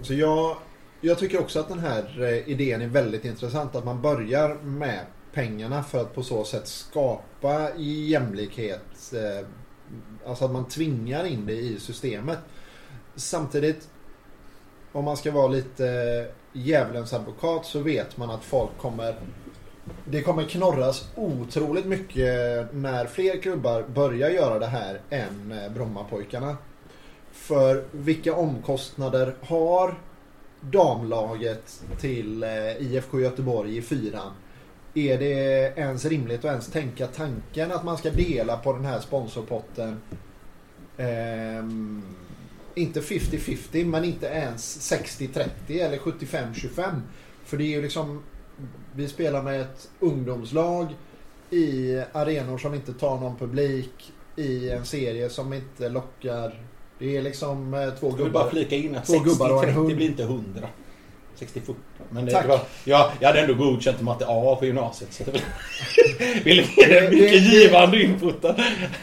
Så 0.01 0.13
jag, 0.13 0.57
jag 1.01 1.17
tycker 1.17 1.39
också 1.39 1.59
att 1.59 1.69
den 1.69 1.79
här 1.79 2.23
eh, 2.23 2.49
idén 2.49 2.81
är 2.81 2.87
väldigt 2.87 3.25
intressant. 3.25 3.75
Att 3.75 3.85
man 3.85 4.01
börjar 4.01 4.55
med 4.63 4.99
pengarna 5.33 5.83
för 5.83 6.01
att 6.01 6.15
på 6.15 6.23
så 6.23 6.43
sätt 6.43 6.67
skapa 6.67 7.69
jämlikhet. 7.77 9.13
Eh, 9.13 9.47
alltså 10.25 10.45
att 10.45 10.51
man 10.51 10.65
tvingar 10.65 11.25
in 11.25 11.45
det 11.45 11.53
i 11.53 11.79
systemet. 11.79 12.39
Samtidigt, 13.15 13.89
om 14.91 15.05
man 15.05 15.17
ska 15.17 15.31
vara 15.31 15.47
lite 15.47 15.87
eh, 15.87 16.59
djävulens 16.61 17.13
advokat 17.13 17.65
så 17.65 17.79
vet 17.79 18.17
man 18.17 18.29
att 18.29 18.43
folk 18.43 18.77
kommer 18.77 19.15
det 20.05 20.21
kommer 20.21 20.43
knorras 20.43 21.09
otroligt 21.15 21.85
mycket 21.85 22.67
när 22.73 23.05
fler 23.05 23.41
klubbar 23.41 23.83
börjar 23.83 24.29
göra 24.29 24.59
det 24.59 24.65
här 24.65 25.01
än 25.09 25.51
eh, 25.51 25.71
Brommapojkarna. 25.71 26.57
För 27.31 27.83
vilka 27.91 28.33
omkostnader 28.33 29.35
har 29.41 29.95
damlaget 30.61 31.83
till 31.99 32.45
IFK 32.79 33.19
Göteborg 33.19 33.77
i 33.77 33.81
fyran? 33.81 34.31
Är 34.93 35.17
det 35.17 35.73
ens 35.77 36.05
rimligt 36.05 36.39
att 36.39 36.45
ens 36.45 36.67
tänka 36.67 37.07
tanken 37.07 37.71
att 37.71 37.83
man 37.83 37.97
ska 37.97 38.09
dela 38.09 38.57
på 38.57 38.73
den 38.73 38.85
här 38.85 38.99
sponsorpotten? 38.99 40.01
Ehm, 40.97 42.01
inte 42.75 43.01
50-50 43.01 43.85
men 43.85 44.03
inte 44.05 44.25
ens 44.27 44.91
60-30 44.93 45.47
eller 45.67 45.97
75-25. 45.97 47.01
För 47.45 47.57
det 47.57 47.63
är 47.63 47.67
ju 47.67 47.81
liksom 47.81 48.23
vi 48.95 49.07
spelar 49.07 49.43
med 49.43 49.61
ett 49.61 49.89
ungdomslag 49.99 50.87
i 51.49 52.01
arenor 52.13 52.57
som 52.57 52.73
inte 52.73 52.93
tar 52.93 53.19
någon 53.19 53.35
publik 53.37 54.13
i 54.35 54.69
en 54.69 54.85
serie 54.85 55.29
som 55.29 55.53
inte 55.53 55.89
lockar. 55.89 56.63
Det 56.99 57.17
är 57.17 57.21
liksom 57.21 57.73
eh, 57.73 57.89
två 57.89 58.07
Jag 58.09 58.15
vill 58.15 58.25
gubbar. 58.25 58.41
bara 58.41 58.49
flika 58.49 58.75
in 58.75 58.95
att 58.95 59.05
Två 59.05 59.19
gubbar 59.19 59.49
och 59.53 59.63
en 59.63 59.69
60-30 59.69 59.73
hund. 59.73 59.95
blir 59.95 60.07
inte 60.09 60.23
100. 60.23 60.67
60-40. 61.39 61.75
Men 62.09 62.25
det, 62.25 62.31
Tack. 62.31 62.41
det 62.43 62.49
var, 62.49 62.59
ja, 62.83 63.11
jag 63.19 63.27
hade 63.27 63.39
ändå 63.41 63.53
godkänt 63.53 64.01
matte 64.01 64.25
A 64.27 64.55
på 64.59 64.65
gymnasiet. 64.65 65.13
Så 65.13 65.23
det 65.23 65.41
ville 66.45 66.61
ge 66.61 66.97
en 66.97 67.09
mycket 67.09 67.31
det- 67.31 67.37
givande 67.37 68.03
input. 68.03 68.45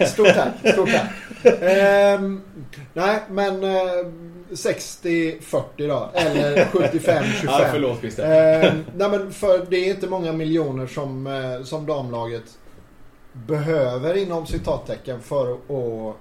Stort 0.09 0.29
tack. 0.35 0.73
Stort 0.73 0.89
tack. 0.93 1.11
Ehm, 1.63 2.41
nej, 2.93 3.19
men 3.31 3.65
eh, 3.65 3.81
60-40 4.51 5.63
då. 5.77 6.11
Eller 6.15 6.65
75-25. 6.65 7.23
Ja, 7.45 7.67
förlåt 7.73 8.01
Christian. 8.01 8.31
Ehm, 8.33 8.85
nej 8.97 9.09
men 9.11 9.33
för 9.33 9.67
det 9.71 9.77
är 9.77 9.91
inte 9.91 10.07
många 10.07 10.33
miljoner 10.33 10.87
som, 10.87 11.27
eh, 11.27 11.63
som 11.65 11.87
damlaget 11.87 12.45
behöver 13.33 14.17
inom 14.17 14.47
citattecken 14.47 15.21
för 15.21 15.53
att 15.53 16.17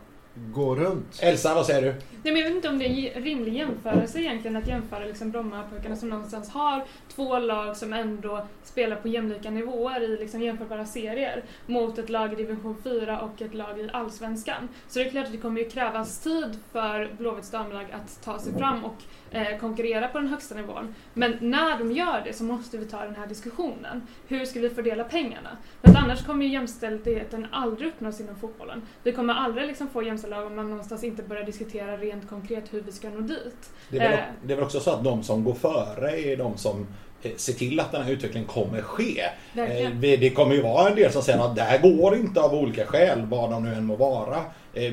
gå 0.53 0.76
runt. 0.76 1.20
Elsa, 1.22 1.55
vad 1.55 1.66
säger 1.66 1.82
du? 1.82 1.93
Nej, 2.26 2.34
men 2.34 2.41
jag 2.41 2.49
vet 2.49 2.55
inte 2.55 2.69
om 2.69 2.80
det 2.80 2.86
är 2.86 3.17
en 3.17 3.23
rimlig 3.23 3.53
jämförelse 3.53 4.19
egentligen 4.19 4.57
att 4.57 4.67
jämföra 4.67 5.05
liksom 5.05 5.32
Brommapojkarna 5.32 5.95
som 5.95 6.09
någonstans 6.09 6.49
har 6.49 6.84
två 7.07 7.39
lag 7.39 7.78
som 7.78 7.93
ändå 7.93 8.47
spelar 8.63 8.95
på 8.95 9.07
jämlika 9.07 9.49
nivåer 9.49 10.01
i 10.01 10.17
liksom 10.17 10.41
jämförbara 10.41 10.86
serier 10.86 11.43
mot 11.65 11.97
ett 11.97 12.09
lag 12.09 12.34
i 12.34 12.36
division 12.36 12.78
4 12.84 13.21
och 13.21 13.41
ett 13.41 13.53
lag 13.53 13.80
i 13.80 13.89
Allsvenskan. 13.93 14.69
Så 14.88 14.99
det 14.99 15.05
är 15.05 15.09
klart 15.09 15.26
att 15.26 15.32
det 15.32 15.38
kommer 15.38 15.61
ju 15.61 15.69
krävas 15.69 16.19
tid 16.19 16.59
för 16.71 17.09
Blåvitts 17.17 17.51
damlag 17.51 17.86
att 17.91 18.23
ta 18.23 18.39
sig 18.39 18.53
fram 18.53 18.86
och 18.86 18.97
eh, 19.32 19.59
konkurrera 19.59 20.07
på 20.07 20.17
den 20.17 20.28
högsta 20.28 20.55
nivån. 20.55 20.95
Men 21.13 21.38
när 21.41 21.78
de 21.78 21.91
gör 21.91 22.21
det 22.26 22.34
så 22.34 22.43
måste 22.43 22.78
vi 22.78 22.86
ta 22.86 23.05
den 23.05 23.15
här 23.15 23.28
diskussionen. 23.28 24.07
Hur 24.28 24.45
ska 24.45 24.59
vi 24.59 24.69
fördela 24.69 25.03
pengarna? 25.03 25.57
För 25.82 25.89
att 25.89 25.97
annars 25.97 26.26
kommer 26.26 26.45
ju 26.45 26.51
jämställdheten 26.51 27.47
aldrig 27.51 27.89
uppnås 27.89 28.19
inom 28.19 28.36
fotbollen. 28.36 28.82
Vi 29.03 29.11
kommer 29.11 29.34
aldrig 29.34 29.67
liksom 29.67 29.88
få 29.88 30.03
jämställda 30.03 30.38
lag 30.38 30.47
om 30.47 30.55
man 30.55 30.69
någonstans 30.69 31.03
inte 31.03 31.23
börjar 31.23 31.43
diskutera 31.43 31.97
rent 32.16 32.30
konkret 32.30 32.63
hur 32.72 32.82
vi 32.82 32.91
ska 32.91 33.09
nå 33.09 33.20
dit. 33.20 33.70
Det 33.89 33.97
är, 33.97 34.09
väl, 34.09 34.13
Eh. 34.13 34.20
det 34.43 34.53
är 34.53 34.55
väl 34.55 34.66
också 34.66 34.80
så 34.80 34.91
att 34.91 35.03
de 35.03 35.24
som 35.24 35.43
går 35.43 35.53
före 35.53 36.20
är 36.22 36.38
de 36.38 36.57
som 36.57 36.88
eh, 37.24 37.32
ser 37.36 37.53
till 37.53 37.80
att 37.80 37.91
den 37.91 38.03
här 38.03 38.11
utvecklingen 38.11 38.47
kommer 38.49 38.82
ske. 38.82 39.22
Verkligen. 39.53 39.91
Eh, 39.91 40.20
Det 40.20 40.30
kommer 40.30 40.55
ju 40.55 40.61
vara 40.61 40.89
en 40.89 40.95
del 40.95 41.11
som 41.11 41.22
säger 41.22 41.39
att 41.39 41.55
det 41.55 41.61
här 41.61 41.78
går 41.80 42.16
inte 42.16 42.41
av 42.41 42.53
olika 42.53 42.86
skäl, 42.86 43.22
vad 43.26 43.49
de 43.51 43.63
nu 43.63 43.74
än 43.74 43.86
må 43.86 43.95
vara. 43.95 44.38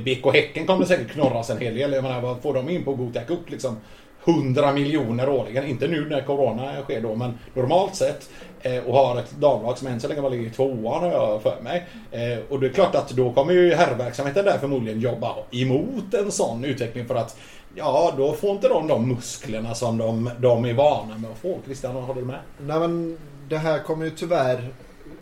BK 0.05 0.33
Häcken 0.33 0.67
kommer 0.67 0.85
säkert 0.85 1.11
knorras 1.11 1.51
en 1.51 1.59
hel 1.59 1.75
del. 1.75 1.93
Jag 1.93 2.03
menar, 2.03 2.21
vad 2.21 2.43
får 2.43 2.55
de 2.55 2.69
in 2.71 2.85
på 2.85 2.95
Gothia 2.95 3.25
Cup 3.25 3.51
liksom? 3.51 3.77
100 4.25 4.73
miljoner 4.73 5.29
årligen. 5.29 5.67
Inte 5.67 5.89
nu 5.89 6.09
när 6.09 6.23
Corona 6.23 6.83
sker 6.83 7.01
då, 7.01 7.15
men 7.15 7.39
normalt 7.55 7.95
sett. 7.95 8.31
Eh, 8.61 8.85
och 8.85 8.95
har 8.95 9.19
ett 9.19 9.31
damlag 9.31 9.79
som 9.79 9.89
än 9.89 10.01
så 10.01 10.09
länge 10.09 10.21
bara 10.21 10.31
ligger 10.31 10.47
i 10.47 10.51
tvåan 10.51 11.03
har 11.03 11.11
jag 11.11 11.43
för 11.43 11.61
mig. 11.61 11.87
Eh, 12.11 12.39
och 12.49 12.61
det 12.61 12.67
är 12.67 12.73
klart 12.73 12.95
att 12.95 13.11
då 13.11 13.33
kommer 13.33 13.53
ju 13.53 13.75
herrverksamheten 13.75 14.45
där 14.45 14.59
förmodligen 14.59 15.01
jobba 15.01 15.37
emot 15.51 16.15
en 16.15 16.33
sån 16.33 16.65
utveckling 16.65 17.07
för 17.07 17.15
att 17.15 17.37
Ja, 17.75 18.15
då 18.17 18.33
får 18.33 18.51
inte 18.51 18.69
de 18.69 18.89
de 18.89 19.09
musklerna 19.09 19.75
som 19.75 19.99
de, 19.99 20.31
de 20.39 20.65
är 20.65 20.75
vana 20.75 21.19
med 21.19 21.31
att 21.31 21.39
få. 21.39 21.59
Christian, 21.65 21.95
håller 21.95 22.21
du 22.21 22.27
med? 22.27 22.39
Nej 22.61 22.81
men 22.81 23.19
det 23.49 23.59
här 23.59 23.79
kommer 23.79 24.05
ju 24.05 24.11
tyvärr 24.11 24.73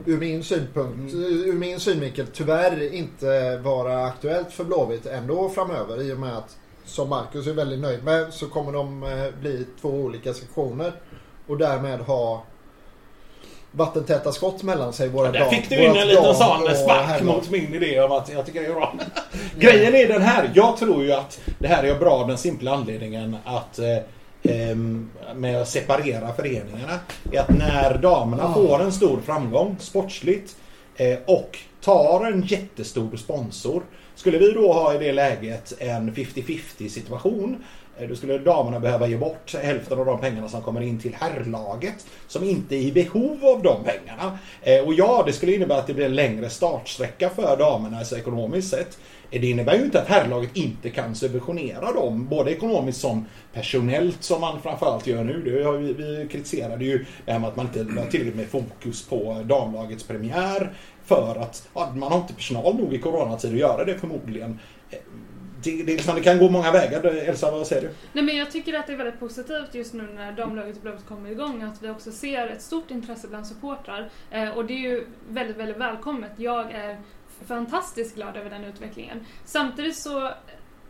ur 0.07 0.19
min 0.19 0.45
synpunkt, 0.45 1.15
ur 1.15 1.53
min 1.53 1.81
synvinkel 1.81 2.27
tyvärr 2.33 2.95
inte 2.95 3.57
vara 3.57 4.05
aktuellt 4.05 4.53
för 4.53 4.65
Blåvitt 4.65 5.07
ändå 5.07 5.49
framöver 5.49 6.03
i 6.03 6.13
och 6.13 6.19
med 6.19 6.37
att 6.37 6.57
som 6.91 7.09
Marcus 7.09 7.47
är 7.47 7.53
väldigt 7.53 7.81
nöjd 7.81 8.05
med 8.05 8.27
så 8.35 8.47
kommer 8.47 8.73
de 8.73 9.03
eh, 9.03 9.41
bli 9.41 9.67
två 9.81 9.89
olika 9.89 10.35
sektioner 10.35 10.93
och 11.47 11.59
därmed 11.59 12.01
ha 12.01 12.45
vattentäta 13.73 14.33
skott 14.33 14.63
mellan 14.63 14.93
sig. 14.93 15.09
Våra 15.09 15.33
Där 15.33 15.45
fick 15.45 15.69
du 15.69 15.85
in 15.85 15.97
en 15.97 16.09
liten 16.09 16.35
sån 16.35 16.75
spark 16.77 17.23
mot 17.23 17.51
min 17.51 17.75
idé 17.75 18.01
om 18.01 18.13
att 18.13 18.33
jag 18.33 18.47
tycker 18.47 18.61
det 18.61 18.67
är 18.67 18.75
bra. 18.75 18.95
Grejen 19.59 19.95
är 19.95 20.09
den 20.09 20.23
här. 20.23 20.51
Jag 20.55 20.77
tror 20.77 21.05
ju 21.05 21.13
att 21.13 21.41
det 21.59 21.69
här 21.69 21.85
är 21.85 21.99
bra 21.99 22.11
av 22.11 22.29
den 22.29 22.39
simpla 22.39 22.75
anledningen 22.75 23.37
att 23.45 23.79
eh, 23.79 24.77
med 25.35 25.63
att 25.63 25.69
separera 25.69 26.33
föreningarna. 26.33 26.99
Är 27.33 27.41
att 27.41 27.49
när 27.49 27.99
damerna 27.99 28.45
Ah. 28.45 28.55
får 28.55 28.83
en 28.83 28.93
stor 28.93 29.21
framgång 29.21 29.77
sportsligt 29.81 30.57
eh, 30.97 31.19
och 31.27 31.59
tar 31.81 32.27
en 32.27 32.43
jättestor 32.43 33.17
sponsor. 33.17 33.83
Skulle 34.21 34.39
vi 34.39 34.53
då 34.53 34.73
ha 34.73 34.95
i 34.95 34.99
det 34.99 35.13
läget 35.13 35.73
en 35.79 36.15
50-50 36.15 36.89
situation 36.89 37.65
eh, 37.99 38.09
då 38.09 38.15
skulle 38.15 38.39
damerna 38.39 38.81
behöva 38.81 39.07
ge 39.07 39.17
bort 39.17 39.55
hälften 39.55 39.99
av 39.99 40.07
de 40.07 40.21
pengarna 40.21 40.49
som 40.49 40.63
kommer 40.63 40.81
in 40.81 41.01
till 41.01 41.15
herrlaget 41.15 42.07
som 42.27 42.45
inte 42.45 42.77
är 42.77 42.81
i 42.81 42.93
behov 42.93 43.45
av 43.45 43.63
de 43.63 43.85
pengarna. 43.85 44.39
Eh, 44.63 44.81
och 44.81 44.95
ja, 44.95 45.23
det 45.27 45.33
skulle 45.33 45.55
innebära 45.55 45.79
att 45.79 45.87
det 45.87 45.95
blir 45.95 46.07
en 46.07 46.15
längre 46.15 46.51
startsträcka 46.51 47.31
för 47.31 47.57
damerna 47.57 47.99
alltså 47.99 48.19
ekonomiskt 48.19 48.71
sett. 48.71 48.99
Det 49.31 49.47
innebär 49.47 49.75
ju 49.75 49.85
inte 49.85 50.03
att 50.03 50.09
herrlaget 50.09 50.57
inte 50.57 50.91
kan 50.91 51.15
subventionera 51.15 51.93
dem, 51.93 52.27
både 52.29 52.51
ekonomiskt 52.51 53.01
som 53.01 53.27
personellt 53.53 54.23
som 54.23 54.41
man 54.41 54.63
framförallt 54.63 55.07
gör 55.07 55.25
nu. 55.25 55.43
Det 55.43 55.65
har 55.65 55.73
vi, 55.73 55.93
vi 55.93 56.29
kritiserade 56.31 56.85
ju 56.85 57.05
det 57.25 57.33
här 57.33 57.39
med 57.39 57.49
att 57.49 57.57
man 57.57 57.67
inte 57.67 58.01
har 58.01 58.07
tillräckligt 58.07 58.37
med 58.37 58.47
fokus 58.47 59.09
på 59.09 59.43
damlagets 59.45 60.05
premiär 60.05 60.73
för 61.05 61.37
att 61.41 61.69
ja, 61.75 61.93
man 61.97 62.13
har 62.13 62.19
inte 62.19 62.35
personal 62.35 62.77
nog 62.77 62.95
i 62.95 62.99
coronatid 62.99 63.53
att 63.53 63.59
göra 63.59 63.85
det 63.85 63.99
förmodligen. 63.99 64.59
Det, 65.63 65.83
det, 65.83 65.93
liksom, 65.93 66.15
det 66.15 66.21
kan 66.21 66.39
gå 66.39 66.51
många 66.51 66.73
vägar. 66.73 67.05
Elsa, 67.05 67.51
vad 67.51 67.67
säger 67.67 67.83
du? 67.83 67.89
Nej, 68.13 68.25
men 68.25 68.37
jag 68.37 68.51
tycker 68.51 68.75
att 68.75 68.87
det 68.87 68.93
är 68.93 68.97
väldigt 68.97 69.21
positivt 69.21 69.75
just 69.75 69.95
nu 69.95 70.03
när 70.15 70.33
damlaget 70.33 70.77
och 70.77 70.83
Blåvitt 70.83 71.07
kommer 71.07 71.31
igång 71.31 71.63
att 71.63 71.83
vi 71.83 71.89
också 71.89 72.13
ser 72.13 72.47
ett 72.47 72.63
stort 72.63 72.91
intresse 72.91 73.29
bland 73.29 73.47
supportrar. 73.47 74.11
Eh, 74.31 74.49
och 74.49 74.65
det 74.65 74.75
är 74.75 74.91
ju 74.91 75.07
väldigt, 75.29 75.57
väldigt 75.57 75.77
välkommet. 75.77 76.31
Jag 76.37 76.73
är 76.73 76.99
fantastiskt 77.47 78.15
glad 78.15 78.37
över 78.37 78.51
den 78.51 78.65
utvecklingen. 78.65 79.21
Samtidigt 79.45 79.97
så 79.97 80.31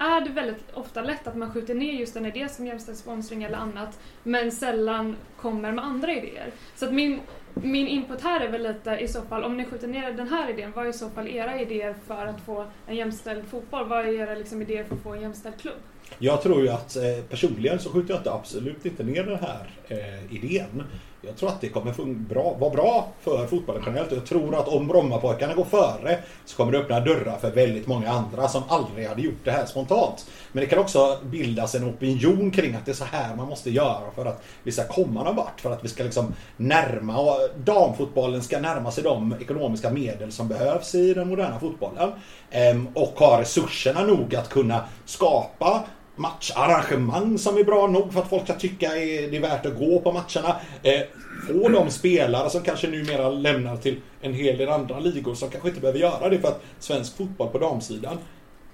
är 0.00 0.20
det 0.20 0.30
väldigt 0.30 0.64
ofta 0.74 1.02
lätt 1.02 1.26
att 1.26 1.36
man 1.36 1.52
skjuter 1.52 1.74
ner 1.74 1.92
just 1.92 2.16
en 2.16 2.26
idé 2.26 2.48
som 2.48 2.66
jämställd 2.66 2.98
sponsring 2.98 3.42
eller 3.42 3.58
annat 3.58 3.98
men 4.22 4.52
sällan 4.52 5.16
kommer 5.36 5.72
med 5.72 5.84
andra 5.84 6.12
idéer. 6.12 6.50
Så 6.76 6.84
att 6.86 6.92
min, 6.92 7.20
min 7.54 7.88
input 7.88 8.20
här 8.20 8.40
är 8.40 8.48
väl 8.48 8.62
lite 8.62 8.90
i 8.90 9.08
så 9.08 9.22
fall, 9.22 9.44
om 9.44 9.56
ni 9.56 9.64
skjuter 9.64 9.88
ner 9.88 10.12
den 10.12 10.28
här 10.28 10.50
idén, 10.50 10.72
vad 10.74 10.84
är 10.84 10.90
i 10.90 10.92
så 10.92 11.10
fall 11.10 11.28
era 11.28 11.60
idéer 11.60 11.94
för 12.06 12.26
att 12.26 12.40
få 12.40 12.66
en 12.86 12.96
jämställd 12.96 13.44
fotboll? 13.44 13.88
Vad 13.88 13.98
är 13.98 14.12
era 14.12 14.34
liksom, 14.34 14.62
idéer 14.62 14.84
för 14.84 14.94
att 14.94 15.02
få 15.02 15.14
en 15.14 15.20
jämställd 15.20 15.60
klubb? 15.60 15.78
Jag 16.18 16.42
tror 16.42 16.62
ju 16.62 16.68
att 16.68 16.96
eh, 16.96 17.24
personligen 17.28 17.78
så 17.78 17.90
skjuter 17.90 18.10
jag 18.14 18.20
inte 18.20 18.32
absolut 18.32 18.86
inte 18.86 19.02
ner 19.02 19.24
den 19.24 19.38
här 19.38 19.70
eh, 19.88 20.34
idén. 20.34 20.84
Jag 21.22 21.36
tror 21.36 21.48
att 21.48 21.60
det 21.60 21.68
kommer 21.68 22.14
bra, 22.14 22.56
vara 22.58 22.70
bra 22.70 23.08
för 23.20 23.46
fotbollen 23.46 23.82
generellt. 23.86 24.12
Jag 24.12 24.26
tror 24.26 24.54
att 24.54 24.68
om 24.68 24.88
Brommapojkarna 24.88 25.54
går 25.54 25.64
före 25.64 26.18
så 26.44 26.56
kommer 26.56 26.72
det 26.72 26.78
öppna 26.78 27.00
dörrar 27.00 27.38
för 27.38 27.50
väldigt 27.50 27.86
många 27.86 28.10
andra 28.10 28.48
som 28.48 28.62
aldrig 28.68 29.06
hade 29.06 29.22
gjort 29.22 29.44
det 29.44 29.50
här 29.50 29.66
spontant. 29.66 30.26
Men 30.52 30.60
det 30.60 30.66
kan 30.66 30.78
också 30.78 31.18
bildas 31.22 31.74
en 31.74 31.90
opinion 31.90 32.50
kring 32.50 32.74
att 32.74 32.86
det 32.86 32.92
är 32.92 32.94
så 32.94 33.04
här 33.04 33.36
man 33.36 33.48
måste 33.48 33.70
göra 33.70 34.10
för 34.14 34.26
att 34.26 34.42
vi 34.62 34.72
ska 34.72 34.84
komma 34.84 35.22
någon 35.22 35.36
vart. 35.36 35.60
För 35.60 35.70
att 35.70 35.84
vi 35.84 35.88
ska 35.88 36.04
liksom 36.04 36.34
närma, 36.56 37.18
och 37.18 37.50
damfotbollen 37.64 38.42
ska 38.42 38.60
närma 38.60 38.90
sig 38.90 39.04
de 39.04 39.34
ekonomiska 39.40 39.90
medel 39.90 40.32
som 40.32 40.48
behövs 40.48 40.94
i 40.94 41.14
den 41.14 41.28
moderna 41.28 41.60
fotbollen. 41.60 42.12
Ehm, 42.50 42.88
och 42.94 43.18
ha 43.18 43.40
resurserna 43.40 44.02
nog 44.02 44.34
att 44.34 44.48
kunna 44.48 44.84
skapa 45.04 45.84
matcharrangemang 46.20 47.38
som 47.38 47.58
är 47.58 47.64
bra 47.64 47.86
nog 47.86 48.12
för 48.12 48.20
att 48.20 48.28
folk 48.28 48.44
ska 48.44 48.54
tycka 48.54 48.86
är, 48.86 49.30
det 49.30 49.36
är 49.36 49.40
värt 49.40 49.66
att 49.66 49.78
gå 49.78 50.00
på 50.00 50.12
matcherna. 50.12 50.56
Eh, 50.82 51.00
få 51.46 51.68
de 51.68 51.90
spelare 51.90 52.50
som 52.50 52.62
kanske 52.62 52.88
numera 52.88 53.30
lämnar 53.30 53.76
till 53.76 54.00
en 54.20 54.34
hel 54.34 54.58
del 54.58 54.68
andra 54.68 55.00
ligor 55.00 55.34
som 55.34 55.50
kanske 55.50 55.68
inte 55.68 55.80
behöver 55.80 55.98
göra 55.98 56.28
det 56.28 56.38
för 56.38 56.48
att 56.48 56.62
svensk 56.78 57.16
fotboll 57.16 57.48
på 57.48 57.58
damsidan 57.58 58.18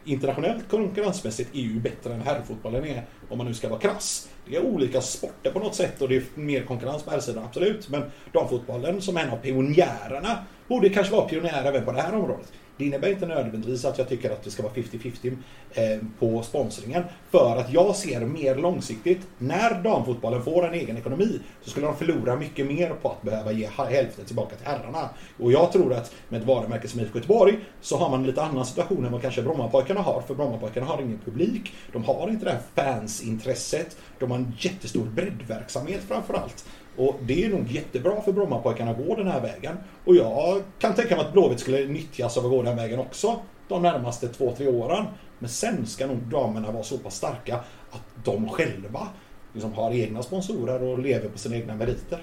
internationellt 0.07 0.71
konkurrensmässigt 0.71 1.55
är 1.55 1.61
ju 1.61 1.81
bättre 1.81 2.15
än 2.15 2.21
herrfotbollen 2.21 2.85
är 2.85 3.05
om 3.29 3.39
man 3.39 3.47
nu 3.47 3.55
ska 3.55 3.69
vara 3.69 3.81
krass. 3.81 4.29
Det 4.49 4.57
är 4.57 4.65
olika 4.65 5.01
sporter 5.01 5.51
på 5.51 5.59
något 5.59 5.75
sätt 5.75 6.03
och 6.03 6.09
det 6.09 6.17
är 6.17 6.23
mer 6.35 6.63
konkurrens 6.63 7.03
på 7.03 7.11
herrsidan, 7.11 7.45
absolut. 7.45 7.89
Men 7.89 8.03
damfotbollen 8.33 9.03
som 9.03 9.17
en 9.17 9.31
av 9.31 9.37
pionjärerna 9.37 10.39
borde 10.69 10.89
kanske 10.89 11.13
vara 11.13 11.29
pionjär 11.29 11.65
även 11.65 11.85
på 11.85 11.93
det 11.93 12.03
här 12.03 12.15
området. 12.15 12.53
Det 12.77 12.85
innebär 12.85 13.11
inte 13.11 13.27
nödvändigtvis 13.27 13.85
att 13.85 13.99
jag 13.99 14.09
tycker 14.09 14.31
att 14.31 14.43
det 14.43 14.51
ska 14.51 14.63
vara 14.63 14.73
50-50 14.73 15.37
eh, 15.73 15.99
på 16.19 16.43
sponsringen. 16.43 17.03
För 17.31 17.57
att 17.57 17.73
jag 17.73 17.97
ser 17.97 18.21
mer 18.21 18.55
långsiktigt, 18.55 19.21
när 19.39 19.83
damfotbollen 19.83 20.43
får 20.43 20.67
en 20.67 20.75
egen 20.75 20.97
ekonomi 20.97 21.41
så 21.63 21.71
skulle 21.71 21.87
de 21.87 21.97
förlora 21.97 22.37
mycket 22.37 22.67
mer 22.67 22.91
på 23.03 23.11
att 23.11 23.23
behöva 23.23 23.53
ge 23.53 23.69
hälften 23.77 24.25
tillbaka 24.25 24.57
till 24.57 24.67
herrarna. 24.67 25.11
Och 25.39 25.53
jag 25.53 25.73
tror 25.73 25.93
att 25.93 26.15
med 26.29 26.41
ett 26.41 26.47
varumärke 26.47 26.89
som 26.89 27.01
IFK 27.01 27.19
Göteborg 27.19 27.59
så 27.81 27.97
har 27.97 28.11
man 28.11 28.21
en 28.21 28.27
lite 28.27 28.43
annan 28.43 28.67
situation 28.67 29.05
än 29.05 29.13
vad 29.13 29.23
kanske 29.23 29.43
Brommapojkarna 29.43 30.01
har. 30.01 30.21
För 30.27 30.35
Brommapojkarna 30.35 30.87
har 30.87 31.03
ingen 31.03 31.21
publik, 31.25 31.75
de 31.93 32.05
har 32.05 32.29
inte 32.29 32.45
det 32.45 32.51
här 32.51 32.95
fansintresset, 32.95 33.97
de 34.19 34.31
har 34.31 34.39
en 34.39 34.53
jättestor 34.59 35.05
breddverksamhet 35.05 36.01
framförallt. 36.09 36.65
Och 36.97 37.15
det 37.23 37.45
är 37.45 37.49
nog 37.49 37.71
jättebra 37.71 38.23
för 38.23 38.33
Brommapojkarna 38.33 38.91
att 38.91 39.07
gå 39.07 39.17
den 39.17 39.27
här 39.27 39.41
vägen. 39.41 39.77
Och 40.05 40.17
jag 40.17 40.63
kan 40.79 40.95
tänka 40.95 41.17
mig 41.17 41.25
att 41.25 41.33
Blåvitt 41.33 41.61
skulle 41.61 41.87
nyttjas 41.87 42.37
av 42.37 42.45
att 42.45 42.51
gå 42.51 42.63
den 42.63 42.77
vägen 42.77 42.99
också 42.99 43.41
de 43.69 43.83
närmaste 43.83 44.29
två, 44.29 44.55
tre 44.57 44.69
åren. 44.69 45.05
Men 45.39 45.51
sen 45.51 45.87
ska 45.87 46.07
nog 46.07 46.17
damerna 46.17 46.71
vara 46.71 46.83
så 46.83 46.99
pass 46.99 47.17
starka 47.17 47.57
att 47.91 48.25
de 48.25 48.49
själva 48.49 49.09
liksom 49.53 49.73
har 49.73 49.91
egna 49.91 50.23
sponsorer 50.23 50.83
och 50.83 50.99
lever 50.99 51.29
på 51.29 51.39
sina 51.39 51.57
egna 51.57 51.75
meriter. 51.75 52.23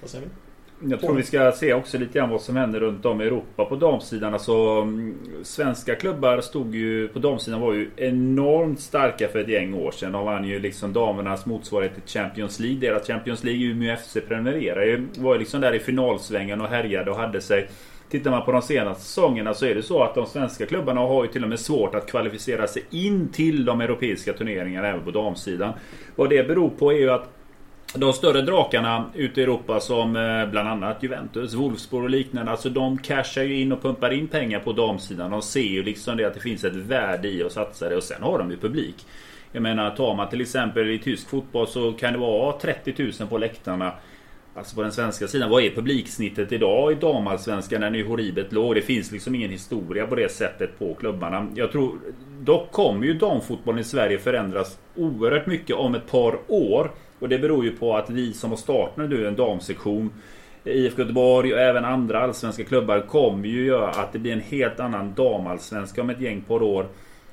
Vad 0.00 0.10
säger 0.10 0.24
vi? 0.24 0.30
Jag 0.90 1.00
tror 1.00 1.14
vi 1.14 1.22
ska 1.22 1.52
se 1.52 1.74
också 1.74 1.98
lite 1.98 2.18
grann 2.18 2.30
vad 2.30 2.40
som 2.40 2.56
händer 2.56 2.80
runt 2.80 3.06
om 3.06 3.20
i 3.20 3.24
Europa 3.24 3.64
på 3.64 3.76
damsidan. 3.76 4.32
Alltså, 4.34 4.52
mm, 4.52 5.14
svenska 5.42 5.94
klubbar 5.94 6.40
stod 6.40 6.74
ju 6.74 7.08
på 7.08 7.18
damsidan 7.18 7.60
var 7.60 7.72
ju 7.72 7.90
enormt 7.96 8.80
starka 8.80 9.28
för 9.28 9.38
ett 9.38 9.48
gäng 9.48 9.74
år 9.74 9.90
sedan. 9.90 10.12
De 10.12 10.24
vann 10.24 10.44
ju 10.44 10.58
liksom 10.58 10.92
damernas 10.92 11.46
motsvarighet 11.46 11.94
till 11.94 12.20
Champions 12.20 12.60
League. 12.60 12.80
Deras 12.80 13.06
Champions 13.06 13.44
League, 13.44 13.64
Umeå 13.66 13.96
FC 13.96 14.16
prenumererar 14.28 14.84
ju. 14.84 15.06
Var 15.16 15.34
ju 15.34 15.38
liksom 15.38 15.60
där 15.60 15.74
i 15.74 15.78
finalsvängen 15.78 16.60
och 16.60 16.68
härjade 16.68 17.10
och 17.10 17.16
hade 17.16 17.40
sig. 17.40 17.68
Tittar 18.10 18.30
man 18.30 18.44
på 18.44 18.52
de 18.52 18.62
senaste 18.62 19.04
säsongerna 19.04 19.54
så 19.54 19.66
är 19.66 19.74
det 19.74 19.82
så 19.82 20.02
att 20.02 20.14
de 20.14 20.26
svenska 20.26 20.66
klubbarna 20.66 21.00
har 21.00 21.24
ju 21.24 21.30
till 21.30 21.42
och 21.42 21.48
med 21.48 21.60
svårt 21.60 21.94
att 21.94 22.10
kvalificera 22.10 22.66
sig 22.66 22.82
in 22.90 23.28
till 23.28 23.64
de 23.64 23.80
europeiska 23.80 24.32
turneringarna 24.32 24.88
även 24.88 25.04
på 25.04 25.10
damsidan. 25.10 25.72
Vad 26.16 26.30
det 26.30 26.48
beror 26.48 26.70
på 26.70 26.92
är 26.92 26.96
ju 26.96 27.10
att 27.10 27.28
de 27.96 28.12
större 28.12 28.42
drakarna 28.42 29.04
ute 29.14 29.40
i 29.40 29.44
Europa 29.44 29.80
som 29.80 30.16
eh, 30.16 30.50
bland 30.50 30.68
annat 30.68 31.02
Juventus, 31.02 31.54
Wolfsburg 31.54 32.04
och 32.04 32.10
liknande. 32.10 32.50
Alltså 32.50 32.70
de 32.70 32.98
cashar 32.98 33.42
ju 33.42 33.60
in 33.60 33.72
och 33.72 33.82
pumpar 33.82 34.12
in 34.12 34.28
pengar 34.28 34.60
på 34.60 34.72
damsidan. 34.72 35.30
De 35.30 35.42
ser 35.42 35.60
ju 35.60 35.82
liksom 35.82 36.16
det 36.16 36.24
att 36.24 36.34
det 36.34 36.40
finns 36.40 36.64
ett 36.64 36.76
värde 36.76 37.28
i 37.28 37.42
att 37.42 37.52
satsa 37.52 37.88
det 37.88 37.96
och 37.96 38.02
sen 38.02 38.22
har 38.22 38.38
de 38.38 38.50
ju 38.50 38.56
publik. 38.56 39.06
Jag 39.52 39.62
menar 39.62 39.96
tar 39.96 40.14
man 40.14 40.28
till 40.28 40.40
exempel 40.40 40.90
i 40.90 40.98
tysk 40.98 41.28
fotboll 41.28 41.66
så 41.66 41.92
kan 41.92 42.12
det 42.12 42.18
vara 42.18 42.58
30 42.58 43.12
000 43.20 43.28
på 43.28 43.38
läktarna. 43.38 43.92
Alltså 44.56 44.76
på 44.76 44.82
den 44.82 44.92
svenska 44.92 45.28
sidan. 45.28 45.50
Vad 45.50 45.62
är 45.62 45.70
publiksnittet 45.70 46.52
idag 46.52 46.92
i 46.92 46.94
damallsvenskan? 46.94 47.80
Den 47.80 47.94
är 47.94 47.98
ju 47.98 48.06
horribelt 48.06 48.52
låg. 48.52 48.74
Det 48.74 48.82
finns 48.82 49.12
liksom 49.12 49.34
ingen 49.34 49.50
historia 49.50 50.06
på 50.06 50.14
det 50.14 50.32
sättet 50.32 50.78
på 50.78 50.94
klubbarna. 50.94 51.46
Jag 51.54 51.72
tror 51.72 51.98
Dock 52.40 52.72
kommer 52.72 53.06
ju 53.06 53.14
damfotbollen 53.14 53.80
i 53.80 53.84
Sverige 53.84 54.18
förändras 54.18 54.78
oerhört 54.96 55.46
mycket 55.46 55.76
om 55.76 55.94
ett 55.94 56.10
par 56.10 56.38
år. 56.48 56.90
Och 57.18 57.28
det 57.28 57.38
beror 57.38 57.64
ju 57.64 57.76
på 57.76 57.96
att 57.96 58.10
vi 58.10 58.32
som 58.32 58.50
har 58.50 58.56
startat 58.56 58.96
nu 59.10 59.28
en 59.28 59.36
damsektion 59.36 60.12
IFK 60.64 61.02
Göteborg 61.02 61.54
och 61.54 61.60
även 61.60 61.84
andra 61.84 62.20
allsvenska 62.20 62.64
klubbar 62.64 63.00
kommer 63.00 63.48
ju 63.48 63.66
göra 63.66 63.90
att 63.90 64.12
det 64.12 64.18
blir 64.18 64.32
en 64.32 64.40
helt 64.40 64.80
annan 64.80 65.14
damallsvenska 65.14 66.00
om 66.00 66.10
ett 66.10 66.20
gäng 66.20 66.40
par 66.42 66.62
år. 66.62 66.86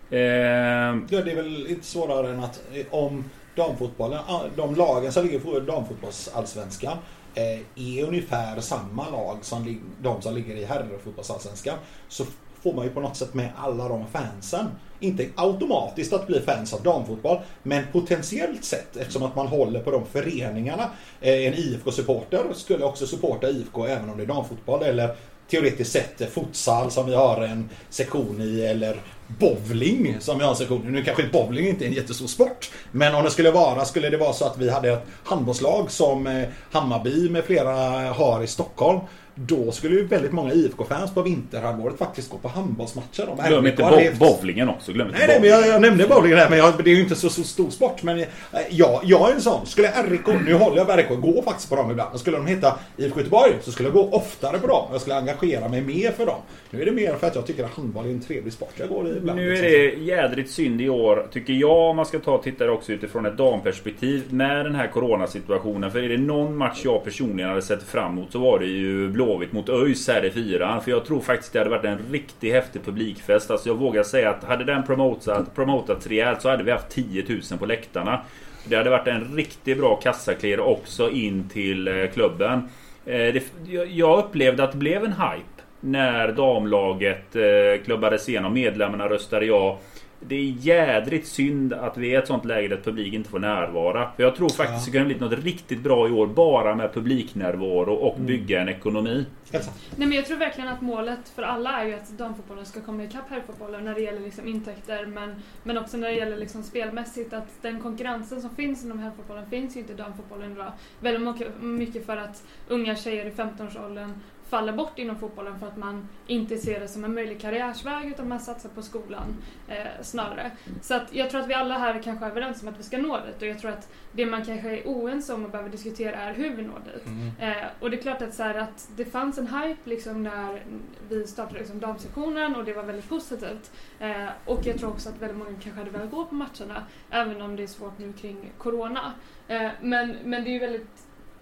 Eh, 0.10 0.20
Ja, 0.20 1.22
det 1.26 1.32
är 1.32 1.36
väl 1.36 1.68
inte 1.68 1.86
svårare 1.86 2.30
än 2.30 2.44
att 2.44 2.62
eh, 2.74 2.86
om 2.90 3.24
damfotbollen, 3.56 4.20
eh, 4.30 4.41
de 4.56 4.76
lagen 4.76 5.12
som 5.12 5.26
ligger 5.26 5.40
på 5.40 5.60
damfotbollsallsvenskan 5.60 6.98
eh, 7.36 7.60
är 7.76 8.08
ungefär 8.08 8.60
samma 8.60 9.10
lag 9.10 9.38
som 9.41 9.80
de 10.02 10.22
som 10.22 10.36
ligger 10.36 10.56
i 10.56 10.66
herrfotbollsallsvenskan 10.66 11.78
så 12.08 12.26
får 12.64 12.74
man 12.74 12.86
ju 12.86 12.92
på 12.92 13.00
något 13.00 13.18
sätt 13.18 13.34
med 13.34 13.50
alla 13.58 13.88
de 13.88 14.06
fansen. 14.08 14.66
Inte 15.00 15.26
automatiskt 15.36 16.14
att 16.14 16.28
bli 16.28 16.40
fans 16.40 16.74
av 16.74 16.84
damfotboll, 16.84 17.40
men 17.64 17.84
potentiellt 17.92 18.64
sett 18.64 18.98
eftersom 18.98 19.24
att 19.24 19.36
man 19.36 19.48
håller 19.48 19.80
på 19.80 19.92
de 19.92 20.06
föreningarna. 20.06 20.90
Eh, 21.22 21.46
en 21.48 21.54
IFK-supporter 21.54 22.44
skulle 22.56 22.86
också 22.86 23.08
supporta 23.08 23.50
IFK 23.50 23.86
även 23.86 24.10
om 24.10 24.18
det 24.18 24.24
är 24.24 24.28
damfotboll 24.28 24.84
eller 24.84 25.16
teoretiskt 25.52 25.92
sett 25.92 26.34
futsal 26.34 26.92
som 26.92 27.06
vi 27.06 27.16
har 27.16 27.42
en 27.42 27.70
sektion 27.90 28.42
i 28.42 28.62
eller 28.62 29.02
bowling 29.28 30.18
som 30.20 30.38
vi 30.38 30.44
har 30.44 30.52
en 30.52 30.58
sektion 30.58 30.88
i. 30.88 30.92
Nu 30.92 31.04
kanske 31.04 31.24
bowling 31.24 31.68
inte 31.68 31.86
är 31.86 31.88
en 31.88 31.94
jättestor 31.94 32.28
sport. 32.28 32.72
Men 32.92 33.16
om 33.16 33.24
det 33.24 33.32
skulle 33.32 33.52
vara, 33.52 33.86
skulle 33.86 34.10
det 34.10 34.18
vara 34.18 34.34
så 34.34 34.46
att 34.46 34.58
vi 34.58 34.70
hade 34.70 34.90
ett 34.90 35.06
handbollslag 35.24 35.92
som 35.92 36.28
eh, 36.28 36.48
Hammarby 36.72 37.30
med 37.30 37.44
flera 37.44 37.74
har 38.14 38.44
i 38.44 38.48
Stockholm. 38.48 39.00
Då 39.48 39.72
skulle 39.72 39.96
ju 39.96 40.06
väldigt 40.06 40.32
många 40.32 40.54
IFK-fans 40.54 41.14
på 41.14 41.22
vinterhalvåret 41.22 41.98
faktiskt 41.98 42.30
gå 42.30 42.38
på 42.38 42.48
handbollsmatcher. 42.48 43.30
Om 43.30 43.38
glöm 43.48 43.68
inte 43.68 43.84
bo- 43.84 44.26
bowlingen 44.26 44.70
också. 44.70 44.92
Glöm 44.92 45.08
inte 45.08 45.20
Nej, 45.20 45.28
nej, 45.28 45.38
men 45.42 45.50
jag, 45.50 45.68
jag 45.68 45.82
nämnde 45.82 46.08
bowlingen 46.08 46.38
här, 46.38 46.50
men 46.50 46.58
jag, 46.58 46.84
det 46.84 46.92
är 46.92 46.96
ju 46.96 47.02
inte 47.02 47.16
så, 47.16 47.30
så 47.30 47.44
stor 47.44 47.70
sport. 47.70 48.04
Men 48.04 48.20
eh, 48.20 48.26
jag, 48.70 49.02
jag 49.04 49.30
är 49.30 49.36
en 49.36 49.42
sån. 49.42 49.66
Skulle 49.66 49.88
RIK, 49.88 50.28
nu 50.46 50.54
håller 50.54 50.78
jag 50.78 50.88
på 50.88 50.94
RIK, 50.94 51.22
gå 51.22 51.42
faktiskt 51.42 51.70
på 51.70 51.76
dem 51.76 51.92
ibland. 51.92 52.20
Skulle 52.20 52.38
de 52.38 52.48
heta 52.48 52.80
IFK 52.98 53.20
Göteborg 53.20 53.52
så 53.62 53.72
skulle 53.72 53.90
jag 53.90 53.94
gå 53.94 54.10
oftare 54.12 54.60
på 54.60 54.68
dem. 54.68 54.88
Jag 54.92 55.02
skulle 55.02 55.16
engagera 55.16 55.68
mig 55.70 55.82
mer 55.82 56.12
för 56.12 56.26
dem. 56.26 56.42
Nu 56.72 56.82
är 56.82 56.86
det 56.86 56.92
mer 56.92 57.16
för 57.16 57.28
att 57.28 57.36
jag 57.36 57.48
tycker 57.48 57.64
att 57.64 57.72
handboll 57.72 58.06
är 58.06 58.10
en 58.10 58.20
trevlig 58.20 58.54
sport. 58.54 58.74
Jag 58.76 58.90
går 58.90 59.18
ibland. 59.18 59.40
Nu 59.40 59.48
är 59.48 59.62
liksom. 59.62 60.02
det 60.02 60.12
jädrigt 60.12 60.52
synd 60.52 60.82
i 60.82 60.90
år, 60.90 61.28
tycker 61.32 61.54
jag, 61.54 61.90
om 61.90 61.96
man 61.96 62.06
ska 62.06 62.20
ta 62.20 62.32
och 62.32 62.44
titta 62.44 62.66
det 62.66 62.72
också 62.72 62.92
utifrån 62.92 63.26
ett 63.26 63.38
damperspektiv. 63.38 64.24
Med 64.30 64.66
den 64.66 64.76
här 64.76 64.88
coronasituationen. 64.88 65.92
För 65.92 66.04
är 66.04 66.10
det 66.10 66.18
någon 66.18 66.58
match 66.58 66.82
jag 66.84 67.04
personligen 67.04 67.50
hade 67.50 67.62
sett 67.62 67.84
fram 67.84 68.12
emot 68.12 68.32
så 68.32 68.40
var 68.40 68.60
det 68.60 68.66
ju 68.66 69.08
Blåvitt 69.32 69.52
mot 69.52 69.70
ÖIS 69.70 70.08
här 70.08 70.26
i 70.26 70.32
fyran. 70.32 70.82
För 70.82 70.91
jag 70.91 71.06
tror 71.06 71.22
faktiskt 71.22 71.53
det 71.53 71.60
hade 71.60 71.70
varit 71.70 71.86
en 71.86 71.99
riktigt 72.12 72.53
häftig 72.53 72.86
publikfest. 72.86 73.52
Alltså 73.52 73.70
jag 73.70 73.76
vågar 73.76 74.03
säga 74.03 74.30
att 74.30 74.44
hade 74.44 74.64
den 74.64 74.84
promotat, 74.84 75.56
promotats 75.56 76.08
rejält 76.08 76.41
så 76.41 76.49
hade 76.49 76.64
vi 76.64 76.72
haft 76.72 76.90
10 76.90 77.26
000 77.30 77.60
på 77.60 77.66
läktarna. 77.66 78.22
Det 78.66 78.76
hade 78.76 78.90
varit 78.90 79.08
en 79.08 79.36
riktigt 79.36 79.78
bra 79.78 79.95
kassaklir 79.95 80.60
också 80.60 81.10
in 81.10 81.49
till 81.49 81.88
eh, 81.88 82.08
klubben. 82.14 82.70
Eh, 83.06 83.12
det, 83.34 83.44
jag- 83.90 84.20
upplevde 84.20 84.64
att 84.64 84.72
det 84.72 84.78
blev 84.78 85.03
en 85.03 85.12
hype 85.14 85.62
när 85.80 86.32
damlaget 86.32 87.36
eh, 87.36 87.84
klubbades 87.86 88.30
igenom. 88.30 88.53
Medlemmarna 88.53 89.10
röstade 89.10 89.45
ja. 89.45 89.80
Det 90.27 90.35
är 90.35 90.43
jädrigt 90.43 91.27
synd 91.27 91.73
att 91.73 91.98
vi 91.98 92.07
är 92.07 92.11
i 92.11 92.15
ett 92.15 92.27
sånt 92.27 92.45
läge 92.45 92.68
där 92.68 92.77
publik 92.77 93.14
inte 93.14 93.30
får 93.30 93.39
närvara. 93.39 94.11
För 94.15 94.23
jag 94.23 94.35
tror 94.35 94.49
faktiskt 94.49 94.85
det 94.85 94.98
kan 94.98 95.06
bli 95.07 95.15
något 95.19 95.43
riktigt 95.43 95.80
bra 95.81 96.07
i 96.07 96.11
år 96.11 96.27
bara 96.27 96.76
med 96.76 96.93
publiknärvaro 96.93 97.93
och 97.93 98.19
bygga 98.19 98.61
en 98.61 98.69
ekonomi. 98.69 99.26
Nej 99.52 100.07
men 100.07 100.11
jag 100.11 100.26
tror 100.26 100.38
verkligen 100.38 100.69
att 100.69 100.81
målet 100.81 101.30
för 101.35 101.43
alla 101.43 101.81
är 101.81 101.85
ju 101.88 101.93
att 101.93 102.10
damfotbollen 102.10 102.65
ska 102.65 102.81
komma 102.81 103.03
ikapp 103.03 103.30
herrfotbollen 103.30 103.84
när 103.85 103.93
det 103.95 104.02
gäller 104.02 104.19
liksom 104.19 104.48
intäkter 104.48 105.06
men, 105.06 105.35
men 105.64 105.77
också 105.77 105.98
när 105.98 106.07
det 106.07 106.15
gäller 106.15 106.38
liksom 106.38 106.64
spelmässigt 106.64 107.34
att 107.34 107.61
den 107.61 107.80
konkurrensen 107.81 108.41
som 108.41 108.56
finns 108.56 108.85
inom 108.85 108.99
herrfotbollen 108.99 109.49
finns 109.49 109.76
ju 109.76 109.80
inte 109.80 109.93
i 109.93 109.95
damfotbollen 109.95 110.52
idag. 110.52 110.72
Väldigt 110.99 111.22
mycket- 111.22 111.61
mycket 111.61 112.06
för 112.06 112.18
att 112.18 112.43
unga 112.68 112.95
tjejer 112.95 113.26
i 113.26 113.31
15-årsåldern 113.31 114.14
faller 114.52 114.73
bort 114.73 114.99
inom 114.99 115.15
fotbollen 115.15 115.60
för 115.60 115.68
att 115.68 115.78
man 115.78 116.07
inte 116.28 116.57
ser 116.57 116.80
det 116.80 116.88
som 116.88 117.03
en 117.03 117.14
möjlig 117.14 117.41
karriärsväg 117.41 118.07
utan 118.07 118.28
man 118.28 118.40
satsar 118.40 118.69
på 118.69 118.82
skolan 118.82 119.36
eh, 119.68 120.02
snarare. 120.02 120.52
Så 120.82 120.94
att 120.94 121.15
jag 121.15 121.30
tror 121.30 121.41
att 121.41 121.48
vi 121.48 121.53
alla 121.53 121.78
här 121.78 122.02
kanske 122.03 122.26
är 122.26 122.30
överens 122.30 122.61
om 122.61 122.68
att 122.68 122.80
vi 122.80 122.84
ska 122.84 122.98
nå 122.98 123.19
dit 123.26 123.41
och 123.41 123.48
jag 123.48 123.60
tror 123.60 123.72
att 123.72 123.90
det 124.11 124.26
man 124.26 124.45
kanske 124.45 124.69
är 124.69 124.88
oense 124.88 125.34
om 125.34 125.45
och 125.45 125.52
behöver 125.52 125.69
diskutera 125.69 126.15
är 126.15 126.34
hur 126.34 126.56
vi 126.56 126.64
når 126.64 126.82
dit. 126.94 127.06
Mm. 127.06 127.32
Eh, 127.40 127.68
och 127.80 127.91
det 127.91 127.98
är 127.98 128.02
klart 128.02 128.22
att, 128.22 128.34
så 128.34 128.44
här, 128.44 128.56
att 128.56 128.90
det 128.95 129.06
fanns 129.06 129.38
en 129.38 129.48
hype 129.48 129.90
liksom 129.90 130.23
när 130.23 130.64
vi 131.10 131.28
startade 131.28 131.60
liksom 131.60 131.80
damsektionen 131.80 132.56
och 132.56 132.65
det 132.65 132.73
var 132.73 132.84
väldigt 132.84 133.10
positivt. 133.10 133.72
Eh, 133.99 134.28
och 134.45 134.65
jag 134.65 134.80
tror 134.80 134.90
också 134.90 135.10
att 135.10 135.22
väldigt 135.22 135.38
många 135.38 135.52
kanske 135.52 135.80
hade 135.80 135.91
velat 135.91 136.11
gå 136.11 136.26
på 136.26 136.36
matcherna 136.36 136.84
även 137.10 137.41
om 137.41 137.56
det 137.56 137.64
är 137.64 137.68
svårt 137.68 137.98
nu 137.98 138.14
kring 138.14 138.52
Corona. 138.57 139.14
Eh, 139.48 139.72
men, 139.82 140.18
men 140.23 140.44
det 140.44 140.49
är 140.49 140.53
ju 140.53 140.60
väldigt 140.60 141.01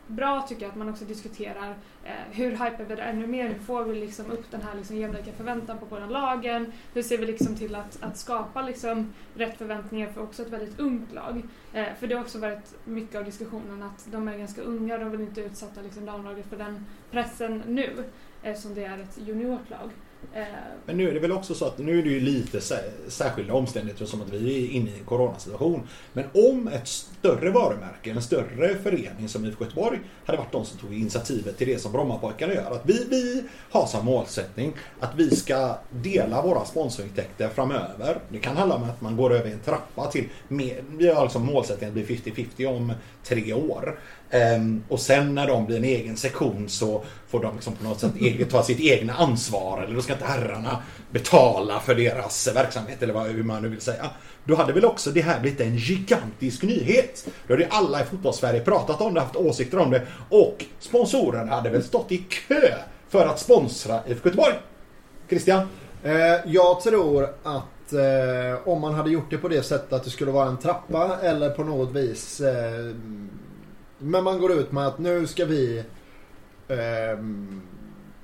bra 0.10 0.42
tycker 0.42 0.62
jag 0.62 0.70
att 0.70 0.78
man 0.78 0.90
också 0.90 1.06
diskuterar 1.06 1.76
eh, 2.04 2.12
hur 2.32 2.52
hypar 2.52 2.86
vi 2.88 2.96
det 2.96 3.02
ännu 3.02 3.28
mer? 3.28 3.50
Hur 3.50 3.60
får 3.60 3.84
vi 3.84 4.00
liksom 4.00 4.32
upp 4.32 4.52
den 4.52 4.62
här 4.62 4.76
liksom 4.76 4.98
jämlika 4.98 5.32
förväntan 5.32 5.78
på 5.78 5.86
båda 5.86 6.06
lagen? 6.06 6.74
Hur 6.94 7.04
ser 7.04 7.18
vi 7.18 7.26
liksom 7.26 7.56
till 7.56 7.76
att, 7.76 8.04
att 8.04 8.18
skapa 8.18 8.62
liksom 8.62 9.14
rätt 9.36 9.58
förväntningar 9.58 10.08
för 10.08 10.22
också 10.22 10.42
ett 10.42 10.50
väldigt 10.50 10.80
ungt 10.80 11.14
lag? 11.14 11.44
Eh, 11.74 11.88
för 12.00 12.08
det 12.08 12.16
har 12.16 12.22
också 12.22 12.40
varit 12.40 12.76
mycket 12.86 13.16
av 13.16 13.26
diskussionen 13.26 13.84
att 13.84 14.08
de 14.12 14.28
är 14.28 14.38
ganska 14.38 14.62
unga, 14.62 14.94
och 14.94 15.00
de 15.00 15.12
vill 15.12 15.22
inte 15.22 15.42
utsätta 15.42 15.82
liksom 15.82 16.06
damlaget 16.06 16.46
för 16.50 16.58
den 16.58 16.86
pressen 17.12 17.64
nu 17.68 18.04
eftersom 18.44 18.76
det 18.76 18.84
är 18.84 18.98
ett 18.98 19.18
juniorlag. 19.18 19.92
Eh, 20.34 20.44
Men 20.86 20.98
nu 20.98 21.10
är 21.10 21.14
det 21.14 21.20
väl 21.20 21.32
också 21.32 21.54
så 21.54 21.66
att 21.66 21.78
nu 21.78 22.00
är 22.00 22.04
det 22.04 22.10
ju 22.10 22.20
lite 22.20 22.62
särskilda 23.08 23.54
omständigheter 23.54 24.06
som 24.06 24.22
att 24.22 24.30
vi 24.30 24.66
är 24.66 24.72
inne 24.72 24.90
i 24.90 25.00
en 25.00 25.06
coronasituation. 25.06 25.88
Men 26.14 26.26
om 26.34 26.68
ett 26.68 26.88
större 26.88 27.50
varumärke, 27.50 28.12
en 28.12 28.22
större 28.22 28.76
förening 28.76 29.30
som 29.30 29.46
IFK 29.46 29.64
Göteborg 29.64 30.00
hade 30.26 30.38
varit 30.38 30.52
de 30.52 30.66
som 30.66 30.80
tog 30.80 30.94
initiativet 30.94 31.58
till 31.58 31.68
det 31.68 31.80
som 31.80 31.92
Brommapojkarna 31.92 32.54
gör. 32.54 32.72
Att 32.72 32.86
vi, 32.86 33.06
vi 33.10 33.44
har 33.70 33.86
som 33.86 34.06
målsättning 34.06 34.74
att 35.00 35.16
vi 35.16 35.36
ska 35.36 35.78
dela 35.90 36.42
våra 36.42 36.66
sponsorintäkter 36.66 37.50
framöver. 37.50 38.20
Det 38.30 38.40
kan 38.40 38.58
handla 38.58 38.76
om 38.76 38.84
att 38.84 39.02
man 39.02 39.18
går 39.18 39.34
över 39.34 39.52
en 39.52 39.60
trappa 39.60 40.12
till 40.12 40.30
mer, 40.48 40.84
vi 40.98 41.10
har 41.10 41.24
liksom 41.24 41.46
målsättningen 41.46 42.00
att 42.00 42.08
bli 42.08 42.18
50-50 42.18 42.66
om 42.66 42.94
tre 43.24 43.54
år. 43.54 44.00
Ehm, 44.32 44.84
och 44.88 45.00
sen 45.00 45.36
när 45.36 45.48
de 45.48 45.66
blir 45.66 45.78
en 45.78 45.84
egen 45.84 46.18
sektion 46.18 46.70
så 46.70 47.04
får 47.28 47.44
de 47.44 47.56
liksom 47.56 47.74
på 47.74 47.84
något 47.84 48.00
sätt 48.00 48.16
eget, 48.20 48.50
ta 48.50 48.64
sitt 48.64 48.80
egna 48.80 49.14
ansvar. 49.14 49.82
Eller 49.84 49.96
då 49.96 50.02
ska 50.02 50.14
inte 50.14 50.26
herrarna 50.26 50.78
betala 51.12 51.80
för 51.80 51.96
deras 51.96 52.48
verksamhet 52.56 53.04
eller 53.04 53.14
vad, 53.14 53.28
hur 53.28 53.44
man 53.44 53.62
nu 53.62 53.70
vill 53.70 53.82
säga. 53.82 54.10
Då 54.44 54.56
hade 54.56 54.74
väl 54.74 54.86
också 54.86 55.12
det 55.12 55.22
här 55.22 55.40
blivit 55.40 55.62
en 55.62 55.76
gigantisk 55.76 56.64
nyhet. 56.64 57.28
Då 57.48 57.54
hade 57.54 57.68
alla 57.70 58.02
i 58.02 58.06
fotbollssverige 58.06 58.60
pratat 58.60 59.02
om 59.02 59.14
det, 59.14 59.20
haft 59.20 59.36
åsikter 59.36 59.80
om 59.80 59.92
det. 59.92 60.02
Och 60.30 60.66
sponsorerna 60.80 61.56
hade 61.56 61.70
väl 61.70 61.84
stått 61.84 62.12
i 62.12 62.18
kö 62.18 62.74
för 63.10 63.26
att 63.26 63.40
sponsra 63.40 64.00
IFK 64.08 64.30
Göteborg. 64.30 64.56
Christian? 65.30 65.68
Eh, 66.04 66.14
jag 66.46 66.82
tror 66.82 67.24
att 67.44 67.94
eh, 67.94 68.68
om 68.68 68.82
man 68.82 68.94
hade 68.94 69.10
gjort 69.10 69.30
det 69.30 69.38
på 69.38 69.48
det 69.48 69.64
sättet 69.64 69.94
att 69.94 70.04
det 70.04 70.10
skulle 70.10 70.32
vara 70.32 70.48
en 70.48 70.58
trappa 70.58 71.18
eller 71.22 71.50
på 71.50 71.64
något 71.64 71.92
vis. 71.92 72.42
Eh, 72.42 72.96
men 74.00 74.24
man 74.24 74.40
går 74.40 74.52
ut 74.52 74.72
med 74.72 74.88
att 74.88 75.00
nu 75.00 75.28
ska 75.28 75.46
vi. 75.46 75.84
Eh, 76.68 76.78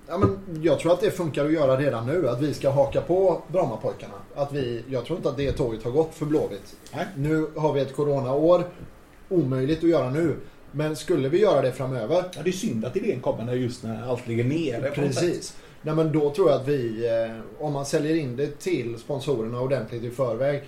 ja, 0.07 0.17
men 0.17 0.39
jag 0.61 0.79
tror 0.79 0.93
att 0.93 1.01
det 1.01 1.11
funkar 1.11 1.45
att 1.45 1.51
göra 1.51 1.77
redan 1.77 2.07
nu. 2.07 2.29
Att 2.29 2.41
vi 2.41 2.53
ska 2.53 2.69
haka 2.69 3.01
på 3.01 3.41
Brommapojkarna. 3.47 4.13
Att 4.35 4.53
vi, 4.53 4.83
jag 4.89 5.05
tror 5.05 5.17
inte 5.17 5.29
att 5.29 5.37
det 5.37 5.51
tåget 5.51 5.83
har 5.83 5.91
gått 5.91 6.13
för 6.13 6.25
Blåvitt. 6.25 6.75
Nej. 6.93 7.05
Nu 7.15 7.47
har 7.55 7.73
vi 7.73 7.81
ett 7.81 7.95
coronaår. 7.95 8.63
Omöjligt 9.29 9.83
att 9.83 9.89
göra 9.89 10.09
nu. 10.09 10.35
Men 10.71 10.95
skulle 10.95 11.29
vi 11.29 11.41
göra 11.41 11.61
det 11.61 11.71
framöver 11.71 12.23
Ja, 12.35 12.41
det 12.43 12.49
är 12.49 12.51
synd 12.51 12.85
att 12.85 12.97
idén 12.97 13.19
kommer 13.19 13.43
när 13.43 13.53
just 13.53 13.83
när 13.83 14.09
allt 14.09 14.27
ligger 14.27 14.43
nere. 14.43 14.91
Precis. 14.91 15.57
Nej, 15.81 15.95
men 15.95 16.11
då 16.11 16.29
tror 16.33 16.49
jag 16.49 16.61
att 16.61 16.67
vi, 16.67 17.07
eh, 17.07 17.65
om 17.65 17.73
man 17.73 17.85
säljer 17.85 18.15
in 18.15 18.35
det 18.35 18.59
till 18.59 18.99
sponsorerna 18.99 19.61
ordentligt 19.61 20.03
i 20.03 20.09
förväg, 20.09 20.63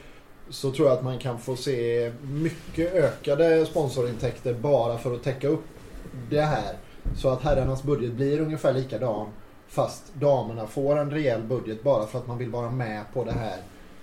så 0.49 0.71
tror 0.71 0.87
jag 0.87 0.97
att 0.97 1.03
man 1.03 1.17
kan 1.19 1.39
få 1.39 1.55
se 1.55 2.11
mycket 2.31 2.93
ökade 2.93 3.65
sponsorintäkter 3.65 4.53
bara 4.53 4.97
för 4.97 5.13
att 5.15 5.23
täcka 5.23 5.47
upp 5.47 5.63
det 6.29 6.41
här. 6.41 6.73
Så 7.17 7.29
att 7.29 7.41
herrarnas 7.41 7.83
budget 7.83 8.11
blir 8.13 8.39
ungefär 8.41 8.73
likadan 8.73 9.27
fast 9.67 10.03
damerna 10.13 10.67
får 10.67 10.97
en 10.99 11.11
rejäl 11.11 11.41
budget 11.41 11.83
bara 11.83 12.05
för 12.07 12.19
att 12.19 12.27
man 12.27 12.37
vill 12.37 12.49
vara 12.49 12.71
med 12.71 13.01
på 13.13 13.23
det 13.23 13.31
här 13.31 13.55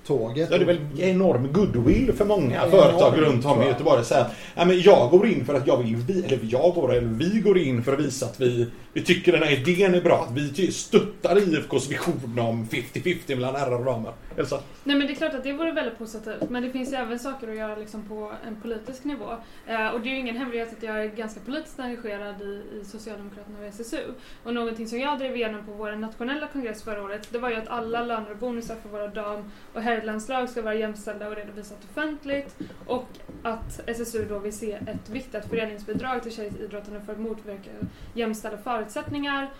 tåget. 0.06 0.48
Ja, 0.50 0.58
det 0.58 0.64
är 0.64 0.66
väl 0.66 0.80
enorm 0.98 1.52
goodwill 1.52 2.12
för 2.12 2.24
många 2.24 2.56
Enorm, 2.56 2.70
företag 2.70 3.20
runt 3.20 3.44
om 3.46 3.62
i. 3.62 3.66
Göteborg. 3.66 4.00
att 4.00 4.06
säga, 4.06 4.26
ja, 4.54 4.64
men 4.64 4.80
jag 4.80 5.10
går 5.10 5.26
in 5.26 5.44
för 5.44 5.54
att 5.54 5.66
jag 5.66 5.76
vill, 5.76 5.96
vi- 5.96 6.24
eller 6.24 6.38
jag 6.42 6.74
går, 6.74 6.92
eller 6.94 7.08
vi 7.08 7.40
går 7.40 7.58
in 7.58 7.82
för 7.82 7.92
att 7.92 8.00
visa 8.00 8.26
att 8.26 8.40
vi, 8.40 8.70
vi 8.94 9.02
tycker 9.02 9.32
den 9.32 9.42
här 9.42 9.52
idén 9.52 9.94
är 9.94 10.00
bra. 10.00 10.22
Att 10.22 10.32
vi 10.32 10.72
stöttar 10.72 11.38
IFKs 11.38 11.90
vision 11.90 12.38
om 12.38 12.68
50-50 12.68 13.34
mellan 13.34 13.54
herrar 13.54 13.78
och 13.78 13.84
damer. 13.84 14.12
Elsa? 14.36 14.60
Nej 14.84 14.96
men 14.96 15.06
det 15.06 15.12
är 15.12 15.14
klart 15.14 15.34
att 15.34 15.42
det 15.42 15.52
vore 15.52 15.72
väldigt 15.72 15.98
positivt 15.98 16.50
men 16.50 16.62
det 16.62 16.70
finns 16.70 16.92
ju 16.92 16.96
även 16.96 17.18
saker 17.18 17.48
att 17.48 17.56
göra 17.56 17.76
liksom 17.76 18.08
på 18.08 18.32
en 18.46 18.56
politisk 18.60 19.04
nivå. 19.04 19.30
Eh, 19.66 19.88
och 19.88 20.00
det 20.00 20.08
är 20.08 20.10
ju 20.10 20.18
ingen 20.18 20.36
hemlighet 20.36 20.72
att 20.72 20.82
jag 20.82 21.04
är 21.04 21.08
ganska 21.08 21.40
politiskt 21.40 21.80
engagerad 21.80 22.42
i, 22.42 22.62
i 22.80 22.84
Socialdemokraterna 22.84 23.58
och 23.58 23.64
SSU. 23.64 24.02
Och 24.44 24.54
någonting 24.54 24.88
som 24.88 24.98
jag 24.98 25.18
drev 25.18 25.36
igenom 25.36 25.66
på 25.66 25.72
vår 25.72 25.92
nationella 25.92 26.46
kongress 26.46 26.82
förra 26.82 27.02
året 27.02 27.28
det 27.30 27.38
var 27.38 27.50
ju 27.50 27.56
att 27.56 27.68
alla 27.68 28.02
löner 28.04 28.30
och 28.30 28.36
bonusar 28.36 28.76
för 28.82 28.88
våra 28.88 29.08
dam 29.08 29.50
och 29.72 29.82
herrlandslag 29.82 30.48
ska 30.48 30.62
vara 30.62 30.74
jämställda 30.74 31.28
och 31.28 31.36
redovisat 31.36 31.78
offentligt. 31.90 32.56
Och 32.86 33.08
att 33.42 33.80
SSU 33.86 34.24
då 34.28 34.38
vill 34.38 34.52
se 34.52 34.72
ett 34.72 35.10
viktigt 35.10 35.44
föreningsbidrag 35.44 36.22
till 36.22 36.32
tjejidrotten 36.32 37.06
för 37.06 37.12
att 37.12 37.20
motverka 37.20 37.70
jämställda 38.14 38.58
förutsättningar 38.84 39.50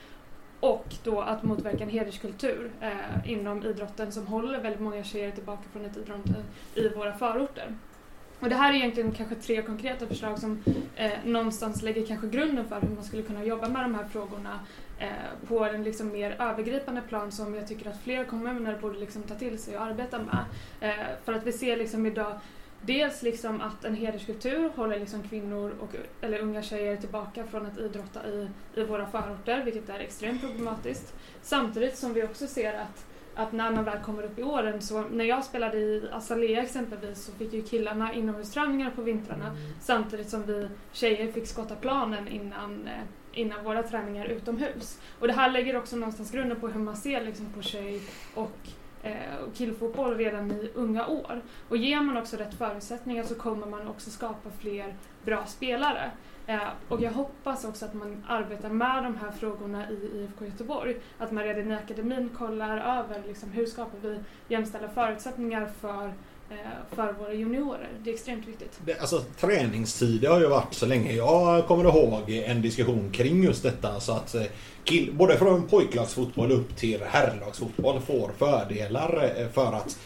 och 0.60 0.94
då 1.04 1.20
att 1.20 1.42
motverka 1.42 1.84
en 1.84 1.90
hederskultur 1.90 2.70
eh, 2.80 3.30
inom 3.30 3.64
idrotten 3.64 4.12
som 4.12 4.26
håller 4.26 4.60
väldigt 4.60 4.80
många 4.80 5.04
tjejer 5.04 5.30
tillbaka 5.30 5.62
från 5.72 5.84
ett 5.84 5.96
idrott 5.96 6.26
eh, 6.26 6.84
i 6.84 6.88
våra 6.88 7.12
förorter. 7.12 7.74
Och 8.40 8.48
det 8.48 8.56
här 8.56 8.72
är 8.72 8.76
egentligen 8.76 9.12
kanske 9.12 9.34
tre 9.34 9.62
konkreta 9.62 10.06
förslag 10.06 10.38
som 10.38 10.62
eh, 10.96 11.12
någonstans 11.24 11.82
lägger 11.82 12.06
kanske 12.06 12.28
grunden 12.28 12.68
för 12.68 12.80
hur 12.80 12.88
man 12.88 13.04
skulle 13.04 13.22
kunna 13.22 13.44
jobba 13.44 13.68
med 13.68 13.84
de 13.84 13.94
här 13.94 14.04
frågorna 14.04 14.60
eh, 14.98 15.48
på 15.48 15.64
en 15.64 15.84
liksom 15.84 16.12
mer 16.12 16.36
övergripande 16.40 17.00
plan 17.08 17.32
som 17.32 17.54
jag 17.54 17.68
tycker 17.68 17.90
att 17.90 18.02
fler 18.02 18.24
kommuner 18.24 18.78
borde 18.80 18.98
liksom 18.98 19.22
ta 19.22 19.34
till 19.34 19.58
sig 19.58 19.76
och 19.76 19.82
arbeta 19.82 20.18
med. 20.18 20.44
Eh, 20.80 21.06
för 21.24 21.32
att 21.32 21.46
vi 21.46 21.52
ser 21.52 21.76
liksom 21.76 22.06
idag 22.06 22.38
Dels 22.86 23.22
liksom 23.22 23.60
att 23.60 23.84
en 23.84 23.94
hederskultur 23.94 24.70
håller 24.76 24.98
liksom 25.00 25.22
kvinnor 25.22 25.74
och, 25.80 25.96
eller 26.20 26.38
unga 26.38 26.62
tjejer 26.62 26.96
tillbaka 26.96 27.44
från 27.44 27.66
att 27.66 27.78
idrotta 27.78 28.28
i, 28.28 28.48
i 28.74 28.84
våra 28.84 29.06
förorter, 29.06 29.64
vilket 29.64 29.88
är 29.88 29.98
extremt 29.98 30.40
problematiskt. 30.40 31.14
Samtidigt 31.42 31.98
som 31.98 32.12
vi 32.12 32.22
också 32.22 32.46
ser 32.46 32.74
att, 32.74 33.06
att 33.34 33.52
när 33.52 33.70
man 33.70 33.84
väl 33.84 34.02
kommer 34.02 34.22
upp 34.22 34.38
i 34.38 34.42
åren, 34.42 34.82
så 34.82 35.02
när 35.02 35.24
jag 35.24 35.44
spelade 35.44 35.78
i 35.78 36.08
Azalea 36.12 36.62
exempelvis 36.62 37.24
så 37.24 37.32
fick 37.32 37.52
ju 37.52 37.62
killarna 37.62 38.14
inomhusträningar 38.14 38.90
på 38.90 39.02
vintrarna 39.02 39.56
samtidigt 39.80 40.30
som 40.30 40.46
vi 40.46 40.68
tjejer 40.92 41.32
fick 41.32 41.46
skotta 41.46 41.74
planen 41.74 42.28
innan, 42.28 42.88
eh, 42.88 43.02
innan 43.32 43.64
våra 43.64 43.82
träningar 43.82 44.26
utomhus. 44.26 45.00
Och 45.20 45.26
det 45.26 45.32
här 45.32 45.50
lägger 45.50 45.76
också 45.76 45.96
någonstans 45.96 46.30
grunden 46.30 46.60
på 46.60 46.68
hur 46.68 46.80
man 46.80 46.96
ser 46.96 47.24
liksom 47.24 47.52
på 47.52 47.62
tjej 47.62 48.02
och 48.34 48.58
Eh, 49.04 49.44
och 49.46 49.54
killfotboll 49.54 50.16
redan 50.16 50.50
i 50.50 50.70
unga 50.74 51.06
år. 51.06 51.42
Och 51.68 51.76
ger 51.76 52.00
man 52.00 52.16
också 52.16 52.36
rätt 52.36 52.54
förutsättningar 52.54 53.24
så 53.24 53.34
kommer 53.34 53.66
man 53.66 53.88
också 53.88 54.10
skapa 54.10 54.50
fler 54.58 54.94
bra 55.24 55.46
spelare. 55.46 56.10
Eh, 56.46 56.58
och 56.88 57.02
jag 57.02 57.10
hoppas 57.10 57.64
också 57.64 57.84
att 57.84 57.94
man 57.94 58.24
arbetar 58.28 58.68
med 58.68 59.04
de 59.04 59.16
här 59.16 59.30
frågorna 59.30 59.90
i 59.90 59.94
IFK 59.94 60.44
Göteborg. 60.44 60.96
Att 61.18 61.32
man 61.32 61.44
redan 61.44 61.70
i 61.70 61.74
akademin 61.74 62.30
kollar 62.38 62.98
över 62.98 63.22
liksom, 63.26 63.52
hur 63.52 63.66
skapar 63.66 63.98
vi 64.02 64.18
jämställda 64.48 64.88
förutsättningar 64.88 65.70
för, 65.80 66.06
eh, 66.50 66.94
för 66.94 67.12
våra 67.12 67.34
juniorer. 67.34 67.88
Det 68.02 68.10
är 68.10 68.14
extremt 68.14 68.48
viktigt. 68.48 68.80
Det, 68.84 69.00
alltså 69.00 69.18
träningstider 69.18 70.28
har 70.28 70.40
ju 70.40 70.48
varit 70.48 70.74
så 70.74 70.86
länge 70.86 71.12
jag 71.12 71.66
kommer 71.66 71.84
ihåg 71.84 72.30
en 72.30 72.62
diskussion 72.62 73.10
kring 73.12 73.44
just 73.44 73.62
detta. 73.62 74.00
Så 74.00 74.12
att 74.12 74.34
eh, 74.34 74.42
kill, 74.84 75.12
både 75.12 75.38
från 75.38 75.68
pojklagsfotboll 75.68 76.52
upp 76.52 76.76
till 76.76 77.00
herrlagsfotboll 77.02 78.00
får 78.00 78.30
fördelar 78.38 79.32
eh, 79.36 79.48
för 79.48 79.72
att 79.72 79.98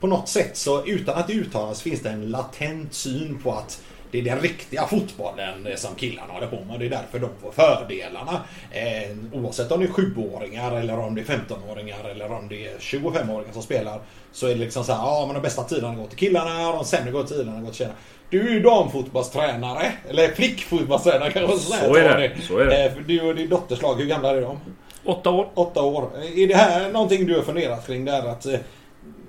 på 0.00 0.06
något 0.06 0.28
sätt 0.28 0.56
så 0.56 0.84
utan 0.86 1.18
att 1.18 1.26
det 1.26 1.32
uttalas 1.32 1.82
finns 1.82 2.00
det 2.00 2.10
en 2.10 2.30
latent 2.30 2.94
syn 2.94 3.38
på 3.42 3.52
att 3.52 3.82
det 4.10 4.18
är 4.18 4.22
den 4.22 4.40
riktiga 4.40 4.86
fotbollen 4.86 5.66
eh, 5.66 5.76
som 5.76 5.94
killarna 5.94 6.32
håller 6.32 6.46
på 6.46 6.64
med 6.64 6.80
det 6.80 6.86
är 6.86 6.90
därför 6.90 7.18
de 7.18 7.30
får 7.42 7.52
fördelarna. 7.52 8.40
Eh, 8.70 9.16
oavsett 9.32 9.72
om 9.72 9.80
det 9.80 9.86
är 9.86 9.92
sjuåringar 9.92 10.72
eller 10.72 10.98
om 10.98 11.14
det 11.14 11.20
är 11.20 11.24
15-åringar 11.24 12.04
eller 12.04 12.32
om 12.32 12.48
det 12.48 12.66
är 12.66 12.78
25-åringar 12.78 13.52
som 13.52 13.62
spelar. 13.62 14.00
Så 14.32 14.46
är 14.46 14.50
det 14.50 14.60
liksom 14.60 14.84
så 14.84 14.92
här, 14.92 15.02
ja 15.02 15.24
men 15.26 15.34
de 15.34 15.40
bästa 15.40 15.64
tiderna 15.64 15.94
går 15.94 16.06
till 16.06 16.18
killarna 16.18 16.68
och 16.68 16.74
de 16.74 16.84
sämre 16.84 17.10
går 17.10 17.22
tiderna 17.22 17.60
går 17.60 17.68
till 17.68 17.76
tjejerna. 17.76 17.96
Du 18.34 18.48
är 18.48 18.52
ju 18.52 18.60
damfotbollstränare, 18.60 19.92
eller 20.08 20.28
flickfotbollstränare 20.28 21.32
kanske 21.32 21.58
Så 21.58 21.96
är 21.96 22.18
det, 22.18 22.40
så 22.42 22.58
är 22.58 22.66
det. 22.66 22.84
Eh, 22.84 22.92
Du 23.06 23.20
och 23.20 23.34
din 23.34 23.48
dotters 23.48 23.82
lag, 23.82 23.94
hur 23.94 24.06
gamla 24.06 24.30
är 24.30 24.40
de? 24.40 24.60
Åtta 25.04 25.30
år. 25.30 25.48
Åtta 25.54 25.82
år. 25.82 26.10
Är 26.36 26.46
det 26.46 26.54
här 26.54 26.90
någonting 26.92 27.26
du 27.26 27.36
har 27.36 27.42
funderat 27.42 27.86
kring 27.86 28.04
där 28.04 28.28
att 28.28 28.46
eh, 28.46 28.58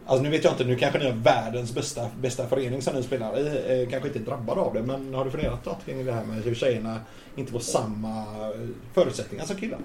Alltså 0.06 0.24
nu 0.24 0.30
vet 0.30 0.44
jag 0.44 0.54
inte, 0.54 0.64
nu 0.64 0.76
kanske 0.76 1.00
ni 1.00 1.06
har 1.06 1.12
världens 1.12 1.76
bästa, 1.76 2.08
bästa 2.22 2.48
förening 2.48 2.82
som 2.82 2.96
ni 2.96 3.04
spelar 3.04 3.40
i. 3.40 3.48
Eh, 3.82 3.90
kanske 3.90 4.08
inte 4.08 4.20
drabbad 4.20 4.58
av 4.58 4.74
det, 4.74 4.82
men 4.82 5.14
har 5.14 5.26
du 5.26 5.32
funderat 5.32 5.66
något 5.66 5.86
kring 5.86 6.06
det 6.06 6.12
här 6.12 6.24
med 6.24 6.44
hur 6.44 6.56
tjejerna 6.56 7.00
inte 7.36 7.52
får 7.52 7.60
samma 7.60 8.24
förutsättningar 8.94 9.46
som 9.46 9.56
killarna? 9.56 9.84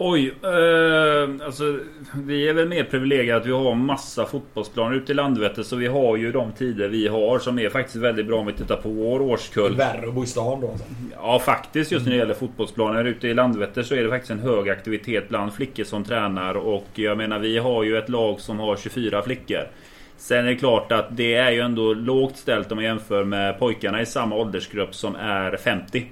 Oj, 0.00 0.34
eh, 0.42 1.46
alltså 1.46 1.78
vi 2.14 2.48
är 2.48 2.52
väl 2.52 2.68
mer 2.68 2.84
privilegierade 2.84 3.40
att 3.40 3.46
vi 3.46 3.52
har 3.52 3.74
massa 3.74 4.26
fotbollsplaner 4.26 4.96
ute 4.96 5.12
i 5.12 5.14
Landvetter. 5.14 5.62
Så 5.62 5.76
vi 5.76 5.86
har 5.86 6.16
ju 6.16 6.32
de 6.32 6.52
tider 6.52 6.88
vi 6.88 7.08
har 7.08 7.38
som 7.38 7.58
är 7.58 7.68
faktiskt 7.68 7.96
väldigt 7.96 8.26
bra 8.26 8.38
om 8.38 8.46
vi 8.46 8.52
tittar 8.52 8.76
på 8.76 8.88
vår 8.88 9.20
årskull. 9.20 9.76
Värre 9.76 10.08
att 10.08 10.14
bo 10.14 10.24
i 10.24 10.26
stan 10.26 10.60
då. 10.60 10.68
Alltså. 10.68 10.84
Ja, 11.14 11.38
faktiskt 11.38 11.92
just 11.92 12.06
när 12.06 12.12
det 12.12 12.18
gäller 12.18 12.34
fotbollsplaner 12.34 13.04
ute 13.04 13.28
i 13.28 13.34
Landvetter 13.34 13.82
så 13.82 13.94
är 13.94 14.02
det 14.02 14.08
faktiskt 14.08 14.30
en 14.30 14.38
hög 14.38 14.68
aktivitet 14.68 15.28
bland 15.28 15.54
flickor 15.54 15.84
som 15.84 16.04
tränar. 16.04 16.54
Och 16.54 16.88
jag 16.94 17.18
menar, 17.18 17.38
vi 17.38 17.58
har 17.58 17.82
ju 17.82 17.98
ett 17.98 18.08
lag 18.08 18.40
som 18.40 18.58
har 18.58 18.76
24 18.76 19.22
flickor. 19.22 19.68
Sen 20.16 20.38
är 20.38 20.50
det 20.50 20.56
klart 20.56 20.92
att 20.92 21.16
det 21.16 21.34
är 21.34 21.50
ju 21.50 21.60
ändå 21.60 21.94
lågt 21.94 22.36
ställt 22.36 22.72
om 22.72 22.76
man 22.76 22.84
jämför 22.84 23.24
med 23.24 23.58
pojkarna 23.58 24.00
i 24.00 24.06
samma 24.06 24.36
åldersgrupp 24.36 24.94
som 24.94 25.16
är 25.16 25.56
50. 25.56 26.06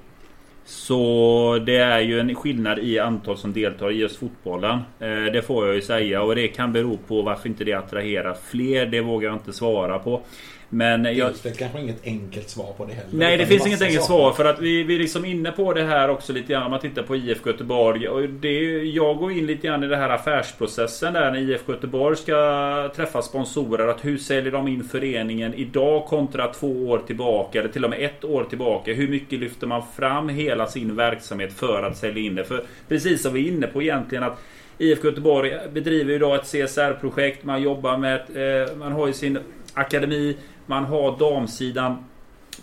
Så 0.69 1.63
det 1.67 1.77
är 1.77 2.01
ju 2.01 2.21
en 2.21 2.35
skillnad 2.35 2.79
i 2.79 2.99
antal 2.99 3.39
som 3.39 3.53
deltar 3.53 3.91
i 3.91 3.95
just 3.95 4.17
fotbollen. 4.17 4.79
Eh, 4.99 5.25
det 5.33 5.43
får 5.47 5.67
jag 5.67 5.75
ju 5.75 5.83
säga 5.83 6.23
och 6.23 6.35
det 6.35 6.49
kan 6.49 6.73
bero 6.73 6.97
på 6.97 7.23
varför 7.23 7.49
inte 7.49 7.65
det 7.65 7.73
attraherar 7.73 8.37
fler. 8.45 8.87
Det 8.87 9.01
vågar 9.01 9.29
jag 9.29 9.37
inte 9.37 9.53
svara 9.53 9.99
på. 9.99 10.23
Men 10.69 11.05
jag... 11.05 11.33
Det 11.33 11.39
finns 11.39 11.57
kanske 11.57 11.81
inget 11.81 12.07
enkelt 12.07 12.49
svar 12.49 12.73
på 12.77 12.85
det 12.85 12.93
heller. 12.93 13.09
Nej, 13.13 13.37
det 13.37 13.47
finns 13.47 13.67
inget 13.67 13.83
enkelt 13.83 14.05
svar. 14.05 14.33
För 14.33 14.45
att 14.45 14.61
vi, 14.61 14.83
vi 14.83 14.95
är 14.95 14.99
liksom 14.99 15.25
inne 15.25 15.53
på 15.53 15.73
det 15.73 15.83
här 15.83 16.09
också 16.09 16.33
lite 16.33 16.53
grann. 16.53 16.63
Om 16.63 16.71
man 16.71 16.81
tittar 16.81 17.03
på 17.03 17.17
IFK 17.17 17.51
Göteborg. 17.51 18.09
Och 18.09 18.29
det, 18.29 18.83
jag 18.85 19.17
går 19.17 19.33
in 19.33 19.47
lite 19.47 19.67
grann 19.67 19.85
i 19.85 19.87
den 19.87 20.01
här 20.01 20.11
affärsprocessen 20.11 21.13
där 21.13 21.31
när 21.31 21.39
IFK 21.39 21.73
Göteborg 21.73 22.17
ska 22.17 22.91
träffa 22.97 23.23
sponsorer. 23.23 23.89
Att 23.89 24.05
hur 24.05 24.19
säljer 24.19 24.53
de 24.53 24.69
in 24.69 24.85
föreningen 24.85 25.55
idag 25.55 26.07
kontra 26.07 26.53
två 26.53 26.89
år 26.89 26.99
tillbaka? 27.07 27.59
Eller 27.59 27.69
till 27.69 27.85
och 27.85 27.91
med 27.91 28.05
ett 28.05 28.25
år 28.25 28.45
tillbaka. 28.45 28.93
Hur 28.93 29.09
mycket 29.09 29.39
lyfter 29.39 29.67
man 29.67 29.83
fram 29.97 30.29
hela 30.29 30.67
sin 30.67 30.97
verksamhet 30.97 31.53
för 31.53 31.83
att 31.83 31.97
sälja 31.97 32.23
in 32.23 32.35
det? 32.35 32.45
För 32.45 32.65
precis 32.89 33.23
som 33.23 33.33
vi 33.33 33.49
är 33.49 33.53
inne 33.53 33.67
på 33.67 33.83
egentligen 33.83 34.25
att 34.25 34.39
IFK 34.79 35.09
Göteborg 35.09 35.55
bedriver 35.73 36.15
idag 36.15 36.35
ett 36.35 36.47
CSR-projekt. 36.47 37.45
Man 37.45 37.63
jobbar 37.63 37.97
med... 37.97 38.21
Eh, 38.35 38.77
man 38.77 38.93
har 38.93 39.07
ju 39.07 39.13
sin 39.13 39.39
akademi 39.77 40.37
man 40.67 40.85
har 40.85 41.19
damsidan 41.19 42.05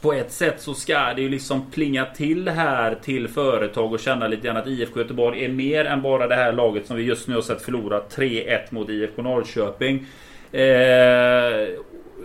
på 0.01 0.13
ett 0.13 0.31
sätt 0.31 0.61
så 0.61 0.73
ska 0.73 1.13
det 1.13 1.21
ju 1.21 1.29
liksom 1.29 1.71
plinga 1.71 2.05
till 2.05 2.49
här 2.49 2.95
till 2.95 3.27
företag 3.27 3.93
och 3.93 3.99
känna 3.99 4.27
lite 4.27 4.47
grann 4.47 4.57
att 4.57 4.67
IFK 4.67 4.99
Göteborg 4.99 5.45
är 5.45 5.49
mer 5.49 5.85
än 5.85 6.01
bara 6.01 6.27
det 6.27 6.35
här 6.35 6.53
laget 6.53 6.87
som 6.87 6.97
vi 6.97 7.03
just 7.03 7.27
nu 7.27 7.35
har 7.35 7.41
sett 7.41 7.61
förlora 7.61 8.01
3-1 8.09 8.59
mot 8.69 8.89
IFK 8.89 9.21
Norrköping. 9.21 10.05
Eh, 10.51 11.67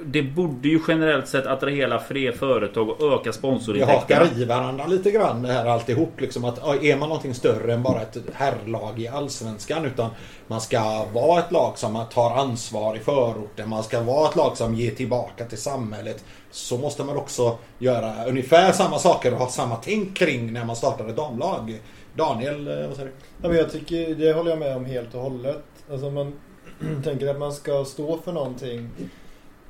det 0.05 0.23
borde 0.23 0.69
ju 0.69 0.81
generellt 0.89 1.29
sett 1.29 1.47
attrahera 1.47 2.01
fler 2.01 2.33
företag 2.33 2.89
och 2.89 3.13
öka 3.13 3.33
sponsorintäkterna. 3.33 4.21
Vi 4.21 4.27
hakar 4.27 4.43
i 4.43 4.45
varandra 4.45 4.87
lite 4.87 5.11
grann 5.11 5.43
det 5.43 5.53
här 5.53 5.67
alltihop. 5.67 6.21
Liksom 6.21 6.45
att 6.45 6.59
är 6.83 6.97
man 6.97 7.09
någonting 7.09 7.35
större 7.35 7.75
än 7.75 7.83
bara 7.83 8.03
ett 8.03 8.17
herrlag 8.35 9.01
i 9.01 9.09
Allsvenskan. 9.09 9.85
Utan 9.85 10.11
man 10.47 10.61
ska 10.61 11.05
vara 11.13 11.41
ett 11.41 11.53
lag 11.53 11.79
som 11.79 12.05
tar 12.13 12.31
ansvar 12.31 12.97
i 12.97 12.99
förorten. 12.99 13.69
Man 13.69 13.83
ska 13.83 14.03
vara 14.03 14.29
ett 14.29 14.37
lag 14.37 14.57
som 14.57 14.75
ger 14.75 14.91
tillbaka 14.91 15.45
till 15.45 15.59
samhället. 15.59 16.25
Så 16.51 16.79
måste 16.79 17.05
man 17.05 17.17
också 17.17 17.59
göra 17.79 18.25
ungefär 18.27 18.73
samma 18.73 18.99
saker 18.99 19.33
och 19.33 19.39
ha 19.39 19.49
samma 19.49 19.77
tänk 19.77 20.17
kring 20.17 20.53
när 20.53 20.65
man 20.65 20.77
startar 20.77 21.09
ett 21.09 21.17
damlag. 21.17 21.81
Daniel, 22.15 22.69
eh, 22.69 22.87
vad 22.87 22.97
säger 22.97 23.09
du? 23.09 23.15
Ja, 23.43 23.49
men 23.49 23.57
jag 23.57 23.73
tycker, 23.73 24.15
det 24.15 24.33
håller 24.33 24.51
jag 24.51 24.59
med 24.59 24.77
om 24.77 24.85
helt 24.85 25.15
och 25.15 25.21
hållet. 25.21 25.65
Alltså 25.91 26.11
man 26.11 26.33
tänker 27.05 27.29
att 27.29 27.39
man 27.39 27.53
ska 27.53 27.85
stå 27.85 28.19
för 28.25 28.33
någonting 28.33 28.91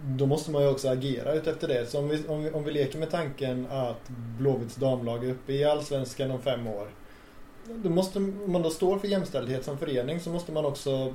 då 0.03 0.27
måste 0.27 0.51
man 0.51 0.63
ju 0.63 0.69
också 0.69 0.89
agera 0.89 1.33
utefter 1.33 1.69
det. 1.69 1.91
Så 1.91 1.99
om 1.99 2.09
vi, 2.09 2.23
om 2.29 2.45
vi, 2.45 2.51
om 2.51 2.65
vi 2.65 2.73
leker 2.73 2.99
med 2.99 3.11
tanken 3.11 3.67
att 3.71 4.09
Blåvitts 4.39 4.75
damlag 4.75 5.25
är 5.25 5.31
uppe 5.31 5.53
i 5.53 5.65
Allsvenskan 5.65 6.31
om 6.31 6.43
fem 6.43 6.67
år. 6.67 6.89
Då 7.75 7.91
måste, 7.91 8.19
om 8.19 8.53
man 8.53 8.63
då 8.63 8.71
står 8.71 8.99
för 8.99 9.09
jämställdhet 9.09 9.65
som 9.65 9.79
förening 9.79 10.21
så 10.21 10.31
måste 10.31 10.53
man 10.53 10.65
också 10.65 11.15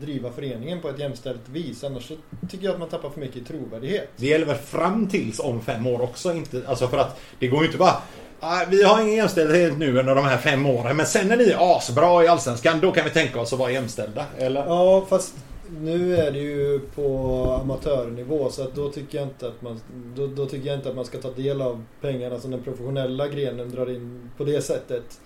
driva 0.00 0.32
föreningen 0.32 0.80
på 0.80 0.88
ett 0.88 0.98
jämställt 0.98 1.48
vis. 1.48 1.84
Annars 1.84 2.08
så 2.08 2.14
tycker 2.50 2.64
jag 2.64 2.72
att 2.72 2.80
man 2.80 2.88
tappar 2.88 3.10
för 3.10 3.20
mycket 3.20 3.36
i 3.36 3.44
trovärdighet. 3.44 4.08
Det 4.16 4.26
gäller 4.26 4.46
väl 4.46 4.56
fram 4.56 5.08
tills 5.08 5.40
om 5.40 5.60
fem 5.60 5.86
år 5.86 6.00
också. 6.02 6.32
Inte, 6.32 6.62
alltså 6.66 6.88
för 6.88 6.98
att 6.98 7.20
det 7.38 7.46
går 7.46 7.60
ju 7.60 7.66
inte 7.66 7.78
bara 7.78 8.02
ah, 8.40 8.64
vi 8.68 8.82
har 8.82 9.00
ingen 9.00 9.16
jämställdhet 9.16 9.78
nu 9.78 9.98
under 9.98 10.14
de 10.14 10.24
här 10.24 10.38
fem 10.38 10.66
åren. 10.66 10.96
Men 10.96 11.06
sen 11.06 11.28
när 11.28 11.36
ni 11.36 11.44
är 11.44 11.76
asbra 11.76 12.24
i 12.24 12.28
Allsvenskan, 12.28 12.80
då 12.80 12.92
kan 12.92 13.04
vi 13.04 13.10
tänka 13.10 13.40
oss 13.40 13.52
att 13.52 13.58
vara 13.58 13.70
jämställda. 13.70 14.24
Eller? 14.38 14.66
Ja, 14.66 15.06
fast 15.08 15.34
nu 15.80 16.16
är 16.16 16.32
det 16.32 16.38
ju 16.38 16.80
på 16.94 17.42
amatörnivå 17.62 18.50
så 18.50 18.62
att 18.62 18.74
då 18.74 18.90
tycker 18.90 19.18
jag 19.18 19.26
inte 19.26 19.48
att 19.48 19.62
man 19.62 19.80
då, 20.16 20.26
då, 20.26 20.46
tycker 20.46 20.66
jag 20.66 20.78
inte 20.78 20.88
att 20.88 20.96
man 20.96 21.04
ska 21.04 21.18
ta 21.18 21.30
del 21.30 21.62
av 21.62 21.84
pengarna 22.00 22.38
som 22.38 22.50
den 22.50 22.62
professionella 22.62 23.28
grenen 23.28 23.70
drar 23.70 23.90
in 23.90 24.30
på 24.36 24.44
det 24.44 24.62
sättet. 24.62 25.20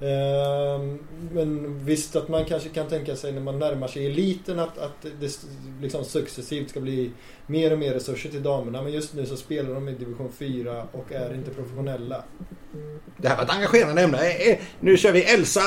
Ehm, 0.00 0.98
men 1.32 1.78
visst 1.84 2.16
att 2.16 2.28
man 2.28 2.44
kanske 2.44 2.68
kan 2.68 2.86
tänka 2.88 3.16
sig 3.16 3.32
när 3.32 3.40
man 3.40 3.58
närmar 3.58 3.88
sig 3.88 4.06
eliten 4.06 4.58
att, 4.58 4.78
att 4.78 5.06
det 5.20 5.38
liksom 5.80 6.04
successivt 6.04 6.70
ska 6.70 6.80
bli 6.80 7.10
mer 7.46 7.72
och 7.72 7.78
mer 7.78 7.92
resurser 7.92 8.30
till 8.30 8.42
damerna. 8.42 8.82
Men 8.82 8.92
just 8.92 9.14
nu 9.14 9.26
så 9.26 9.36
spelar 9.36 9.74
de 9.74 9.88
i 9.88 9.92
division 9.92 10.32
4 10.38 10.86
och 10.92 11.12
är 11.12 11.34
inte 11.34 11.50
professionella. 11.50 12.24
Det 13.16 13.28
här 13.28 13.36
var 13.36 13.44
ett 13.44 13.50
engagerande 13.50 14.02
ämne. 14.02 14.18
Eh, 14.18 14.48
eh, 14.48 14.58
nu 14.80 14.96
kör 14.96 15.12
vi 15.12 15.22
Elsa, 15.22 15.60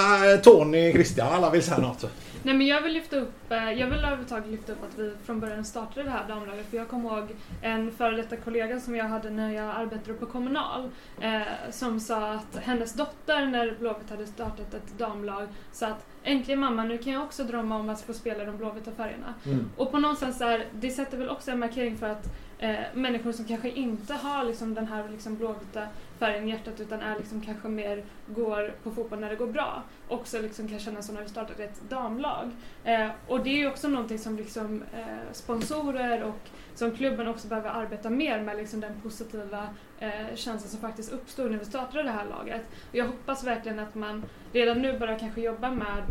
Tony, 0.44 0.91
Christian. 0.91 1.28
Alla 1.28 1.49
vill 1.49 1.64
säga 1.64 1.78
något. 1.78 2.06
Nej 2.44 2.54
men 2.54 2.68
jag 2.68 2.82
vill 2.82 2.94
lyfta 2.94 3.18
upp, 3.18 3.52
eh, 3.52 3.72
jag 3.72 3.88
vill 3.88 4.00
överhuvudtaget 4.00 4.52
lyfta 4.52 4.72
upp 4.72 4.84
att 4.84 5.00
vi 5.00 5.12
från 5.26 5.40
början 5.40 5.66
startade 5.66 6.04
det 6.04 6.10
här 6.10 6.28
damlaget. 6.28 6.70
För 6.70 6.78
jag 6.78 6.88
kommer 6.88 7.18
ihåg 7.18 7.28
en 7.62 7.92
före 7.92 8.16
detta 8.16 8.36
kollega 8.38 8.80
som 8.80 8.96
jag 8.96 9.06
hade 9.06 9.30
när 9.30 9.52
jag 9.52 9.76
arbetade 9.76 10.14
på 10.14 10.26
Kommunal. 10.26 10.90
Eh, 11.22 11.42
som 11.72 12.00
sa 12.00 12.32
att 12.32 12.58
hennes 12.58 12.94
dotter 12.94 13.46
när 13.46 13.76
Blåvitt 13.80 14.10
hade 14.10 14.28
startat 14.28 14.74
ett 14.74 14.98
damlag 14.98 15.48
sa 15.72 15.88
att 15.88 16.06
äntligen 16.24 16.60
mamma 16.60 16.84
nu 16.84 16.98
kan 16.98 17.14
jag 17.14 17.24
också 17.24 17.44
drömma 17.44 17.80
om 17.80 17.90
att 17.90 18.02
få 18.02 18.14
spela 18.14 18.46
de 18.46 18.58
blåvita 18.58 18.92
färgerna. 18.92 19.34
Mm. 19.46 19.70
Och 19.78 19.92
på 19.92 20.00
någonstans 20.00 20.38
där, 20.38 20.66
det 20.74 20.92
sätter 20.92 21.18
väl 21.18 21.30
också 21.30 21.52
en 21.52 21.60
markering 21.60 21.98
för 21.98 22.10
att 22.10 22.26
eh, 22.60 22.76
människor 22.94 23.32
som 23.32 23.46
kanske 23.46 23.70
inte 23.70 24.14
har 24.14 24.44
liksom 24.44 24.74
den 24.74 24.88
här 24.88 25.10
liksom 25.10 25.36
blåvita 25.36 25.88
färgen 26.19 26.48
i 26.48 26.52
hjärtat 26.52 26.80
utan 26.80 27.02
är 27.02 27.18
liksom 27.18 27.41
kanske 27.41 27.68
mer 27.68 28.03
går 28.27 28.73
på 28.84 28.91
fotboll 28.91 29.19
när 29.19 29.30
det 29.30 29.35
går 29.35 29.48
bra. 29.48 29.84
Också 30.07 30.41
liksom 30.41 30.68
kan 30.68 30.80
känna 30.80 31.02
så 31.02 31.14
när 31.14 31.22
vi 31.22 31.30
startade 31.30 31.64
ett 31.64 31.81
damlag. 31.89 32.52
Eh, 32.84 33.10
och 33.27 33.44
det 33.44 33.49
är 33.49 33.57
ju 33.57 33.68
också 33.68 33.88
någonting 33.88 34.19
som 34.19 34.38
liksom, 34.38 34.84
eh, 34.94 35.31
sponsorer 35.31 36.23
och 36.23 36.49
som 36.76 36.95
klubben 36.95 37.27
också 37.27 37.48
behöver 37.48 37.69
arbeta 37.69 38.10
mer 38.10 38.41
med 38.41 38.57
liksom 38.57 38.80
den 38.80 39.02
positiva 39.03 39.68
eh, 39.99 40.35
känslan 40.35 40.69
som 40.69 40.80
faktiskt 40.80 41.11
uppstod 41.11 41.52
när 41.52 41.60
vi 41.60 41.65
startade 41.65 42.03
det 42.03 42.11
här 42.11 42.26
laget. 42.26 42.61
Och 42.89 42.95
jag 42.95 43.06
hoppas 43.06 43.44
verkligen 43.44 43.80
att 43.80 43.95
man 43.95 44.26
redan 44.53 44.81
nu 44.81 44.99
börjar 44.99 45.19
kanske 45.19 45.41
jobba 45.41 45.72
med 45.72 46.03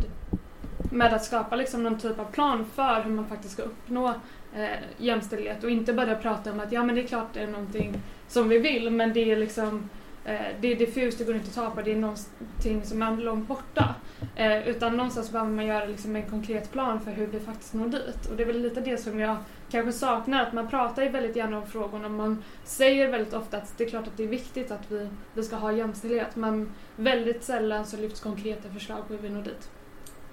med 0.91 1.13
att 1.13 1.23
skapa 1.23 1.55
liksom 1.55 1.83
någon 1.83 1.97
typ 1.97 2.19
av 2.19 2.25
plan 2.25 2.65
för 2.75 3.01
hur 3.01 3.11
man 3.11 3.25
faktiskt 3.25 3.53
ska 3.53 3.63
uppnå 3.63 4.07
eh, 4.55 4.69
jämställdhet 4.97 5.63
och 5.63 5.69
inte 5.69 5.93
börja 5.93 6.15
prata 6.15 6.51
om 6.51 6.59
att 6.59 6.71
ja 6.71 6.83
men 6.83 6.95
det 6.95 7.01
är 7.01 7.07
klart 7.07 7.33
det 7.33 7.39
är 7.39 7.47
någonting 7.47 7.93
som 8.27 8.49
vi 8.49 8.57
vill 8.57 8.89
men 8.89 9.13
det 9.13 9.31
är 9.31 9.35
liksom 9.35 9.89
Eh, 10.27 10.55
det 10.61 10.71
är 10.71 10.75
diffust, 10.75 11.17
det 11.17 11.23
går 11.23 11.35
inte 11.35 11.47
att 11.47 11.55
ta 11.55 11.69
på, 11.69 11.81
det 11.81 11.91
är 11.91 11.95
någonting 11.95 12.83
som 12.83 13.01
är 13.01 13.17
långt 13.17 13.47
borta. 13.47 13.95
Eh, 14.35 14.67
utan 14.67 14.97
någonstans 14.97 15.31
behöver 15.31 15.51
man 15.51 15.65
göra 15.65 15.85
liksom 15.85 16.15
en 16.15 16.29
konkret 16.29 16.71
plan 16.71 17.01
för 17.01 17.11
hur 17.11 17.27
vi 17.27 17.39
faktiskt 17.39 17.73
når 17.73 17.87
dit. 17.87 18.25
Och 18.29 18.35
det 18.35 18.43
är 18.43 18.47
väl 18.47 18.61
lite 18.61 18.81
det 18.81 18.97
som 18.97 19.19
jag 19.19 19.37
kanske 19.71 19.91
saknar, 19.91 20.43
att 20.43 20.53
man 20.53 20.67
pratar 20.67 21.03
ju 21.03 21.09
väldigt 21.09 21.35
gärna 21.35 21.57
om 21.57 21.67
frågorna. 21.67 22.09
Man 22.09 22.43
säger 22.63 23.11
väldigt 23.11 23.33
ofta 23.33 23.57
att 23.57 23.77
det 23.77 23.83
är 23.83 23.89
klart 23.89 24.07
att 24.07 24.17
det 24.17 24.23
är 24.23 24.27
viktigt 24.27 24.71
att 24.71 24.91
vi, 24.91 25.09
vi 25.33 25.43
ska 25.43 25.55
ha 25.55 25.71
jämställdhet 25.71 26.35
men 26.35 26.71
väldigt 26.95 27.43
sällan 27.43 27.85
så 27.85 27.97
lyfts 27.97 28.19
konkreta 28.19 28.69
förslag 28.69 29.07
på 29.07 29.13
hur 29.13 29.21
vi 29.21 29.29
når 29.29 29.41
dit. 29.41 29.69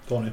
Tony? 0.07 0.31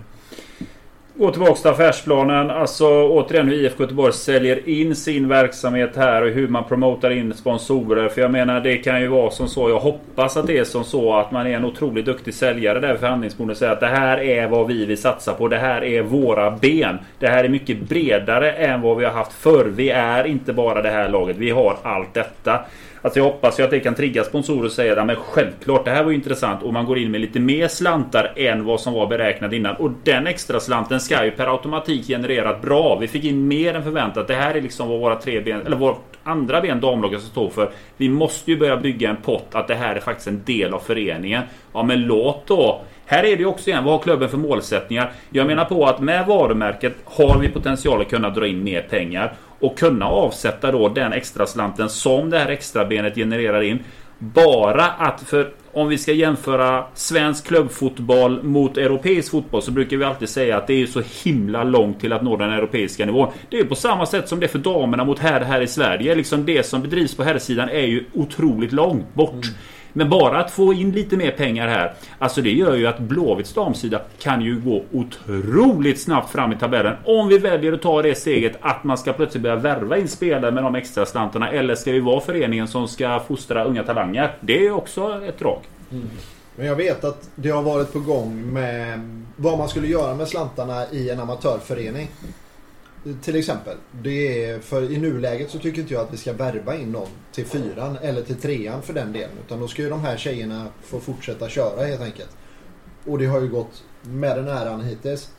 Gå 1.14 1.30
tillbaka 1.30 1.54
till 1.54 1.70
affärsplanen. 1.70 2.50
Alltså 2.50 2.86
återigen 3.08 3.48
hur 3.48 3.64
IFK 3.64 3.82
Göteborg 3.82 4.12
säljer 4.12 4.68
in 4.68 4.96
sin 4.96 5.28
verksamhet 5.28 5.96
här 5.96 6.22
och 6.22 6.30
hur 6.30 6.48
man 6.48 6.64
promotar 6.64 7.10
in 7.10 7.34
sponsorer. 7.34 8.08
För 8.08 8.20
jag 8.20 8.30
menar 8.30 8.60
det 8.60 8.76
kan 8.76 9.00
ju 9.00 9.06
vara 9.06 9.30
som 9.30 9.48
så. 9.48 9.68
Jag 9.68 9.78
hoppas 9.78 10.36
att 10.36 10.46
det 10.46 10.58
är 10.58 10.64
som 10.64 10.84
så 10.84 11.14
att 11.14 11.32
man 11.32 11.46
är 11.46 11.50
en 11.50 11.64
otroligt 11.64 12.04
duktig 12.04 12.34
säljare 12.34 12.80
där 12.80 12.90
vid 12.92 13.00
förhandlingsbordet 13.00 13.58
säger 13.58 13.72
att 13.72 13.80
det 13.80 13.86
här 13.86 14.18
är 14.18 14.48
vad 14.48 14.66
vi 14.66 14.86
vill 14.86 14.98
satsa 14.98 15.34
på. 15.34 15.48
Det 15.48 15.58
här 15.58 15.84
är 15.84 16.02
våra 16.02 16.50
ben. 16.50 16.98
Det 17.18 17.28
här 17.28 17.44
är 17.44 17.48
mycket 17.48 17.80
bredare 17.80 18.52
än 18.52 18.80
vad 18.80 18.96
vi 18.96 19.04
har 19.04 19.12
haft 19.12 19.32
förr. 19.32 19.64
Vi 19.64 19.90
är 19.90 20.24
inte 20.24 20.52
bara 20.52 20.82
det 20.82 20.90
här 20.90 21.08
laget. 21.08 21.36
Vi 21.36 21.50
har 21.50 21.76
allt 21.82 22.14
detta. 22.14 22.60
Alltså 23.02 23.18
jag 23.18 23.24
hoppas 23.24 23.60
ju 23.60 23.64
att 23.64 23.70
det 23.70 23.80
kan 23.80 23.94
trigga 23.94 24.24
sponsorer 24.24 24.64
och 24.64 24.72
säga 24.72 25.02
att 25.02 25.18
självklart 25.18 25.84
det 25.84 25.90
här 25.90 26.04
var 26.04 26.10
ju 26.10 26.16
intressant 26.16 26.62
och 26.62 26.72
man 26.72 26.84
går 26.86 26.98
in 26.98 27.10
med 27.10 27.20
lite 27.20 27.40
mer 27.40 27.68
slantar 27.68 28.32
än 28.36 28.64
vad 28.64 28.80
som 28.80 28.92
var 28.92 29.06
beräknat 29.06 29.52
innan. 29.52 29.76
Och 29.76 29.90
den 30.04 30.26
extra 30.26 30.60
slanten 30.60 31.00
ska 31.00 31.24
ju 31.24 31.30
per 31.30 31.46
automatik 31.46 32.06
generera 32.06 32.58
bra. 32.58 32.98
Vi 33.00 33.08
fick 33.08 33.24
in 33.24 33.48
mer 33.48 33.74
än 33.74 33.82
förväntat. 33.82 34.28
Det 34.28 34.34
här 34.34 34.54
är 34.54 34.60
liksom 34.60 34.88
vad 34.88 35.00
våra 35.00 35.16
tre 35.16 35.40
ben, 35.40 35.66
eller 35.66 35.76
vårt 35.76 36.02
andra 36.22 36.60
ben 36.60 36.80
damlaget 36.80 37.20
ska 37.20 37.30
stå 37.30 37.50
för. 37.50 37.70
Vi 37.96 38.08
måste 38.08 38.50
ju 38.50 38.56
börja 38.56 38.76
bygga 38.76 39.10
en 39.10 39.16
pott 39.16 39.48
att 39.52 39.68
det 39.68 39.74
här 39.74 39.94
är 39.94 40.00
faktiskt 40.00 40.28
en 40.28 40.42
del 40.44 40.74
av 40.74 40.78
föreningen. 40.78 41.42
Ja 41.72 41.82
men 41.82 42.02
låt 42.02 42.46
då 42.46 42.80
här 43.06 43.24
är 43.24 43.36
det 43.36 43.44
också 43.44 43.70
igen, 43.70 43.84
vad 43.84 43.94
har 43.94 44.00
klubben 44.00 44.28
för 44.28 44.38
målsättningar? 44.38 45.12
Jag 45.30 45.46
menar 45.46 45.64
på 45.64 45.86
att 45.86 46.00
med 46.00 46.26
varumärket 46.26 46.94
har 47.04 47.38
vi 47.38 47.48
potential 47.48 48.00
att 48.00 48.10
kunna 48.10 48.30
dra 48.30 48.46
in 48.46 48.64
mer 48.64 48.82
pengar 48.82 49.32
och 49.62 49.78
kunna 49.78 50.06
avsätta 50.06 50.72
då 50.72 50.88
den 50.88 51.12
extra 51.12 51.46
slanten 51.46 51.88
som 51.88 52.30
det 52.30 52.38
här 52.38 52.48
extra 52.48 52.84
benet 52.84 53.14
genererar 53.14 53.62
in. 53.62 53.78
bara 54.18 54.84
att 54.86 55.20
för 55.20 55.52
om 55.72 55.88
vi 55.88 55.98
ska 55.98 56.12
jämföra 56.12 56.84
svensk 56.94 57.46
klubbfotboll 57.46 58.42
mot 58.42 58.76
europeisk 58.76 59.30
fotboll 59.30 59.62
så 59.62 59.70
brukar 59.70 59.96
vi 59.96 60.04
alltid 60.04 60.28
säga 60.28 60.56
att 60.56 60.66
det 60.66 60.82
är 60.82 60.86
så 60.86 61.02
himla 61.24 61.64
långt 61.64 62.00
till 62.00 62.12
att 62.12 62.22
nå 62.22 62.36
den 62.36 62.52
europeiska 62.52 63.06
nivån. 63.06 63.32
Det 63.50 63.58
är 63.58 63.64
på 63.64 63.74
samma 63.74 64.06
sätt 64.06 64.28
som 64.28 64.40
det 64.40 64.46
är 64.46 64.48
för 64.48 64.58
damerna 64.58 65.04
mot 65.04 65.18
herr 65.18 65.40
här 65.40 65.60
i 65.60 65.66
Sverige. 65.66 66.14
Liksom 66.14 66.46
det 66.46 66.66
som 66.66 66.82
bedrivs 66.82 67.14
på 67.14 67.22
herrsidan 67.22 67.68
är 67.68 67.86
ju 67.86 68.04
otroligt 68.14 68.72
långt 68.72 69.14
bort. 69.14 69.32
Mm. 69.32 69.54
Men 69.92 70.10
bara 70.10 70.40
att 70.40 70.50
få 70.50 70.72
in 70.72 70.90
lite 70.90 71.16
mer 71.16 71.30
pengar 71.30 71.68
här. 71.68 71.94
Alltså 72.18 72.42
det 72.42 72.50
gör 72.50 72.74
ju 72.74 72.86
att 72.86 72.98
Blåvitts 72.98 73.54
damsida 73.54 74.00
kan 74.18 74.42
ju 74.42 74.60
gå 74.60 74.84
otroligt 74.92 76.00
snabbt 76.00 76.32
fram 76.32 76.52
i 76.52 76.56
tabellen. 76.56 76.96
Om 77.04 77.28
vi 77.28 77.38
väljer 77.38 77.72
att 77.72 77.82
ta 77.82 78.02
det 78.02 78.14
steget 78.14 78.56
att 78.60 78.84
man 78.84 78.98
ska 78.98 79.12
plötsligt 79.12 79.42
börja 79.42 79.56
värva 79.56 79.98
in 79.98 80.08
spelare 80.08 80.50
med 80.50 80.64
de 80.64 80.74
extra 80.74 81.06
slantarna. 81.06 81.50
Eller 81.50 81.74
ska 81.74 81.92
vi 81.92 82.00
vara 82.00 82.20
föreningen 82.20 82.68
som 82.68 82.88
ska 82.88 83.20
fostra 83.28 83.64
unga 83.64 83.82
talanger? 83.82 84.36
Det 84.40 84.66
är 84.66 84.72
också 84.72 85.22
ett 85.28 85.38
drag. 85.38 85.60
Mm. 85.90 86.08
Men 86.56 86.66
jag 86.66 86.76
vet 86.76 87.04
att 87.04 87.30
det 87.34 87.50
har 87.50 87.62
varit 87.62 87.92
på 87.92 88.00
gång 88.00 88.52
med 88.52 89.00
vad 89.36 89.58
man 89.58 89.68
skulle 89.68 89.86
göra 89.86 90.14
med 90.14 90.28
slantarna 90.28 90.86
i 90.90 91.10
en 91.10 91.20
amatörförening. 91.20 92.08
Till 93.22 93.36
exempel. 93.36 93.76
Det 94.02 94.44
är, 94.44 94.60
för 94.60 94.92
I 94.92 94.98
nuläget 94.98 95.50
så 95.50 95.58
tycker 95.58 95.80
inte 95.80 95.94
jag 95.94 96.02
att 96.02 96.12
vi 96.12 96.16
ska 96.16 96.32
värva 96.32 96.76
in 96.76 96.92
någon 96.92 97.08
till 97.32 97.46
fyran 97.46 97.98
eller 98.02 98.22
till 98.22 98.36
trean 98.36 98.82
för 98.82 98.92
den 98.92 99.12
delen. 99.12 99.36
Utan 99.46 99.60
då 99.60 99.68
ska 99.68 99.82
ju 99.82 99.88
de 99.90 100.00
här 100.00 100.16
tjejerna 100.16 100.66
få 100.82 101.00
fortsätta 101.00 101.48
köra 101.48 101.86
helt 101.86 102.00
enkelt. 102.00 102.36
Och 103.04 103.18
det 103.18 103.26
har 103.26 103.40
ju 103.40 103.48
gått 103.48 103.84
med 104.02 104.36
den 104.36 104.48
äran 104.48 104.80
hittills. 104.80 105.30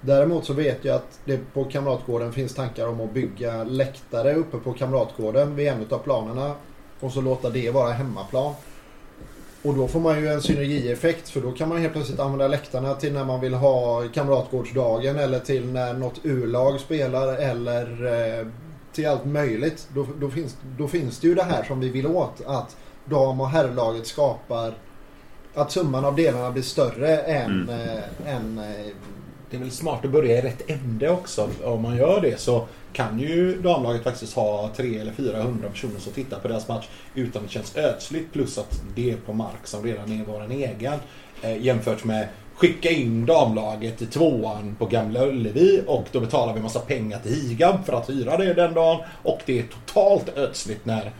Däremot 0.00 0.44
så 0.44 0.52
vet 0.52 0.84
jag 0.84 0.96
att 0.96 1.20
det 1.24 1.40
på 1.54 1.64
Kamratgården 1.64 2.32
finns 2.32 2.54
tankar 2.54 2.88
om 2.88 3.00
att 3.00 3.14
bygga 3.14 3.64
läktare 3.64 4.34
uppe 4.34 4.58
på 4.58 4.72
Kamratgården 4.72 5.56
vid 5.56 5.68
en 5.68 5.86
av 5.90 5.98
planerna. 5.98 6.54
Och 7.00 7.12
så 7.12 7.20
låta 7.20 7.50
det 7.50 7.70
vara 7.70 7.92
hemmaplan. 7.92 8.54
Och 9.66 9.74
då 9.74 9.88
får 9.88 10.00
man 10.00 10.20
ju 10.20 10.28
en 10.28 10.42
synergieffekt 10.42 11.28
för 11.28 11.40
då 11.40 11.52
kan 11.52 11.68
man 11.68 11.78
helt 11.78 11.92
plötsligt 11.92 12.20
använda 12.20 12.48
läktarna 12.48 12.94
till 12.94 13.12
när 13.12 13.24
man 13.24 13.40
vill 13.40 13.54
ha 13.54 14.02
kamratgårdsdagen 14.14 15.18
eller 15.18 15.38
till 15.38 15.72
när 15.72 15.94
något 15.94 16.20
U-lag 16.22 16.80
spelar 16.80 17.36
eller 17.36 18.06
eh, 18.06 18.46
till 18.92 19.08
allt 19.08 19.24
möjligt. 19.24 19.88
Då, 19.94 20.06
då, 20.20 20.30
finns, 20.30 20.56
då 20.78 20.88
finns 20.88 21.18
det 21.20 21.28
ju 21.28 21.34
det 21.34 21.42
här 21.42 21.64
som 21.64 21.80
vi 21.80 21.88
vill 21.88 22.06
åt. 22.06 22.40
Att 22.46 22.76
dam 23.04 23.40
och 23.40 23.48
herrlaget 23.48 24.06
skapar 24.06 24.74
att 25.54 25.72
summan 25.72 26.04
av 26.04 26.16
delarna 26.16 26.50
blir 26.50 26.62
större 26.62 27.18
än, 27.18 27.68
mm. 27.68 27.68
eh, 27.68 28.34
än 28.36 28.58
eh, 28.58 28.86
det 29.50 29.56
är 29.56 29.60
väl 29.60 29.70
smart 29.70 30.04
att 30.04 30.10
börja 30.10 30.38
i 30.38 30.42
rätt 30.42 30.70
ände 30.70 31.10
också. 31.10 31.48
Om 31.64 31.82
man 31.82 31.96
gör 31.96 32.20
det 32.20 32.40
så 32.40 32.66
kan 32.96 33.18
ju 33.18 33.60
damlaget 33.62 34.02
faktiskt 34.04 34.34
ha 34.34 34.70
300 34.76 35.00
eller 35.00 35.12
400 35.12 35.68
personer 35.68 36.00
som 36.00 36.12
tittar 36.12 36.38
på 36.38 36.48
deras 36.48 36.68
match 36.68 36.88
utan 37.14 37.42
att 37.42 37.48
det 37.48 37.54
känns 37.54 37.76
ödsligt. 37.76 38.32
Plus 38.32 38.58
att 38.58 38.82
det 38.94 39.10
är 39.10 39.16
på 39.16 39.32
mark 39.32 39.66
som 39.66 39.82
redan 39.82 40.12
är 40.12 40.24
vår 40.24 40.52
egen. 40.52 40.98
Eh, 41.42 41.62
jämfört 41.62 42.04
med 42.04 42.28
skicka 42.54 42.90
in 42.90 43.26
damlaget 43.26 44.02
i 44.02 44.06
tvåan 44.06 44.76
på 44.78 44.86
Gamla 44.86 45.26
Ullevi 45.26 45.82
och 45.86 46.04
då 46.12 46.20
betalar 46.20 46.54
vi 46.54 46.60
massa 46.60 46.80
pengar 46.80 47.18
till 47.18 47.32
Higab 47.32 47.86
för 47.86 47.92
att 47.92 48.10
hyra 48.10 48.36
det 48.36 48.54
den 48.54 48.74
dagen. 48.74 49.00
Och 49.22 49.40
det 49.46 49.58
är 49.58 49.62
totalt 49.62 50.38
ödsligt 50.38 50.84
när 50.84 51.12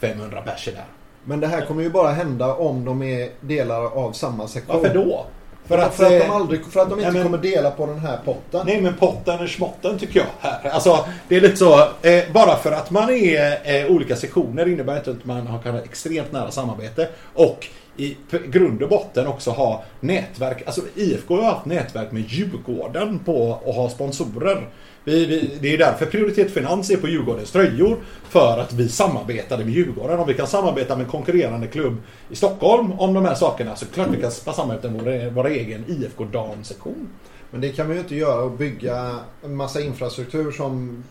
500 0.00 0.42
pers 0.42 0.68
är 0.68 0.72
där. 0.72 0.84
Men 1.24 1.40
det 1.40 1.46
här 1.46 1.66
kommer 1.66 1.82
ju 1.82 1.90
bara 1.90 2.10
hända 2.10 2.54
om 2.54 2.84
de 2.84 3.02
är 3.02 3.30
delar 3.40 3.84
av 3.84 4.12
samma 4.12 4.48
sektion. 4.48 4.82
Varför 4.82 4.94
då? 4.94 5.26
För 5.70 5.78
att, 5.78 5.94
för 5.94 6.04
att, 6.04 6.20
de, 6.20 6.30
aldrig, 6.30 6.64
för 6.66 6.80
att 6.80 6.90
de 6.90 6.98
inte 6.98 7.12
men, 7.12 7.22
kommer 7.22 7.38
dela 7.38 7.70
på 7.70 7.86
den 7.86 7.98
här 7.98 8.18
potten. 8.24 8.66
Nej 8.66 8.80
men 8.80 8.94
potten 8.94 9.38
är 9.38 9.46
smotten 9.46 9.98
tycker 9.98 10.20
jag. 10.20 10.50
Här. 10.50 10.70
Alltså, 10.70 11.04
det 11.28 11.36
är 11.36 11.40
lite 11.40 11.56
så. 11.56 11.78
Eh, 12.02 12.24
bara 12.32 12.56
för 12.56 12.72
att 12.72 12.90
man 12.90 13.10
är 13.10 13.80
eh, 13.80 13.90
olika 13.90 14.16
sektioner 14.16 14.68
innebär 14.68 14.96
inte 14.96 15.10
att 15.10 15.24
man 15.24 15.46
har 15.46 15.58
kan 15.58 15.76
extremt 15.76 16.32
nära 16.32 16.50
samarbete. 16.50 17.08
Och 17.34 17.66
i 18.00 18.16
grund 18.46 18.82
och 18.82 18.88
botten 18.88 19.26
också 19.26 19.50
ha 19.50 19.84
nätverk. 20.00 20.62
Alltså 20.66 20.80
IFK 20.94 21.36
har 21.36 21.42
haft 21.42 21.66
nätverk 21.66 22.12
med 22.12 22.22
Djurgården 22.28 23.18
på 23.18 23.58
att 23.66 23.74
ha 23.74 23.90
sponsorer. 23.90 24.68
Vi, 25.04 25.26
vi, 25.26 25.58
det 25.60 25.74
är 25.74 25.78
därför 25.78 26.06
Prioritet 26.06 26.50
Finans 26.50 26.90
är 26.90 26.96
på 26.96 27.08
Djurgårdens 27.08 27.50
tröjor. 27.50 27.96
För 28.28 28.58
att 28.58 28.72
vi 28.72 28.88
samarbetade 28.88 29.64
med 29.64 29.74
Djurgården. 29.74 30.20
Om 30.20 30.26
vi 30.26 30.34
kan 30.34 30.46
samarbeta 30.46 30.96
med 30.96 31.04
en 31.04 31.10
konkurrerande 31.10 31.66
klubb 31.66 31.96
i 32.30 32.36
Stockholm 32.36 32.92
om 32.92 33.14
de 33.14 33.24
här 33.24 33.34
sakerna 33.34 33.76
så 33.76 33.86
klart 33.86 34.08
vi 34.10 34.20
kan 34.20 34.30
samarbeta 34.30 34.90
med 34.90 35.04
vår, 35.04 35.30
vår 35.30 35.48
egen 35.48 35.84
IFK 35.88 36.24
damsektion. 36.24 37.08
Men 37.50 37.60
det 37.60 37.68
kan 37.68 37.86
man 37.86 37.96
ju 37.96 38.02
inte 38.02 38.16
göra 38.16 38.42
och 38.42 38.50
bygga 38.50 39.18
en 39.44 39.56
massa 39.56 39.80
infrastruktur 39.80 40.52
som 40.52 41.04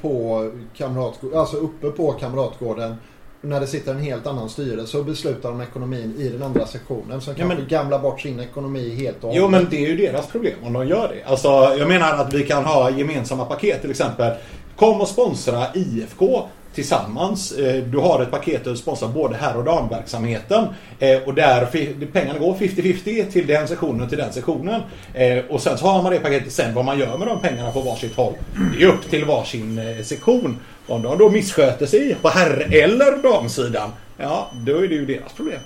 på 0.00 0.50
kamratgården, 0.76 1.38
alltså 1.38 1.56
uppe 1.56 1.90
på 1.90 2.12
Kamratgården 2.12 2.96
när 3.40 3.60
det 3.60 3.66
sitter 3.66 3.92
en 3.92 4.00
helt 4.00 4.26
annan 4.26 4.48
styrelse 4.48 4.98
och 4.98 5.04
beslutar 5.04 5.50
om 5.50 5.60
ekonomin 5.60 6.14
i 6.18 6.28
den 6.28 6.42
andra 6.42 6.66
sektionen 6.66 7.20
som 7.20 7.34
ja, 7.36 7.38
kanske 7.38 7.58
men... 7.58 7.68
gamlar 7.68 7.98
bort 7.98 8.20
sin 8.20 8.40
ekonomi 8.40 8.94
helt 8.94 9.24
och 9.24 9.32
Jo 9.34 9.48
men 9.48 9.66
det 9.70 9.76
är 9.84 9.88
ju 9.88 9.96
deras 9.96 10.26
problem 10.26 10.54
om 10.62 10.72
de 10.72 10.86
gör 10.88 11.08
det. 11.08 11.30
Alltså 11.30 11.48
jag 11.78 11.88
menar 11.88 12.12
att 12.12 12.34
vi 12.34 12.46
kan 12.46 12.64
ha 12.64 12.90
gemensamma 12.90 13.44
paket 13.44 13.80
till 13.80 13.90
exempel. 13.90 14.32
Kom 14.76 15.00
och 15.00 15.08
sponsra 15.08 15.66
IFK 15.74 16.48
tillsammans. 16.74 17.52
Eh, 17.52 17.82
du 17.82 17.98
har 17.98 18.22
ett 18.22 18.30
paket 18.30 18.64
där 18.64 18.70
du 18.70 18.76
sponsrar 18.76 19.08
både 19.08 19.36
herr 19.36 19.56
och 19.56 19.64
damverksamheten. 19.64 20.66
Eh, 20.98 21.22
och 21.26 21.34
där 21.34 21.66
pengarna 22.12 22.38
går 22.38 22.54
50-50 22.54 23.30
till 23.30 23.46
den 23.46 23.68
sektionen 23.68 24.02
och 24.02 24.08
till 24.08 24.18
den 24.18 24.32
sektionen. 24.32 24.80
Eh, 25.14 25.38
och 25.48 25.60
sen 25.60 25.78
så 25.78 25.86
har 25.86 26.02
man 26.02 26.12
det 26.12 26.18
paketet 26.18 26.52
sen 26.52 26.74
vad 26.74 26.84
man 26.84 26.98
gör 26.98 27.18
med 27.18 27.28
de 27.28 27.40
pengarna 27.40 27.70
på 27.70 27.80
varsitt 27.80 28.16
håll. 28.16 28.32
Det 28.78 28.84
är 28.84 28.88
upp 28.88 29.10
till 29.10 29.24
varsin 29.24 29.80
sektion. 30.04 30.56
Om 30.90 31.02
de 31.02 31.18
då 31.18 31.30
missköter 31.30 31.86
sig 31.86 32.16
på 32.22 32.28
herr 32.28 32.74
eller 32.74 33.22
damsidan. 33.22 33.90
Ja, 34.16 34.50
då 34.52 34.76
är 34.76 34.88
det 34.88 34.94
ju 34.94 35.06
deras 35.06 35.32
problem. 35.32 35.60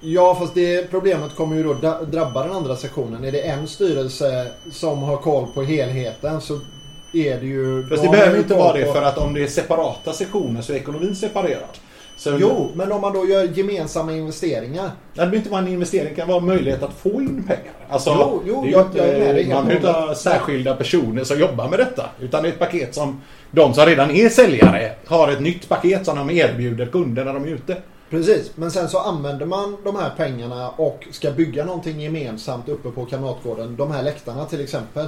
Ja, 0.00 0.34
fast 0.34 0.54
det 0.54 0.90
problemet 0.90 1.34
kommer 1.34 1.56
ju 1.56 1.62
då 1.62 1.74
drabba 2.04 2.42
den 2.42 2.52
andra 2.52 2.76
sektionen. 2.76 3.24
Är 3.24 3.32
det 3.32 3.40
en 3.40 3.68
styrelse 3.68 4.46
som 4.72 5.02
har 5.02 5.16
koll 5.16 5.46
på 5.54 5.62
helheten 5.62 6.40
så 6.40 6.60
är 7.12 7.40
det 7.40 7.46
ju... 7.46 7.88
Fast 7.88 8.02
det 8.02 8.08
behöver 8.08 8.38
inte 8.38 8.54
vara 8.54 8.72
det 8.72 8.92
för 8.92 9.02
att 9.02 9.18
om 9.18 9.34
det 9.34 9.42
är 9.42 9.46
separata 9.46 10.12
sektioner 10.12 10.62
så 10.62 10.72
är 10.72 10.76
ekonomin 10.76 11.16
separerad. 11.16 11.78
Så 12.18 12.36
jo, 12.40 12.70
men 12.74 12.92
om 12.92 13.00
man 13.00 13.12
då 13.12 13.26
gör 13.26 13.44
gemensamma 13.44 14.12
investeringar. 14.12 14.84
Det 14.84 15.16
behöver 15.16 15.36
inte 15.36 15.50
vara 15.50 15.60
en 15.60 15.68
investering, 15.68 16.08
det 16.08 16.14
kan 16.14 16.28
vara 16.28 16.38
en 16.38 16.46
möjlighet 16.46 16.82
att 16.82 16.94
få 16.94 17.08
in 17.08 17.44
pengar. 17.46 17.72
Alltså, 17.88 18.10
jo, 18.10 18.42
jo, 18.46 18.66
jag, 18.66 18.86
jag 18.94 19.08
är 19.08 19.18
med 19.18 19.34
dig 19.34 19.48
Man 19.48 19.66
behöver 19.66 19.88
inte 19.88 20.00
ha 20.00 20.14
särskilda 20.14 20.74
personer 20.74 21.24
som 21.24 21.38
jobbar 21.38 21.68
med 21.68 21.78
detta. 21.78 22.10
Utan 22.20 22.42
det 22.42 22.48
är 22.48 22.52
ett 22.52 22.58
paket 22.58 22.94
som 22.94 23.20
de 23.50 23.74
som 23.74 23.86
redan 23.86 24.10
är 24.10 24.28
säljare 24.28 24.92
har 25.06 25.28
ett 25.28 25.40
nytt 25.40 25.68
paket 25.68 26.06
som 26.06 26.16
de 26.16 26.30
erbjuder 26.30 26.86
kunder 26.86 27.24
när 27.24 27.34
de 27.34 27.44
är 27.44 27.48
ute. 27.48 27.76
Precis, 28.10 28.50
men 28.54 28.70
sen 28.70 28.88
så 28.88 28.98
använder 28.98 29.46
man 29.46 29.76
de 29.84 29.96
här 29.96 30.10
pengarna 30.16 30.70
och 30.70 31.06
ska 31.10 31.30
bygga 31.30 31.64
någonting 31.64 32.00
gemensamt 32.00 32.68
uppe 32.68 32.90
på 32.90 33.04
Kamratgården. 33.04 33.76
De 33.76 33.90
här 33.90 34.02
läktarna 34.02 34.44
till 34.44 34.60
exempel. 34.60 35.06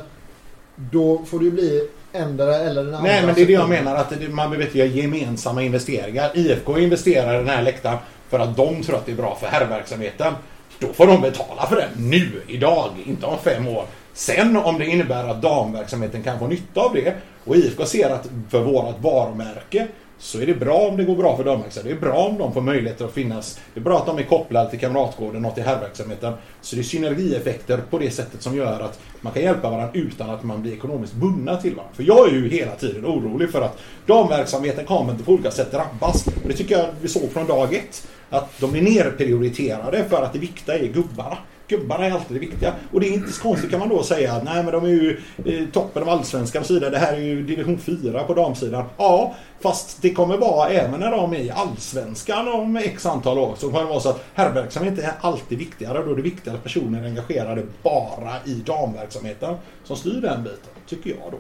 Då 0.93 1.23
får 1.27 1.39
det 1.39 1.45
ju 1.45 1.51
bli 1.51 1.89
ändra 2.13 2.57
eller 2.57 2.85
den 2.85 2.95
andra. 2.95 3.11
Nej, 3.11 3.27
men 3.27 3.35
det 3.35 3.43
är 3.43 3.47
det 3.47 3.53
jag 3.53 3.69
menar. 3.69 3.97
Att 3.97 4.13
man 4.31 4.51
behöver 4.51 4.77
göra 4.77 4.89
gemensamma 4.89 5.63
investeringar. 5.63 6.31
IFK 6.35 6.79
investerar 6.79 7.35
i 7.35 7.39
den 7.39 7.49
här 7.49 7.63
läktaren 7.63 7.99
för 8.29 8.39
att 8.39 8.57
de 8.57 8.83
tror 8.83 8.97
att 8.97 9.07
det 9.07 9.13
är 9.13 9.17
bra 9.17 9.37
för 9.41 9.47
herrverksamheten. 9.47 10.35
Då 10.79 10.87
får 10.93 11.07
de 11.07 11.21
betala 11.21 11.67
för 11.67 11.77
den 11.77 12.11
nu, 12.11 12.43
idag, 12.47 12.91
inte 13.07 13.27
om 13.27 13.39
fem 13.39 13.69
år. 13.69 13.85
Sen 14.13 14.57
om 14.57 14.79
det 14.79 14.87
innebär 14.87 15.29
att 15.29 15.43
damverksamheten 15.43 16.23
kan 16.23 16.39
få 16.39 16.47
nytta 16.47 16.81
av 16.81 16.95
det 16.95 17.15
och 17.45 17.57
IFK 17.57 17.85
ser 17.85 18.11
att 18.11 18.29
för 18.51 18.61
vårt 18.61 19.01
varumärke 19.01 19.87
så 20.21 20.41
är 20.41 20.47
det 20.47 20.55
bra 20.55 20.79
om 20.89 20.97
det 20.97 21.05
går 21.05 21.17
bra 21.17 21.37
för 21.37 21.45
damverksamheten. 21.45 22.01
Det 22.01 22.07
är 22.07 22.11
bra 22.11 22.27
om 22.27 22.39
de 22.39 22.53
får 22.53 22.61
möjligheter 22.61 23.05
att 23.05 23.13
finnas. 23.13 23.61
Det 23.75 23.81
är 23.81 23.85
bra 23.85 23.99
att 23.99 24.07
de 24.07 24.19
är 24.19 24.23
kopplade 24.23 24.71
till 24.71 24.79
Kamratgården 24.79 25.45
och 25.45 25.55
till 25.55 25.65
herrverksamheten. 25.65 26.33
Så 26.61 26.77
det 26.77 26.83
är 26.83 26.85
synergieffekter 26.85 27.81
på 27.91 27.99
det 27.99 28.11
sättet 28.11 28.43
som 28.43 28.57
gör 28.57 28.81
att 28.81 29.01
man 29.21 29.33
kan 29.33 29.43
hjälpa 29.43 29.71
varandra 29.71 29.91
utan 29.93 30.31
att 30.31 30.43
man 30.43 30.63
blir 30.63 30.73
ekonomiskt 30.73 31.15
bundna 31.15 31.57
till 31.57 31.75
varandra. 31.75 31.95
För 31.97 32.03
jag 32.03 32.29
är 32.29 32.33
ju 32.33 32.49
hela 32.49 32.73
tiden 32.73 33.07
orolig 33.07 33.51
för 33.51 33.63
att 33.63 33.79
damverksamheten 34.07 34.85
kommer 34.85 35.13
inte 35.13 35.25
på 35.25 35.33
olika 35.33 35.51
sätt 35.51 35.73
drabbas. 35.73 36.27
Och 36.27 36.49
det 36.49 36.55
tycker 36.55 36.79
jag 36.79 36.87
vi 37.01 37.09
såg 37.09 37.31
från 37.31 37.47
dag 37.47 37.75
ett. 37.75 38.09
Att 38.31 38.61
de 38.61 38.75
är 38.75 38.83
nerprioriterade 38.83 40.05
för 40.05 40.23
att 40.23 40.33
det 40.33 40.39
viktiga 40.39 40.79
är 40.79 40.87
gubbarna. 40.87 41.39
Gubbarna 41.71 42.07
är 42.07 42.11
alltid 42.11 42.37
det 42.37 42.41
viktiga. 42.41 42.75
Och 42.93 43.01
det 43.01 43.09
är 43.09 43.13
inte 43.13 43.33
så 43.33 43.43
konstigt 43.43 43.71
kan 43.71 43.81
man 43.81 43.89
då 43.89 44.03
säga 44.03 44.33
att 44.33 44.45
nej 44.45 44.63
men 44.63 44.73
de 44.73 44.85
är 44.85 44.89
ju 44.89 45.21
eh, 45.45 45.67
toppen 45.73 46.03
av 46.03 46.09
allsvenskan 46.09 46.61
och 46.61 46.67
så 46.67 46.75
vidare. 46.75 46.91
Det 46.91 46.99
här 46.99 47.13
är 47.13 47.21
ju 47.21 47.43
division 47.43 47.79
4 47.79 48.25
på 48.25 48.35
damsidan. 48.35 48.85
Ja, 48.97 49.35
fast 49.61 50.03
det 50.03 50.11
kommer 50.11 50.37
vara 50.37 50.69
även 50.69 51.01
när 51.01 51.11
de 51.11 51.35
är 51.35 51.39
i 51.39 51.51
allsvenskan 51.51 52.49
om 52.49 52.77
x 52.77 53.07
antal 53.07 53.39
år 53.39 53.55
så 53.59 53.67
kommer 53.67 53.81
det 53.81 53.87
vara 53.87 54.01
så 54.01 54.09
att 54.09 54.25
herrverksamheten 54.35 55.05
är 55.05 55.13
alltid 55.21 55.59
viktigare. 55.59 56.03
Då 56.05 56.13
är 56.13 56.17
det 56.17 56.23
viktigare 56.23 56.57
att 56.57 56.65
personer 56.65 57.03
är 57.03 57.07
engagerade 57.07 57.63
bara 57.83 58.33
i 58.45 58.55
damverksamheten 58.55 59.55
som 59.85 59.97
styr 59.97 60.21
den 60.21 60.43
biten, 60.43 60.73
tycker 60.89 61.11
jag 61.11 61.33
då. 61.33 61.39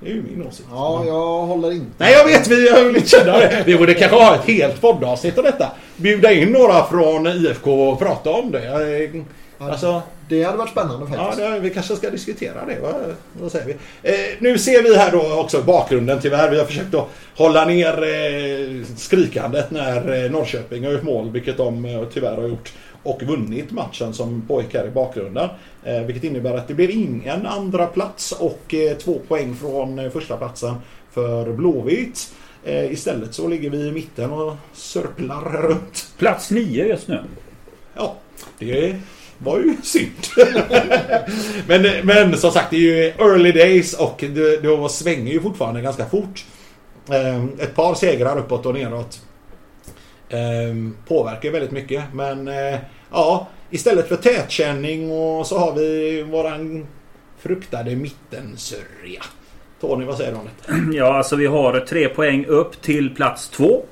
Det 0.00 0.10
är 0.10 0.14
ju 0.14 0.22
min 0.22 0.46
åsikt. 0.46 0.68
Ja, 0.70 1.04
jag 1.06 1.46
håller 1.46 1.72
inte. 1.72 1.90
Nej, 1.98 2.12
jag 2.12 2.24
vet. 2.24 2.48
Vi 2.48 2.68
har 2.70 2.92
lite 2.92 3.08
känna 3.08 3.32
det. 3.32 3.62
Vi 3.66 3.76
borde 3.76 3.94
kanske 3.94 4.16
ha 4.16 4.34
ett 4.34 4.44
helt 4.44 4.80
poddavsnitt 4.80 5.38
om 5.38 5.44
detta. 5.44 5.72
Bjuda 5.96 6.32
in 6.32 6.52
några 6.52 6.84
från 6.84 7.26
IFK 7.26 7.88
och 7.88 7.98
prata 7.98 8.30
om 8.30 8.50
det. 8.50 8.60
Alltså, 9.70 10.02
Det 10.28 10.42
hade 10.42 10.58
varit 10.58 10.70
spännande 10.70 11.06
ja, 11.10 11.24
faktiskt. 11.24 11.38
det, 11.38 11.58
vi 11.58 11.70
kanske 11.70 11.96
ska 11.96 12.10
diskutera 12.10 12.64
det. 12.66 12.78
Vad, 12.82 12.94
vad 13.40 13.52
säger 13.52 13.66
vi? 13.66 13.72
Eh, 14.10 14.14
nu 14.38 14.58
ser 14.58 14.82
vi 14.82 14.96
här 14.96 15.12
då 15.12 15.40
också 15.40 15.62
bakgrunden 15.62 16.18
tyvärr. 16.22 16.50
Vi 16.50 16.58
har 16.58 16.64
försökt 16.64 16.94
att 16.94 17.08
hålla 17.36 17.64
ner 17.64 17.92
eh, 18.02 18.84
skrikandet 18.96 19.70
när 19.70 20.24
eh, 20.24 20.30
Norrköping 20.30 20.84
har 20.84 20.92
gjort 20.92 21.02
mål, 21.02 21.30
vilket 21.30 21.56
de 21.56 21.84
eh, 21.84 22.04
tyvärr 22.12 22.36
har 22.36 22.48
gjort. 22.48 22.72
Och 23.04 23.22
vunnit 23.22 23.70
matchen 23.70 24.14
som 24.14 24.42
pågick 24.48 24.74
här 24.74 24.86
i 24.86 24.90
bakgrunden. 24.90 25.48
Eh, 25.84 26.00
vilket 26.00 26.24
innebär 26.24 26.54
att 26.54 26.68
det 26.68 26.74
blir 26.74 26.90
ingen 26.90 27.46
andra 27.46 27.86
plats 27.86 28.32
och 28.32 28.74
eh, 28.74 28.96
två 28.96 29.20
poäng 29.28 29.56
från 29.56 29.98
eh, 29.98 30.10
första 30.10 30.36
platsen 30.36 30.74
för 31.10 31.52
Blåvitt. 31.52 32.32
Eh, 32.64 32.92
istället 32.92 33.34
så 33.34 33.48
ligger 33.48 33.70
vi 33.70 33.78
i 33.88 33.92
mitten 33.92 34.30
och 34.32 34.54
sörplar 34.72 35.40
runt. 35.62 36.08
Plats 36.18 36.50
nio 36.50 36.86
just 36.86 37.08
nu. 37.08 37.20
Ja, 37.96 38.16
det 38.58 38.96
var 39.44 39.58
ju 39.58 39.76
synd. 39.82 40.12
men, 41.66 42.06
men 42.06 42.36
som 42.36 42.50
sagt, 42.50 42.70
det 42.70 42.76
är 42.76 42.80
ju 42.80 43.04
early 43.04 43.52
days 43.52 43.94
och 43.94 44.24
det, 44.28 44.62
det 44.62 44.88
svänger 44.88 45.32
ju 45.32 45.40
fortfarande 45.40 45.80
ganska 45.80 46.06
fort. 46.06 46.44
Eh, 47.10 47.44
ett 47.44 47.74
par 47.74 47.94
segrar 47.94 48.38
uppåt 48.38 48.66
och 48.66 48.74
neråt 48.74 49.20
eh, 50.28 50.38
påverkar 51.08 51.50
väldigt 51.50 51.70
mycket. 51.70 52.04
Men 52.12 52.48
eh, 52.48 52.78
ja, 53.10 53.48
istället 53.70 54.08
för 54.08 54.16
tätkänning 54.16 55.12
och 55.12 55.46
så 55.46 55.58
har 55.58 55.72
vi 55.74 56.22
våran 56.22 56.86
fruktade 57.38 57.96
mittensörja. 57.96 59.22
Tony, 59.80 60.04
vad 60.04 60.16
säger 60.16 60.32
du 60.32 60.38
om 60.38 60.44
det? 60.44 60.96
Ja, 60.96 61.14
alltså 61.14 61.36
vi 61.36 61.46
har 61.46 61.80
tre 61.80 62.08
poäng 62.08 62.46
upp 62.46 62.82
till 62.82 63.14
plats 63.14 63.48
två. 63.48 63.82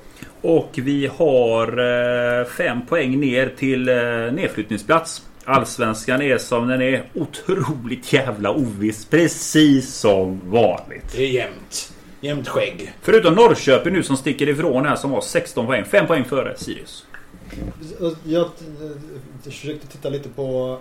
Och 0.42 0.70
vi 0.74 1.10
har 1.16 1.66
eh, 1.78 2.44
fem 2.46 2.86
poäng 2.86 3.20
ner 3.20 3.52
till 3.58 3.88
eh, 3.88 3.96
nedflyttningsplats. 4.32 5.22
Allsvenskan 5.50 6.22
är 6.22 6.38
som 6.38 6.68
den 6.68 6.82
är 6.82 7.04
otroligt 7.14 8.12
jävla 8.12 8.50
oviss. 8.50 9.04
Precis 9.04 9.94
som 9.94 10.40
vanligt. 10.50 11.12
Det 11.12 11.22
är 11.22 11.30
jämnt. 11.30 11.92
Jämnt 12.20 12.48
skägg. 12.48 12.92
Förutom 13.02 13.34
Norrköping 13.34 13.92
nu 13.92 14.02
som 14.02 14.16
sticker 14.16 14.48
ifrån 14.48 14.86
här 14.86 14.96
som 14.96 15.10
har 15.10 15.20
16 15.20 15.66
poäng. 15.66 15.84
5 15.84 16.06
poäng 16.06 16.24
före 16.24 16.56
Sirius. 16.56 17.06
Jag 18.24 18.42
eh, 18.42 18.50
försökte 19.42 19.86
titta 19.86 20.08
lite 20.08 20.28
på 20.28 20.78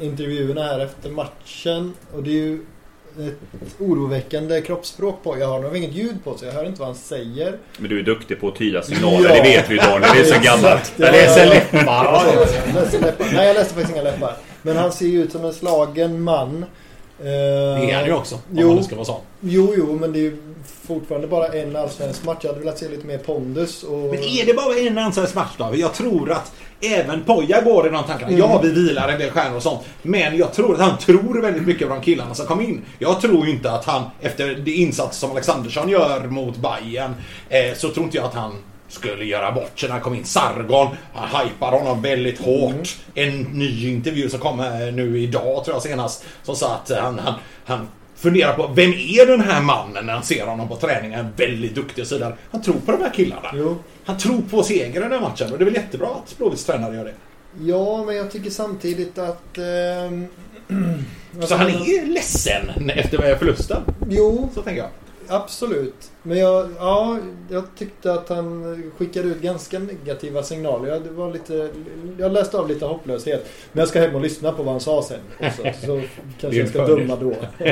intervjuerna 0.00 0.62
här 0.62 0.80
efter 0.80 1.10
matchen 1.10 1.92
och 2.12 2.22
det 2.22 2.30
är 2.30 2.34
ju 2.34 2.60
ett 3.18 3.80
oroväckande 3.80 4.60
kroppsspråk 4.60 5.22
på. 5.22 5.38
Jag 5.38 5.46
har 5.46 5.60
nog 5.60 5.76
inget 5.76 5.92
ljud 5.92 6.24
på 6.24 6.38
så 6.38 6.44
jag 6.44 6.52
hör 6.52 6.64
inte 6.64 6.80
vad 6.80 6.88
han 6.88 6.96
säger. 6.96 7.56
Men 7.78 7.90
du 7.90 7.98
är 7.98 8.02
duktig 8.02 8.40
på 8.40 8.48
att 8.48 8.56
tyda 8.56 8.82
signaler. 8.82 9.28
Ja. 9.28 9.34
Det 9.34 9.42
vet 9.42 9.70
vi 9.70 9.76
Daniel. 9.76 10.00
Det 10.14 10.20
är 10.20 10.24
så 10.24 10.40
gammalt. 10.42 10.92
Jag 10.96 11.08
ja. 11.08 11.12
läser 11.12 11.46
läppar. 11.46 11.84
Ja, 11.86 12.24
jag 12.66 12.74
läste 12.74 12.98
läppar. 12.98 13.26
Nej, 13.34 13.46
jag 13.46 13.54
läste 13.54 13.74
faktiskt 13.74 13.92
inga 13.94 14.02
läppar. 14.02 14.36
Men 14.62 14.76
han 14.76 14.92
ser 14.92 15.06
ju 15.06 15.22
ut 15.22 15.32
som 15.32 15.44
en 15.44 15.52
slagen 15.54 16.22
man. 16.22 16.62
Eh, 17.18 17.24
Det 17.24 17.90
är 17.90 17.94
han 17.96 18.04
ju 18.06 18.12
också. 18.12 18.34
Om 18.34 18.40
Jo. 18.52 18.74
man 18.74 18.84
ska 18.84 18.94
vara 18.94 19.04
sån. 19.04 19.20
Jo, 19.40 19.74
jo, 19.76 19.98
men 20.00 20.12
det 20.12 20.18
är 20.18 20.22
ju 20.22 20.36
fortfarande 20.86 21.26
bara 21.26 21.46
en 21.46 21.76
allsvensk 21.76 22.24
match. 22.24 22.38
Jag 22.40 22.48
hade 22.48 22.60
velat 22.60 22.78
se 22.78 22.88
lite 22.88 23.06
mer 23.06 23.18
pondus. 23.18 23.82
Och... 23.82 23.98
Men 23.98 24.22
är 24.22 24.46
det 24.46 24.54
bara 24.54 24.74
en 24.74 24.98
allsvensk 24.98 25.34
match 25.34 25.52
då? 25.58 25.70
Jag 25.74 25.94
tror 25.94 26.32
att 26.32 26.52
även 26.80 27.24
Poja 27.24 27.60
går 27.60 27.86
i 27.86 27.90
de 27.90 28.04
tankarna. 28.04 28.28
Mm. 28.32 28.38
Ja, 28.38 28.60
vi 28.62 28.70
vilar 28.70 29.08
en 29.08 29.18
del 29.18 29.30
stjärnor 29.30 29.56
och 29.56 29.62
sånt. 29.62 29.80
Men 30.02 30.36
jag 30.36 30.52
tror 30.52 30.74
att 30.74 30.80
han 30.80 30.98
tror 30.98 31.42
väldigt 31.42 31.66
mycket 31.66 31.88
på 31.88 31.94
de 31.94 32.00
killarna 32.02 32.34
som 32.34 32.46
kom 32.46 32.60
in. 32.60 32.82
Jag 32.98 33.20
tror 33.20 33.46
ju 33.46 33.52
inte 33.52 33.70
att 33.70 33.84
han, 33.84 34.02
efter 34.20 34.54
det 34.54 34.70
insats 34.70 35.18
som 35.18 35.30
Alexandersson 35.30 35.88
gör 35.88 36.26
mot 36.26 36.56
Bayern 36.56 37.14
eh, 37.48 37.74
så 37.76 37.88
tror 37.88 38.04
inte 38.04 38.16
jag 38.16 38.26
att 38.26 38.34
han 38.34 38.52
skulle 38.88 39.24
göra 39.24 39.52
bort 39.52 39.78
sig 39.78 39.88
när 39.88 39.94
han 39.94 40.02
kom 40.02 40.14
in. 40.14 40.24
Sargon, 40.24 40.88
han 41.12 41.46
hypar 41.46 41.72
honom 41.72 42.02
väldigt 42.02 42.40
hårt. 42.40 42.96
En 43.14 43.42
ny 43.42 43.90
intervju 43.90 44.28
som 44.28 44.40
kom 44.40 44.56
nu 44.92 45.20
idag 45.20 45.64
tror 45.64 45.76
jag 45.76 45.82
senast. 45.82 46.24
Som 46.42 46.56
sa 46.56 46.74
att 46.74 46.90
han, 46.98 47.18
han, 47.18 47.34
han 47.64 47.88
funderar 48.24 48.52
på 48.52 48.66
vem 48.66 48.90
är 48.92 49.26
den 49.26 49.40
här 49.40 49.62
mannen 49.62 50.06
när 50.06 50.12
han 50.12 50.22
ser 50.22 50.46
honom 50.46 50.68
på 50.68 50.76
träningen. 50.76 51.20
En 51.20 51.32
väldigt 51.36 51.74
duktig 51.74 52.04
vidare. 52.10 52.36
Han 52.50 52.62
tror 52.62 52.74
på 52.86 52.92
de 52.92 53.02
här 53.02 53.12
killarna. 53.14 53.48
Jo. 53.54 53.76
Han 54.04 54.18
tror 54.18 54.40
på 54.50 54.62
seger 54.62 55.00
i 55.00 55.02
den 55.02 55.12
här 55.12 55.20
matchen 55.20 55.52
och 55.52 55.58
det 55.58 55.62
är 55.62 55.66
väl 55.66 55.74
jättebra 55.74 56.08
att 56.08 56.38
Blåvitts 56.38 56.64
tränare 56.64 56.96
gör 56.96 57.04
det. 57.04 57.14
Ja, 57.60 58.04
men 58.04 58.16
jag 58.16 58.30
tycker 58.30 58.50
samtidigt 58.50 59.18
att... 59.18 59.58
ehm, 59.58 60.26
Så 61.46 61.56
han 61.56 61.66
är 61.66 62.06
ledsen 62.06 62.90
efter 62.90 63.36
förlusten. 63.36 63.82
Jo, 64.08 64.50
Så 64.54 64.62
tänker 64.62 64.82
jag. 64.82 64.90
Absolut. 65.28 66.10
Men 66.22 66.38
jag, 66.38 66.68
ja, 66.78 67.18
jag 67.50 67.64
tyckte 67.78 68.12
att 68.12 68.28
han 68.28 68.92
skickade 68.98 69.28
ut 69.28 69.42
ganska 69.42 69.78
negativa 69.78 70.42
signaler. 70.42 70.88
Jag, 70.88 71.02
det 71.02 71.10
var 71.10 71.32
lite, 71.32 71.70
jag 72.18 72.32
läste 72.32 72.58
av 72.58 72.68
lite 72.68 72.84
hopplöshet. 72.84 73.46
Men 73.72 73.80
jag 73.80 73.88
ska 73.88 74.00
hem 74.00 74.14
och 74.14 74.20
lyssna 74.20 74.52
på 74.52 74.62
vad 74.62 74.72
han 74.72 74.80
sa 74.80 75.02
sen 75.02 75.20
också. 75.40 75.62
Så 75.86 76.02
kanske 76.40 76.60
jag 76.60 76.68
ska 76.68 76.86
döma 76.86 77.16
då. 77.16 77.34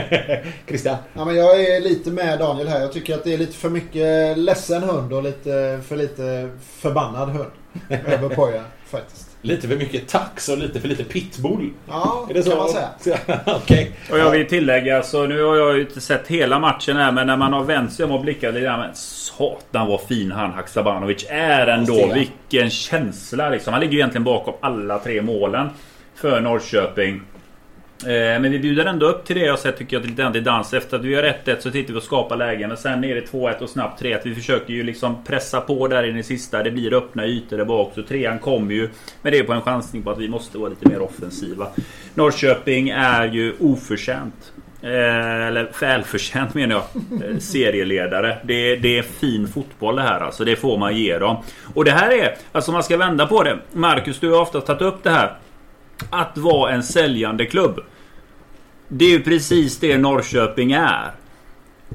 Christian? 0.67 0.97
Ja, 1.13 1.25
men 1.25 1.37
jag 1.37 1.61
är 1.61 1.81
lite 1.81 2.11
med 2.11 2.39
Daniel 2.39 2.69
här. 2.69 2.81
Jag 2.81 2.93
tycker 2.93 3.15
att 3.15 3.25
det 3.25 3.35
är 3.35 3.39
lite 3.39 3.57
för 3.57 3.71
mycket 3.71 4.39
ledsen 4.39 4.83
hund 4.83 5.13
och 5.13 5.23
lite 5.23 5.81
för 5.87 5.97
lite 5.97 6.51
förbannad 6.63 7.29
hund. 7.29 7.51
Över 8.07 8.29
Poja 8.29 8.65
faktiskt. 8.87 9.22
Lite 9.45 9.69
för 9.69 9.77
mycket 9.77 10.09
tax 10.09 10.49
och 10.49 10.59
lite 10.59 10.81
för 10.81 10.89
lite 10.89 11.05
pitbull. 11.05 11.71
Ja, 11.89 12.27
Är 12.31 12.35
det 12.35 12.43
så? 12.43 12.51
kan 12.51 12.59
man 12.59 12.69
säga. 12.69 13.19
Okej. 13.47 13.93
Och 14.11 14.19
jag 14.19 14.31
vill 14.31 14.49
tillägga, 14.49 15.03
så 15.03 15.27
nu 15.27 15.43
har 15.43 15.57
jag 15.57 15.75
ju 15.77 15.81
inte 15.81 16.01
sett 16.01 16.29
hela 16.29 16.59
matchen 16.59 16.97
här 16.97 17.13
men 17.13 17.27
när 17.27 17.37
man 17.37 17.53
har 17.53 17.65
vänt 17.65 17.93
sig 17.93 18.05
om 18.05 18.13
och 18.13 18.21
blickat 18.21 18.55
lite 18.55 18.65
grann, 18.65 18.81
men 18.81 18.95
Satan 18.95 19.89
vad 19.89 20.01
fin 20.01 20.33
han 20.33 20.51
Haksabanovic 20.53 21.27
är 21.29 21.67
ändå. 21.67 22.13
Vilken 22.15 22.71
känsla 22.71 23.51
liksom. 23.51 23.73
Han 23.73 23.81
ligger 23.81 23.93
ju 23.93 23.99
egentligen 23.99 24.25
bakom 24.25 24.55
alla 24.61 24.99
tre 24.99 25.23
målen 25.23 25.69
för 26.15 26.41
Norrköping. 26.41 27.21
Eh, 28.07 28.41
men 28.41 28.51
vi 28.51 28.59
bjuder 28.59 28.85
ändå 28.85 29.07
upp 29.07 29.25
till 29.25 29.37
det 29.37 29.51
och 29.51 29.59
sen 29.59 29.73
tycker 29.73 29.97
jag 29.97 30.07
lite 30.07 30.23
är 30.23 30.31
till 30.31 30.45
dans. 30.45 30.75
Efter 30.75 30.97
att 30.97 31.05
vi 31.05 31.11
gör 31.11 31.23
1-1 31.45 31.61
så 31.61 31.71
tittar 31.71 31.93
vi 31.93 31.99
och 31.99 32.03
skapar 32.03 32.37
lägen. 32.37 32.73
Och 32.73 32.79
sen 32.79 33.05
är 33.05 33.15
det 33.15 33.33
2-1 33.33 33.59
och 33.59 33.69
snabbt 33.69 34.03
3-1. 34.03 34.21
Vi 34.25 34.35
försöker 34.35 34.73
ju 34.73 34.83
liksom 34.83 35.25
pressa 35.25 35.61
på 35.61 35.89
där 35.89 36.03
in 36.03 36.17
i 36.17 36.23
sista. 36.23 36.63
Det 36.63 36.71
blir 36.71 36.95
öppna 36.95 37.27
ytor 37.27 37.57
där 37.57 37.65
bak. 37.65 37.93
Så 37.95 38.03
trean 38.03 38.39
kommer 38.39 38.75
ju. 38.75 38.89
Men 39.23 39.33
det 39.33 39.39
är 39.39 39.45
på 39.45 39.53
en 39.53 39.63
chansning 39.63 40.03
på 40.03 40.11
att 40.11 40.19
vi 40.19 40.29
måste 40.29 40.59
vara 40.59 40.69
lite 40.69 40.89
mer 40.89 41.01
offensiva. 41.03 41.67
Norrköping 42.15 42.89
är 42.89 43.25
ju 43.33 43.55
oförtjänt. 43.61 44.53
Eh, 44.83 45.47
eller 45.47 45.71
välförtjänt 45.81 46.55
menar 46.55 46.75
jag. 46.75 46.85
Eh, 47.31 47.39
serieledare. 47.39 48.39
Det, 48.43 48.77
det 48.77 48.99
är 48.99 49.03
fin 49.03 49.49
fotboll 49.49 49.97
det 49.97 50.03
här 50.03 50.21
alltså. 50.21 50.45
Det 50.45 50.57
får 50.57 50.79
man 50.79 50.97
ge 50.97 51.19
dem. 51.19 51.37
Och 51.75 51.85
det 51.85 51.91
här 51.91 52.11
är, 52.11 52.37
alltså 52.53 52.71
om 52.71 52.73
man 52.73 52.83
ska 52.83 52.97
vända 52.97 53.27
på 53.27 53.43
det. 53.43 53.59
Marcus, 53.73 54.21
du 54.21 54.31
har 54.31 54.41
ofta 54.41 54.61
tagit 54.61 54.83
upp 54.83 55.03
det 55.03 55.11
här. 55.11 55.33
Att 56.11 56.39
vara 56.39 56.73
en 56.73 56.83
säljande 56.83 57.47
klubb. 57.47 57.81
Det 58.95 59.05
är 59.05 59.09
ju 59.09 59.23
precis 59.23 59.79
det 59.79 59.99
Norrköping 59.99 60.73
är. 60.73 61.11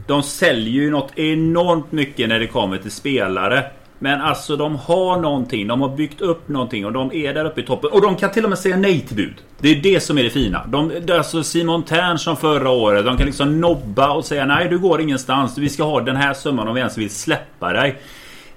De 0.08 0.24
säljer 0.24 0.74
ju 0.74 0.92
något 0.92 1.20
enormt 1.20 1.92
mycket 1.92 2.30
när 2.30 2.40
det 2.40 2.48
kommer 2.48 2.78
till 2.78 2.92
spelare. 2.92 3.64
Men 4.00 4.22
alltså 4.22 4.56
de 4.56 4.76
har 4.76 5.18
någonting. 5.20 5.68
De 5.68 5.82
har 5.82 5.96
byggt 5.96 6.22
upp 6.22 6.50
någonting 6.50 6.86
och 6.86 6.92
de 6.92 7.14
är 7.14 7.34
där 7.34 7.46
uppe 7.46 7.62
i 7.62 7.64
toppen. 7.64 7.92
Och 7.92 8.02
de 8.02 8.16
kan 8.16 8.32
till 8.32 8.44
och 8.44 8.50
med 8.50 8.60
säga 8.60 8.78
nej 8.78 9.02
till 9.02 9.16
bud. 9.16 9.34
Det 9.60 9.70
är 9.70 9.76
det 9.76 10.00
som 10.00 10.18
är 10.18 10.24
det 10.24 10.30
fina. 10.30 10.66
De, 10.68 10.92
det 11.02 11.14
är 11.14 11.18
alltså 11.18 11.44
Simon 11.44 11.84
Tern 11.84 12.18
som 12.18 12.38
förra 12.38 12.70
året. 12.70 13.06
De 13.06 13.18
kan 13.18 13.26
liksom 13.26 13.62
nobba 13.62 14.14
och 14.14 14.26
säga 14.26 14.46
nej 14.46 14.68
du 14.70 14.80
går 14.80 15.02
ingenstans. 15.02 15.58
Vi 15.58 15.70
ska 15.70 15.84
ha 15.84 16.02
den 16.02 16.16
här 16.16 16.34
summan 16.34 16.68
om 16.68 16.74
vi 16.74 16.80
ens 16.80 16.98
vill 16.98 17.10
släppa 17.10 17.74
dig. 17.74 17.96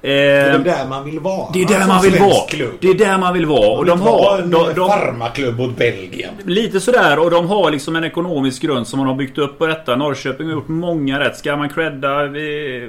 Det 0.00 0.10
är 0.10 0.54
Eh, 0.54 0.60
där 0.60 0.88
man 0.88 1.04
vill 1.04 1.20
vara. 1.20 1.50
det 1.52 1.62
är 1.62 1.66
där 1.66 1.86
man 1.86 2.02
vill 2.02 2.12
svensk 2.12 2.34
vara. 2.34 2.46
Klubb. 2.48 2.72
Det 2.80 2.88
är 2.88 2.94
där 2.94 3.18
man 3.18 3.34
vill 3.34 3.46
vara. 3.46 3.78
Och 3.78 3.84
de 3.84 4.00
har... 4.00 4.38
en 4.38 4.50
De, 4.50 4.74
de, 4.74 4.88
farmaklubb 4.88 5.60
åt 5.60 5.76
Belgien. 5.76 6.34
Lite 6.44 6.80
sådär 6.80 7.18
och 7.18 7.30
de 7.30 7.46
har 7.46 7.70
liksom 7.70 7.96
en 7.96 8.04
ekonomisk 8.04 8.62
grund 8.62 8.86
som 8.86 8.98
man 8.98 9.08
har 9.08 9.14
byggt 9.14 9.38
upp 9.38 9.58
på 9.58 9.66
detta. 9.66 9.96
Norrköping 9.96 10.46
har 10.46 10.54
gjort 10.54 10.68
många 10.68 11.20
rätt. 11.20 11.36
Ska 11.36 11.56
man 11.56 11.68
credda... 11.68 12.08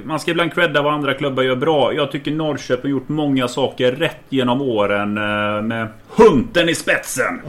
Man 0.04 0.20
ska 0.20 0.30
ibland 0.30 0.54
credda 0.54 0.82
vad 0.82 0.94
andra 0.94 1.14
klubbar 1.14 1.42
gör 1.42 1.56
bra. 1.56 1.94
Jag 1.94 2.12
tycker 2.12 2.30
Norrköping 2.30 2.92
har 2.92 2.98
gjort 2.98 3.08
många 3.08 3.48
saker 3.48 3.92
rätt 3.92 4.20
genom 4.28 4.62
åren 4.62 5.16
eh, 5.18 5.62
med 5.62 5.88
Hunten 6.16 6.68
i 6.68 6.74
spetsen. 6.74 7.40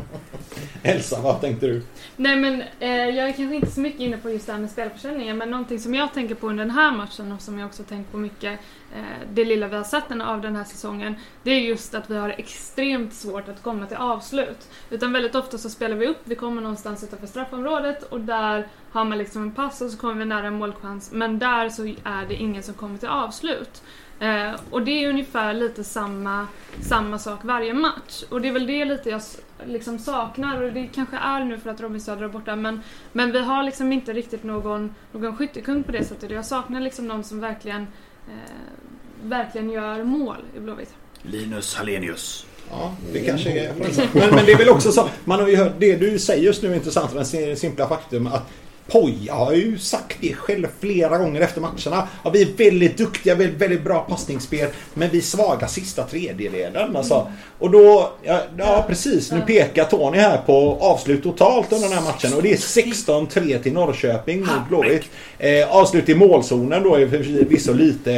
Elsa, 0.84 1.18
vad 1.24 1.42
tänkte 1.42 1.68
du? 1.68 1.82
Nej 2.18 2.36
men 2.36 2.64
eh, 2.80 2.90
jag 2.90 3.30
är 3.30 3.32
kanske 3.32 3.56
inte 3.56 3.72
så 3.72 3.80
mycket 3.80 4.00
inne 4.00 4.18
på 4.18 4.30
just 4.30 4.46
det 4.46 4.54
här 4.54 4.60
med 4.60 4.72
spelförsäljningen 4.72 5.38
men 5.38 5.52
någonting 5.52 5.80
som 5.80 5.94
jag 5.94 6.14
tänker 6.14 6.36
på 6.36 6.50
under 6.50 6.66
den 6.66 6.76
här 6.76 6.92
matchen 6.92 7.32
och 7.32 7.42
som 7.42 7.60
jag 7.60 7.68
också 7.68 7.84
tänkt 7.84 8.12
på 8.12 8.18
mycket 8.18 8.60
eh, 8.96 9.28
det 9.34 9.46
lilla 9.46 9.68
vi 9.68 9.76
har 9.76 9.84
sett 9.84 10.12
av 10.22 10.42
den 10.42 10.56
här 10.56 10.64
säsongen 10.64 11.16
det 11.44 11.52
är 11.52 11.60
just 11.60 11.96
att 11.96 12.10
vi 12.10 12.18
har 12.18 12.30
extremt 12.30 13.14
svårt 13.14 13.50
att 13.50 13.64
komma 13.64 13.86
till 13.86 13.98
avslut. 13.98 14.70
Utan 14.90 15.14
väldigt 15.14 15.36
ofta 15.36 15.58
så 15.58 15.70
spelar 15.70 15.96
vi 15.96 16.08
upp, 16.08 16.22
vi 16.24 16.36
kommer 16.36 16.62
någonstans 16.62 17.04
utanför 17.04 17.28
straffområdet 17.28 18.04
och 18.04 18.22
där 18.22 18.68
har 18.92 19.06
man 19.06 19.18
liksom 19.18 19.42
en 19.42 19.52
pass 19.52 19.82
och 19.82 19.92
så 19.92 19.98
kommer 19.98 20.16
vi 20.16 20.26
nära 20.26 20.48
en 20.48 20.54
målchans 20.54 21.12
men 21.12 21.40
där 21.40 21.70
så 21.70 21.84
är 21.86 22.28
det 22.28 22.36
ingen 22.36 22.64
som 22.64 22.74
kommer 22.74 22.98
till 22.98 23.10
avslut. 23.10 23.84
Eh, 24.20 24.52
och 24.70 24.82
det 24.82 24.92
är 24.92 25.10
ungefär 25.10 25.54
lite 25.54 25.84
samma, 25.84 26.48
samma 26.82 27.20
sak 27.20 27.40
varje 27.44 27.74
match. 27.74 28.24
Och 28.30 28.42
det 28.42 28.48
är 28.48 28.52
väl 28.52 28.68
det 28.68 28.86
lite 28.86 29.10
jag 29.10 29.22
liksom 29.68 30.00
saknar, 30.00 30.62
och 30.62 30.74
det 30.74 30.90
kanske 30.96 31.18
är 31.18 31.44
nu 31.44 31.58
för 31.58 31.70
att 31.70 31.82
Robin 31.82 32.02
Söder 32.02 32.24
är 32.24 32.30
borta, 32.30 32.56
men, 32.56 32.82
men 33.12 33.32
vi 33.32 33.40
har 33.40 33.64
liksom 33.64 33.92
inte 33.92 34.14
riktigt 34.14 34.44
någon, 34.44 34.96
någon 35.12 35.38
skyttekung 35.38 35.84
på 35.84 35.92
det 35.92 36.06
sättet. 36.06 36.32
Jag 36.32 36.46
saknar 36.46 36.82
liksom 36.82 37.08
någon 37.08 37.24
som 37.24 37.40
verkligen, 37.40 37.82
eh, 38.28 39.24
verkligen 39.24 39.70
gör 39.70 40.04
mål 40.04 40.38
i 40.58 40.60
Blåvitt. 40.60 40.94
Linus 41.22 41.76
Hallenius. 41.76 42.46
Ja, 42.70 42.96
det 43.14 43.20
kanske 43.20 43.50
är... 43.50 43.74
Men, 44.14 44.36
men 44.36 44.46
det 44.46 44.52
är 44.52 44.58
väl 44.58 44.70
också 44.70 44.92
så. 44.92 45.10
Man 45.24 45.40
har 45.40 45.48
ju 45.48 45.56
hört 45.56 45.74
det 45.80 45.96
du 45.96 46.20
säger 46.20 46.44
just 46.44 46.64
nu 46.64 46.72
är 46.72 46.76
intressant. 46.76 47.14
Men 47.14 47.26
det 47.32 47.60
simpla 47.60 47.88
faktum 47.88 48.28
att 48.28 48.52
Poja 48.88 49.34
har 49.34 49.54
ju 49.54 49.78
sagt 49.78 50.18
det 50.22 50.34
själv 50.34 50.68
flera 50.80 51.18
gånger 51.18 51.42
efter 51.42 51.62
matcherna. 51.62 52.08
Ja, 52.24 52.30
vi 52.30 52.42
är 52.42 52.48
väldigt 52.58 52.98
duktiga, 52.98 53.36
väldigt, 53.36 53.62
väldigt 53.62 53.84
bra 53.84 54.00
passningsspel. 54.00 54.70
Men 54.94 55.10
vi 55.10 55.18
är 55.18 55.22
svaga 55.22 55.68
sista 55.68 56.04
tredjedelen. 56.04 56.96
Alltså. 56.96 57.32
Och 57.60 57.72
då, 57.72 58.12
ja, 58.24 58.42
ja 58.58 58.86
precis. 58.88 59.32
Nu 59.32 59.42
pekar 59.42 59.86
Tony 59.86 60.18
här 60.18 60.38
på 60.38 60.78
avslut 60.82 61.24
totalt 61.24 61.72
under 61.72 61.90
den 61.90 61.98
här 61.98 62.06
matchen. 62.06 62.34
Och 62.34 62.44
det 62.44 62.52
är 62.52 62.58
16-3 62.58 63.64
till 63.64 63.74
Norrköping 63.74 64.40
mot 64.40 64.70
Blåvitt. 64.70 65.04
Eh, 65.40 65.76
avslut 65.76 66.10
i 66.10 66.16
målzonen 66.16 66.84
då 66.84 66.96
är 66.96 67.08
förvisso 67.08 67.74
lite 67.74 68.12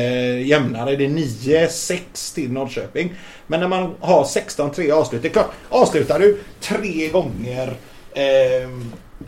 jämnare. 0.45 0.95
Det 0.95 1.05
är 1.05 1.09
9-6 1.09 2.35
till 2.35 2.51
Norrköping. 2.51 3.13
Men 3.47 3.59
när 3.59 3.67
man 3.67 3.95
har 3.99 4.23
16-3 4.23 4.91
avslut. 4.91 5.21
Det 5.21 5.27
är 5.27 5.33
klart, 5.33 5.51
avslutar 5.69 6.19
du 6.19 6.39
tre 6.61 7.07
gånger 7.07 7.67
eh, 8.13 8.69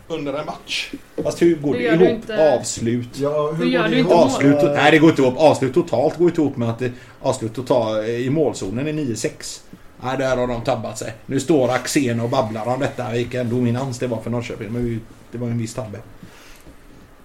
under 0.07 0.33
en 0.33 0.45
match. 0.45 0.91
Fast 1.23 1.41
hur 1.41 1.55
går 1.55 1.73
Det 1.73 1.79
det, 1.91 1.95
ihop? 1.95 2.09
inte. 2.09 2.53
Avslut. 2.53 3.09
Ja, 3.13 3.51
hur 3.51 3.65
gör 3.65 3.81
går 3.81 3.89
du 3.89 3.93
det 3.95 3.99
inte 3.99 4.11
ihop? 4.13 4.21
mål. 4.21 4.33
Avslut, 4.33 4.57
nej 4.75 4.91
det 4.91 4.99
går 4.99 5.09
inte 5.09 5.21
ihop. 5.21 5.37
Avslut 5.37 5.73
totalt 5.73 6.17
går 6.17 6.27
inte 6.29 6.41
ihop 6.41 6.57
med 6.57 6.69
att 6.69 6.79
det, 6.79 6.91
avslut 7.21 7.53
totalt 7.55 8.07
i 8.07 8.29
målzonen 8.29 8.87
är 8.87 8.93
9-6. 8.93 9.59
Nej, 10.03 10.17
där 10.17 10.37
har 10.37 10.47
de 10.47 10.61
tabbat 10.61 10.97
sig. 10.97 11.13
Nu 11.25 11.39
står 11.39 11.69
Axén 11.69 12.19
och 12.19 12.29
babblar 12.29 12.65
om 12.67 12.79
detta. 12.79 13.11
Vilken 13.11 13.49
dominans 13.49 13.99
det 13.99 14.07
var 14.07 14.21
för 14.21 14.29
Norrköping. 14.29 14.71
Men 14.71 15.01
det 15.31 15.37
var 15.37 15.47
ju 15.47 15.51
en 15.51 15.57
viss 15.57 15.73
tabbe. 15.73 15.97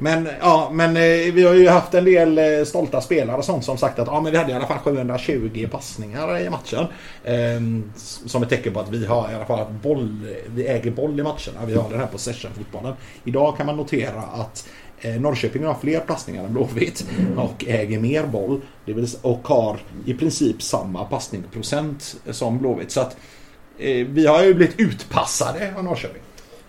Men, 0.03 0.29
ja, 0.41 0.71
men 0.73 0.97
eh, 0.97 1.33
vi 1.33 1.45
har 1.45 1.55
ju 1.55 1.69
haft 1.69 1.95
en 1.95 2.05
del 2.05 2.39
eh, 2.39 2.65
stolta 2.65 3.01
spelare 3.01 3.37
och 3.37 3.45
sånt 3.45 3.65
som 3.65 3.79
sagt 3.79 3.99
att 3.99 4.07
ja, 4.07 4.21
men 4.21 4.33
vi 4.33 4.39
hade 4.39 4.53
i 4.53 4.55
alla 4.55 4.67
fall 4.67 4.79
720 4.79 5.69
passningar 5.71 6.39
i 6.39 6.51
matchen. 6.51 6.87
Ehm, 7.25 7.93
som 8.27 8.43
ett 8.43 8.49
tecken 8.49 8.73
på 8.73 8.81
att 8.81 8.91
vi 8.91 9.07
har 9.07 9.31
i 9.33 9.35
alla 9.35 9.45
fall 9.45 9.73
boll, 9.83 10.27
vi 10.47 10.67
äger 10.67 10.91
boll 10.91 11.21
i 11.21 11.23
matcherna. 11.23 11.67
Vi 11.67 11.75
har 11.75 11.91
den 11.91 12.01
här 12.01 12.07
possession-fotbollen. 12.07 12.95
Idag 13.25 13.57
kan 13.57 13.67
man 13.67 13.77
notera 13.77 14.21
att 14.21 14.69
eh, 15.01 15.21
Norrköping 15.21 15.65
har 15.65 15.77
fler 15.81 16.01
passningar 16.01 16.45
än 16.45 16.53
Blåvitt 16.53 17.07
och 17.37 17.65
äger 17.67 18.01
mer 18.01 18.27
boll. 18.27 18.61
Det 18.85 18.93
vill, 18.93 19.09
och 19.23 19.49
har 19.49 19.79
i 20.07 20.15
princip 20.15 20.63
samma 20.63 21.05
passningsprocent 21.05 22.17
som 22.31 22.59
Blåvitt. 22.59 22.91
Så 22.91 23.01
att 23.01 23.17
eh, 23.79 24.07
vi 24.07 24.27
har 24.27 24.43
ju 24.43 24.55
blivit 24.55 24.81
utpassade 24.81 25.75
av 25.77 25.85
Norrköping. 25.85 26.23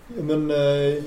Men 0.06 0.50
eh, 0.50 0.56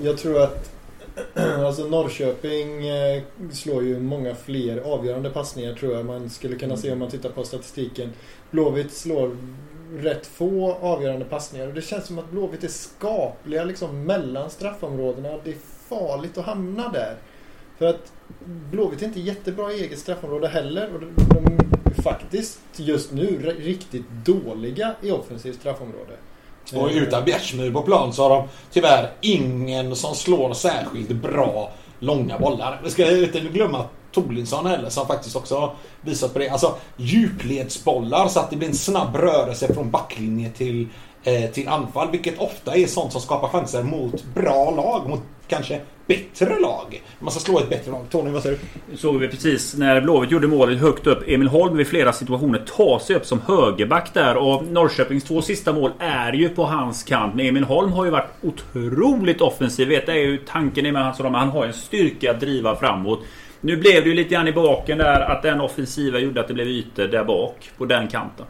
jag 0.06 0.18
tror 0.18 0.44
att 0.44 0.77
alltså 1.66 1.84
Norrköping 1.88 2.88
eh, 2.88 3.24
slår 3.52 3.84
ju 3.84 4.00
många 4.00 4.36
fler 4.36 4.78
avgörande 4.78 5.30
passningar 5.30 5.74
tror 5.74 5.94
jag 5.94 6.06
man 6.06 6.30
skulle 6.30 6.56
kunna 6.56 6.78
se 6.78 6.92
om 6.92 7.00
man 7.00 7.10
tittar 7.10 7.30
på 7.30 7.44
statistiken. 7.44 8.14
Blåvitt 8.52 8.94
slår 8.94 9.38
rätt 9.98 10.28
få 10.28 10.74
avgörande 10.74 11.26
passningar 11.26 11.68
och 11.68 11.74
det 11.74 11.82
känns 11.82 12.06
som 12.06 12.20
att 12.20 12.32
Blåvitt 12.32 12.64
är 12.64 12.68
skapliga 12.68 13.64
liksom 13.64 14.04
mellan 14.04 14.50
straffområdena. 14.50 15.30
Det 15.44 15.50
är 15.50 15.58
farligt 15.90 16.38
att 16.38 16.46
hamna 16.46 16.90
där. 16.90 17.16
För 17.78 17.86
att 17.86 18.12
Blåvitt 18.72 19.02
är 19.02 19.06
inte 19.06 19.20
jättebra 19.20 19.72
i 19.72 19.84
eget 19.84 20.00
straffområde 20.00 20.48
heller 20.48 20.94
och 20.94 21.00
de 21.00 21.08
är 21.98 22.02
faktiskt 22.02 22.60
just 22.76 23.12
nu 23.12 23.56
riktigt 23.60 24.06
dåliga 24.26 24.96
i 25.02 25.12
offensivt 25.12 25.56
straffområde. 25.56 26.14
Och 26.74 26.90
utan 26.92 27.26
Bjärsmyr 27.26 27.72
på 27.72 27.82
plan 27.82 28.14
så 28.14 28.24
har 28.24 28.30
de 28.30 28.48
tyvärr 28.72 29.12
ingen 29.22 29.96
som 29.96 30.16
slår 30.16 30.54
särskilt 30.54 31.10
bra 31.10 31.72
långa 32.00 32.40
bollar. 32.40 32.82
Vi 32.84 32.90
ska 32.90 33.18
inte 33.18 33.40
glömma 33.40 33.86
Torlinsson 34.12 34.66
heller 34.66 34.90
som 34.90 35.08
faktiskt 35.08 35.36
också 35.36 35.72
visat 36.02 36.34
på 36.34 36.40
det. 36.40 36.50
Alltså 36.50 36.76
djupledsbollar 36.98 38.28
så 38.28 38.40
att 38.40 38.50
det 38.50 38.56
blir 38.56 38.68
en 38.68 38.76
snabb 38.76 39.16
rörelse 39.16 39.74
från 39.74 39.92
backlinje 39.92 40.50
till, 40.50 40.88
eh, 41.24 41.52
till 41.52 41.68
anfall. 41.68 42.12
Vilket 42.12 42.40
ofta 42.40 42.76
är 42.76 42.88
sånt 42.88 43.12
som 43.12 43.22
skapar 43.22 43.48
chanser 43.48 43.84
mot 43.84 44.24
bra 44.24 44.72
lag. 44.72 45.10
Mot 45.10 45.22
kanske 45.48 45.82
bättre 46.08 46.60
lag. 46.60 47.02
Man 47.20 47.32
ska 47.32 47.40
slå 47.40 47.60
ett 47.60 47.70
bättre 47.70 47.92
lag. 47.92 48.06
Tony, 48.10 48.32
vad 48.32 48.44
säger 48.44 48.58
du? 48.92 48.98
såg 48.98 49.18
vi 49.18 49.28
precis 49.28 49.76
när 49.76 50.02
Blåvitt 50.02 50.32
gjorde 50.32 50.48
målet 50.48 50.80
högt 50.80 51.08
upp. 51.08 51.24
Emil 51.28 51.48
Holm 51.48 51.78
vid 51.78 51.88
flera 51.88 52.14
situationer 52.14 52.60
tar 52.78 53.00
sig 53.00 53.16
upp 53.16 53.26
som 53.26 53.42
högerback 53.48 54.14
där. 54.14 54.38
Och 54.38 54.64
Norrköpings 54.64 55.24
två 55.24 55.42
sista 55.42 55.74
mål 55.74 55.92
är 56.00 56.34
ju 56.34 56.50
på 56.50 56.64
hans 56.64 57.04
kant. 57.04 57.36
Men 57.36 57.46
Emil 57.46 57.64
Holm 57.64 57.92
har 57.92 58.06
ju 58.06 58.12
varit 58.12 58.30
otroligt 58.42 59.42
offensiv. 59.42 59.88
Vet, 59.88 60.06
det 60.06 60.12
är 60.12 60.18
ju 60.18 60.38
tanken 60.38 60.94
med 60.94 61.04
hans 61.04 61.20
Han 61.20 61.50
har 61.50 61.66
en 61.66 61.74
styrka 61.74 62.32
att 62.32 62.40
driva 62.40 62.76
framåt. 62.76 63.20
Nu 63.62 63.78
blev 63.78 64.04
det 64.04 64.10
ju 64.10 64.16
lite 64.16 64.30
grann 64.30 64.48
i 64.48 64.54
baken 64.54 64.98
där 64.98 65.22
att 65.22 65.44
den 65.44 65.62
offensiva 65.62 66.20
gjorde 66.20 66.42
att 66.42 66.48
det 66.48 66.54
blev 66.54 66.68
ytor 66.68 67.08
där 67.08 67.24
bak. 67.24 67.72
På 67.78 67.86
den 67.86 68.08
kanten. 68.08 68.46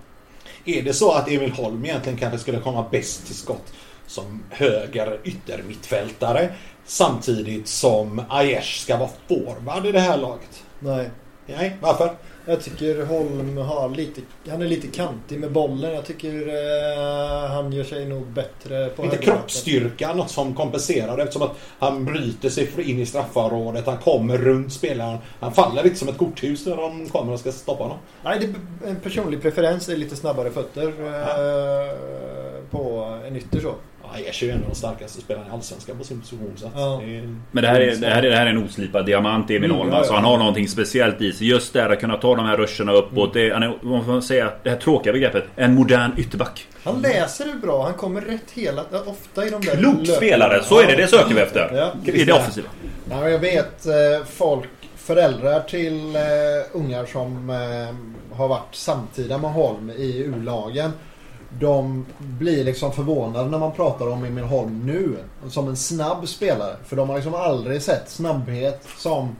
Är 0.65 0.81
det 0.81 0.93
så 0.93 1.11
att 1.11 1.31
Emil 1.31 1.51
Holm 1.51 1.85
egentligen 1.85 2.17
kanske 2.17 2.37
skulle 2.39 2.59
komma 2.59 2.85
bäst 2.91 3.25
till 3.25 3.35
skott 3.35 3.73
som 4.07 4.43
höger 4.49 5.19
yttermittfältare 5.23 6.49
samtidigt 6.87 7.67
som 7.67 8.21
Aiesh 8.29 8.81
ska 8.81 8.97
vara 8.97 9.09
forward 9.27 9.85
i 9.85 9.91
det 9.91 9.99
här 9.99 10.17
laget? 10.17 10.63
Nej. 10.79 11.09
Nej, 11.45 11.77
varför? 11.81 12.11
Jag 12.49 12.61
tycker 12.61 13.05
Holm 13.05 13.57
har 13.57 13.89
lite, 13.89 14.21
han 14.49 14.61
är 14.61 14.67
lite 14.67 14.87
kantig 14.87 15.39
med 15.39 15.51
bollen. 15.51 15.93
Jag 15.93 16.05
tycker 16.05 16.47
eh, 16.47 17.49
han 17.49 17.73
gör 17.73 17.83
sig 17.83 18.05
nog 18.05 18.25
bättre 18.25 18.89
på 18.89 19.03
Inte 19.03 19.17
kroppsstyrka 19.17 20.13
något 20.13 20.29
som 20.29 20.55
kompenserar 20.55 21.17
eftersom 21.17 21.41
att 21.41 21.57
han 21.79 22.05
bryter 22.05 22.49
sig 22.49 22.91
in 22.91 22.99
i 22.99 23.05
straffområdet. 23.05 23.85
Han 23.85 23.97
kommer 23.97 24.37
runt 24.37 24.73
spelaren. 24.73 25.17
Han 25.39 25.53
faller 25.53 25.83
lite 25.83 25.95
som 25.95 26.09
ett 26.09 26.17
korthus 26.17 26.65
när 26.65 26.77
de 26.77 27.09
kommer 27.09 27.33
och 27.33 27.39
ska 27.39 27.51
stoppa 27.51 27.83
honom. 27.83 27.97
Nej, 28.23 28.39
det 28.39 28.45
är 28.45 28.89
en 28.89 28.95
personlig 28.95 29.41
preferens. 29.41 29.85
Det 29.85 29.93
är 29.93 29.97
lite 29.97 30.15
snabbare 30.15 30.51
fötter 30.51 30.87
eh, 30.87 31.93
på 32.71 33.03
en 33.27 33.35
ytter 33.35 33.59
så. 33.59 33.75
Aiesh 34.15 34.43
är 34.43 34.47
ju 34.47 34.51
en 34.53 34.63
av 34.63 34.69
de 34.69 34.75
starkaste 34.75 35.21
spelarna 35.21 35.47
i 35.47 35.49
Allsvenskan 35.51 35.97
på 35.97 36.03
sin 36.03 36.21
position. 36.21 36.53
Så 36.55 36.65
att 36.67 36.71
Ja. 36.75 37.01
det 37.05 37.17
är... 37.17 37.35
Men 37.51 37.61
det 37.63 37.67
här 37.69 37.79
är, 37.81 37.95
det 37.95 38.07
här 38.07 38.23
är, 38.23 38.29
det 38.29 38.35
här 38.35 38.45
är 38.45 38.49
en 38.49 38.63
oslipad 38.63 39.05
diamant 39.05 39.49
Emil 39.49 39.63
Mm, 39.65 39.77
Holm. 39.77 39.89
ja, 39.89 39.97
Alltså, 39.97 40.13
han 40.13 40.23
har 40.23 40.37
någonting 40.37 40.67
speciellt 40.67 41.21
i 41.21 41.31
sig. 41.31 41.47
Just 41.49 41.73
där 41.73 41.89
att 41.89 41.99
kunna 41.99 42.17
ta 42.17 42.35
de 42.35 42.45
här 42.45 42.57
ruscherna 42.57 42.91
uppåt. 42.93 43.33
Det 43.33 43.47
är, 43.49 43.53
han 43.53 43.63
är, 43.63 43.73
man 43.81 44.05
får 44.05 44.21
säga 44.21 44.51
det 44.63 44.69
här 44.69 44.77
tråkiga 44.77 45.13
begreppet. 45.13 45.43
En 45.55 45.75
modern 45.75 46.11
ytterback. 46.17 46.67
Han 46.83 47.01
läser 47.01 47.45
det 47.45 47.53
bra. 47.61 47.83
Han 47.83 47.93
kommer 47.93 48.21
rätt 48.21 48.51
hela, 48.53 48.81
ofta 49.05 49.45
i 49.45 49.49
de 49.49 49.61
där 49.61 49.75
Klok 49.75 50.07
spelare. 50.07 50.63
Så 50.63 50.79
är 50.81 50.87
det. 50.87 50.95
Det 50.95 51.07
söker 51.07 51.35
vi 51.35 51.41
efter. 51.41 51.71
Ja. 51.75 52.11
I 52.11 52.23
det 52.23 52.33
offensiva. 52.33 52.67
Ja, 53.09 53.29
jag 53.29 53.39
vet 53.39 53.85
eh, 53.85 53.93
folk, 54.29 54.69
föräldrar 54.95 55.59
till 55.59 56.15
eh, 56.15 56.21
ungar 56.73 57.05
som 57.05 57.49
eh, 57.49 58.35
har 58.37 58.47
varit 58.47 58.75
samtida 58.75 59.37
med 59.37 59.51
Holm 59.53 59.89
i 59.89 60.17
U-lagen. 60.17 60.91
De 61.49 62.05
blir 62.17 62.63
liksom 62.63 62.91
förvånade 62.91 63.49
när 63.49 63.59
man 63.59 63.71
pratar 63.71 64.07
om 64.07 64.23
Emil 64.23 64.43
Holm 64.43 64.85
nu 64.85 65.17
som 65.49 65.67
en 65.67 65.77
snabb 65.77 66.27
spelare. 66.27 66.75
För 66.85 66.95
de 66.95 67.09
har 67.09 67.15
liksom 67.15 67.33
aldrig 67.33 67.81
sett 67.81 68.09
snabbhet 68.09 68.87
som 68.97 69.35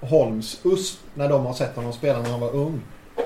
Holms 0.00 0.60
USP 0.64 1.00
när 1.14 1.28
de 1.28 1.46
har 1.46 1.52
sett 1.52 1.76
honom 1.76 1.92
spela 1.92 2.18
när 2.22 2.30
han 2.30 2.40
var 2.40 2.54
ung. 2.54 2.80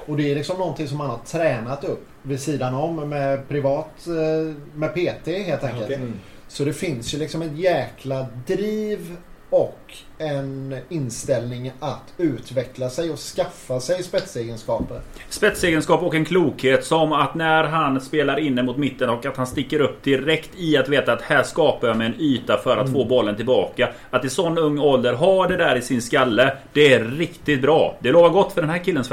Och 0.06 0.16
det 0.16 0.30
är 0.30 0.34
liksom 0.34 0.58
någonting 0.58 0.88
som 0.88 1.00
han 1.00 1.10
har 1.10 1.18
tränat 1.18 1.84
upp 1.84 2.06
vid 2.22 2.40
sidan 2.40 2.74
om 2.74 3.08
med 3.08 3.48
privat, 3.48 4.06
eh, 4.06 4.54
med 4.74 4.94
PT 4.94 5.28
helt 5.28 5.64
enkelt. 5.64 5.84
Okej. 5.84 5.96
Mm. 5.96 6.20
Så 6.48 6.64
det 6.64 6.72
finns 6.72 7.14
ju 7.14 7.18
liksom 7.18 7.42
ett 7.42 7.58
jäkla 7.58 8.26
driv 8.46 9.16
och 9.50 9.78
en 10.18 10.76
inställning 10.88 11.72
att 11.80 12.14
utveckla 12.18 12.90
sig 12.90 13.10
och 13.10 13.18
skaffa 13.18 13.80
sig 13.80 14.02
spetsegenskaper. 14.02 15.00
Spetsegenskap 15.28 16.02
och 16.02 16.14
en 16.14 16.24
klokhet 16.24 16.84
som 16.84 17.12
att 17.12 17.34
när 17.34 17.64
han 17.64 18.00
spelar 18.00 18.38
inne 18.38 18.62
mot 18.62 18.76
mitten 18.76 19.10
och 19.10 19.26
att 19.26 19.36
han 19.36 19.46
sticker 19.46 19.80
upp 19.80 20.02
direkt 20.02 20.50
i 20.56 20.76
att 20.76 20.88
veta 20.88 21.12
att 21.12 21.22
här 21.22 21.42
skapar 21.42 21.88
jag 21.88 21.96
mig 21.96 22.06
en 22.06 22.20
yta 22.20 22.58
för 22.58 22.76
att 22.76 22.92
få 22.92 23.04
bollen 23.04 23.36
tillbaka. 23.36 23.88
Att 24.10 24.24
i 24.24 24.30
sån 24.30 24.58
ung 24.58 24.78
ålder 24.78 25.12
ha 25.12 25.48
det 25.48 25.56
där 25.56 25.76
i 25.76 25.82
sin 25.82 26.02
skalle. 26.02 26.56
Det 26.72 26.92
är 26.92 27.04
riktigt 27.04 27.62
bra. 27.62 27.96
Det 28.00 28.12
lovar 28.12 28.30
gott 28.30 28.52
för 28.52 28.60
den 28.60 28.70
här 28.70 28.78
killens 28.78 29.08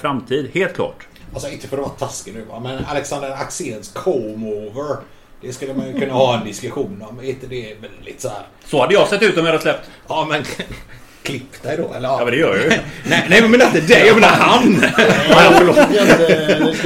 framtid. 0.00 0.50
Helt 0.54 0.74
klart. 0.74 1.06
Alltså 1.32 1.48
inte 1.48 1.68
för 1.68 1.76
att 1.76 1.82
vara 1.82 1.92
taskig 1.92 2.34
nu 2.34 2.44
va, 2.44 2.60
men 2.60 2.84
Alexander 2.84 3.30
Axéns 3.30 3.92
comb-over. 3.92 4.96
Det 5.46 5.52
skulle 5.52 5.74
man 5.74 5.86
ju 5.86 6.00
kunna 6.00 6.12
ha 6.12 6.38
en 6.38 6.44
diskussion 6.44 7.04
om. 7.10 7.18
Är 7.18 7.22
inte 7.22 7.46
det 7.46 7.76
väldigt 7.80 8.20
så 8.20 8.28
här... 8.28 8.46
Så 8.66 8.80
hade 8.80 8.94
jag 8.94 9.08
sett 9.08 9.22
ut 9.22 9.38
om 9.38 9.44
jag 9.44 9.52
hade 9.52 9.62
släppt. 9.62 9.90
Ja 10.08 10.26
men... 10.30 10.44
Klipp 11.24 11.62
dig 11.62 11.76
då 11.76 11.94
eller? 11.96 12.08
Ja 12.08 12.18
men 12.18 12.26
det 12.26 12.36
gör 12.36 12.56
jag 12.56 12.64
ju. 12.64 12.70
Nej, 13.04 13.26
nej 13.28 13.48
men 13.48 13.62
inte 13.62 13.80
dig, 13.80 14.06
jag 14.06 14.14
menar 14.14 14.28
han! 14.28 14.86
ja, 15.30 15.52
förlåt. 15.58 15.76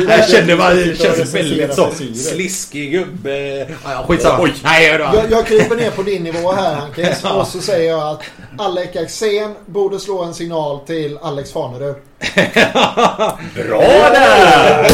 Jag 0.09 0.29
kände 0.29 0.57
bara 0.57 0.75
det 0.75 0.99
känns 0.99 1.35
väldigt 1.35 1.75
så 1.75 1.91
sliskig 2.15 2.93
gubbe. 2.93 3.67
Ja, 3.85 4.05
skitsamma. 4.09 4.43
Oj. 4.43 4.55
Nej, 4.65 4.99
då. 4.99 5.05
Jag, 5.05 5.31
jag 5.31 5.47
kryper 5.47 5.77
ner 5.77 5.91
på 5.91 6.03
din 6.03 6.23
nivå 6.23 6.53
här 6.53 6.75
Hankes 6.75 7.25
och 7.35 7.47
så 7.47 7.61
säger 7.61 7.89
jag 7.89 8.09
att 8.09 8.23
Alec 8.59 8.97
Axén 8.97 9.55
borde 9.67 10.01
slå 10.01 10.23
en 10.25 10.35
signal 10.35 10.81
till 10.87 11.19
Alex 11.23 11.53
Fanerud. 11.53 11.97
Bra 13.55 14.11
där! 14.13 14.91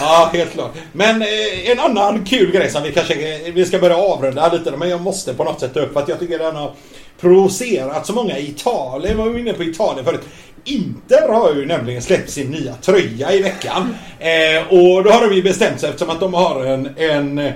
Ja, 0.00 0.30
helt 0.32 0.52
klart. 0.52 0.72
Men 0.92 1.22
eh, 1.22 1.70
en 1.70 1.80
annan 1.80 2.24
kul 2.24 2.52
grej 2.52 2.70
som 2.70 2.82
vi 2.82 2.92
kanske 2.92 3.38
vi 3.50 3.64
ska 3.64 3.78
börja 3.78 3.96
avrunda 3.96 4.52
lite, 4.52 4.70
men 4.70 4.88
jag 4.88 5.00
måste 5.00 5.34
på 5.34 5.44
något 5.44 5.60
sätt 5.60 5.74
ta 5.74 5.80
upp 5.80 5.92
för 5.92 6.00
att 6.00 6.08
jag 6.08 6.18
tycker 6.18 6.38
den 6.38 6.56
har 6.56 6.72
provocerat 7.20 8.06
så 8.06 8.12
många 8.12 8.38
i 8.38 8.48
Italien. 8.48 9.18
Var 9.18 9.28
vi 9.28 9.40
inne 9.40 9.52
på 9.52 9.64
Italien 9.64 10.04
förut. 10.04 10.20
Inter 10.64 11.28
har 11.28 11.54
ju 11.54 11.66
nämligen 11.66 12.02
släppt 12.02 12.30
sin 12.30 12.50
nya 12.50 12.74
tröja 12.74 13.32
i 13.32 13.42
veckan. 13.42 13.96
Eh, 14.18 14.62
och 14.68 15.04
då 15.04 15.10
har 15.10 15.28
de 15.28 15.36
ju 15.36 15.42
bestämt 15.42 15.80
sig 15.80 15.90
eftersom 15.90 16.10
att 16.10 16.20
de 16.20 16.34
har 16.34 16.64
en, 16.64 16.88
en 16.96 17.38
eh, 17.38 17.52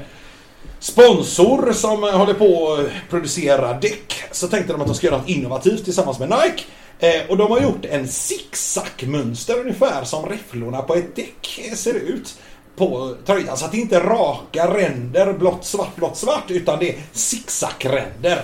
sponsor 0.78 1.73
som 1.73 2.03
håller 2.03 2.35
på 2.35 2.73
att 2.73 3.11
producera 3.11 3.73
däck. 3.73 4.15
Så 4.31 4.49
tänkte 4.49 4.73
de 4.73 4.81
att 4.81 4.87
de 4.87 4.95
ska 4.95 5.07
göra 5.07 5.19
något 5.19 5.28
innovativt 5.28 5.85
tillsammans 5.85 6.19
med 6.19 6.28
Nike. 6.28 6.65
Eh, 6.99 7.31
och 7.31 7.37
de 7.37 7.51
har 7.51 7.61
gjort 7.61 7.85
en 7.85 8.09
zigzag-mönster 8.09 9.61
ungefär 9.61 10.05
som 10.05 10.27
räfflorna 10.27 10.82
på 10.82 10.95
ett 10.95 11.16
däck 11.16 11.70
ser 11.74 11.95
ut 11.95 12.35
på 12.77 13.15
tröjan. 13.27 13.57
Så 13.57 13.65
att 13.65 13.73
det 13.73 13.78
inte 13.78 13.97
är 13.97 14.01
raka 14.01 14.74
ränder, 14.74 15.32
blått, 15.32 15.65
svart, 15.65 15.97
blått, 15.97 16.16
svart. 16.16 16.45
Utan 16.49 16.78
det 16.78 16.91
är 16.91 16.99
zigzag-ränder. 17.12 18.43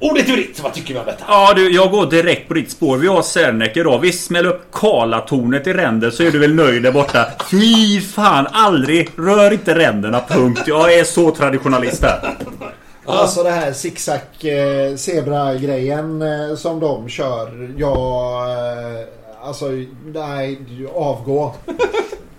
Ordet 0.00 0.28
ur 0.28 0.46
vad 0.62 0.74
tycker 0.74 0.94
vi 0.94 1.00
om 1.00 1.06
detta? 1.06 1.24
Ja 1.28 1.52
du, 1.56 1.74
jag 1.74 1.90
går 1.90 2.06
direkt 2.06 2.48
på 2.48 2.54
ditt 2.54 2.70
spår. 2.70 2.96
Vi 2.96 3.06
har 3.08 3.22
Serneke 3.22 3.80
idag. 3.80 3.98
Vi 3.98 4.12
smäller 4.12 4.48
upp 4.48 4.62
Karlatornet 4.72 5.66
i 5.66 5.72
ränder 5.72 6.10
så 6.10 6.22
är 6.22 6.30
du 6.30 6.38
väl 6.38 6.54
nöjd 6.54 6.82
där 6.82 6.92
borta. 6.92 7.26
Fy 7.50 8.00
fan, 8.00 8.46
aldrig! 8.52 9.10
Rör 9.16 9.52
inte 9.52 9.74
ränderna, 9.74 10.20
punkt. 10.28 10.62
Jag 10.66 10.94
är 10.94 11.04
så 11.04 11.30
traditionalist 11.30 12.02
här. 12.02 12.34
Alltså 13.06 13.42
det 13.42 13.50
här 13.50 13.72
zigzag 13.72 14.20
eh, 14.42 14.96
zebra-grejen 14.96 16.22
eh, 16.22 16.56
som 16.56 16.80
de 16.80 17.08
kör. 17.08 17.74
Jag... 17.78 18.50
Eh, 18.50 19.04
alltså, 19.42 19.66
nej, 20.14 20.58
avgå. 20.94 21.54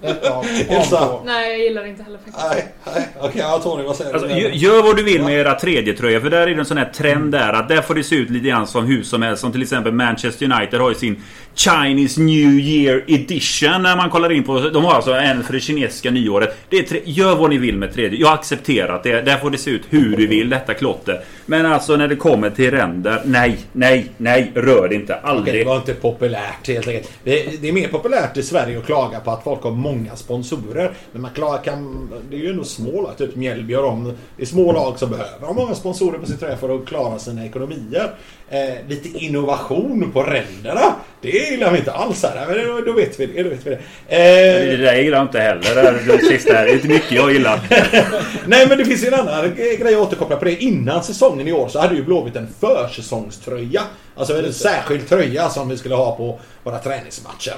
Ett 0.02 0.26
av, 0.28 0.46
Elsa. 0.70 1.00
avgå. 1.00 1.22
Nej, 1.26 1.50
jag 1.50 1.60
gillar 1.60 1.84
det 1.84 1.90
inte 1.90 2.04
heller 2.04 2.18
faktiskt. 2.18 2.46
Nej, 2.52 2.68
nej. 2.96 3.08
Okej, 3.20 3.42
ja, 3.42 3.60
Tony, 3.64 3.84
vad 3.84 3.96
säger 3.96 4.14
Alltså, 4.14 4.28
du? 4.28 4.34
gö- 4.34 4.50
gör 4.54 4.84
vad 4.84 4.96
du 4.98 5.04
vill 5.04 5.24
med 5.24 5.34
era 5.40 5.54
tredje 5.60 5.94
tröjor 5.94 6.20
för 6.20 6.30
där 6.30 6.42
är 6.42 6.46
det 6.56 6.60
en 6.60 6.66
sån 6.66 6.78
här 6.78 6.92
trend 6.96 7.32
där 7.32 7.54
att 7.54 7.70
där 7.70 7.82
får 7.82 7.96
det 7.96 8.04
se 8.04 8.16
ut 8.16 8.30
lite 8.30 8.48
grann 8.48 8.68
som 8.68 8.86
hur 8.86 9.04
som 9.04 9.22
helst. 9.22 9.42
Som 9.42 9.52
till 9.52 9.62
exempel 9.62 9.94
Manchester 9.94 10.46
United 10.54 10.80
har 10.82 10.90
ju 10.90 10.96
sin 10.96 11.24
Chinese 11.60 12.22
New 12.22 12.60
Year 12.60 13.04
Edition 13.08 13.82
när 13.82 13.96
man 13.98 14.10
kollar 14.10 14.32
in 14.32 14.44
på... 14.44 14.60
De 14.60 14.86
har 14.86 14.94
alltså 14.94 15.14
en 15.14 15.44
för 15.44 15.54
det 15.54 15.60
kinesiska 15.60 16.12
nyåret. 16.12 16.58
Det 16.70 16.78
är 16.78 16.84
tre, 16.84 17.02
gör 17.06 17.36
vad 17.36 17.50
ni 17.50 17.58
vill 17.58 17.78
med 17.78 17.94
tredje. 17.94 18.20
Jag 18.20 18.28
har 18.28 18.36
accepterat 18.36 19.04
det. 19.04 19.22
Där 19.22 19.38
får 19.38 19.50
det 19.50 19.58
se 19.58 19.72
ut 19.72 19.82
hur 19.90 20.18
du 20.18 20.28
vill, 20.28 20.50
detta 20.50 20.74
klotter. 20.74 21.22
Men 21.46 21.66
alltså 21.66 21.96
när 21.96 22.08
det 22.08 22.16
kommer 22.16 22.50
till 22.50 22.72
ränder. 22.72 23.22
Nej, 23.26 23.58
nej, 23.72 24.12
nej. 24.18 24.52
Rör 24.56 24.88
det 24.90 24.96
inte. 24.96 25.14
Okej, 25.14 25.30
Aldrig. 25.30 25.66
det 25.66 25.70
var 25.70 25.76
inte 25.76 25.94
populärt 25.94 26.68
helt 26.68 26.88
enkelt. 26.88 27.12
Det, 27.24 27.62
det 27.62 27.70
är 27.70 27.74
mer 27.74 27.88
populärt 27.88 28.38
i 28.38 28.44
Sverige 28.44 28.78
att 28.78 28.86
klaga 28.86 29.20
på 29.20 29.32
att 29.32 29.44
folk 29.44 29.64
har 29.64 29.72
många 29.72 30.16
sponsorer. 30.16 30.92
Men 31.12 31.22
man 31.22 31.32
klagar, 31.32 31.64
kan, 31.64 32.10
det 32.30 32.36
är 32.36 32.40
ju 32.42 32.50
ändå 32.50 32.64
små 32.64 33.02
lag, 33.02 33.18
typ 33.18 33.36
Mjällby 33.36 33.76
och 33.76 33.84
de. 33.84 34.14
Det 34.38 34.44
är 34.44 34.48
små 34.48 34.72
lag 34.72 35.00
som 35.00 35.10
behöver 35.10 35.48
ha 35.48 35.54
många 35.54 35.76
sponsorer 35.76 36.20
på 36.20 36.26
sin 36.26 36.38
tröja 36.38 36.58
för 36.58 36.76
att 36.76 36.86
klara 36.86 37.20
sina 37.20 37.46
ekonomier. 37.46 38.12
Eh, 38.50 38.88
lite 38.88 39.26
innovation 39.26 40.12
på 40.14 40.24
ränderna. 40.24 40.96
Det 41.22 41.49
gillar 41.52 41.72
vi 41.72 41.78
inte 41.78 41.92
alls 41.92 42.24
här. 42.24 42.46
Men 42.48 42.68
då, 42.68 42.82
då 42.82 42.94
vet 42.94 43.20
vi 43.20 43.26
det. 43.26 43.44
Då 43.44 43.50
vet 43.50 43.68
vi 43.68 43.70
det. 43.70 43.76
Eh, 44.08 44.70
Det 44.70 44.78
där 44.78 44.96
gillar 44.96 45.18
jag 45.18 45.26
inte 45.26 45.40
heller. 45.40 46.02
Det, 46.08 46.26
sista 46.26 46.54
här. 46.54 46.66
Det 46.66 46.72
är 46.72 46.76
inte 46.76 46.88
mycket 46.88 47.12
jag 47.12 47.34
gillar. 47.34 47.60
Nej 48.48 48.68
men 48.68 48.78
det 48.78 48.86
finns 48.86 49.04
ju 49.04 49.08
en 49.08 49.14
annan 49.14 49.56
grej 49.56 49.96
att 49.96 50.02
återkoppla 50.02 50.36
på 50.36 50.46
det. 50.46 50.64
Innan 50.64 51.04
säsongen 51.04 51.48
i 51.48 51.52
år 51.54 51.68
så 51.68 51.80
hade 51.80 51.96
ju 51.96 52.04
Blåvitt 52.04 52.36
en 52.36 52.48
försäsongströja. 52.60 53.82
Alltså 54.16 54.38
en 54.46 54.54
särskild 54.54 55.10
tröja 55.10 55.50
som 55.50 55.70
vi 55.70 55.78
skulle 55.78 55.96
ha 55.96 56.16
på 56.16 56.40
våra 56.64 56.80
träningsmatcher. 56.80 57.54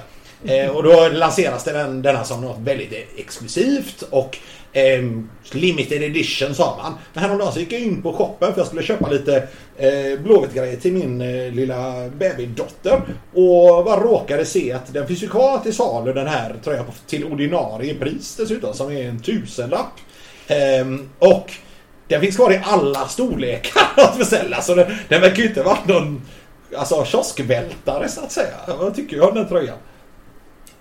Eh, 0.45 0.69
och 0.75 0.83
då 0.83 1.09
lanseras 1.09 1.63
den, 1.63 2.01
denna 2.01 2.23
som 2.23 2.41
något 2.41 2.59
väldigt 2.59 3.07
exklusivt 3.17 4.03
och 4.09 4.37
Eh, 4.73 5.03
limited 5.51 6.03
edition 6.03 6.55
sa 6.55 6.77
man. 6.83 6.93
Men 7.13 7.23
häromdagen 7.23 7.53
så 7.53 7.59
gick 7.59 7.71
jag 7.71 7.81
in 7.81 8.01
på 8.01 8.13
shoppen 8.13 8.53
för 8.53 8.59
jag 8.59 8.67
skulle 8.67 8.83
köpa 8.83 9.09
lite 9.09 9.47
eh, 9.77 10.19
Blåvitt-grejer 10.23 10.75
till 10.75 10.93
min 10.93 11.21
eh, 11.21 11.51
lilla 11.51 12.09
babydotter. 12.09 13.01
Och 13.33 13.85
bara 13.85 13.99
råkade 13.99 14.45
se 14.45 14.71
att 14.71 14.93
den 14.93 15.07
finns 15.07 15.23
ju 15.23 15.27
kvar 15.27 15.59
till 15.59 15.75
salu 15.75 16.13
den 16.13 16.27
här 16.27 16.55
tröjan 16.63 16.85
på, 16.85 16.91
till 17.07 17.25
ordinarie 17.25 17.93
pris 17.93 18.35
dessutom 18.35 18.73
som 18.73 18.91
är 18.91 19.09
en 19.09 19.19
tusenlapp. 19.19 19.93
Eh, 20.47 20.85
och 21.19 21.51
den 22.07 22.21
finns 22.21 22.35
kvar 22.35 22.51
i 22.53 22.61
alla 22.63 23.07
storlekar 23.07 23.81
att 23.97 24.17
beställa. 24.17 24.61
Så 24.61 24.75
den, 24.75 24.91
den 25.09 25.21
verkar 25.21 25.37
ju 25.37 25.47
inte 25.47 25.63
varit 25.63 25.87
någon 25.87 26.21
alltså, 26.77 27.05
kioskvältare 27.05 28.09
så 28.09 28.21
att 28.21 28.31
säga. 28.31 28.55
Vad 28.79 28.95
tycker 28.95 29.17
jag 29.17 29.29
om 29.29 29.35
den 29.35 29.47
tröjan? 29.47 29.77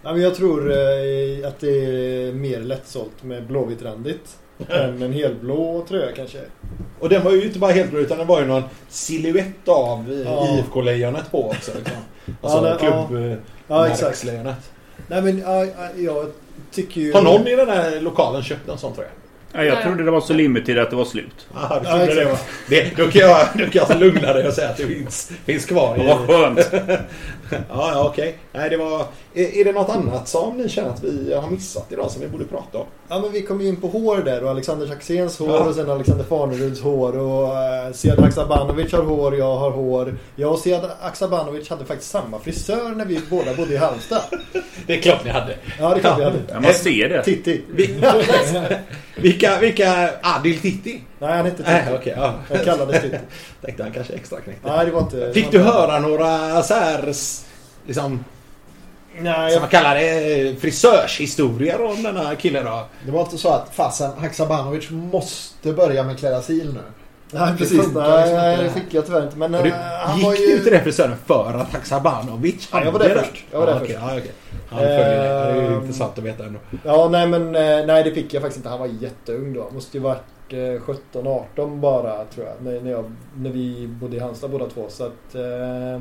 Ja, 0.03 0.13
men 0.13 0.23
jag 0.23 0.35
tror 0.35 0.71
eh, 0.73 1.49
att 1.49 1.61
det 1.61 1.85
är 1.85 2.33
mer 2.33 2.61
lättsålt 2.61 3.23
med 3.23 3.47
blåvitt-randigt. 3.47 4.37
än 4.69 5.03
en 5.03 5.13
helblå 5.13 5.85
tröja 5.89 6.13
kanske. 6.17 6.39
Och 7.01 7.09
den 7.09 7.25
var 7.25 7.33
ju 7.33 7.45
inte 7.45 7.59
bara 7.59 7.73
helt 7.73 7.91
blå 7.91 8.01
utan 8.01 8.19
den 8.19 8.27
var 8.27 8.41
ju 8.41 8.47
någon 8.47 8.63
silhuett 8.89 9.69
av 9.69 10.23
Ja. 10.27 10.59
IFK-lejonet 10.59 11.31
på 11.31 11.51
också. 11.51 11.71
Liksom. 11.79 11.97
Alltså 12.43 12.61
det- 12.61 12.77
klubb... 12.79 13.37
Ja, 13.69 13.89
exakt. 13.89 14.25
Nej 15.07 15.23
men 15.23 15.39
ja, 15.39 15.65
ja, 15.65 15.89
jag 15.97 16.27
tycker 16.73 17.01
ju... 17.01 17.13
Har 17.13 17.23
någon 17.23 17.47
i 17.47 17.57
den 17.57 17.69
här 17.69 18.01
lokalen 18.01 18.43
köpt 18.43 18.69
en 18.69 18.79
sån 18.79 18.95
tröja? 18.95 19.11
Ja, 19.53 19.65
jag 19.65 19.83
trodde 19.83 20.05
det 20.05 20.11
var 20.11 20.21
så 20.21 20.33
limited 20.33 20.79
att 20.79 20.91
det 20.91 20.97
var 20.97 21.05
slut. 21.05 21.47
Du 21.53 21.59
Ja, 21.61 21.81
det, 22.07 22.25
var. 22.25 22.39
det 22.69 22.97
Då 22.97 23.07
kan 23.11 23.21
jag, 23.21 23.47
då 23.55 23.59
kan 23.59 23.71
jag 23.73 23.83
alltså 23.83 23.99
lugna 23.99 24.33
dig 24.33 24.47
och 24.49 24.53
säga 24.55 24.69
att 24.69 24.77
det 24.77 24.87
finns, 24.87 25.33
finns 25.45 25.67
kvar. 25.67 25.99
Vad 25.99 26.19
skönt. 26.29 26.71
Ja, 27.51 27.93
ja 27.93 28.09
okej. 28.09 28.39
Nej, 28.53 28.71
det 28.71 28.77
var... 28.77 29.07
Är, 29.35 29.57
är 29.61 29.65
det 29.65 29.73
något 29.73 29.89
annat 29.89 30.29
som 30.29 30.57
ni 30.57 30.69
känner 30.69 30.91
att 30.91 31.05
vi 31.05 31.35
har 31.35 31.51
missat 31.51 31.87
idag 31.93 32.11
som 32.11 32.21
vi 32.23 32.29
borde 32.29 32.45
prata 32.45 32.79
om? 32.79 32.87
Ja 33.09 33.21
men 33.21 33.33
vi 33.33 33.43
kom 33.43 33.61
ju 33.61 33.69
in 33.69 33.77
på 33.77 33.89
hår 33.89 34.17
där 34.17 34.45
och 34.45 34.51
Alexander 34.51 34.87
Saxéns 34.87 35.39
hår 35.39 35.49
Ja. 35.49 35.65
och 35.65 35.75
sen 35.75 35.91
Alexander 35.91 36.25
Farneruds 36.25 36.81
hår 36.81 37.19
och 37.19 37.49
uh, 37.49 37.93
Sead 37.93 38.19
Haksabanovic 38.21 38.93
har 38.93 39.03
hår, 39.03 39.37
jag 39.37 39.57
har 39.57 39.71
hår. 39.71 40.19
Jag 40.37 40.53
och 40.53 40.59
Sead 40.59 40.91
Haksabanovic 41.01 41.69
hade 41.69 41.85
faktiskt 41.85 42.11
samma 42.11 42.39
frisör 42.39 42.91
när 42.97 43.05
vi 43.05 43.21
båda 43.31 43.55
bodde 43.55 43.75
i 43.75 43.77
Halmstad. 43.77 44.23
Det 44.87 44.97
är 44.99 45.03
klart 45.03 45.25
ni 45.25 45.31
hade. 45.31 45.57
Ja 45.79 45.89
det 45.89 45.97
är 45.97 46.01
klart 46.01 46.19
vi 46.19 46.25
hade. 46.25 46.39
Ja, 46.49 46.61
man 46.61 46.75
ser 46.75 47.09
det. 47.09 47.23
Titti. 47.23 47.63
Vi, 47.75 48.01
vilka, 49.17 49.59
vilka... 49.61 50.11
Adil 50.23 50.59
Titti? 50.61 51.01
Nej 51.19 51.37
han 51.37 51.45
hette 51.45 51.57
Titti. 51.57 51.71
Nej, 51.71 51.95
okej. 51.95 52.15
ja. 52.17 52.35
Jag 52.51 52.65
kallades 52.65 53.03
Titti. 53.03 53.17
Tänkte 53.63 53.83
han 53.83 53.93
kanske 53.93 54.13
extra 54.13 54.41
knäckte. 54.41 54.69
Nej 54.69 54.87
det 54.87 54.93
var 54.93 55.01
inte... 55.01 55.31
Fick 55.35 55.51
du 55.51 55.59
höra 55.59 55.99
några 55.99 56.63
så 56.63 56.75
här... 56.75 57.15
Liksom, 57.87 58.25
Nej, 59.19 59.51
som 59.51 59.53
jag, 59.53 59.61
man 59.61 59.69
kallar 59.71 59.95
det, 59.95 60.61
frisörshistorier 60.61 61.85
om 61.85 62.03
denna 62.03 62.35
killen 62.37 62.65
då? 62.65 62.85
Det 63.07 63.11
var 63.13 63.21
inte 63.21 63.39
så 63.39 63.49
att 63.49 63.75
fasen 63.75 64.11
Haksabanovic 64.21 64.91
måste 64.91 65.73
börja 65.73 66.03
med 66.05 66.19
Klerasil 66.19 66.73
nu. 66.75 66.81
nej 67.33 67.53
det 67.53 67.59
precis. 67.59 67.77
Nej, 67.79 67.87
liksom 67.87 68.37
nej 68.37 68.57
det 68.57 68.71
fick 68.71 68.95
jag 68.95 69.07
tyvärr 69.07 69.23
inte. 69.23 69.37
Men 69.37 69.53
Du, 69.53 69.59
eh, 69.59 69.75
han 70.01 70.21
var 70.23 70.33
gick 70.33 70.41
ju... 70.49 70.57
du 70.57 70.63
till 70.63 70.73
den 70.73 70.83
frisören 70.85 71.17
för 71.27 71.55
att 71.55 71.73
Haksabanovic 71.73 72.69
Ja, 72.73 72.85
jag 72.85 72.93
var 72.93 73.01
hade 73.01 73.15
där 73.15 73.21
det? 73.21 73.29
först. 73.29 73.45
Jag 73.51 73.59
var 73.61 73.67
där 73.67 73.73
ja, 73.73 73.79
först. 73.81 73.91
okej, 73.91 73.99
ja, 74.09 74.19
okej. 74.19 74.33
Han 74.71 74.79
följer 74.79 75.09
det. 75.09 75.15
Det 75.25 75.29
är 75.29 75.55
ju 75.63 75.67
Ehm. 75.67 75.81
intressant 75.83 76.19
att 76.19 76.25
veta 76.25 76.45
ändå. 76.45 76.59
Ja, 76.85 77.09
nej 77.09 77.27
men 77.29 77.55
eh, 77.57 77.87
nej 77.87 78.05
det 78.05 78.11
fick 78.15 78.35
jag 78.35 78.43
faktiskt 78.43 78.57
inte. 78.57 78.69
Han 78.69 78.79
var 78.79 78.87
jätteung 78.87 79.53
då. 79.55 79.71
Måste 79.73 79.97
ju 79.97 80.03
varit 80.03 80.23
eh, 80.49 80.57
17-18 81.15 81.81
bara 81.81 82.25
tror 82.25 82.47
jag. 82.47 82.55
När, 82.73 82.81
när, 82.81 82.91
jag. 82.91 83.13
när 83.37 83.51
vi 83.51 83.87
bodde 84.01 84.17
i 84.17 84.21
Halmstad 84.21 84.51
båda 84.51 84.67
två. 84.67 84.87
Så 84.89 85.05
att... 85.05 85.35
Eh, 85.35 86.01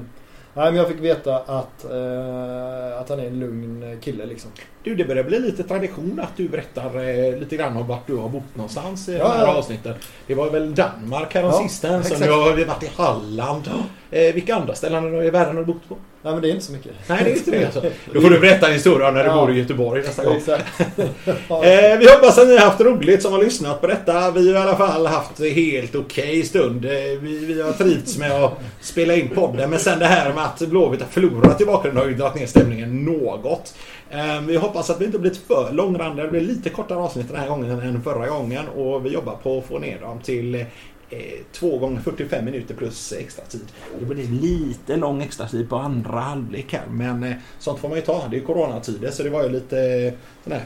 nej 0.60 0.72
men 0.72 0.76
jag 0.76 0.88
fick 0.88 1.00
veta 1.00 1.38
att, 1.38 1.84
eh, 1.86 3.00
att 3.02 3.10
han 3.10 3.20
är 3.20 3.28
en 3.28 3.40
lugn 3.40 3.98
kille 4.02 4.26
liksom. 4.26 4.52
Du, 4.84 4.96
det 4.96 5.06
börjar 5.06 5.24
bli 5.24 5.40
lite 5.40 5.64
tradition 5.64 6.20
att 6.24 6.38
du 6.38 6.50
berättar 6.50 6.86
eh, 6.86 7.40
lite 7.40 7.58
grann 7.58 7.78
om 7.78 7.88
vart 7.88 8.08
du 8.08 8.16
har 8.16 8.30
bott 8.30 8.56
någonstans 8.56 9.10
i 9.10 9.18
Ja, 9.18 9.24
de 9.24 9.30
här 9.32 9.46
ja. 9.46 9.56
avsnitten. 9.56 9.94
Det 10.28 10.36
var 10.36 10.50
väl 10.50 10.76
Danmark 10.76 11.34
här 11.34 11.42
Ja, 11.44 11.66
exakt. 11.66 12.20
nu 12.20 12.32
har 12.32 12.54
vi 12.54 12.64
varit 12.64 12.84
i 12.84 12.90
Halland. 12.96 13.70
Eh, 14.12 14.34
vilka 14.34 14.56
andra 14.56 14.76
ställen 14.76 15.16
i 15.24 15.30
världen 15.30 15.56
har 15.56 15.64
du 15.64 15.74
bott 15.74 15.90
på? 15.90 15.98
Nej 16.22 16.34
men 16.34 16.42
det 16.42 16.48
är 16.50 16.52
inte 16.52 16.66
så 16.66 16.72
mycket. 16.72 16.92
Nej, 17.08 17.22
det 17.24 17.32
är 17.32 17.36
inte 17.36 17.52
det 17.52 17.66
alltså. 17.66 17.82
Då 18.14 18.22
får 18.22 18.30
du 18.30 18.40
berätta 18.40 18.68
en 18.68 18.74
historia 18.74 19.12
när 19.12 19.24
du 19.24 19.30
Ja. 19.30 19.36
bor 19.36 19.52
i 19.52 19.60
Göteborg 19.60 20.02
nästa 20.04 20.24
gång. 20.24 20.42
Eh, 21.64 21.98
vi 22.00 22.10
hoppas 22.12 22.38
att 22.38 22.48
ni 22.48 22.58
har 22.58 22.66
haft 22.66 22.82
roligt 22.82 23.22
som 23.22 23.32
har 23.34 23.44
lyssnat 23.44 23.82
på 23.82 23.88
detta. 23.88 24.32
Vi 24.32 24.54
har 24.54 24.60
i 24.60 24.64
alla 24.64 24.78
fall 24.78 25.06
haft 25.06 25.40
helt 25.40 25.96
okej 25.96 26.44
stund. 26.44 26.86
Eh, 26.86 26.92
vi, 27.22 27.46
vi 27.46 27.62
har 27.62 27.72
trivts 27.72 28.18
med 28.18 28.32
att 28.32 28.52
spela 28.82 29.16
in 29.16 29.30
podden. 29.36 29.70
Men 29.70 29.80
sen 29.80 30.00
det 30.00 30.06
här 30.06 30.34
med 30.34 30.44
att 30.46 30.60
Blåvitt 30.60 31.02
har 31.02 31.08
förlorat 31.08 31.62
i 31.62 31.66
bakgrunden 31.66 32.04
har 32.04 32.10
ju 32.10 32.16
dragit 32.18 32.36
ner 32.36 32.46
stämningen 32.48 33.06
något. 33.06 33.76
Eh, 34.12 34.42
vi 34.48 34.56
hoppas 34.58 34.90
att 34.90 35.02
vi 35.02 35.06
inte 35.06 35.20
blivit 35.20 35.40
för 35.48 35.72
långrandiga. 35.72 36.26
Det 36.26 36.32
blir 36.32 36.42
lite 36.42 36.70
kortare 36.70 37.00
avsnitt 37.00 37.28
den 37.28 37.38
här 37.40 37.48
gången 37.48 37.72
än 37.80 38.02
förra 38.04 38.28
gången. 38.28 38.68
Och 38.68 39.06
vi 39.06 39.10
jobbar 39.10 39.36
på 39.44 39.58
att 39.58 39.66
få 39.66 39.80
ner 39.80 40.00
dem 40.00 40.20
till 40.24 40.66
eh, 41.10 41.46
2 41.52 41.78
gånger 41.78 42.02
45 42.02 42.46
minuter 42.46 42.76
plus 42.76 43.14
extra 43.14 43.46
tid. 43.46 43.68
Det 44.00 44.06
blir 44.06 44.28
lite 44.28 44.96
lång 44.96 45.22
extra 45.22 45.48
tid 45.48 45.70
på 45.70 45.76
andra 45.76 46.20
halvlek 46.20 46.74
här. 46.74 46.86
Men 46.90 47.24
eh, 47.24 47.36
sånt 47.60 47.80
får 47.80 47.90
man 47.90 47.98
ju 47.98 48.04
ta. 48.04 48.28
Det 48.28 48.36
är 48.36 48.40
ju 48.40 48.46
coronatider 48.46 49.12
så 49.12 49.24
det 49.24 49.30
var 49.30 49.44
ju 49.44 49.50
lite 49.50 49.80
eh, 49.80 50.14
sån 50.44 50.54
här 50.54 50.66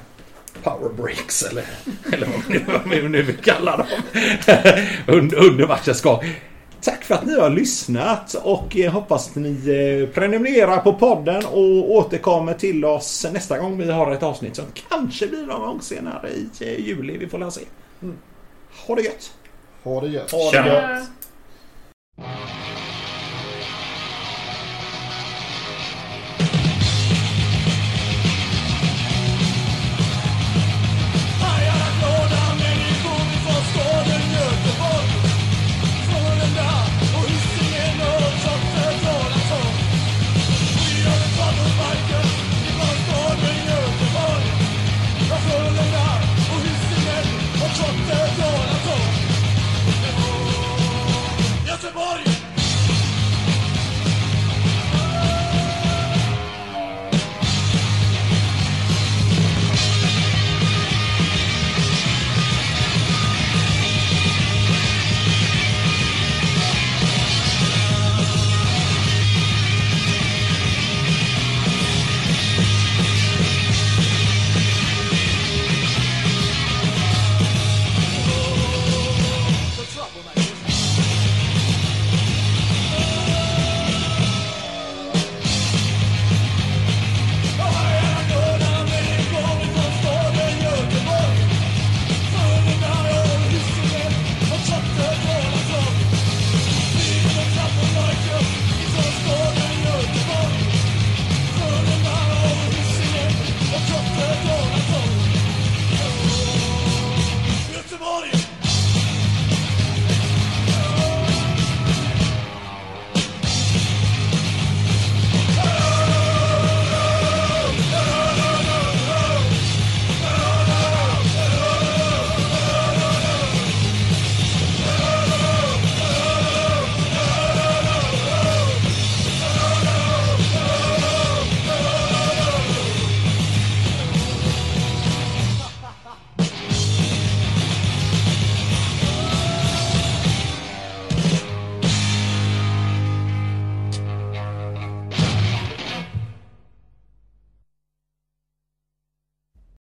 power 0.63 0.89
breaks 0.93 1.43
eller, 1.43 1.63
eller 2.13 2.27
vad 2.67 2.89
vi 2.89 3.09
nu 3.09 3.21
vill 3.21 3.37
kalla 3.37 3.77
dem. 3.77 3.87
under, 5.07 5.37
under 5.37 5.67
matchens 5.67 6.01
gång. 6.01 6.19
tack 6.81 7.03
för 7.03 7.15
att 7.15 7.25
ni 7.25 7.39
har 7.39 7.49
lyssnat 7.49 8.33
och 8.33 8.77
eh, 8.77 8.91
hoppas 8.91 9.29
att 9.29 9.35
ni 9.35 9.49
eh, 9.49 10.13
prenumererar 10.13 10.77
på 10.77 10.93
podden 10.93 11.45
och 11.45 11.91
återkommer 11.91 12.53
till 12.53 12.85
oss 12.85 13.25
nästa 13.33 13.57
gång 13.57 13.77
vi 13.77 13.91
har 13.91 14.11
ett 14.11 14.23
avsnitt 14.23 14.55
som 14.55 14.65
kanske 14.89 15.27
blir 15.27 15.45
någon 15.45 15.61
gång 15.61 15.81
senare 15.81 16.29
i 16.29 16.49
eh, 16.59 16.87
juli. 16.87 17.17
Vi 17.17 17.27
får 17.27 17.37
la 17.37 17.51
se. 17.51 17.61
Ha 18.87 18.95
det 18.95 19.01
gött! 19.01 19.33
Ha 19.83 20.01
det 20.01 20.07
gött. 20.07 20.31
Ha 20.31 20.51
det 20.51 20.67
gött. 20.67 21.09